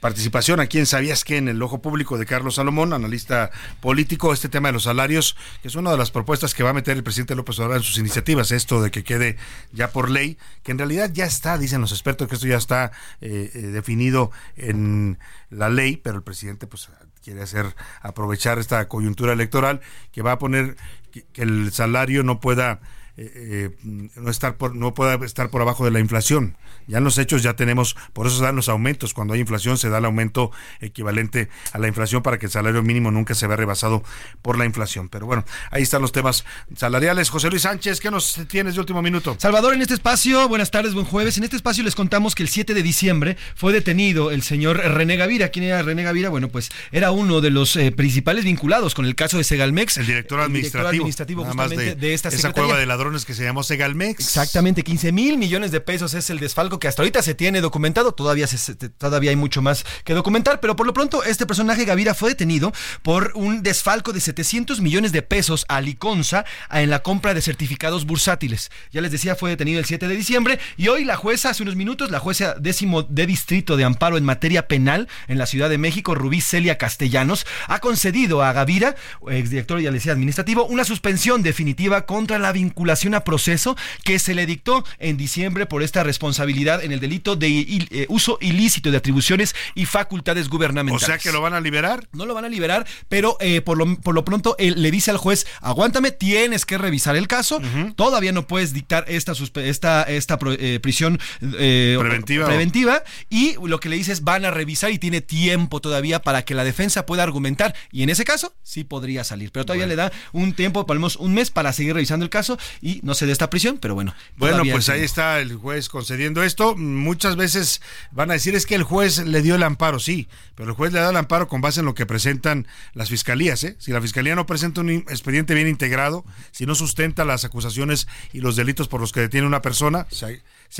participación 0.00 0.60
aquí 0.60 0.78
en 0.78 0.84
Sabías 0.84 1.24
que 1.24 1.38
en 1.38 1.48
el 1.48 1.62
ojo 1.62 1.80
público 1.80 2.18
de 2.18 2.26
Carlos 2.26 2.56
Salomón, 2.56 2.92
analista 2.92 3.50
político, 3.80 4.34
este 4.34 4.50
tema 4.50 4.68
de 4.68 4.74
los 4.74 4.82
salarios, 4.82 5.34
que 5.62 5.68
es 5.68 5.76
una 5.76 5.92
de 5.92 5.96
las 5.96 6.10
propuestas 6.10 6.52
que 6.52 6.62
va 6.62 6.70
a 6.70 6.74
meter 6.74 6.94
el 6.98 7.02
presidente 7.02 7.34
López 7.34 7.58
Obrador 7.58 7.78
en 7.78 7.84
sus 7.84 7.96
iniciativas, 7.96 8.50
esto 8.50 8.82
de 8.82 8.90
que 8.90 9.02
quede 9.02 9.38
ya 9.72 9.90
por 9.90 10.10
ley, 10.10 10.36
que 10.62 10.72
en 10.72 10.76
realidad 10.76 11.10
ya 11.10 11.24
está, 11.24 11.56
dicen 11.56 11.80
los 11.80 11.92
expertos 11.92 12.28
que 12.28 12.34
esto 12.34 12.48
ya 12.48 12.58
está 12.58 12.92
eh, 13.22 13.48
definido 13.72 14.30
en 14.56 15.18
la 15.48 15.70
ley, 15.70 15.96
pero 15.96 16.16
el 16.16 16.22
presidente 16.22 16.66
pues 16.66 16.90
quiere 17.28 17.42
hacer 17.42 17.74
aprovechar 18.00 18.58
esta 18.58 18.88
coyuntura 18.88 19.32
electoral 19.32 19.80
que 20.12 20.22
va 20.22 20.32
a 20.32 20.38
poner 20.38 20.76
que, 21.10 21.26
el 21.34 21.72
salario 21.72 22.22
no 22.22 22.40
pueda 22.40 22.80
eh, 23.20 23.72
eh, 23.82 24.08
no 24.14 24.30
estar 24.30 24.56
por, 24.56 24.76
no 24.76 24.94
pueda 24.94 25.14
estar 25.26 25.50
por 25.50 25.60
abajo 25.60 25.84
de 25.84 25.90
la 25.90 25.98
inflación. 25.98 26.56
Ya 26.86 26.98
en 26.98 27.04
los 27.04 27.18
hechos 27.18 27.42
ya 27.42 27.54
tenemos, 27.54 27.96
por 28.12 28.28
eso 28.28 28.38
se 28.38 28.44
dan 28.44 28.54
los 28.54 28.68
aumentos. 28.68 29.12
Cuando 29.12 29.34
hay 29.34 29.40
inflación 29.40 29.76
se 29.76 29.88
da 29.88 29.98
el 29.98 30.04
aumento 30.04 30.52
equivalente 30.80 31.48
a 31.72 31.78
la 31.78 31.88
inflación 31.88 32.22
para 32.22 32.38
que 32.38 32.46
el 32.46 32.52
salario 32.52 32.80
mínimo 32.84 33.10
nunca 33.10 33.34
se 33.34 33.48
vea 33.48 33.56
rebasado 33.56 34.04
por 34.40 34.56
la 34.56 34.66
inflación. 34.66 35.08
Pero 35.08 35.26
bueno, 35.26 35.44
ahí 35.72 35.82
están 35.82 36.00
los 36.00 36.12
temas 36.12 36.44
salariales. 36.76 37.28
José 37.28 37.50
Luis 37.50 37.62
Sánchez, 37.62 37.98
¿qué 37.98 38.12
nos 38.12 38.40
tienes 38.46 38.74
de 38.74 38.80
último 38.80 39.02
minuto? 39.02 39.36
Salvador, 39.38 39.74
en 39.74 39.82
este 39.82 39.94
espacio, 39.94 40.48
buenas 40.48 40.70
tardes, 40.70 40.94
buen 40.94 41.04
jueves. 41.04 41.36
En 41.38 41.44
este 41.44 41.56
espacio 41.56 41.82
les 41.82 41.96
contamos 41.96 42.36
que 42.36 42.44
el 42.44 42.48
7 42.48 42.72
de 42.72 42.82
diciembre 42.84 43.36
fue 43.56 43.72
detenido 43.72 44.30
el 44.30 44.42
señor 44.42 44.76
René 44.76 45.16
Gavira. 45.16 45.48
¿Quién 45.48 45.64
era 45.64 45.82
René 45.82 46.04
Gavira? 46.04 46.28
Bueno, 46.28 46.50
pues 46.50 46.70
era 46.92 47.10
uno 47.10 47.40
de 47.40 47.50
los 47.50 47.74
eh, 47.74 47.90
principales 47.90 48.44
vinculados 48.44 48.94
con 48.94 49.06
el 49.06 49.16
caso 49.16 49.38
de 49.38 49.44
Segalmex. 49.44 49.96
El 49.98 50.06
director 50.06 50.38
administrativo. 50.38 50.90
administrativo 50.90 51.44
justamente 51.44 51.96
de, 51.96 52.14
esta 52.14 52.28
Esa 52.28 52.52
cueva 52.52 52.78
de 52.78 52.86
ladrones 52.86 53.07
que 53.08 53.34
se 53.34 53.42
llamó 53.42 53.62
Segalmex. 53.62 54.20
Exactamente, 54.20 54.84
15 54.84 55.12
mil 55.12 55.38
millones 55.38 55.70
de 55.70 55.80
pesos 55.80 56.14
es 56.14 56.28
el 56.30 56.38
desfalco 56.38 56.78
que 56.78 56.88
hasta 56.88 57.02
ahorita 57.02 57.22
se 57.22 57.34
tiene 57.34 57.60
documentado. 57.60 58.12
Todavía, 58.12 58.46
se, 58.46 58.74
todavía 58.74 59.30
hay 59.30 59.36
mucho 59.36 59.62
más 59.62 59.84
que 60.04 60.14
documentar, 60.14 60.60
pero 60.60 60.76
por 60.76 60.86
lo 60.86 60.92
pronto 60.92 61.24
este 61.24 61.46
personaje 61.46 61.84
Gavira 61.84 62.14
fue 62.14 62.30
detenido 62.30 62.72
por 63.02 63.32
un 63.34 63.62
desfalco 63.62 64.12
de 64.12 64.20
700 64.20 64.80
millones 64.80 65.12
de 65.12 65.22
pesos 65.22 65.64
a 65.68 65.80
Liconza 65.80 66.44
en 66.70 66.90
la 66.90 67.02
compra 67.02 67.32
de 67.32 67.40
certificados 67.40 68.04
bursátiles. 68.04 68.70
Ya 68.92 69.00
les 69.00 69.10
decía, 69.10 69.36
fue 69.36 69.50
detenido 69.50 69.78
el 69.78 69.86
7 69.86 70.06
de 70.06 70.16
diciembre 70.16 70.58
y 70.76 70.88
hoy 70.88 71.04
la 71.04 71.16
jueza, 71.16 71.50
hace 71.50 71.62
unos 71.62 71.76
minutos, 71.76 72.10
la 72.10 72.20
jueza 72.20 72.56
décimo 72.60 73.02
de 73.02 73.26
distrito 73.26 73.76
de 73.76 73.84
amparo 73.84 74.18
en 74.18 74.24
materia 74.24 74.68
penal 74.68 75.08
en 75.28 75.38
la 75.38 75.46
Ciudad 75.46 75.70
de 75.70 75.78
México, 75.78 76.14
Rubí 76.14 76.40
Celia 76.40 76.76
Castellanos, 76.76 77.46
ha 77.68 77.78
concedido 77.78 78.42
a 78.42 78.52
Gavira, 78.52 78.96
exdirector, 79.30 79.80
ya 79.80 79.90
le 79.90 79.96
decía, 79.96 80.12
administrativo, 80.12 80.66
una 80.66 80.84
suspensión 80.84 81.42
definitiva 81.42 82.04
contra 82.04 82.38
la 82.38 82.52
vinculación 82.52 82.97
a 83.06 83.24
proceso 83.24 83.76
que 84.04 84.18
se 84.18 84.34
le 84.34 84.44
dictó 84.44 84.84
en 84.98 85.16
diciembre 85.16 85.66
por 85.66 85.82
esta 85.82 86.02
responsabilidad 86.02 86.82
en 86.84 86.92
el 86.92 87.00
delito 87.00 87.36
de 87.36 87.48
eh, 87.48 88.06
uso 88.08 88.38
ilícito 88.40 88.90
de 88.90 88.96
atribuciones 88.96 89.54
y 89.74 89.86
facultades 89.86 90.48
gubernamentales. 90.48 91.02
O 91.02 91.06
sea 91.06 91.18
que 91.18 91.32
lo 91.32 91.40
van 91.40 91.54
a 91.54 91.60
liberar. 91.60 92.08
No 92.12 92.26
lo 92.26 92.34
van 92.34 92.44
a 92.44 92.48
liberar, 92.48 92.86
pero 93.08 93.36
eh, 93.40 93.60
por, 93.60 93.78
lo, 93.78 93.96
por 93.96 94.14
lo 94.14 94.24
pronto 94.24 94.56
él 94.58 94.82
le 94.82 94.90
dice 94.90 95.10
al 95.10 95.16
juez, 95.16 95.46
aguántame, 95.60 96.10
tienes 96.10 96.66
que 96.66 96.76
revisar 96.76 97.16
el 97.16 97.28
caso, 97.28 97.60
todavía 97.96 98.32
no 98.32 98.46
puedes 98.46 98.72
dictar 98.72 99.04
esta, 99.08 99.32
esta, 99.56 100.02
esta 100.02 100.38
eh, 100.58 100.80
prisión 100.82 101.18
preventiva. 101.38 102.46
preventiva 102.46 103.02
y 103.30 103.54
lo 103.64 103.80
que 103.80 103.88
le 103.88 103.96
dice 103.96 104.12
es 104.12 104.24
van 104.24 104.44
a 104.44 104.50
revisar 104.50 104.90
y 104.90 104.98
tiene 104.98 105.20
tiempo 105.20 105.80
todavía 105.80 106.20
para 106.22 106.42
que 106.44 106.54
la 106.54 106.64
defensa 106.64 107.06
pueda 107.06 107.22
argumentar 107.22 107.74
y 107.92 108.02
en 108.02 108.10
ese 108.10 108.24
caso 108.24 108.54
sí 108.62 108.84
podría 108.84 109.24
salir, 109.24 109.52
pero 109.52 109.64
todavía 109.64 109.86
le 109.86 109.96
da 109.96 110.12
un 110.32 110.52
tiempo, 110.52 110.84
menos 110.88 111.16
un 111.16 111.34
mes 111.34 111.50
para 111.50 111.72
seguir 111.72 111.94
revisando 111.94 112.24
el 112.24 112.30
caso 112.30 112.58
y 112.80 113.00
no 113.02 113.14
se 113.14 113.26
dé 113.26 113.32
esta 113.32 113.50
prisión, 113.50 113.78
pero 113.78 113.94
bueno. 113.94 114.14
Bueno, 114.36 114.62
pues 114.70 114.88
ahí 114.88 115.02
está 115.02 115.40
el 115.40 115.54
juez 115.56 115.88
concediendo 115.88 116.42
esto. 116.42 116.76
Muchas 116.76 117.36
veces 117.36 117.80
van 118.10 118.30
a 118.30 118.34
decir 118.34 118.54
es 118.54 118.66
que 118.66 118.74
el 118.74 118.82
juez 118.82 119.18
le 119.18 119.42
dio 119.42 119.54
el 119.54 119.62
amparo, 119.62 119.98
sí, 119.98 120.28
pero 120.54 120.70
el 120.70 120.74
juez 120.76 120.92
le 120.92 121.00
da 121.00 121.10
el 121.10 121.16
amparo 121.16 121.48
con 121.48 121.60
base 121.60 121.80
en 121.80 121.86
lo 121.86 121.94
que 121.94 122.06
presentan 122.06 122.66
las 122.94 123.08
fiscalías. 123.08 123.62
¿eh? 123.64 123.76
Si 123.78 123.92
la 123.92 124.00
fiscalía 124.00 124.34
no 124.34 124.46
presenta 124.46 124.80
un 124.80 124.90
expediente 124.90 125.54
bien 125.54 125.68
integrado, 125.68 126.24
si 126.50 126.66
no 126.66 126.74
sustenta 126.74 127.24
las 127.24 127.44
acusaciones 127.44 128.08
y 128.32 128.40
los 128.40 128.56
delitos 128.56 128.88
por 128.88 129.00
los 129.00 129.12
que 129.12 129.20
detiene 129.20 129.46
una 129.46 129.62
persona, 129.62 130.06
sea 130.10 130.28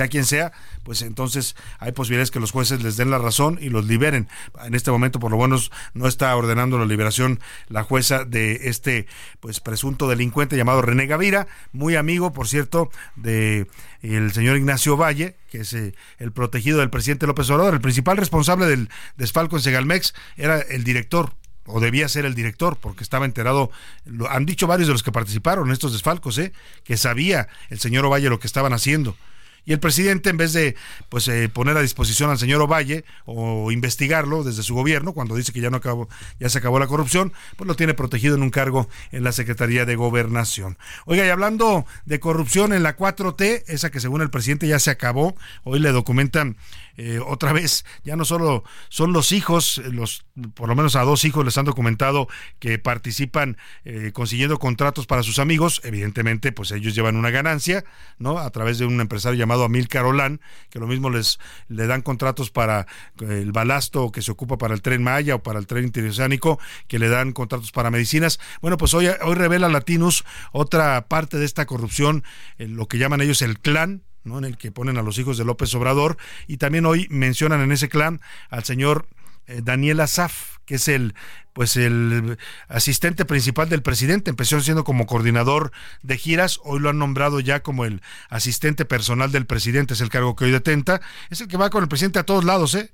quien 0.09 0.25
sea, 0.25 0.53
pues 0.83 1.03
entonces 1.03 1.57
hay 1.79 1.93
posibilidades 1.93 2.31
que 2.31 2.41
los 2.41 2.53
jueces 2.53 2.83
les 2.83 2.97
den 2.97 3.11
la 3.11 3.19
razón 3.19 3.59
y 3.61 3.69
los 3.69 3.87
liberen. 3.87 4.29
En 4.65 4.75
este 4.75 4.91
momento, 4.91 5.19
por 5.19 5.31
lo 5.31 5.39
menos, 5.39 5.71
no 5.95 6.07
está 6.07 6.35
ordenando 6.37 6.79
la 6.79 6.85
liberación 6.85 7.41
la 7.69 7.83
jueza 7.83 8.25
de 8.25 8.69
este 8.69 9.07
pues 9.41 9.61
presunto 9.61 10.09
delincuente 10.09 10.57
llamado 10.57 10.83
René 10.83 11.07
Gavira, 11.07 11.47
muy 11.73 11.97
amigo, 11.97 12.33
por 12.33 12.49
cierto, 12.49 12.91
de 13.17 13.67
el 14.03 14.33
señor 14.33 14.57
Ignacio 14.57 14.97
Valle, 14.97 15.37
que 15.51 15.61
es 15.63 15.73
eh, 15.73 15.95
el 16.19 16.33
protegido 16.33 16.79
del 16.79 16.91
presidente 16.91 17.27
López 17.27 17.51
Obrador. 17.51 17.75
El 17.75 17.81
principal 17.81 18.17
responsable 18.17 18.67
del 18.67 18.89
desfalco 19.17 19.57
en 19.57 19.63
Segalmex 19.63 20.15
era 20.37 20.61
el 20.61 20.85
director 20.85 21.33
o 21.69 21.81
debía 21.81 22.09
ser 22.09 22.25
el 22.25 22.35
director, 22.35 22.77
porque 22.81 23.05
estaba 23.05 23.27
enterado, 23.27 23.71
lo, 24.07 24.29
han 24.31 24.47
dicho 24.47 24.67
varios 24.67 24.89
de 24.89 24.95
los 24.95 25.03
que 25.03 25.13
participaron 25.13 25.69
en 25.69 25.73
estos 25.73 25.93
desfalcos, 25.93 26.39
¿eh? 26.39 26.53
que 26.83 26.97
sabía 26.97 27.49
el 27.69 27.79
señor 27.79 28.07
Ovalle 28.07 28.31
lo 28.31 28.41
que 28.41 28.47
estaban 28.47 28.73
haciendo. 28.73 29.17
Y 29.65 29.73
el 29.73 29.81
presidente, 29.81 30.31
en 30.31 30.37
vez 30.37 30.53
de 30.53 30.77
pues 31.09 31.29
eh, 31.29 31.49
poner 31.49 31.77
a 31.77 31.83
disposición 31.83 32.31
al 32.31 32.39
señor 32.39 32.61
Ovalle 32.63 33.05
o 33.25 33.71
investigarlo 33.71 34.45
desde 34.45 34.63
su 34.63 34.75
gobierno, 34.75 35.13
cuando 35.13 35.37
dice 35.37 35.53
que 35.53 35.61
ya 35.61 35.71
no 35.71 35.77
acabó, 35.79 36.09
ya 36.41 36.49
se 36.49 36.59
acabó 36.59 36.79
la 36.79 36.87
corrupción, 36.87 37.33
pues 37.57 37.69
lo 37.69 37.77
tiene 37.77 37.95
protegido 37.95 38.35
en 38.35 38.43
un 38.43 38.51
cargo 38.51 38.89
en 39.13 39.25
la 39.25 39.33
Secretaría 39.33 39.85
de 39.85 39.97
Gobernación. 39.97 40.79
Oiga, 41.07 41.27
y 41.27 41.29
hablando 41.29 41.87
de 42.07 42.21
corrupción 42.21 42.73
en 42.73 42.83
la 42.83 42.97
4T, 42.97 43.65
esa 43.67 43.91
que 43.91 44.01
según 44.01 44.23
el 44.23 44.31
presidente 44.31 44.69
ya 44.69 44.79
se 44.79 44.91
acabó, 44.91 45.37
hoy 45.65 45.79
le 45.79 45.93
documentan 45.93 46.57
eh, 47.01 47.21
otra 47.25 47.53
vez, 47.53 47.85
ya 48.03 48.17
no 48.17 48.25
solo 48.25 48.65
son 48.89 49.13
los 49.13 49.31
hijos, 49.31 49.79
eh, 49.79 49.93
los 49.93 50.25
por 50.55 50.69
lo 50.69 50.75
menos 50.75 50.97
a 50.97 51.03
dos 51.03 51.25
hijos 51.25 51.45
les 51.45 51.57
han 51.57 51.65
documentado 51.65 52.27
que 52.59 52.81
participan 52.81 53.57
eh, 53.85 54.11
consiguiendo 54.13 54.59
contratos 54.59 55.07
para 55.07 55.23
sus 55.23 55.39
amigos, 55.39 55.81
evidentemente 55.85 56.51
pues 56.51 56.73
ellos 56.73 56.97
llevan 56.97 57.15
una 57.15 57.31
ganancia, 57.31 57.85
¿no? 58.19 58.39
A 58.39 58.51
través 58.51 58.79
de 58.79 58.87
un 58.87 59.01
empresario 59.01 59.39
llamado 59.39 59.63
Amil 59.63 59.87
Carolán, 59.87 60.41
que 60.71 60.81
lo 60.81 60.89
mismo 60.89 61.09
les 61.09 61.39
le 61.69 61.87
dan 61.87 62.03
contratos 62.03 62.51
para 62.51 62.89
el 63.21 63.53
balasto 63.53 64.11
que 64.11 64.21
se 64.21 64.33
ocupa 64.33 64.59
para 64.59 64.75
el 64.75 64.83
tren 64.83 65.01
Maya 65.01 65.37
o 65.37 65.43
para 65.45 65.61
el 65.61 65.69
tren 65.69 65.85
interoceánico, 65.85 66.59
que 66.89 66.99
le 66.99 67.09
dan 67.09 67.31
contratos 67.31 67.71
para 67.71 67.93
medicinas. 67.93 68.41
Bueno, 68.61 68.77
pues 68.77 68.93
hoy, 68.95 69.07
hoy 69.23 69.35
revela 69.37 69.69
Latinus 69.69 70.25
otra 70.51 71.07
parte 71.07 71.39
de 71.39 71.45
esta 71.45 71.65
corrupción, 71.65 72.25
lo 72.59 72.89
que 72.89 72.99
llaman 72.99 73.21
ellos 73.21 73.41
el 73.43 73.61
clan, 73.61 74.03
en 74.25 74.45
el 74.45 74.59
que 74.59 74.71
ponen 74.71 74.99
a 74.99 75.03
los 75.03 75.19
hijos 75.19 75.39
de 75.39 75.45
López 75.45 75.75
Obrador, 75.75 76.17
y 76.47 76.59
también 76.59 76.87
hoy 76.87 77.07
mencionan 77.11 77.61
en 77.61 77.73
ese 77.73 77.89
clan 77.89 78.21
al 78.51 78.65
señor 78.65 79.07
eh, 79.47 79.63
Daniel 79.65 80.01
Azaf, 80.01 80.59
que 80.67 80.75
es 80.75 80.89
el 80.89 81.15
pues 81.55 81.77
el 81.77 82.39
asistente 82.69 83.25
principal 83.25 83.69
del 83.69 83.83
presidente, 83.83 84.31
empezó 84.31 84.61
siendo 84.61 84.85
como 84.85 85.07
coordinador 85.07 85.73
de 86.03 86.17
giras, 86.17 86.61
hoy 86.63 86.79
lo 86.79 86.91
han 86.91 86.99
nombrado 86.99 87.41
ya 87.41 87.65
como 87.65 87.85
el 87.85 88.01
asistente 88.29 88.85
personal 88.85 89.33
del 89.33 89.45
presidente, 89.45 89.95
es 89.95 90.01
el 90.01 90.09
cargo 90.09 90.37
que 90.37 90.45
hoy 90.45 90.53
detenta, 90.53 91.01
es 91.31 91.41
el 91.41 91.49
que 91.49 91.57
va 91.57 91.71
con 91.71 91.83
el 91.83 91.89
presidente 91.89 92.21
a 92.21 92.25
todos 92.25 92.45
lados, 92.45 92.77
¿eh? 92.77 92.93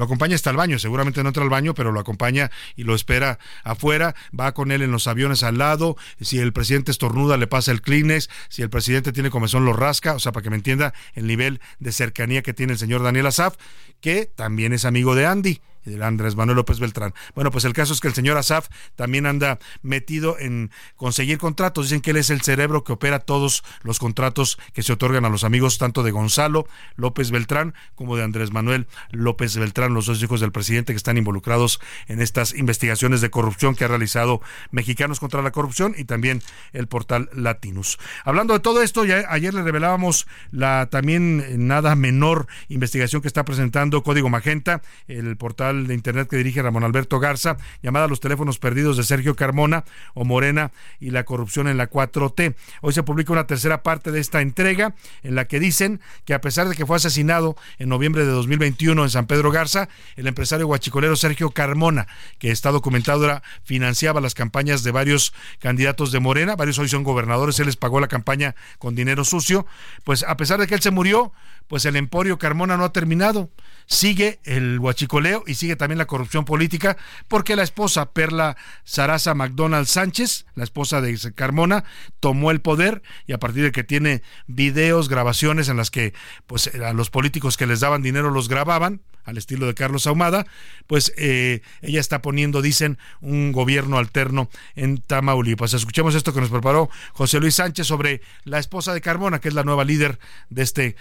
Lo 0.00 0.04
acompaña 0.04 0.34
hasta 0.34 0.48
el 0.48 0.56
baño, 0.56 0.78
seguramente 0.78 1.22
no 1.22 1.28
entra 1.28 1.42
al 1.42 1.50
baño, 1.50 1.74
pero 1.74 1.92
lo 1.92 2.00
acompaña 2.00 2.50
y 2.74 2.84
lo 2.84 2.94
espera 2.94 3.38
afuera, 3.64 4.14
va 4.32 4.54
con 4.54 4.72
él 4.72 4.80
en 4.80 4.90
los 4.92 5.06
aviones 5.06 5.42
al 5.42 5.58
lado, 5.58 5.94
si 6.22 6.38
el 6.38 6.54
presidente 6.54 6.90
estornuda 6.90 7.36
le 7.36 7.46
pasa 7.46 7.70
el 7.70 7.82
Kleenex, 7.82 8.30
si 8.48 8.62
el 8.62 8.70
presidente 8.70 9.12
tiene 9.12 9.28
comezón 9.28 9.66
lo 9.66 9.74
rasca, 9.74 10.14
o 10.14 10.18
sea, 10.18 10.32
para 10.32 10.42
que 10.42 10.48
me 10.48 10.56
entienda 10.56 10.94
el 11.12 11.26
nivel 11.26 11.60
de 11.80 11.92
cercanía 11.92 12.40
que 12.40 12.54
tiene 12.54 12.72
el 12.72 12.78
señor 12.78 13.02
Daniel 13.02 13.26
Azaf, 13.26 13.56
que 14.00 14.24
también 14.24 14.72
es 14.72 14.86
amigo 14.86 15.14
de 15.14 15.26
Andy 15.26 15.60
del 15.84 16.02
Andrés 16.02 16.36
Manuel 16.36 16.56
López 16.56 16.78
Beltrán. 16.78 17.14
Bueno, 17.34 17.50
pues 17.50 17.64
el 17.64 17.72
caso 17.72 17.92
es 17.92 18.00
que 18.00 18.08
el 18.08 18.14
señor 18.14 18.36
Asaf 18.36 18.68
también 18.96 19.26
anda 19.26 19.58
metido 19.82 20.38
en 20.38 20.70
conseguir 20.96 21.38
contratos. 21.38 21.86
Dicen 21.86 22.00
que 22.00 22.10
él 22.10 22.16
es 22.16 22.30
el 22.30 22.40
cerebro 22.42 22.84
que 22.84 22.92
opera 22.92 23.20
todos 23.20 23.62
los 23.82 23.98
contratos 23.98 24.58
que 24.72 24.82
se 24.82 24.92
otorgan 24.92 25.24
a 25.24 25.28
los 25.28 25.44
amigos 25.44 25.78
tanto 25.78 26.02
de 26.02 26.10
Gonzalo 26.10 26.66
López 26.96 27.30
Beltrán 27.30 27.74
como 27.94 28.16
de 28.16 28.24
Andrés 28.24 28.52
Manuel 28.52 28.86
López 29.10 29.56
Beltrán, 29.56 29.94
los 29.94 30.06
dos 30.06 30.22
hijos 30.22 30.40
del 30.40 30.52
presidente 30.52 30.92
que 30.92 30.96
están 30.96 31.16
involucrados 31.16 31.80
en 32.08 32.20
estas 32.20 32.54
investigaciones 32.54 33.20
de 33.20 33.30
corrupción 33.30 33.74
que 33.74 33.84
ha 33.84 33.88
realizado 33.88 34.40
Mexicanos 34.70 35.20
contra 35.20 35.42
la 35.42 35.50
Corrupción 35.50 35.94
y 35.96 36.04
también 36.04 36.42
el 36.72 36.86
portal 36.86 37.28
Latinus. 37.32 37.98
Hablando 38.24 38.54
de 38.54 38.60
todo 38.60 38.82
esto, 38.82 39.04
ya 39.04 39.24
ayer 39.28 39.54
le 39.54 39.62
revelábamos 39.62 40.26
la 40.50 40.88
también 40.90 41.66
nada 41.66 41.94
menor 41.94 42.46
investigación 42.68 43.22
que 43.22 43.28
está 43.28 43.44
presentando 43.44 44.02
Código 44.02 44.28
Magenta, 44.28 44.82
el 45.08 45.36
portal 45.36 45.69
de 45.72 45.94
internet 45.94 46.28
que 46.28 46.36
dirige 46.36 46.62
Ramón 46.62 46.84
Alberto 46.84 47.18
Garza, 47.18 47.56
llamada 47.82 48.08
Los 48.08 48.20
teléfonos 48.20 48.58
perdidos 48.58 48.96
de 48.96 49.04
Sergio 49.04 49.36
Carmona 49.36 49.84
o 50.14 50.24
Morena 50.24 50.72
y 50.98 51.10
la 51.10 51.24
corrupción 51.24 51.68
en 51.68 51.76
la 51.76 51.90
4T. 51.90 52.54
Hoy 52.82 52.92
se 52.92 53.02
publica 53.02 53.32
una 53.32 53.46
tercera 53.46 53.82
parte 53.82 54.10
de 54.10 54.20
esta 54.20 54.40
entrega 54.40 54.94
en 55.22 55.34
la 55.34 55.46
que 55.46 55.60
dicen 55.60 56.00
que 56.24 56.34
a 56.34 56.40
pesar 56.40 56.68
de 56.68 56.74
que 56.74 56.86
fue 56.86 56.96
asesinado 56.96 57.56
en 57.78 57.88
noviembre 57.88 58.24
de 58.24 58.32
2021 58.32 59.02
en 59.02 59.10
San 59.10 59.26
Pedro 59.26 59.50
Garza, 59.50 59.88
el 60.16 60.26
empresario 60.26 60.66
guachicolero 60.66 61.16
Sergio 61.16 61.50
Carmona, 61.50 62.06
que 62.38 62.50
está 62.50 62.70
documentado, 62.70 63.24
era, 63.24 63.42
financiaba 63.64 64.20
las 64.20 64.34
campañas 64.34 64.82
de 64.82 64.90
varios 64.90 65.32
candidatos 65.58 66.12
de 66.12 66.20
Morena, 66.20 66.56
varios 66.56 66.78
hoy 66.78 66.88
son 66.88 67.04
gobernadores, 67.04 67.58
él 67.60 67.66
les 67.66 67.76
pagó 67.76 68.00
la 68.00 68.08
campaña 68.08 68.54
con 68.78 68.94
dinero 68.94 69.24
sucio, 69.24 69.66
pues 70.04 70.24
a 70.24 70.36
pesar 70.36 70.60
de 70.60 70.66
que 70.66 70.74
él 70.74 70.80
se 70.80 70.90
murió, 70.90 71.32
pues 71.70 71.84
el 71.84 71.96
emporio 71.96 72.38
Carmona 72.38 72.76
no 72.76 72.84
ha 72.84 72.92
terminado. 72.92 73.50
Sigue 73.86 74.40
el 74.44 74.78
huachicoleo 74.78 75.44
y 75.46 75.54
sigue 75.60 75.76
también 75.76 75.98
la 75.98 76.06
corrupción 76.06 76.44
política, 76.44 76.96
porque 77.28 77.54
la 77.54 77.62
esposa 77.62 78.12
Perla 78.12 78.56
Sarasa 78.84 79.34
McDonald 79.34 79.86
Sánchez, 79.86 80.46
la 80.54 80.64
esposa 80.64 81.00
de 81.00 81.16
Carmona, 81.34 81.84
tomó 82.18 82.50
el 82.50 82.60
poder 82.60 83.02
y 83.26 83.32
a 83.32 83.38
partir 83.38 83.62
de 83.62 83.72
que 83.72 83.84
tiene 83.84 84.22
videos, 84.46 85.08
grabaciones 85.08 85.68
en 85.68 85.76
las 85.76 85.90
que 85.90 86.14
pues 86.46 86.74
a 86.74 86.92
los 86.92 87.10
políticos 87.10 87.56
que 87.56 87.66
les 87.66 87.80
daban 87.80 88.02
dinero 88.02 88.30
los 88.30 88.48
grababan, 88.48 89.02
al 89.24 89.36
estilo 89.36 89.66
de 89.66 89.74
Carlos 89.74 90.06
Ahumada, 90.06 90.46
pues 90.86 91.12
eh, 91.16 91.60
ella 91.82 92.00
está 92.00 92.22
poniendo, 92.22 92.62
dicen, 92.62 92.98
un 93.20 93.52
gobierno 93.52 93.98
alterno 93.98 94.48
en 94.74 94.98
Tamaulipas. 94.98 95.74
Escuchemos 95.74 96.14
esto 96.14 96.32
que 96.32 96.40
nos 96.40 96.48
preparó 96.48 96.88
José 97.12 97.38
Luis 97.38 97.56
Sánchez 97.56 97.86
sobre 97.86 98.22
la 98.44 98.58
esposa 98.58 98.94
de 98.94 99.02
Carmona, 99.02 99.38
que 99.38 99.48
es 99.48 99.54
la 99.54 99.62
nueva 99.62 99.84
líder 99.84 100.18
de 100.48 100.62
este 100.62 100.96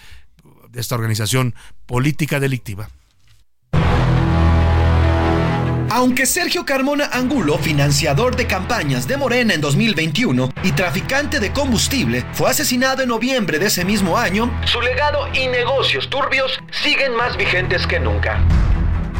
de 0.69 0.79
esta 0.79 0.95
organización 0.95 1.55
política 1.87 2.39
delictiva. 2.39 2.89
Aunque 5.91 6.27
Sergio 6.27 6.65
Carmona 6.65 7.09
Angulo, 7.11 7.57
financiador 7.57 8.35
de 8.35 8.45
campañas 8.45 9.07
de 9.07 9.17
Morena 9.17 9.55
en 9.55 9.61
2021 9.61 10.51
y 10.61 10.71
traficante 10.73 11.39
de 11.39 11.51
combustible, 11.51 12.25
fue 12.33 12.51
asesinado 12.51 13.01
en 13.01 13.09
noviembre 13.09 13.57
de 13.57 13.65
ese 13.65 13.83
mismo 13.83 14.15
año, 14.15 14.51
su 14.65 14.79
legado 14.81 15.27
y 15.33 15.47
negocios 15.47 16.07
turbios 16.07 16.59
siguen 16.83 17.15
más 17.15 17.35
vigentes 17.37 17.87
que 17.87 17.99
nunca. 17.99 18.39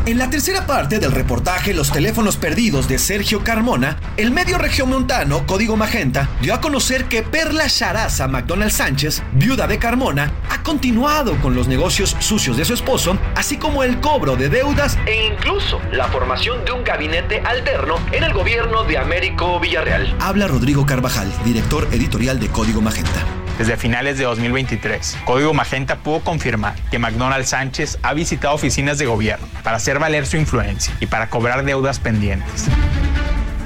En 0.06 0.18
la 0.18 0.30
tercera 0.30 0.66
parte 0.66 0.98
del 0.98 1.12
reportaje 1.12 1.74
Los 1.74 1.92
teléfonos 1.92 2.38
perdidos 2.38 2.88
de 2.88 2.98
Sergio 2.98 3.44
Carmona, 3.44 4.00
el 4.18 4.32
medio 4.32 4.58
regiomontano 4.58 5.46
Código 5.46 5.76
Magenta 5.76 6.30
dio 6.42 6.54
a 6.54 6.62
conocer 6.62 7.06
que 7.06 7.22
Perla 7.22 7.66
Sharaza 7.68 8.28
McDonald 8.28 8.72
Sánchez, 8.72 9.22
viuda 9.34 9.68
de 9.68 9.78
Carmona, 9.78 10.32
ha 10.50 10.64
continuado 10.64 11.36
con 11.42 11.54
los 11.54 11.68
negocios 11.68 12.16
sucios 12.20 12.58
de 12.58 12.66
su 12.66 12.74
esposo, 12.74 13.18
así 13.36 13.58
como 13.58 13.84
el 13.84 14.00
cobro 14.00 14.36
de 14.36 14.50
deudas 14.50 14.98
e 15.06 15.28
incluso 15.28 15.80
la 15.92 16.08
formación 16.08 16.64
de 16.66 16.72
un 16.72 16.84
gabinete 16.84 17.42
alterno 17.42 17.96
en 18.12 18.24
el 18.24 18.34
gobierno 18.34 18.84
de 18.86 18.98
Américo 18.98 19.60
Villarreal. 19.60 20.16
Habla 20.20 20.48
Rodrigo 20.48 20.86
Carvajal, 20.86 21.32
director 21.44 21.88
editorial 21.92 22.40
de 22.40 22.48
Código 22.48 22.82
Magenta. 22.82 23.26
Desde 23.60 23.76
finales 23.76 24.18
de 24.18 24.24
2023, 24.24 25.18
Código 25.26 25.54
Magenta 25.54 25.98
pudo 25.98 26.22
confirmar 26.22 26.76
que 26.90 26.98
McDonald 26.98 27.44
Sánchez 27.44 28.00
ha 28.04 28.14
visitado 28.14 28.56
oficinas 28.56 28.98
de 29.00 29.06
gobierno 29.06 29.46
para 29.66 29.76
hacer 29.76 30.00
valer 30.00 30.26
su 30.26 30.38
influencia 30.38 30.96
y 31.02 31.08
para 31.08 31.30
cobrar 31.30 31.66
deudas 31.66 32.00
pendientes. 32.00 32.68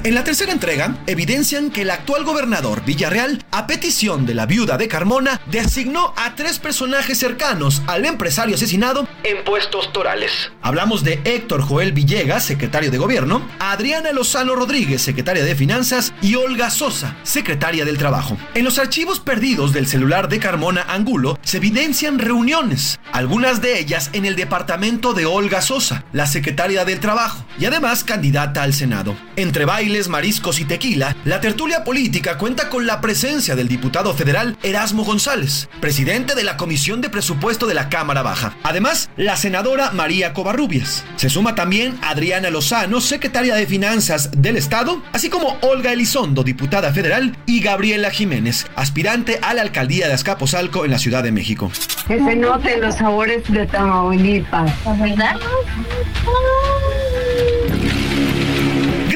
En 0.04 0.14
la 0.14 0.22
tercera 0.22 0.52
entrega, 0.52 0.98
evidencian 1.06 1.70
que 1.70 1.80
el 1.80 1.90
actual 1.90 2.24
gobernador 2.24 2.84
Villarreal, 2.84 3.42
a 3.50 3.66
petición 3.66 4.26
de 4.26 4.34
la 4.34 4.44
viuda 4.44 4.76
de 4.76 4.86
Carmona, 4.86 5.40
designó 5.46 6.12
a 6.18 6.34
tres 6.34 6.58
personajes 6.58 7.18
cercanos 7.18 7.80
al 7.86 8.04
empresario 8.04 8.54
asesinado 8.54 9.08
en 9.22 9.42
puestos 9.44 9.94
torales. 9.94 10.52
Hablamos 10.60 11.04
de 11.04 11.22
Héctor 11.24 11.62
Joel 11.62 11.92
Villegas, 11.92 12.44
secretario 12.44 12.90
de 12.90 12.98
Gobierno, 12.98 13.48
Adriana 13.58 14.12
Lozano 14.12 14.54
Rodríguez, 14.54 15.00
secretaria 15.00 15.42
de 15.42 15.54
Finanzas, 15.54 16.12
y 16.20 16.34
Olga 16.34 16.68
Sosa, 16.68 17.16
secretaria 17.22 17.86
del 17.86 17.96
Trabajo. 17.96 18.36
En 18.52 18.64
los 18.64 18.78
archivos 18.78 19.20
perdidos 19.20 19.72
del 19.72 19.86
celular 19.86 20.28
de 20.28 20.38
Carmona 20.38 20.82
Angulo 20.86 21.38
se 21.40 21.56
evidencian 21.56 22.18
reuniones, 22.18 23.00
algunas 23.10 23.62
de 23.62 23.78
ellas 23.78 24.10
en 24.12 24.26
el 24.26 24.36
departamento 24.36 25.14
de 25.14 25.24
Olga 25.24 25.62
Sosa, 25.62 26.04
la 26.12 26.26
secretaria 26.26 26.84
del 26.84 27.00
Trabajo, 27.00 27.42
y 27.58 27.64
además 27.64 28.04
candidata 28.04 28.62
al 28.62 28.74
Senado. 28.74 29.16
Entre 29.36 29.64
bailes, 29.64 29.93
mariscos 30.08 30.60
y 30.60 30.64
tequila, 30.64 31.16
la 31.24 31.40
tertulia 31.40 31.84
política 31.84 32.36
cuenta 32.36 32.68
con 32.68 32.86
la 32.86 33.00
presencia 33.00 33.54
del 33.54 33.68
diputado 33.68 34.12
federal 34.14 34.56
Erasmo 34.62 35.04
González, 35.04 35.68
presidente 35.80 36.34
de 36.34 36.42
la 36.42 36.56
Comisión 36.56 37.00
de 37.00 37.10
Presupuesto 37.10 37.66
de 37.66 37.74
la 37.74 37.88
Cámara 37.88 38.22
Baja. 38.22 38.56
Además, 38.64 39.08
la 39.16 39.36
senadora 39.36 39.92
María 39.92 40.32
Covarrubias. 40.32 41.04
Se 41.16 41.30
suma 41.30 41.54
también 41.54 41.96
Adriana 42.02 42.50
Lozano, 42.50 43.00
secretaria 43.00 43.54
de 43.54 43.66
Finanzas 43.66 44.30
del 44.36 44.56
Estado, 44.56 45.00
así 45.12 45.30
como 45.30 45.58
Olga 45.62 45.92
Elizondo, 45.92 46.42
diputada 46.42 46.92
federal, 46.92 47.36
y 47.46 47.60
Gabriela 47.60 48.10
Jiménez, 48.10 48.66
aspirante 48.74 49.38
a 49.42 49.54
la 49.54 49.62
alcaldía 49.62 50.08
de 50.08 50.14
Azcapotzalco 50.14 50.84
en 50.84 50.90
la 50.90 50.98
Ciudad 50.98 51.22
de 51.22 51.32
México. 51.32 51.70
Que 52.08 52.18
se 52.18 52.36
noten 52.36 52.80
los 52.80 52.96
sabores 52.96 53.42
de 53.50 53.66
Tamaulipas, 53.66 54.72
¿verdad? 54.98 55.36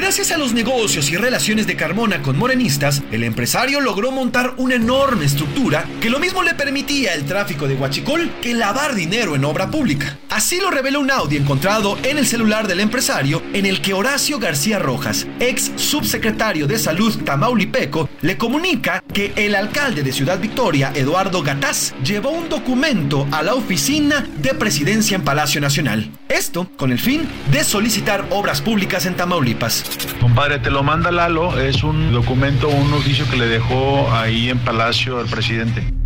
Gracias 0.09 0.31
a 0.31 0.39
los 0.39 0.53
negocios 0.53 1.11
y 1.11 1.17
relaciones 1.17 1.67
de 1.67 1.75
Carmona 1.75 2.23
con 2.23 2.35
morenistas, 2.35 3.03
el 3.11 3.23
empresario 3.23 3.79
logró 3.79 4.09
montar 4.09 4.55
una 4.57 4.73
enorme 4.73 5.25
estructura 5.25 5.85
que 6.01 6.09
lo 6.09 6.17
mismo 6.17 6.41
le 6.41 6.55
permitía 6.55 7.13
el 7.13 7.25
tráfico 7.25 7.67
de 7.67 7.75
huachicol 7.75 8.27
que 8.41 8.55
lavar 8.55 8.95
dinero 8.95 9.35
en 9.35 9.45
obra 9.45 9.69
pública. 9.69 10.17
Así 10.29 10.59
lo 10.59 10.71
revela 10.71 10.97
un 10.97 11.11
audio 11.11 11.39
encontrado 11.39 11.95
en 12.01 12.17
el 12.17 12.25
celular 12.25 12.67
del 12.67 12.79
empresario 12.79 13.43
en 13.53 13.67
el 13.67 13.81
que 13.81 13.93
Horacio 13.93 14.39
García 14.39 14.79
Rojas, 14.79 15.27
ex 15.39 15.71
subsecretario 15.75 16.65
de 16.65 16.79
Salud 16.79 17.15
Tamaulipeco, 17.23 18.09
le 18.21 18.35
comunica 18.35 19.03
que 19.13 19.31
el 19.35 19.53
alcalde 19.53 20.01
de 20.01 20.11
Ciudad 20.11 20.39
Victoria, 20.39 20.91
Eduardo 20.95 21.43
Gataz, 21.43 21.93
llevó 22.03 22.31
un 22.31 22.49
documento 22.49 23.27
a 23.31 23.43
la 23.43 23.53
oficina 23.53 24.27
de 24.37 24.55
presidencia 24.55 25.13
en 25.13 25.23
Palacio 25.23 25.61
Nacional. 25.61 26.09
Esto 26.29 26.67
con 26.77 26.91
el 26.91 26.99
fin 26.99 27.27
de 27.51 27.63
solicitar 27.63 28.25
obras 28.31 28.61
públicas 28.61 29.05
en 29.05 29.15
Tamaulipas. 29.15 29.98
Compadre, 30.19 30.59
te 30.59 30.69
lo 30.69 30.83
manda 30.83 31.11
Lalo, 31.11 31.59
es 31.59 31.83
un 31.83 32.11
documento, 32.11 32.69
un 32.69 32.93
oficio 32.93 33.25
que 33.29 33.37
le 33.37 33.47
dejó 33.47 34.11
ahí 34.13 34.49
en 34.49 34.59
Palacio 34.59 35.19
al 35.19 35.27
presidente. 35.27 35.98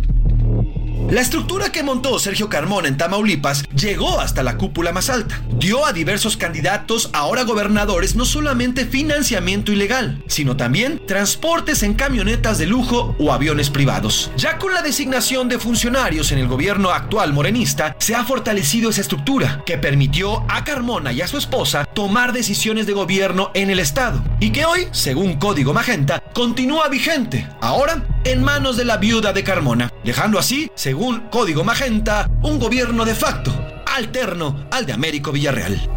La 1.14 1.20
estructura 1.20 1.70
que 1.70 1.84
montó 1.84 2.18
Sergio 2.18 2.48
Carmona 2.48 2.88
en 2.88 2.96
Tamaulipas 2.96 3.62
llegó 3.68 4.18
hasta 4.18 4.42
la 4.42 4.56
cúpula 4.56 4.90
más 4.90 5.10
alta. 5.10 5.40
Dio 5.60 5.86
a 5.86 5.92
diversos 5.92 6.36
candidatos, 6.36 7.08
ahora 7.12 7.44
gobernadores, 7.44 8.16
no 8.16 8.24
solamente 8.24 8.84
financiamiento 8.84 9.70
ilegal, 9.70 10.24
sino 10.26 10.56
también 10.56 11.00
transportes 11.06 11.84
en 11.84 11.94
camionetas 11.94 12.58
de 12.58 12.66
lujo 12.66 13.14
o 13.20 13.32
aviones 13.32 13.70
privados. 13.70 14.32
Ya 14.36 14.58
con 14.58 14.74
la 14.74 14.82
designación 14.82 15.48
de 15.48 15.60
funcionarios 15.60 16.32
en 16.32 16.38
el 16.38 16.48
gobierno 16.48 16.90
actual 16.90 17.32
morenista, 17.32 17.94
se 18.00 18.16
ha 18.16 18.24
fortalecido 18.24 18.90
esa 18.90 19.02
estructura 19.02 19.62
que 19.64 19.78
permitió 19.78 20.44
a 20.48 20.64
Carmona 20.64 21.12
y 21.12 21.20
a 21.20 21.28
su 21.28 21.38
esposa 21.38 21.84
tomar 21.84 22.32
decisiones 22.32 22.86
de 22.86 22.92
gobierno 22.92 23.52
en 23.54 23.70
el 23.70 23.78
Estado 23.78 24.20
y 24.40 24.50
que 24.50 24.64
hoy, 24.64 24.88
según 24.90 25.34
Código 25.34 25.72
Magenta, 25.72 26.18
continúa 26.34 26.88
vigente, 26.88 27.48
ahora 27.60 28.04
en 28.24 28.42
manos 28.42 28.76
de 28.76 28.84
la 28.84 28.96
viuda 28.96 29.32
de 29.32 29.44
Carmona, 29.44 29.92
dejando 30.04 30.38
así, 30.38 30.70
según 30.74 31.28
Código 31.30 31.64
Magenta, 31.64 32.30
un 32.42 32.58
gobierno 32.58 33.04
de 33.04 33.14
facto, 33.14 33.52
alterno 33.86 34.66
al 34.70 34.86
de 34.86 34.92
Américo 34.92 35.30
Villarreal. 35.30 35.88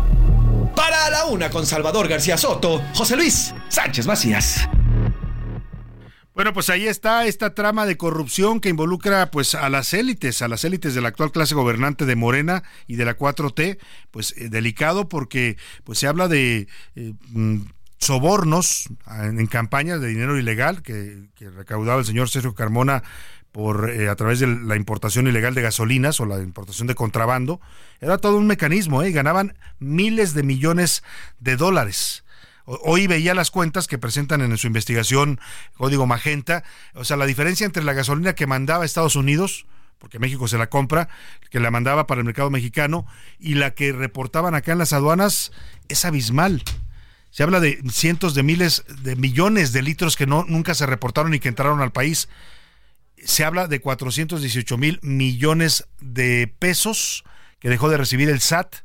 Para 0.76 1.10
la 1.10 1.26
una 1.26 1.50
con 1.50 1.66
Salvador 1.66 2.08
García 2.08 2.38
Soto, 2.38 2.82
José 2.94 3.16
Luis 3.16 3.54
Sánchez 3.70 4.06
Macías. 4.06 4.70
Bueno, 6.38 6.54
pues 6.54 6.70
ahí 6.70 6.86
está 6.86 7.26
esta 7.26 7.56
trama 7.56 7.88
de 7.88 7.98
corrupción 7.98 8.60
que 8.60 8.70
involucra 8.70 9.32
pues 9.32 9.56
a 9.56 9.70
las 9.70 9.92
élites, 9.96 10.44
a 10.44 10.48
las 10.48 10.64
élites 10.66 10.94
de 10.94 11.02
la 11.02 11.08
actual 11.08 11.32
clase 11.32 11.56
gobernante 11.56 12.06
de 12.06 12.16
Morena 12.16 12.62
y 12.86 12.96
de 12.96 13.06
la 13.06 13.18
4T, 13.18 13.80
pues 14.12 14.36
eh, 14.38 14.48
delicado 14.48 15.10
porque 15.10 15.58
pues 15.84 15.98
se 15.98 16.06
habla 16.06 16.28
de 16.28 16.68
eh, 16.96 17.14
mm, 17.30 17.62
sobornos 17.98 18.90
en, 19.08 19.48
campañas 19.48 20.02
de 20.02 20.08
dinero 20.08 20.38
ilegal 20.38 20.82
que, 20.82 21.28
recaudaba 21.56 22.00
el 22.00 22.06
señor 22.06 22.30
Sergio 22.30 22.54
Carmona 22.54 23.04
por 23.52 23.90
eh, 23.90 24.10
a 24.10 24.16
través 24.16 24.40
de 24.40 24.48
la 24.48 24.76
importación 24.76 25.28
ilegal 25.28 25.56
de 25.56 25.62
gasolinas 25.62 26.20
o 26.20 26.26
la 26.26 26.40
importación 26.40 26.88
de 26.88 26.96
contrabando. 26.96 27.60
Era 28.02 28.18
todo 28.18 28.38
un 28.38 28.48
mecanismo, 28.48 29.02
¿eh? 29.02 29.12
ganaban 29.12 29.56
miles 29.80 30.34
de 30.34 30.44
millones 30.44 31.04
de 31.40 31.56
dólares. 31.56 32.24
Hoy 32.66 33.08
veía 33.08 33.34
las 33.34 33.50
cuentas 33.50 33.88
que 33.88 33.98
presentan 33.98 34.42
en 34.42 34.58
su 34.58 34.68
investigación 34.68 35.40
Código 35.78 36.06
Magenta, 36.06 36.66
o 36.96 37.06
sea, 37.06 37.16
la 37.16 37.26
diferencia 37.26 37.66
entre 37.66 37.84
la 37.84 37.94
gasolina 37.94 38.36
que 38.36 38.46
mandaba 38.46 38.84
a 38.84 38.86
Estados 38.86 39.16
Unidos, 39.16 39.66
porque 40.00 40.20
México 40.20 40.50
se 40.50 40.58
la 40.58 40.70
compra, 40.70 41.08
que 41.50 41.62
la 41.62 41.72
mandaba 41.72 42.08
para 42.08 42.20
el 42.20 42.26
mercado 42.26 42.50
mexicano, 42.50 43.08
y 43.40 43.54
la 43.54 43.72
que 43.72 43.94
reportaban 43.94 44.54
acá 44.54 44.74
en 44.74 44.80
las 44.80 44.92
aduanas 44.92 45.54
es 45.88 46.04
abismal. 46.04 46.62
Se 47.32 47.44
habla 47.44 47.60
de 47.60 47.82
cientos 47.92 48.34
de 48.34 48.44
miles 48.44 48.84
de 49.02 49.16
millones 49.16 49.74
de 49.74 49.82
litros 49.82 50.16
que 50.16 50.26
no, 50.26 50.46
nunca 50.48 50.74
se 50.74 50.86
reportaron 50.86 51.34
y 51.34 51.40
que 51.40 51.50
entraron 51.50 51.82
al 51.82 51.92
país. 51.92 52.30
Se 53.24 53.44
habla 53.44 53.68
de 53.68 53.80
418 53.80 54.78
mil 54.78 55.00
millones 55.02 55.88
de 56.00 56.54
pesos 56.60 57.24
que 57.60 57.70
dejó 57.70 57.90
de 57.90 57.98
recibir 57.98 58.30
el 58.30 58.40
SAT 58.40 58.76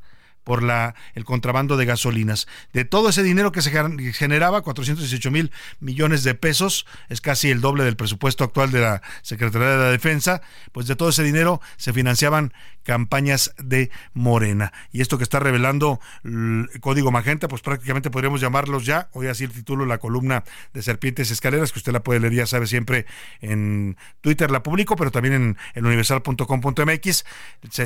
por 0.43 0.61
la, 0.61 0.95
el 1.15 1.25
contrabando 1.25 1.77
de 1.77 1.85
gasolinas. 1.85 2.47
De 2.73 2.85
todo 2.85 3.09
ese 3.09 3.23
dinero 3.23 3.51
que 3.51 3.61
se 3.61 3.71
generaba, 4.13 4.61
418 4.61 5.31
mil 5.31 5.51
millones 5.79 6.23
de 6.23 6.35
pesos, 6.35 6.85
es 7.09 7.21
casi 7.21 7.49
el 7.49 7.61
doble 7.61 7.83
del 7.83 7.95
presupuesto 7.95 8.43
actual 8.43 8.71
de 8.71 8.81
la 8.81 9.01
Secretaría 9.21 9.69
de 9.69 9.77
la 9.77 9.91
Defensa, 9.91 10.41
pues 10.71 10.87
de 10.87 10.95
todo 10.95 11.09
ese 11.09 11.23
dinero 11.23 11.61
se 11.77 11.93
financiaban 11.93 12.53
campañas 12.83 13.53
de 13.57 13.89
Morena. 14.13 14.73
Y 14.91 15.01
esto 15.01 15.17
que 15.17 15.23
está 15.23 15.39
revelando 15.39 15.99
el 16.23 16.69
Código 16.81 17.11
Magenta, 17.11 17.47
pues 17.47 17.61
prácticamente 17.61 18.09
podríamos 18.09 18.41
llamarlos 18.41 18.85
ya, 18.85 19.09
hoy 19.13 19.27
así 19.27 19.45
el 19.45 19.51
título, 19.51 19.85
la 19.85 19.97
columna 19.97 20.43
de 20.73 20.81
Serpientes 20.81 21.31
Escaleras, 21.31 21.71
que 21.71 21.79
usted 21.79 21.91
la 21.91 22.03
puede 22.03 22.19
leer, 22.19 22.33
ya 22.33 22.45
sabe, 22.45 22.67
siempre 22.67 23.05
en 23.41 23.97
Twitter 24.21 24.51
la 24.51 24.63
publico, 24.63 24.95
pero 24.95 25.11
también 25.11 25.33
en, 25.33 25.57
en 25.73 25.85
universal.com.mx, 25.85 27.25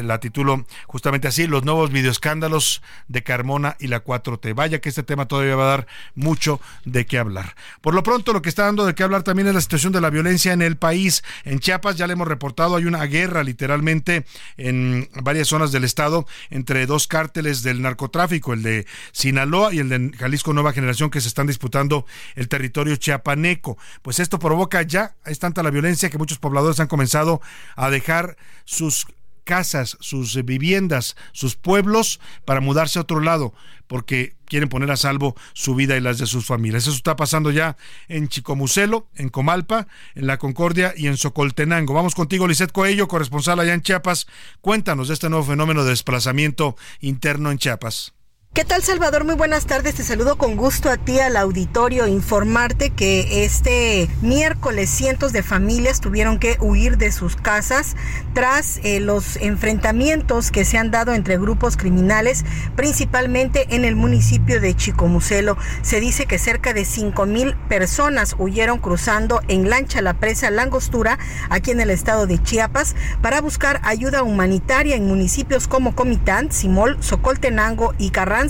la 0.03 0.19
titulo 0.19 0.65
justamente 0.85 1.27
así, 1.27 1.47
los 1.47 1.63
nuevos 1.63 1.91
videoescándalos 1.91 2.81
de 3.07 3.23
Carmona 3.23 3.75
y 3.79 3.87
la 3.87 4.03
4T. 4.03 4.53
Vaya 4.55 4.79
que 4.79 4.89
este 4.89 5.03
tema 5.03 5.27
todavía 5.27 5.55
va 5.55 5.63
a 5.63 5.77
dar 5.77 5.87
mucho 6.15 6.59
de 6.85 7.05
qué 7.05 7.17
hablar. 7.17 7.55
Por 7.81 7.93
lo 7.93 8.03
pronto, 8.03 8.33
lo 8.33 8.41
que 8.41 8.49
está 8.49 8.63
dando 8.63 8.85
de 8.85 8.95
qué 8.95 9.03
hablar 9.03 9.23
también 9.23 9.47
es 9.47 9.53
la 9.53 9.61
situación 9.61 9.93
de 9.93 10.01
la 10.01 10.09
violencia 10.09 10.53
en 10.53 10.61
el 10.61 10.77
país. 10.77 11.23
En 11.43 11.59
Chiapas 11.59 11.95
ya 11.95 12.07
le 12.07 12.13
hemos 12.13 12.27
reportado, 12.27 12.75
hay 12.75 12.85
una 12.85 13.03
guerra 13.05 13.43
literalmente 13.43 14.25
en 14.57 14.86
varias 15.21 15.47
zonas 15.47 15.71
del 15.71 15.83
estado 15.83 16.25
entre 16.49 16.85
dos 16.85 17.07
cárteles 17.07 17.63
del 17.63 17.81
narcotráfico, 17.81 18.53
el 18.53 18.63
de 18.63 18.85
Sinaloa 19.11 19.73
y 19.73 19.79
el 19.79 19.89
de 19.89 20.11
Jalisco 20.17 20.53
Nueva 20.53 20.73
Generación, 20.73 21.09
que 21.09 21.21
se 21.21 21.27
están 21.27 21.47
disputando 21.47 22.05
el 22.35 22.47
territorio 22.47 22.95
chiapaneco. 22.95 23.77
Pues 24.01 24.19
esto 24.19 24.39
provoca 24.39 24.81
ya, 24.81 25.15
es 25.25 25.39
tanta 25.39 25.63
la 25.63 25.71
violencia 25.71 26.09
que 26.09 26.17
muchos 26.17 26.39
pobladores 26.39 26.79
han 26.79 26.87
comenzado 26.87 27.41
a 27.75 27.89
dejar 27.89 28.37
sus 28.65 29.07
casas, 29.47 29.97
sus 30.01 30.35
viviendas, 30.43 31.15
sus 31.31 31.55
pueblos 31.55 32.19
para 32.43 32.59
mudarse 32.59 32.99
a 32.99 33.03
otro 33.03 33.21
lado, 33.21 33.53
porque 33.87 34.35
quieren 34.45 34.67
poner 34.67 34.91
a 34.91 34.97
salvo 34.97 35.35
su 35.53 35.73
vida 35.73 35.95
y 35.95 36.01
las 36.01 36.17
de 36.17 36.27
sus 36.27 36.45
familias. 36.45 36.83
Eso 36.83 36.95
está 36.97 37.15
pasando 37.15 37.49
ya 37.49 37.77
en 38.09 38.27
Chicomucelo, 38.27 39.07
en 39.15 39.29
Comalpa, 39.29 39.87
en 40.15 40.27
La 40.27 40.37
Concordia 40.37 40.93
y 40.97 41.07
en 41.07 41.15
Socoltenango. 41.15 41.93
Vamos 41.93 42.13
contigo, 42.13 42.45
Lisette 42.45 42.73
Coello, 42.73 43.07
corresponsal 43.07 43.59
allá 43.61 43.73
en 43.73 43.81
Chiapas. 43.81 44.27
Cuéntanos 44.59 45.07
de 45.07 45.13
este 45.13 45.29
nuevo 45.29 45.45
fenómeno 45.45 45.85
de 45.85 45.91
desplazamiento 45.91 46.75
interno 46.99 47.49
en 47.49 47.57
Chiapas. 47.57 48.16
¿Qué 48.57 48.65
tal 48.65 48.81
Salvador? 48.81 49.23
Muy 49.23 49.35
buenas 49.35 49.67
tardes. 49.67 49.93
Te 49.93 50.03
saludo 50.03 50.35
con 50.35 50.55
gusto 50.55 50.89
a 50.89 50.97
ti, 50.97 51.19
al 51.19 51.37
auditorio. 51.37 52.07
Informarte 52.07 52.89
que 52.89 53.45
este 53.45 54.09
miércoles 54.23 54.89
cientos 54.89 55.31
de 55.31 55.43
familias 55.43 56.01
tuvieron 56.01 56.39
que 56.39 56.57
huir 56.59 56.97
de 56.97 57.11
sus 57.11 57.35
casas 57.35 57.95
tras 58.33 58.79
eh, 58.83 58.99
los 58.99 59.35
enfrentamientos 59.35 60.49
que 60.49 60.65
se 60.65 60.79
han 60.79 60.89
dado 60.89 61.13
entre 61.13 61.37
grupos 61.37 61.77
criminales, 61.77 62.45
principalmente 62.75 63.75
en 63.75 63.85
el 63.85 63.95
municipio 63.95 64.59
de 64.59 64.75
Chicomucelo. 64.75 65.55
Se 65.83 65.99
dice 65.99 66.25
que 66.25 66.39
cerca 66.39 66.73
de 66.73 66.83
5 66.83 67.27
mil 67.27 67.55
personas 67.69 68.35
huyeron 68.39 68.79
cruzando 68.79 69.39
en 69.47 69.69
lancha 69.69 70.01
la 70.01 70.15
presa 70.15 70.49
Langostura, 70.49 71.19
aquí 71.51 71.69
en 71.69 71.79
el 71.79 71.91
estado 71.91 72.25
de 72.25 72.41
Chiapas, 72.41 72.95
para 73.21 73.39
buscar 73.39 73.81
ayuda 73.83 74.23
humanitaria 74.23 74.95
en 74.95 75.05
municipios 75.05 75.67
como 75.67 75.93
Comitán, 75.93 76.51
Simol, 76.51 76.97
Socoltenango 77.03 77.93
y 77.99 78.09
Carranza 78.09 78.46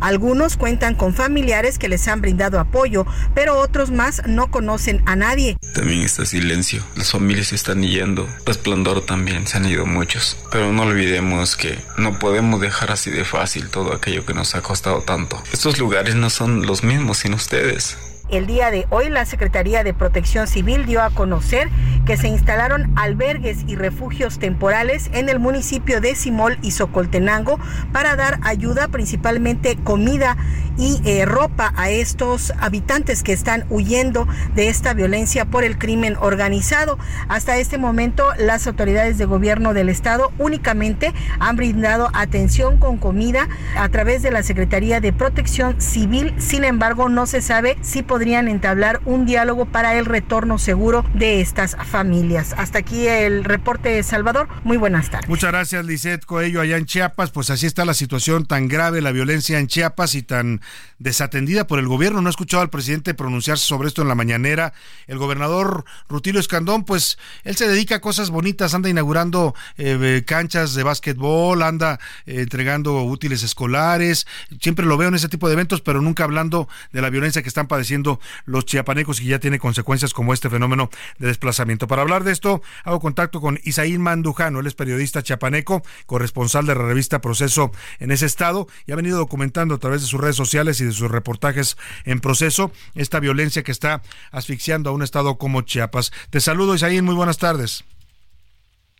algunos 0.00 0.56
cuentan 0.56 0.94
con 0.94 1.14
familiares 1.14 1.78
que 1.78 1.88
les 1.88 2.06
han 2.08 2.20
brindado 2.20 2.60
apoyo, 2.60 3.06
pero 3.34 3.58
otros 3.58 3.90
más 3.90 4.22
no 4.26 4.50
conocen 4.50 5.02
a 5.06 5.16
nadie. 5.16 5.56
También 5.74 6.02
está 6.02 6.26
silencio. 6.26 6.82
Las 6.96 7.10
familias 7.10 7.52
están 7.52 7.82
yendo. 7.82 8.28
Resplandor 8.44 9.04
también. 9.04 9.46
Se 9.46 9.56
han 9.56 9.66
ido 9.66 9.86
muchos. 9.86 10.36
Pero 10.50 10.72
no 10.72 10.82
olvidemos 10.82 11.56
que 11.56 11.78
no 11.96 12.18
podemos 12.18 12.60
dejar 12.60 12.92
así 12.92 13.10
de 13.10 13.24
fácil 13.24 13.70
todo 13.70 13.94
aquello 13.94 14.24
que 14.26 14.34
nos 14.34 14.54
ha 14.54 14.62
costado 14.62 15.02
tanto. 15.02 15.42
Estos 15.52 15.78
lugares 15.78 16.14
no 16.14 16.30
son 16.30 16.66
los 16.66 16.82
mismos 16.84 17.18
sin 17.18 17.34
ustedes. 17.34 17.96
El 18.30 18.46
día 18.46 18.70
de 18.70 18.86
hoy 18.90 19.08
la 19.08 19.24
Secretaría 19.24 19.82
de 19.82 19.92
Protección 19.92 20.46
Civil 20.46 20.86
dio 20.86 21.02
a 21.02 21.10
conocer 21.10 21.68
que 22.06 22.16
se 22.16 22.28
instalaron 22.28 22.92
albergues 22.96 23.64
y 23.66 23.74
refugios 23.74 24.38
temporales 24.38 25.10
en 25.12 25.28
el 25.28 25.40
municipio 25.40 26.00
de 26.00 26.14
Simol 26.14 26.56
y 26.62 26.70
Socoltenango 26.70 27.58
para 27.92 28.14
dar 28.14 28.38
ayuda, 28.42 28.86
principalmente 28.86 29.76
comida 29.82 30.36
y 30.78 31.00
eh, 31.04 31.24
ropa 31.24 31.74
a 31.76 31.90
estos 31.90 32.52
habitantes 32.58 33.22
que 33.22 33.32
están 33.32 33.64
huyendo 33.68 34.26
de 34.54 34.68
esta 34.68 34.94
violencia 34.94 35.44
por 35.44 35.64
el 35.64 35.76
crimen 35.76 36.16
organizado. 36.20 36.98
Hasta 37.28 37.58
este 37.58 37.78
momento 37.78 38.28
las 38.38 38.66
autoridades 38.66 39.18
de 39.18 39.24
gobierno 39.24 39.74
del 39.74 39.88
estado 39.88 40.32
únicamente 40.38 41.12
han 41.38 41.56
brindado 41.56 42.10
atención 42.14 42.78
con 42.78 42.96
comida 42.96 43.48
a 43.76 43.88
través 43.88 44.22
de 44.22 44.30
la 44.30 44.42
Secretaría 44.42 45.00
de 45.00 45.12
Protección 45.12 45.80
Civil. 45.80 46.32
Sin 46.38 46.64
embargo, 46.64 47.08
no 47.08 47.26
se 47.26 47.42
sabe 47.42 47.76
si 47.82 48.02
podrían 48.20 48.48
entablar 48.48 49.00
un 49.06 49.24
diálogo 49.24 49.64
para 49.64 49.98
el 49.98 50.04
retorno 50.04 50.58
seguro 50.58 51.06
de 51.14 51.40
estas 51.40 51.74
familias. 51.86 52.54
Hasta 52.58 52.80
aquí 52.80 53.06
el 53.06 53.44
reporte 53.44 53.88
de 53.88 54.02
Salvador. 54.02 54.46
Muy 54.62 54.76
buenas 54.76 55.08
tardes. 55.08 55.26
Muchas 55.26 55.50
gracias, 55.50 55.86
Lisette 55.86 56.26
Coello, 56.26 56.60
allá 56.60 56.76
en 56.76 56.84
Chiapas. 56.84 57.30
Pues 57.30 57.48
así 57.48 57.64
está 57.64 57.86
la 57.86 57.94
situación 57.94 58.44
tan 58.44 58.68
grave, 58.68 59.00
la 59.00 59.12
violencia 59.12 59.58
en 59.58 59.68
Chiapas 59.68 60.14
y 60.14 60.22
tan 60.22 60.60
desatendida 60.98 61.66
por 61.66 61.78
el 61.78 61.88
gobierno. 61.88 62.20
No 62.20 62.28
he 62.28 62.30
escuchado 62.30 62.62
al 62.62 62.68
presidente 62.68 63.14
pronunciarse 63.14 63.64
sobre 63.64 63.88
esto 63.88 64.02
en 64.02 64.08
la 64.08 64.14
mañanera. 64.14 64.74
El 65.06 65.16
gobernador 65.16 65.86
Rutilio 66.06 66.40
Escandón, 66.40 66.84
pues 66.84 67.16
él 67.44 67.56
se 67.56 67.68
dedica 67.68 67.94
a 67.94 68.00
cosas 68.02 68.28
bonitas, 68.28 68.74
anda 68.74 68.90
inaugurando 68.90 69.54
eh, 69.78 70.24
canchas 70.26 70.74
de 70.74 70.82
básquetbol, 70.82 71.62
anda 71.62 71.98
eh, 72.26 72.42
entregando 72.42 73.02
útiles 73.02 73.42
escolares. 73.42 74.26
Siempre 74.60 74.84
lo 74.84 74.98
veo 74.98 75.08
en 75.08 75.14
ese 75.14 75.30
tipo 75.30 75.48
de 75.48 75.54
eventos, 75.54 75.80
pero 75.80 76.02
nunca 76.02 76.24
hablando 76.24 76.68
de 76.92 77.00
la 77.00 77.08
violencia 77.08 77.40
que 77.40 77.48
están 77.48 77.66
padeciendo 77.66 78.09
los 78.46 78.64
chiapanecos 78.64 79.20
y 79.20 79.26
ya 79.26 79.38
tiene 79.38 79.58
consecuencias 79.58 80.14
como 80.14 80.32
este 80.32 80.50
fenómeno 80.50 80.90
de 81.18 81.28
desplazamiento. 81.28 81.86
Para 81.86 82.02
hablar 82.02 82.24
de 82.24 82.32
esto, 82.32 82.62
hago 82.84 82.98
contacto 82.98 83.40
con 83.40 83.60
Isaín 83.62 84.00
Mandujano, 84.00 84.60
él 84.60 84.66
es 84.66 84.74
periodista 84.74 85.22
chiapaneco, 85.22 85.82
corresponsal 86.06 86.66
de 86.66 86.74
la 86.74 86.82
revista 86.82 87.20
Proceso 87.20 87.70
en 87.98 88.10
ese 88.10 88.26
estado 88.26 88.66
y 88.86 88.92
ha 88.92 88.96
venido 88.96 89.18
documentando 89.18 89.74
a 89.74 89.78
través 89.78 90.00
de 90.00 90.08
sus 90.08 90.20
redes 90.20 90.36
sociales 90.36 90.80
y 90.80 90.86
de 90.86 90.92
sus 90.92 91.10
reportajes 91.10 91.76
en 92.04 92.20
Proceso 92.20 92.72
esta 92.94 93.20
violencia 93.20 93.62
que 93.62 93.72
está 93.72 94.02
asfixiando 94.32 94.90
a 94.90 94.92
un 94.92 95.02
estado 95.02 95.36
como 95.36 95.62
Chiapas. 95.62 96.12
Te 96.30 96.40
saludo 96.40 96.74
Isaín, 96.74 97.04
muy 97.04 97.14
buenas 97.14 97.38
tardes. 97.38 97.84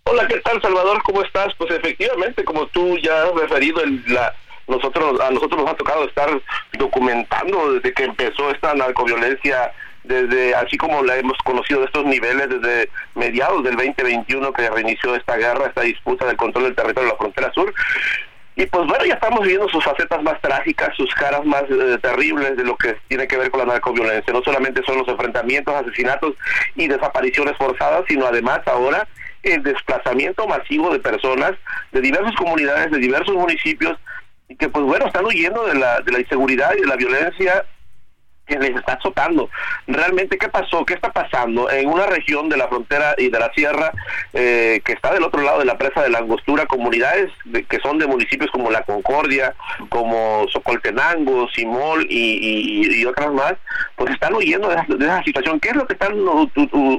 Hola, 0.04 0.26
¿qué 0.26 0.40
tal 0.40 0.60
Salvador? 0.60 1.02
¿Cómo 1.04 1.22
estás? 1.22 1.54
Pues 1.56 1.70
efectivamente, 1.70 2.42
como 2.44 2.66
tú 2.68 2.96
ya 2.98 3.24
has 3.24 3.34
referido, 3.34 3.82
en 3.84 4.02
la 4.08 4.34
nosotros 4.70 5.20
a 5.20 5.30
nosotros 5.30 5.60
nos 5.60 5.70
ha 5.70 5.76
tocado 5.76 6.04
estar 6.04 6.28
documentando 6.78 7.74
desde 7.74 7.92
que 7.92 8.04
empezó 8.04 8.50
esta 8.50 8.74
narcoviolencia 8.74 9.72
desde 10.04 10.54
así 10.54 10.76
como 10.78 11.02
la 11.02 11.16
hemos 11.16 11.36
conocido 11.38 11.80
de 11.80 11.86
estos 11.86 12.04
niveles 12.06 12.48
desde 12.48 12.88
mediados 13.14 13.62
del 13.62 13.76
2021 13.76 14.52
que 14.52 14.70
reinició 14.70 15.14
esta 15.14 15.36
guerra, 15.36 15.66
esta 15.66 15.82
disputa 15.82 16.26
del 16.26 16.36
control 16.36 16.64
del 16.64 16.74
territorio 16.74 17.08
de 17.08 17.12
la 17.12 17.18
frontera 17.18 17.52
sur. 17.52 17.72
Y 18.56 18.66
pues 18.66 18.86
bueno, 18.86 19.04
ya 19.04 19.14
estamos 19.14 19.46
viendo 19.46 19.68
sus 19.68 19.82
facetas 19.84 20.22
más 20.22 20.40
trágicas, 20.40 20.94
sus 20.96 21.14
caras 21.14 21.44
más 21.44 21.62
eh, 21.70 21.98
terribles 22.02 22.56
de 22.56 22.64
lo 22.64 22.76
que 22.76 22.96
tiene 23.08 23.26
que 23.26 23.36
ver 23.36 23.50
con 23.50 23.60
la 23.60 23.66
narcoviolencia. 23.66 24.32
No 24.32 24.42
solamente 24.42 24.82
son 24.84 24.98
los 24.98 25.08
enfrentamientos, 25.08 25.74
asesinatos 25.74 26.34
y 26.74 26.88
desapariciones 26.88 27.56
forzadas, 27.56 28.04
sino 28.08 28.26
además 28.26 28.60
ahora 28.66 29.06
el 29.42 29.62
desplazamiento 29.62 30.46
masivo 30.46 30.92
de 30.92 30.98
personas 30.98 31.52
de 31.92 32.00
diversas 32.00 32.34
comunidades, 32.36 32.90
de 32.90 32.98
diversos 32.98 33.34
municipios, 33.34 33.98
y 34.50 34.56
que 34.56 34.68
pues 34.68 34.84
bueno, 34.84 35.06
están 35.06 35.24
huyendo 35.24 35.64
de 35.64 35.76
la, 35.76 36.00
de 36.00 36.10
la 36.10 36.18
inseguridad 36.18 36.72
y 36.76 36.80
de 36.80 36.86
la 36.88 36.96
violencia 36.96 37.64
que 38.50 38.58
les 38.58 38.76
está 38.76 38.94
azotando. 38.94 39.48
Realmente, 39.86 40.36
¿qué 40.38 40.48
pasó? 40.48 40.84
¿Qué 40.84 40.94
está 40.94 41.10
pasando 41.12 41.70
en 41.70 41.88
una 41.88 42.06
región 42.06 42.48
de 42.48 42.56
la 42.56 42.68
frontera 42.68 43.14
y 43.16 43.28
de 43.30 43.38
la 43.38 43.52
sierra 43.54 43.92
eh, 44.32 44.80
que 44.84 44.92
está 44.92 45.12
del 45.14 45.22
otro 45.22 45.42
lado 45.42 45.60
de 45.60 45.64
la 45.64 45.78
presa 45.78 46.02
de 46.02 46.10
la 46.10 46.18
Angostura? 46.18 46.66
Comunidades 46.66 47.30
de- 47.44 47.64
que 47.64 47.78
son 47.80 47.98
de 47.98 48.06
municipios 48.06 48.50
como 48.50 48.70
La 48.70 48.82
Concordia, 48.82 49.54
como 49.88 50.46
Socoltenango, 50.50 51.48
Simol 51.50 52.06
y, 52.10 53.04
otras 53.04 53.32
más, 53.32 53.54
pues 53.96 54.12
están 54.12 54.34
huyendo 54.34 54.68
de, 54.68 54.76
esa- 55.04 55.22
situación. 55.24 55.60
¿Qué 55.60 55.70
es 55.70 55.76
lo 55.76 55.86
que 55.86 55.92
están 55.94 56.14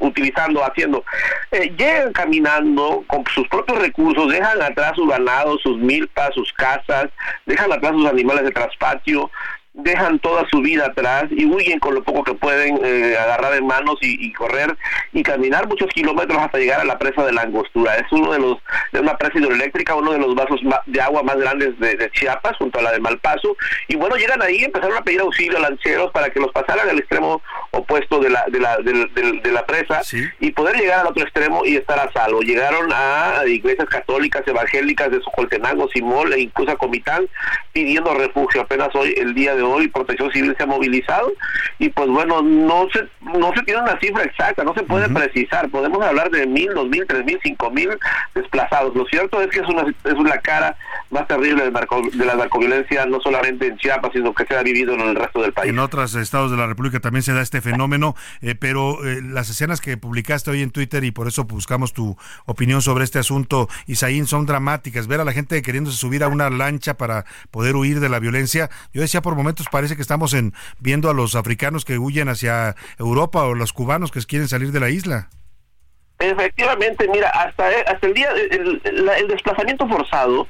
utilizando, 0.02 0.64
haciendo? 0.64 1.04
Eh, 1.52 1.74
llegan 1.78 2.14
caminando 2.14 3.04
con 3.08 3.24
sus 3.34 3.48
propios 3.48 3.80
recursos, 3.80 4.32
dejan 4.32 4.62
atrás 4.62 4.94
su 4.96 5.06
ganado, 5.08 5.58
sus 5.60 5.78
milpas, 5.78 6.34
sus 6.34 6.52
casas, 6.54 7.08
dejan 7.46 7.72
atrás 7.72 7.92
sus 7.94 8.06
animales 8.08 8.44
de 8.46 8.52
traspatio, 8.52 9.30
dejan 9.74 10.20
toda 10.20 10.46
su 10.50 10.60
vida 10.62 10.88
atrás 10.88 11.26
y 11.32 11.46
huyen 11.46 11.80
con 11.80 11.96
lo 11.96 12.04
poco 12.04 12.24
que 12.24 12.34
pueden 12.34 12.80
eh, 12.84 13.16
agarrar 13.18 13.54
en 13.56 13.66
manos 13.66 13.96
y, 14.02 14.26
y 14.28 14.34
correr 14.34 14.76
y 15.14 15.24
caminar 15.24 15.68
muchos 15.68 15.88
kilómetros 15.90 16.38
hasta 16.40 16.58
llegar 16.58 16.82
a 16.82 16.86
la 16.86 17.00
presa 17.00 17.26
de 17.26 17.32
la 17.32 17.44
Angostura. 17.44 17.96
Es 17.96 18.12
uno 18.12 18.34
de 18.34 18.40
los 18.40 18.58
de 18.92 19.00
una 19.00 19.16
presa 19.18 19.40
hidroeléctrica, 19.40 19.96
uno 19.96 20.12
de 20.12 20.20
los 20.20 20.36
vasos 20.36 20.60
de 20.86 21.02
agua 21.02 21.24
más 21.24 21.38
grandes 21.38 21.80
de, 21.80 21.96
de 21.96 22.12
Chiapas, 22.12 22.58
junto 22.58 22.80
a 22.80 22.82
la 22.82 22.92
de 22.92 23.00
Malpaso. 23.00 23.56
Y 23.88 23.96
bueno, 23.96 24.18
llegan 24.18 24.42
ahí, 24.42 24.64
empezaron 24.66 24.98
a 24.98 25.04
pedir 25.04 25.22
auxilio 25.22 25.58
a 25.58 25.62
lancheros 25.62 26.12
para 26.12 26.30
que 26.30 26.40
los 26.42 26.52
pasaran 26.52 26.90
al 26.90 27.00
extremo 27.00 27.42
opuesto 27.72 28.20
de 28.20 28.30
la 28.30 28.44
de 28.50 28.60
la, 28.60 28.76
del- 28.78 29.14
del- 29.14 29.42
de 29.42 29.52
la 29.52 29.66
presa 29.66 30.04
y 30.42 30.52
poder 30.52 30.76
llegar 30.76 31.00
al 31.00 31.08
otro 31.08 31.24
extremo 31.24 31.64
y 31.66 31.78
estar 31.78 31.98
a 31.98 32.12
salvo. 32.12 32.42
Llegaron 32.42 32.92
a 32.94 33.44
iglesias 33.48 33.88
católicas, 33.88 34.44
evangélicas 34.46 35.10
de 35.12 35.22
Socoltenango, 35.22 35.88
Simol 35.94 36.34
e 36.34 36.42
incluso 36.42 36.72
a 36.72 36.78
Comitán 36.78 37.28
pidiendo 37.72 38.14
refugio. 38.14 38.62
Apenas 38.62 38.90
hoy, 38.96 39.14
el 39.18 39.34
día 39.34 39.56
de 39.56 39.61
hoy, 39.62 39.88
Protección 39.88 40.32
Civil 40.32 40.56
se 40.58 40.64
ha 40.64 40.66
movilizado 40.66 41.32
y 41.80 41.90
pues 41.90 42.08
bueno, 42.10 42.42
no 42.42 42.88
se 42.94 43.08
no 43.22 43.54
se 43.54 43.62
tiene 43.64 43.82
una 43.82 44.00
cifra 44.00 44.24
exacta, 44.24 44.64
no 44.64 44.74
se 44.74 44.84
puede 44.84 45.10
precisar. 45.10 45.70
Podemos 45.70 46.04
hablar 46.04 46.30
de 46.32 46.46
mil, 46.48 46.74
dos 46.74 46.88
mil, 46.90 47.06
tres 47.08 47.24
mil, 47.26 47.40
cinco 47.44 47.72
mil 47.72 47.90
desplazados. 48.36 48.96
Lo 48.96 49.06
cierto 49.06 49.42
es 49.42 49.48
que 49.50 49.60
es 49.60 49.68
una 49.68 49.84
es 50.04 50.14
una 50.14 50.38
cara 50.40 50.76
más 51.10 51.28
terrible 51.28 51.64
de, 51.64 51.72
narco- 51.72 52.10
de 52.12 52.26
la 52.26 52.36
narcoviolencia, 52.36 53.06
no 53.06 53.20
solamente 53.22 53.68
en 53.68 53.78
Chiapas, 53.78 54.12
sino 54.14 54.34
que 54.34 54.46
se 54.46 54.56
ha 54.56 54.64
vivido 54.64 54.94
en 54.94 55.02
el 55.02 55.16
resto 55.16 55.42
del 55.42 55.54
país. 55.54 55.70
En 55.70 55.80
otros 55.80 56.16
estados 56.16 56.52
de 56.52 56.58
la 56.58 56.68
República 56.68 57.00
también 57.00 57.24
se 57.24 57.34
da 57.34 57.42
este 57.42 57.62
fenómeno, 57.62 58.16
eh, 58.42 58.56
pero 58.56 59.06
eh, 59.06 59.22
las 59.22 59.50
escenas 59.50 59.82
que 59.82 59.98
publicaste 59.98 60.52
hoy 60.52 60.62
en 60.62 60.72
Twitter 60.72 61.04
y 61.04 61.12
por 61.12 61.28
eso 61.28 61.44
buscamos 61.44 61.94
tu 61.94 62.18
opinión 62.46 62.82
sobre 62.82 63.04
este 63.04 63.20
asunto, 63.20 63.68
Isaín, 63.88 64.26
son 64.26 64.46
dramáticas. 64.46 65.08
Ver 65.08 65.20
a 65.20 65.26
la 65.26 65.34
gente 65.34 65.62
queriéndose 65.62 65.98
subir 65.98 66.24
a 66.24 66.28
una 66.28 66.50
lancha 66.50 66.96
para 66.96 67.26
poder 67.52 67.76
huir 67.76 68.00
de 68.00 68.10
la 68.10 68.20
violencia. 68.20 68.70
Yo 68.94 69.02
decía 69.02 69.22
por 69.22 69.36
momentos 69.36 69.51
parece 69.72 69.96
que 69.96 70.02
estamos 70.02 70.34
en 70.34 70.54
viendo 70.80 71.10
a 71.10 71.14
los 71.14 71.36
africanos 71.36 71.86
que 71.86 71.98
huyen 71.98 72.30
hacia 72.30 72.76
Europa 72.98 73.44
o 73.44 73.54
los 73.56 73.74
cubanos 73.74 74.12
que 74.12 74.22
quieren 74.22 74.48
salir 74.48 74.72
de 74.72 74.80
la 74.80 74.90
isla. 74.90 75.30
Efectivamente, 76.20 77.08
mira, 77.12 77.30
hasta, 77.30 77.68
hasta 77.88 78.06
el 78.08 78.14
día, 78.14 78.30
el, 78.32 78.80
el- 78.84 79.10
el 79.10 79.28
desplazamiento 79.28 79.88
forzado 79.88 80.48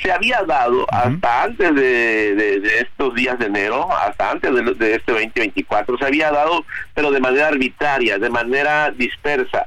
se 0.00 0.10
había 0.10 0.42
dado 0.42 0.86
hasta 0.90 1.42
antes 1.44 1.74
de, 1.74 2.34
de- 2.34 2.60
de 2.60 2.78
estos 2.80 3.14
días 3.14 3.38
de 3.38 3.46
enero, 3.46 3.88
hasta 3.96 4.30
antes 4.30 4.52
de, 4.54 4.62
de 4.74 4.94
este 4.94 5.12
2024, 5.12 5.98
se 5.98 6.04
había 6.06 6.30
dado, 6.30 6.64
pero 6.94 7.10
de 7.10 7.20
manera 7.20 7.48
arbitraria, 7.48 8.18
de 8.18 8.30
manera 8.30 8.90
dispersa. 8.90 9.66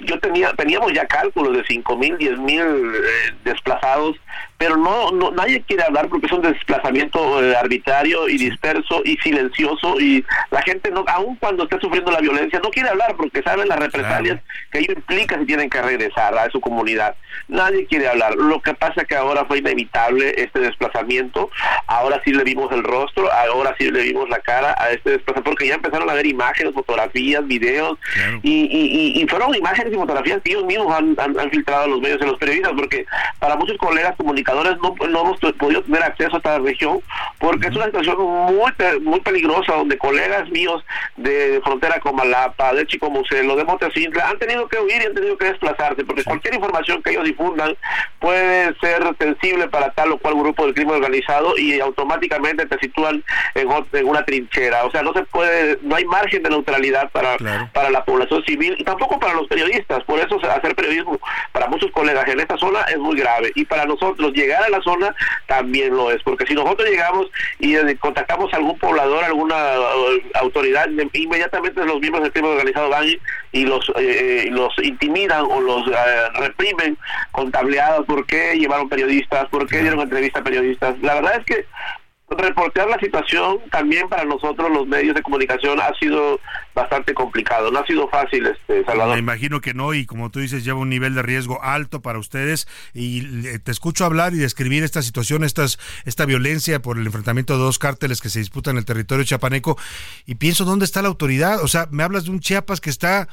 Yo 0.00 0.18
tenía, 0.20 0.52
teníamos 0.52 0.92
ya 0.92 1.06
cálculos 1.06 1.56
de 1.56 1.64
5 1.66 1.96
mil, 1.96 2.16
10 2.18 2.38
mil 2.38 2.60
eh, 2.60 3.32
desplazados, 3.44 4.16
pero 4.58 4.76
no, 4.76 5.10
no, 5.10 5.30
nadie 5.32 5.62
quiere 5.62 5.82
hablar 5.84 6.08
porque 6.08 6.26
es 6.26 6.32
un 6.32 6.42
desplazamiento 6.42 7.42
eh, 7.42 7.56
arbitrario 7.56 8.28
y 8.28 8.36
disperso 8.38 9.00
y 9.04 9.16
silencioso 9.18 9.98
y 10.00 10.24
la 10.50 10.62
gente 10.62 10.90
no, 10.90 11.04
aun 11.08 11.36
cuando 11.36 11.64
esté 11.64 11.78
sufriendo 11.80 12.10
la 12.10 12.20
violencia, 12.20 12.60
no 12.62 12.70
quiere 12.70 12.90
hablar 12.90 13.14
porque 13.16 13.42
saben 13.42 13.68
las 13.68 13.78
represalias 13.78 14.40
que 14.70 14.78
ello 14.80 14.92
implica 14.94 15.38
si 15.38 15.46
tienen 15.46 15.70
que 15.70 15.80
regresar 15.82 16.36
a 16.38 16.50
su 16.50 16.60
comunidad. 16.60 17.14
Nadie 17.48 17.86
quiere 17.86 18.08
hablar. 18.08 18.34
Lo 18.34 18.60
que 18.60 18.74
pasa 18.74 19.02
es 19.02 19.08
que 19.08 19.16
ahora 19.16 19.45
fue 19.46 19.58
inevitable 19.58 20.34
este 20.36 20.60
desplazamiento. 20.60 21.50
Ahora 21.86 22.20
sí 22.24 22.32
le 22.32 22.44
vimos 22.44 22.70
el 22.72 22.82
rostro, 22.84 23.30
ahora 23.32 23.74
sí 23.78 23.90
le 23.90 24.02
vimos 24.02 24.28
la 24.28 24.38
cara 24.40 24.74
a 24.78 24.90
este 24.90 25.10
desplazamiento, 25.10 25.50
porque 25.50 25.66
ya 25.68 25.74
empezaron 25.74 26.08
a 26.10 26.14
ver 26.14 26.26
imágenes, 26.26 26.74
fotografías, 26.74 27.46
videos, 27.46 27.98
y, 28.42 28.64
y, 28.64 29.16
y- 29.16 29.22
y 29.22 29.28
fueron 29.28 29.54
imágenes 29.54 29.92
y 29.92 29.96
fotografías 29.96 30.40
que 30.42 30.50
ellos 30.52 30.64
mismos 30.64 30.92
han, 30.94 31.16
han- 31.18 31.38
han 31.38 31.50
filtrado 31.50 31.84
a 31.84 31.86
los 31.88 32.00
medios 32.00 32.20
y 32.20 32.26
los 32.26 32.38
periodistas, 32.38 32.72
porque 32.76 33.06
para 33.38 33.56
muchos 33.56 33.76
colegas 33.78 34.14
comunicadores 34.16 34.76
no, 34.82 34.94
no 35.08 35.20
hemos 35.20 35.38
podido 35.54 35.82
tener 35.82 36.02
acceso 36.02 36.34
a 36.34 36.38
esta 36.38 36.58
región, 36.58 37.00
porque 37.38 37.68
es 37.68 37.76
una 37.76 37.86
situación 37.86 38.16
muy, 38.20 38.72
muy 39.02 39.20
peligrosa, 39.20 39.74
donde 39.74 39.98
colegas 39.98 40.48
míos 40.50 40.84
de 41.16 41.60
frontera 41.64 42.00
con 42.00 42.16
Malapa, 42.16 42.72
de 42.74 42.86
Chicomucelo, 42.86 43.56
de 43.56 43.64
Montecintla, 43.64 44.28
han 44.30 44.38
tenido 44.38 44.66
que 44.68 44.78
huir 44.78 45.02
y 45.02 45.06
han 45.06 45.14
tenido 45.14 45.36
que 45.38 45.46
desplazarse, 45.46 46.04
porque 46.04 46.24
cualquier 46.24 46.54
información 46.54 47.02
que 47.02 47.10
ellos 47.10 47.24
difundan 47.24 47.76
puede 48.18 48.74
ser 48.80 49.02
sensible 49.36 49.68
para 49.68 49.90
tal 49.90 50.12
o 50.12 50.18
cual 50.18 50.34
grupo 50.34 50.64
del 50.64 50.74
crimen 50.74 50.96
organizado 50.96 51.56
y 51.58 51.80
automáticamente 51.80 52.66
te 52.66 52.78
sitúan 52.78 53.22
en, 53.54 53.68
en 53.92 54.08
una 54.08 54.24
trinchera. 54.24 54.84
O 54.84 54.90
sea, 54.90 55.02
no 55.02 55.12
se 55.12 55.22
puede, 55.24 55.78
no 55.82 55.96
hay 55.96 56.04
margen 56.04 56.42
de 56.42 56.50
neutralidad 56.50 57.10
para, 57.10 57.36
para 57.72 57.90
la 57.90 58.04
población 58.04 58.44
civil 58.44 58.76
y 58.78 58.84
tampoco 58.84 59.18
para 59.18 59.34
los 59.34 59.46
periodistas. 59.48 60.02
Por 60.04 60.18
eso 60.18 60.38
hacer 60.50 60.74
periodismo 60.74 61.18
para 61.52 61.66
muchos 61.68 61.90
colegas 61.92 62.26
en 62.28 62.40
esta 62.40 62.56
zona 62.56 62.82
es 62.82 62.98
muy 62.98 63.18
grave 63.18 63.52
y 63.54 63.64
para 63.64 63.84
nosotros 63.84 64.32
llegar 64.32 64.62
a 64.62 64.68
la 64.68 64.80
zona 64.82 65.14
también 65.46 65.94
lo 65.94 66.10
es, 66.10 66.22
porque 66.22 66.46
si 66.46 66.54
nosotros 66.54 66.88
llegamos 66.88 67.26
y 67.58 67.76
eh, 67.76 67.96
contactamos 67.98 68.52
a 68.52 68.56
algún 68.56 68.78
poblador, 68.78 69.24
alguna 69.24 69.56
eh, 69.56 70.22
autoridad, 70.34 70.88
inmediatamente 71.12 71.84
los 71.84 72.00
miembros 72.00 72.22
del 72.22 72.32
crimen 72.32 72.52
organizado 72.52 72.88
van 72.90 73.06
y- 73.60 73.64
los 73.66 73.90
eh, 73.96 74.48
los 74.50 74.72
intimidan 74.82 75.44
o 75.48 75.60
los 75.60 75.86
eh, 75.88 75.92
reprimen 76.38 76.96
con 77.32 77.50
tableadas, 77.50 78.04
¿por 78.06 78.26
qué 78.26 78.54
llevaron 78.58 78.88
periodistas? 78.88 79.48
¿Por 79.48 79.66
qué 79.68 79.78
dieron 79.80 80.00
entrevista 80.00 80.40
a 80.40 80.44
periodistas? 80.44 80.98
La 81.02 81.14
verdad 81.14 81.36
es 81.40 81.44
que 81.46 81.66
reportear 82.28 82.88
la 82.88 82.98
situación 82.98 83.58
también 83.70 84.08
para 84.08 84.24
nosotros 84.24 84.70
los 84.70 84.86
medios 84.86 85.14
de 85.14 85.22
comunicación 85.22 85.80
ha 85.80 85.94
sido 85.98 86.40
bastante 86.74 87.14
complicado, 87.14 87.70
no 87.70 87.78
ha 87.78 87.86
sido 87.86 88.08
fácil, 88.08 88.46
este 88.46 88.84
Salvador. 88.84 89.14
Me 89.14 89.20
imagino 89.20 89.60
que 89.60 89.74
no, 89.74 89.94
y 89.94 90.06
como 90.06 90.30
tú 90.30 90.40
dices, 90.40 90.64
lleva 90.64 90.80
un 90.80 90.88
nivel 90.88 91.14
de 91.14 91.22
riesgo 91.22 91.62
alto 91.62 92.02
para 92.02 92.18
ustedes. 92.18 92.66
Y 92.92 93.58
te 93.60 93.70
escucho 93.70 94.04
hablar 94.04 94.34
y 94.34 94.38
describir 94.38 94.82
esta 94.82 95.02
situación, 95.02 95.44
estas, 95.44 95.78
esta 96.04 96.26
violencia 96.26 96.82
por 96.82 96.98
el 96.98 97.06
enfrentamiento 97.06 97.54
de 97.54 97.60
dos 97.60 97.78
cárteles 97.78 98.20
que 98.20 98.28
se 98.28 98.40
disputan 98.40 98.72
en 98.72 98.78
el 98.78 98.84
territorio 98.84 99.24
chiapaneco. 99.24 99.78
Y 100.26 100.34
pienso, 100.34 100.64
¿dónde 100.64 100.84
está 100.84 101.02
la 101.02 101.08
autoridad? 101.08 101.62
O 101.62 101.68
sea, 101.68 101.88
me 101.90 102.02
hablas 102.02 102.24
de 102.24 102.30
un 102.30 102.40
Chiapas 102.40 102.80
que 102.80 102.90
está 102.90 103.28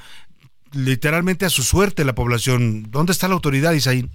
literalmente 0.72 1.45
a 1.45 1.49
su 1.49 1.64
suerte 1.64 2.06
la 2.06 2.15
población. 2.15 2.90
¿Dónde 2.90 3.11
está 3.11 3.28
la 3.28 3.36
autoridad, 3.36 3.74
Isaín? 3.74 4.10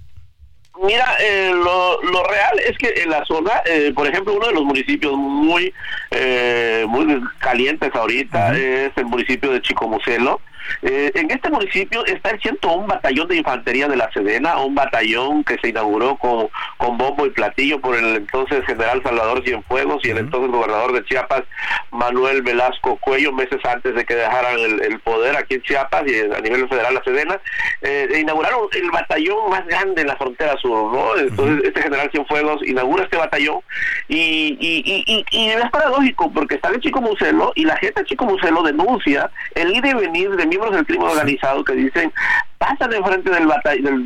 Mira, 0.83 1.05
eh, 1.19 1.51
lo, 1.53 2.01
lo 2.03 2.23
real 2.23 2.59
es 2.59 2.77
que 2.77 3.01
en 3.01 3.09
la 3.09 3.25
zona, 3.25 3.51
eh, 3.65 3.91
por 3.93 4.07
ejemplo, 4.07 4.33
uno 4.33 4.47
de 4.47 4.53
los 4.53 4.63
municipios 4.63 5.13
muy 5.17 5.73
eh, 6.11 6.85
muy 6.87 7.21
calientes 7.39 7.93
ahorita 7.93 8.57
es 8.57 8.91
el 8.95 9.05
municipio 9.05 9.51
de 9.51 9.61
Chicomucelo. 9.61 10.39
Eh, 10.81 11.11
en 11.15 11.31
este 11.31 11.49
municipio 11.49 12.05
está 12.05 12.29
el 12.29 12.39
101 12.39 12.87
batallón 12.87 13.27
de 13.27 13.37
infantería 13.37 13.87
de 13.87 13.95
la 13.95 14.11
Sedena, 14.11 14.57
un 14.59 14.75
batallón 14.75 15.43
que 15.43 15.57
se 15.61 15.69
inauguró 15.69 16.15
con, 16.17 16.47
con 16.77 16.97
bombo 16.97 17.25
y 17.25 17.31
platillo 17.31 17.79
por 17.81 17.97
el 17.97 18.17
entonces 18.17 18.63
general 18.65 19.01
Salvador 19.03 19.43
Cienfuegos 19.43 20.05
y 20.05 20.11
el 20.11 20.19
entonces 20.19 20.51
gobernador 20.51 20.93
de 20.93 21.03
Chiapas, 21.05 21.43
Manuel 21.91 22.43
Velasco 22.43 22.97
Cuello, 22.97 23.33
meses 23.33 23.59
antes 23.65 23.95
de 23.95 24.05
que 24.05 24.15
dejaran 24.15 24.59
el, 24.59 24.81
el 24.83 24.99
poder 24.99 25.35
aquí 25.35 25.55
en 25.55 25.61
Chiapas 25.63 26.03
y 26.05 26.19
a 26.19 26.39
nivel 26.39 26.67
federal 26.69 26.93
la 26.93 27.03
Sedena, 27.03 27.39
eh, 27.81 28.07
inauguraron 28.19 28.67
el 28.71 28.91
batallón 28.91 29.49
más 29.49 29.65
grande 29.65 30.01
en 30.01 30.07
la 30.07 30.17
frontera 30.17 30.55
sur, 30.57 30.68
¿no? 30.69 31.17
Entonces 31.17 31.65
este 31.65 31.81
general 31.81 32.09
Cienfuegos 32.11 32.61
inaugura 32.67 33.03
este 33.03 33.17
batallón 33.17 33.59
y, 34.07 34.57
y, 34.59 34.83
y, 34.85 35.03
y, 35.07 35.25
y 35.31 35.49
es 35.49 35.69
paradójico 35.71 36.31
porque 36.31 36.55
está 36.55 36.69
en 36.69 36.79
Chico 36.81 37.01
Muselo 37.01 37.51
y 37.55 37.65
la 37.65 37.77
gente 37.77 38.01
de 38.01 38.07
Chico 38.07 38.25
Muselo 38.25 38.63
denuncia 38.63 39.29
el 39.55 39.75
ir 39.75 39.85
y 39.85 39.93
venir 39.93 40.29
de 40.31 40.45
miembros 40.45 40.73
del 40.73 40.85
crimen 40.85 41.07
organizado 41.07 41.63
que 41.63 41.73
dicen 41.73 42.11
pasan 42.57 42.93
enfrente 42.93 43.29
del 43.29 43.47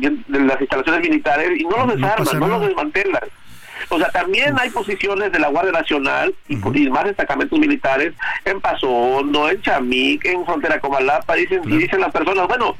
del- 0.00 0.24
de 0.28 0.40
las 0.40 0.60
instalaciones 0.60 1.00
militares 1.02 1.50
y 1.58 1.64
no 1.64 1.76
los 1.86 1.96
desarman, 1.96 2.40
no, 2.40 2.46
los 2.48 2.66
desmantelan. 2.68 3.22
O 3.90 3.98
sea, 3.98 4.08
también 4.10 4.56
hay 4.58 4.70
posiciones 4.70 5.30
de 5.32 5.38
la 5.38 5.48
Guardia 5.48 5.72
Nacional 5.72 6.34
y, 6.48 6.54
y 6.54 6.90
más 6.90 7.04
destacamentos 7.04 7.58
militares 7.58 8.14
en 8.44 8.60
Paso 8.60 8.88
Hondo, 8.88 9.50
en 9.50 9.60
Chamic, 9.60 10.24
en 10.24 10.44
Frontera 10.46 10.80
Comalapa, 10.80 11.34
dicen, 11.34 11.60
y 11.64 11.76
dicen 11.78 12.00
las 12.00 12.12
personas, 12.12 12.46
bueno, 12.48 12.76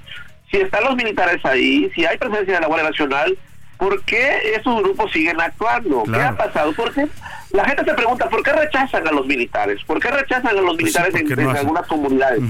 si 0.51 0.59
están 0.59 0.85
los 0.85 0.95
militares 0.97 1.45
ahí, 1.45 1.91
si 1.95 2.07
hay 2.07 2.17
presencia 2.17 2.55
de 2.55 2.61
la 2.61 2.69
Guardia 2.69 2.89
Nacional, 2.89 3.37
¿por 3.85 4.03
qué 4.05 4.55
esos 4.55 4.83
grupos 4.83 5.13
siguen 5.13 5.39
actuando? 5.39 6.05
¿Qué 6.05 6.17
ha 6.17 6.35
pasado? 6.35 6.73
Porque 6.75 7.07
la 7.55 7.65
gente 7.65 7.85
se 7.85 7.95
pregunta 7.95 8.29
por 8.29 8.43
qué 8.43 8.53
rechazan 8.53 9.07
a 9.09 9.13
los 9.13 9.27
militares, 9.27 9.81
por 9.87 10.01
qué 10.01 10.11
rechazan 10.11 10.49
a 10.49 10.53
los 10.61 10.77
Pues 10.77 10.93
sí, 10.93 10.99
militares 11.01 11.15
en, 11.39 11.45
no 11.45 11.51
algunas 11.51 11.87
comunidades. 11.87 12.41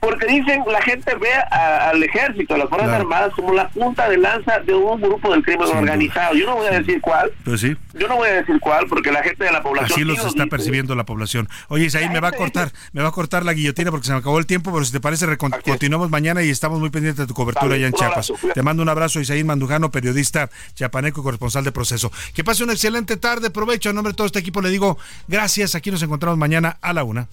Porque 0.00 0.26
dicen, 0.26 0.62
la 0.70 0.82
gente 0.82 1.14
ve 1.14 1.32
a- 1.32 1.90
al 1.90 2.02
ejército, 2.02 2.54
a 2.54 2.58
las 2.58 2.68
Fuerzas 2.68 2.88
Claro. 2.88 3.02
Armadas 3.04 3.32
como 3.34 3.52
la 3.54 3.68
punta 3.68 4.08
de 4.08 4.18
lanza 4.18 4.58
de 4.60 4.74
un 4.74 5.00
grupo 5.00 5.30
del 5.32 5.42
crimen 5.42 5.66
Sin 5.66 5.76
duda. 5.76 5.80
organizado. 5.80 6.34
Yo 6.34 6.46
no 6.46 6.56
voy 6.56 6.66
a 6.66 6.78
decir 6.80 7.00
cuál, 7.00 7.30
Pues 7.44 7.60
sí. 7.60 7.76
yo 7.94 8.08
no 8.08 8.16
voy 8.16 8.28
a 8.28 8.32
decir 8.34 8.58
cuál, 8.60 8.86
porque 8.88 9.12
la 9.12 9.22
gente 9.22 9.44
de 9.44 9.52
la 9.52 9.62
población... 9.62 9.92
Así 9.92 10.00
sí 10.00 10.04
los 10.04 10.18
lo 10.18 10.26
está 10.26 10.44
dice. 10.44 10.50
percibiendo 10.50 10.94
la 10.94 11.04
población. 11.04 11.48
Oye, 11.68 11.84
Isaí, 11.86 12.08
me 12.08 12.20
va 12.20 12.28
a 12.28 12.32
cortar, 12.32 12.72
me 12.92 13.02
va 13.02 13.08
a 13.08 13.12
cortar 13.12 13.44
la 13.44 13.52
guillotina 13.52 13.90
porque 13.90 14.06
se 14.06 14.12
me 14.12 14.18
acabó 14.18 14.38
el 14.38 14.46
tiempo, 14.46 14.72
pero 14.72 14.84
si 14.84 14.92
te 14.92 15.00
parece, 15.00 15.26
continuamos 15.36 16.10
mañana 16.10 16.42
y 16.42 16.50
estamos 16.50 16.80
muy 16.80 16.90
pendientes 16.90 17.18
de 17.20 17.26
tu 17.28 17.34
cobertura 17.34 17.74
allá 17.76 17.86
en 17.86 17.92
Chiapas. 17.92 18.30
abrazo. 18.30 18.48
Te 18.52 18.62
mando 18.62 18.82
un 18.82 18.88
abrazo, 18.88 19.20
Isaí 19.20 19.44
Mandujano, 19.44 19.90
periodista 19.90 20.50
chiapaneco 20.74 21.20
y 21.20 21.24
corresponsal 21.24 21.64
de 21.64 21.72
proceso. 21.72 22.10
Que 22.34 22.42
pase 22.42 22.64
una 22.64 22.72
excelente 22.72 23.16
tarde, 23.16 23.50
provecho. 23.50 23.90
En 23.90 23.94
nombre 23.96 24.12
de 24.12 24.16
todo 24.16 24.26
este 24.40 24.48
equipo 24.48 24.62
le 24.62 24.70
digo 24.70 24.98
gracias. 25.28 25.74
Aquí 25.74 25.90
nos 25.90 26.02
encontramos 26.02 26.38
mañana 26.38 26.78
a 26.80 26.92
la 26.92 27.04
una. 27.04 27.28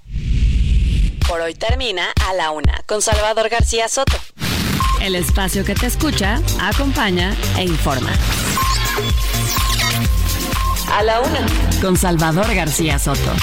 Por 1.28 1.42
hoy 1.42 1.56
termina 1.56 2.06
a 2.30 2.34
la 2.34 2.52
una 2.52 2.82
con 2.86 3.02
Salvador 3.02 3.50
García 3.50 3.88
Soto. 3.88 4.18
El 5.02 5.16
espacio 5.16 5.64
que 5.64 5.74
te 5.74 5.86
escucha, 5.86 6.42
acompaña 6.60 7.36
e 7.58 7.64
informa. 7.64 8.12
A 10.92 11.04
la 11.04 11.22
una 11.22 11.46
con 11.82 11.96
Salvador 11.96 12.54
García 12.54 13.00
Soto. 13.00 13.34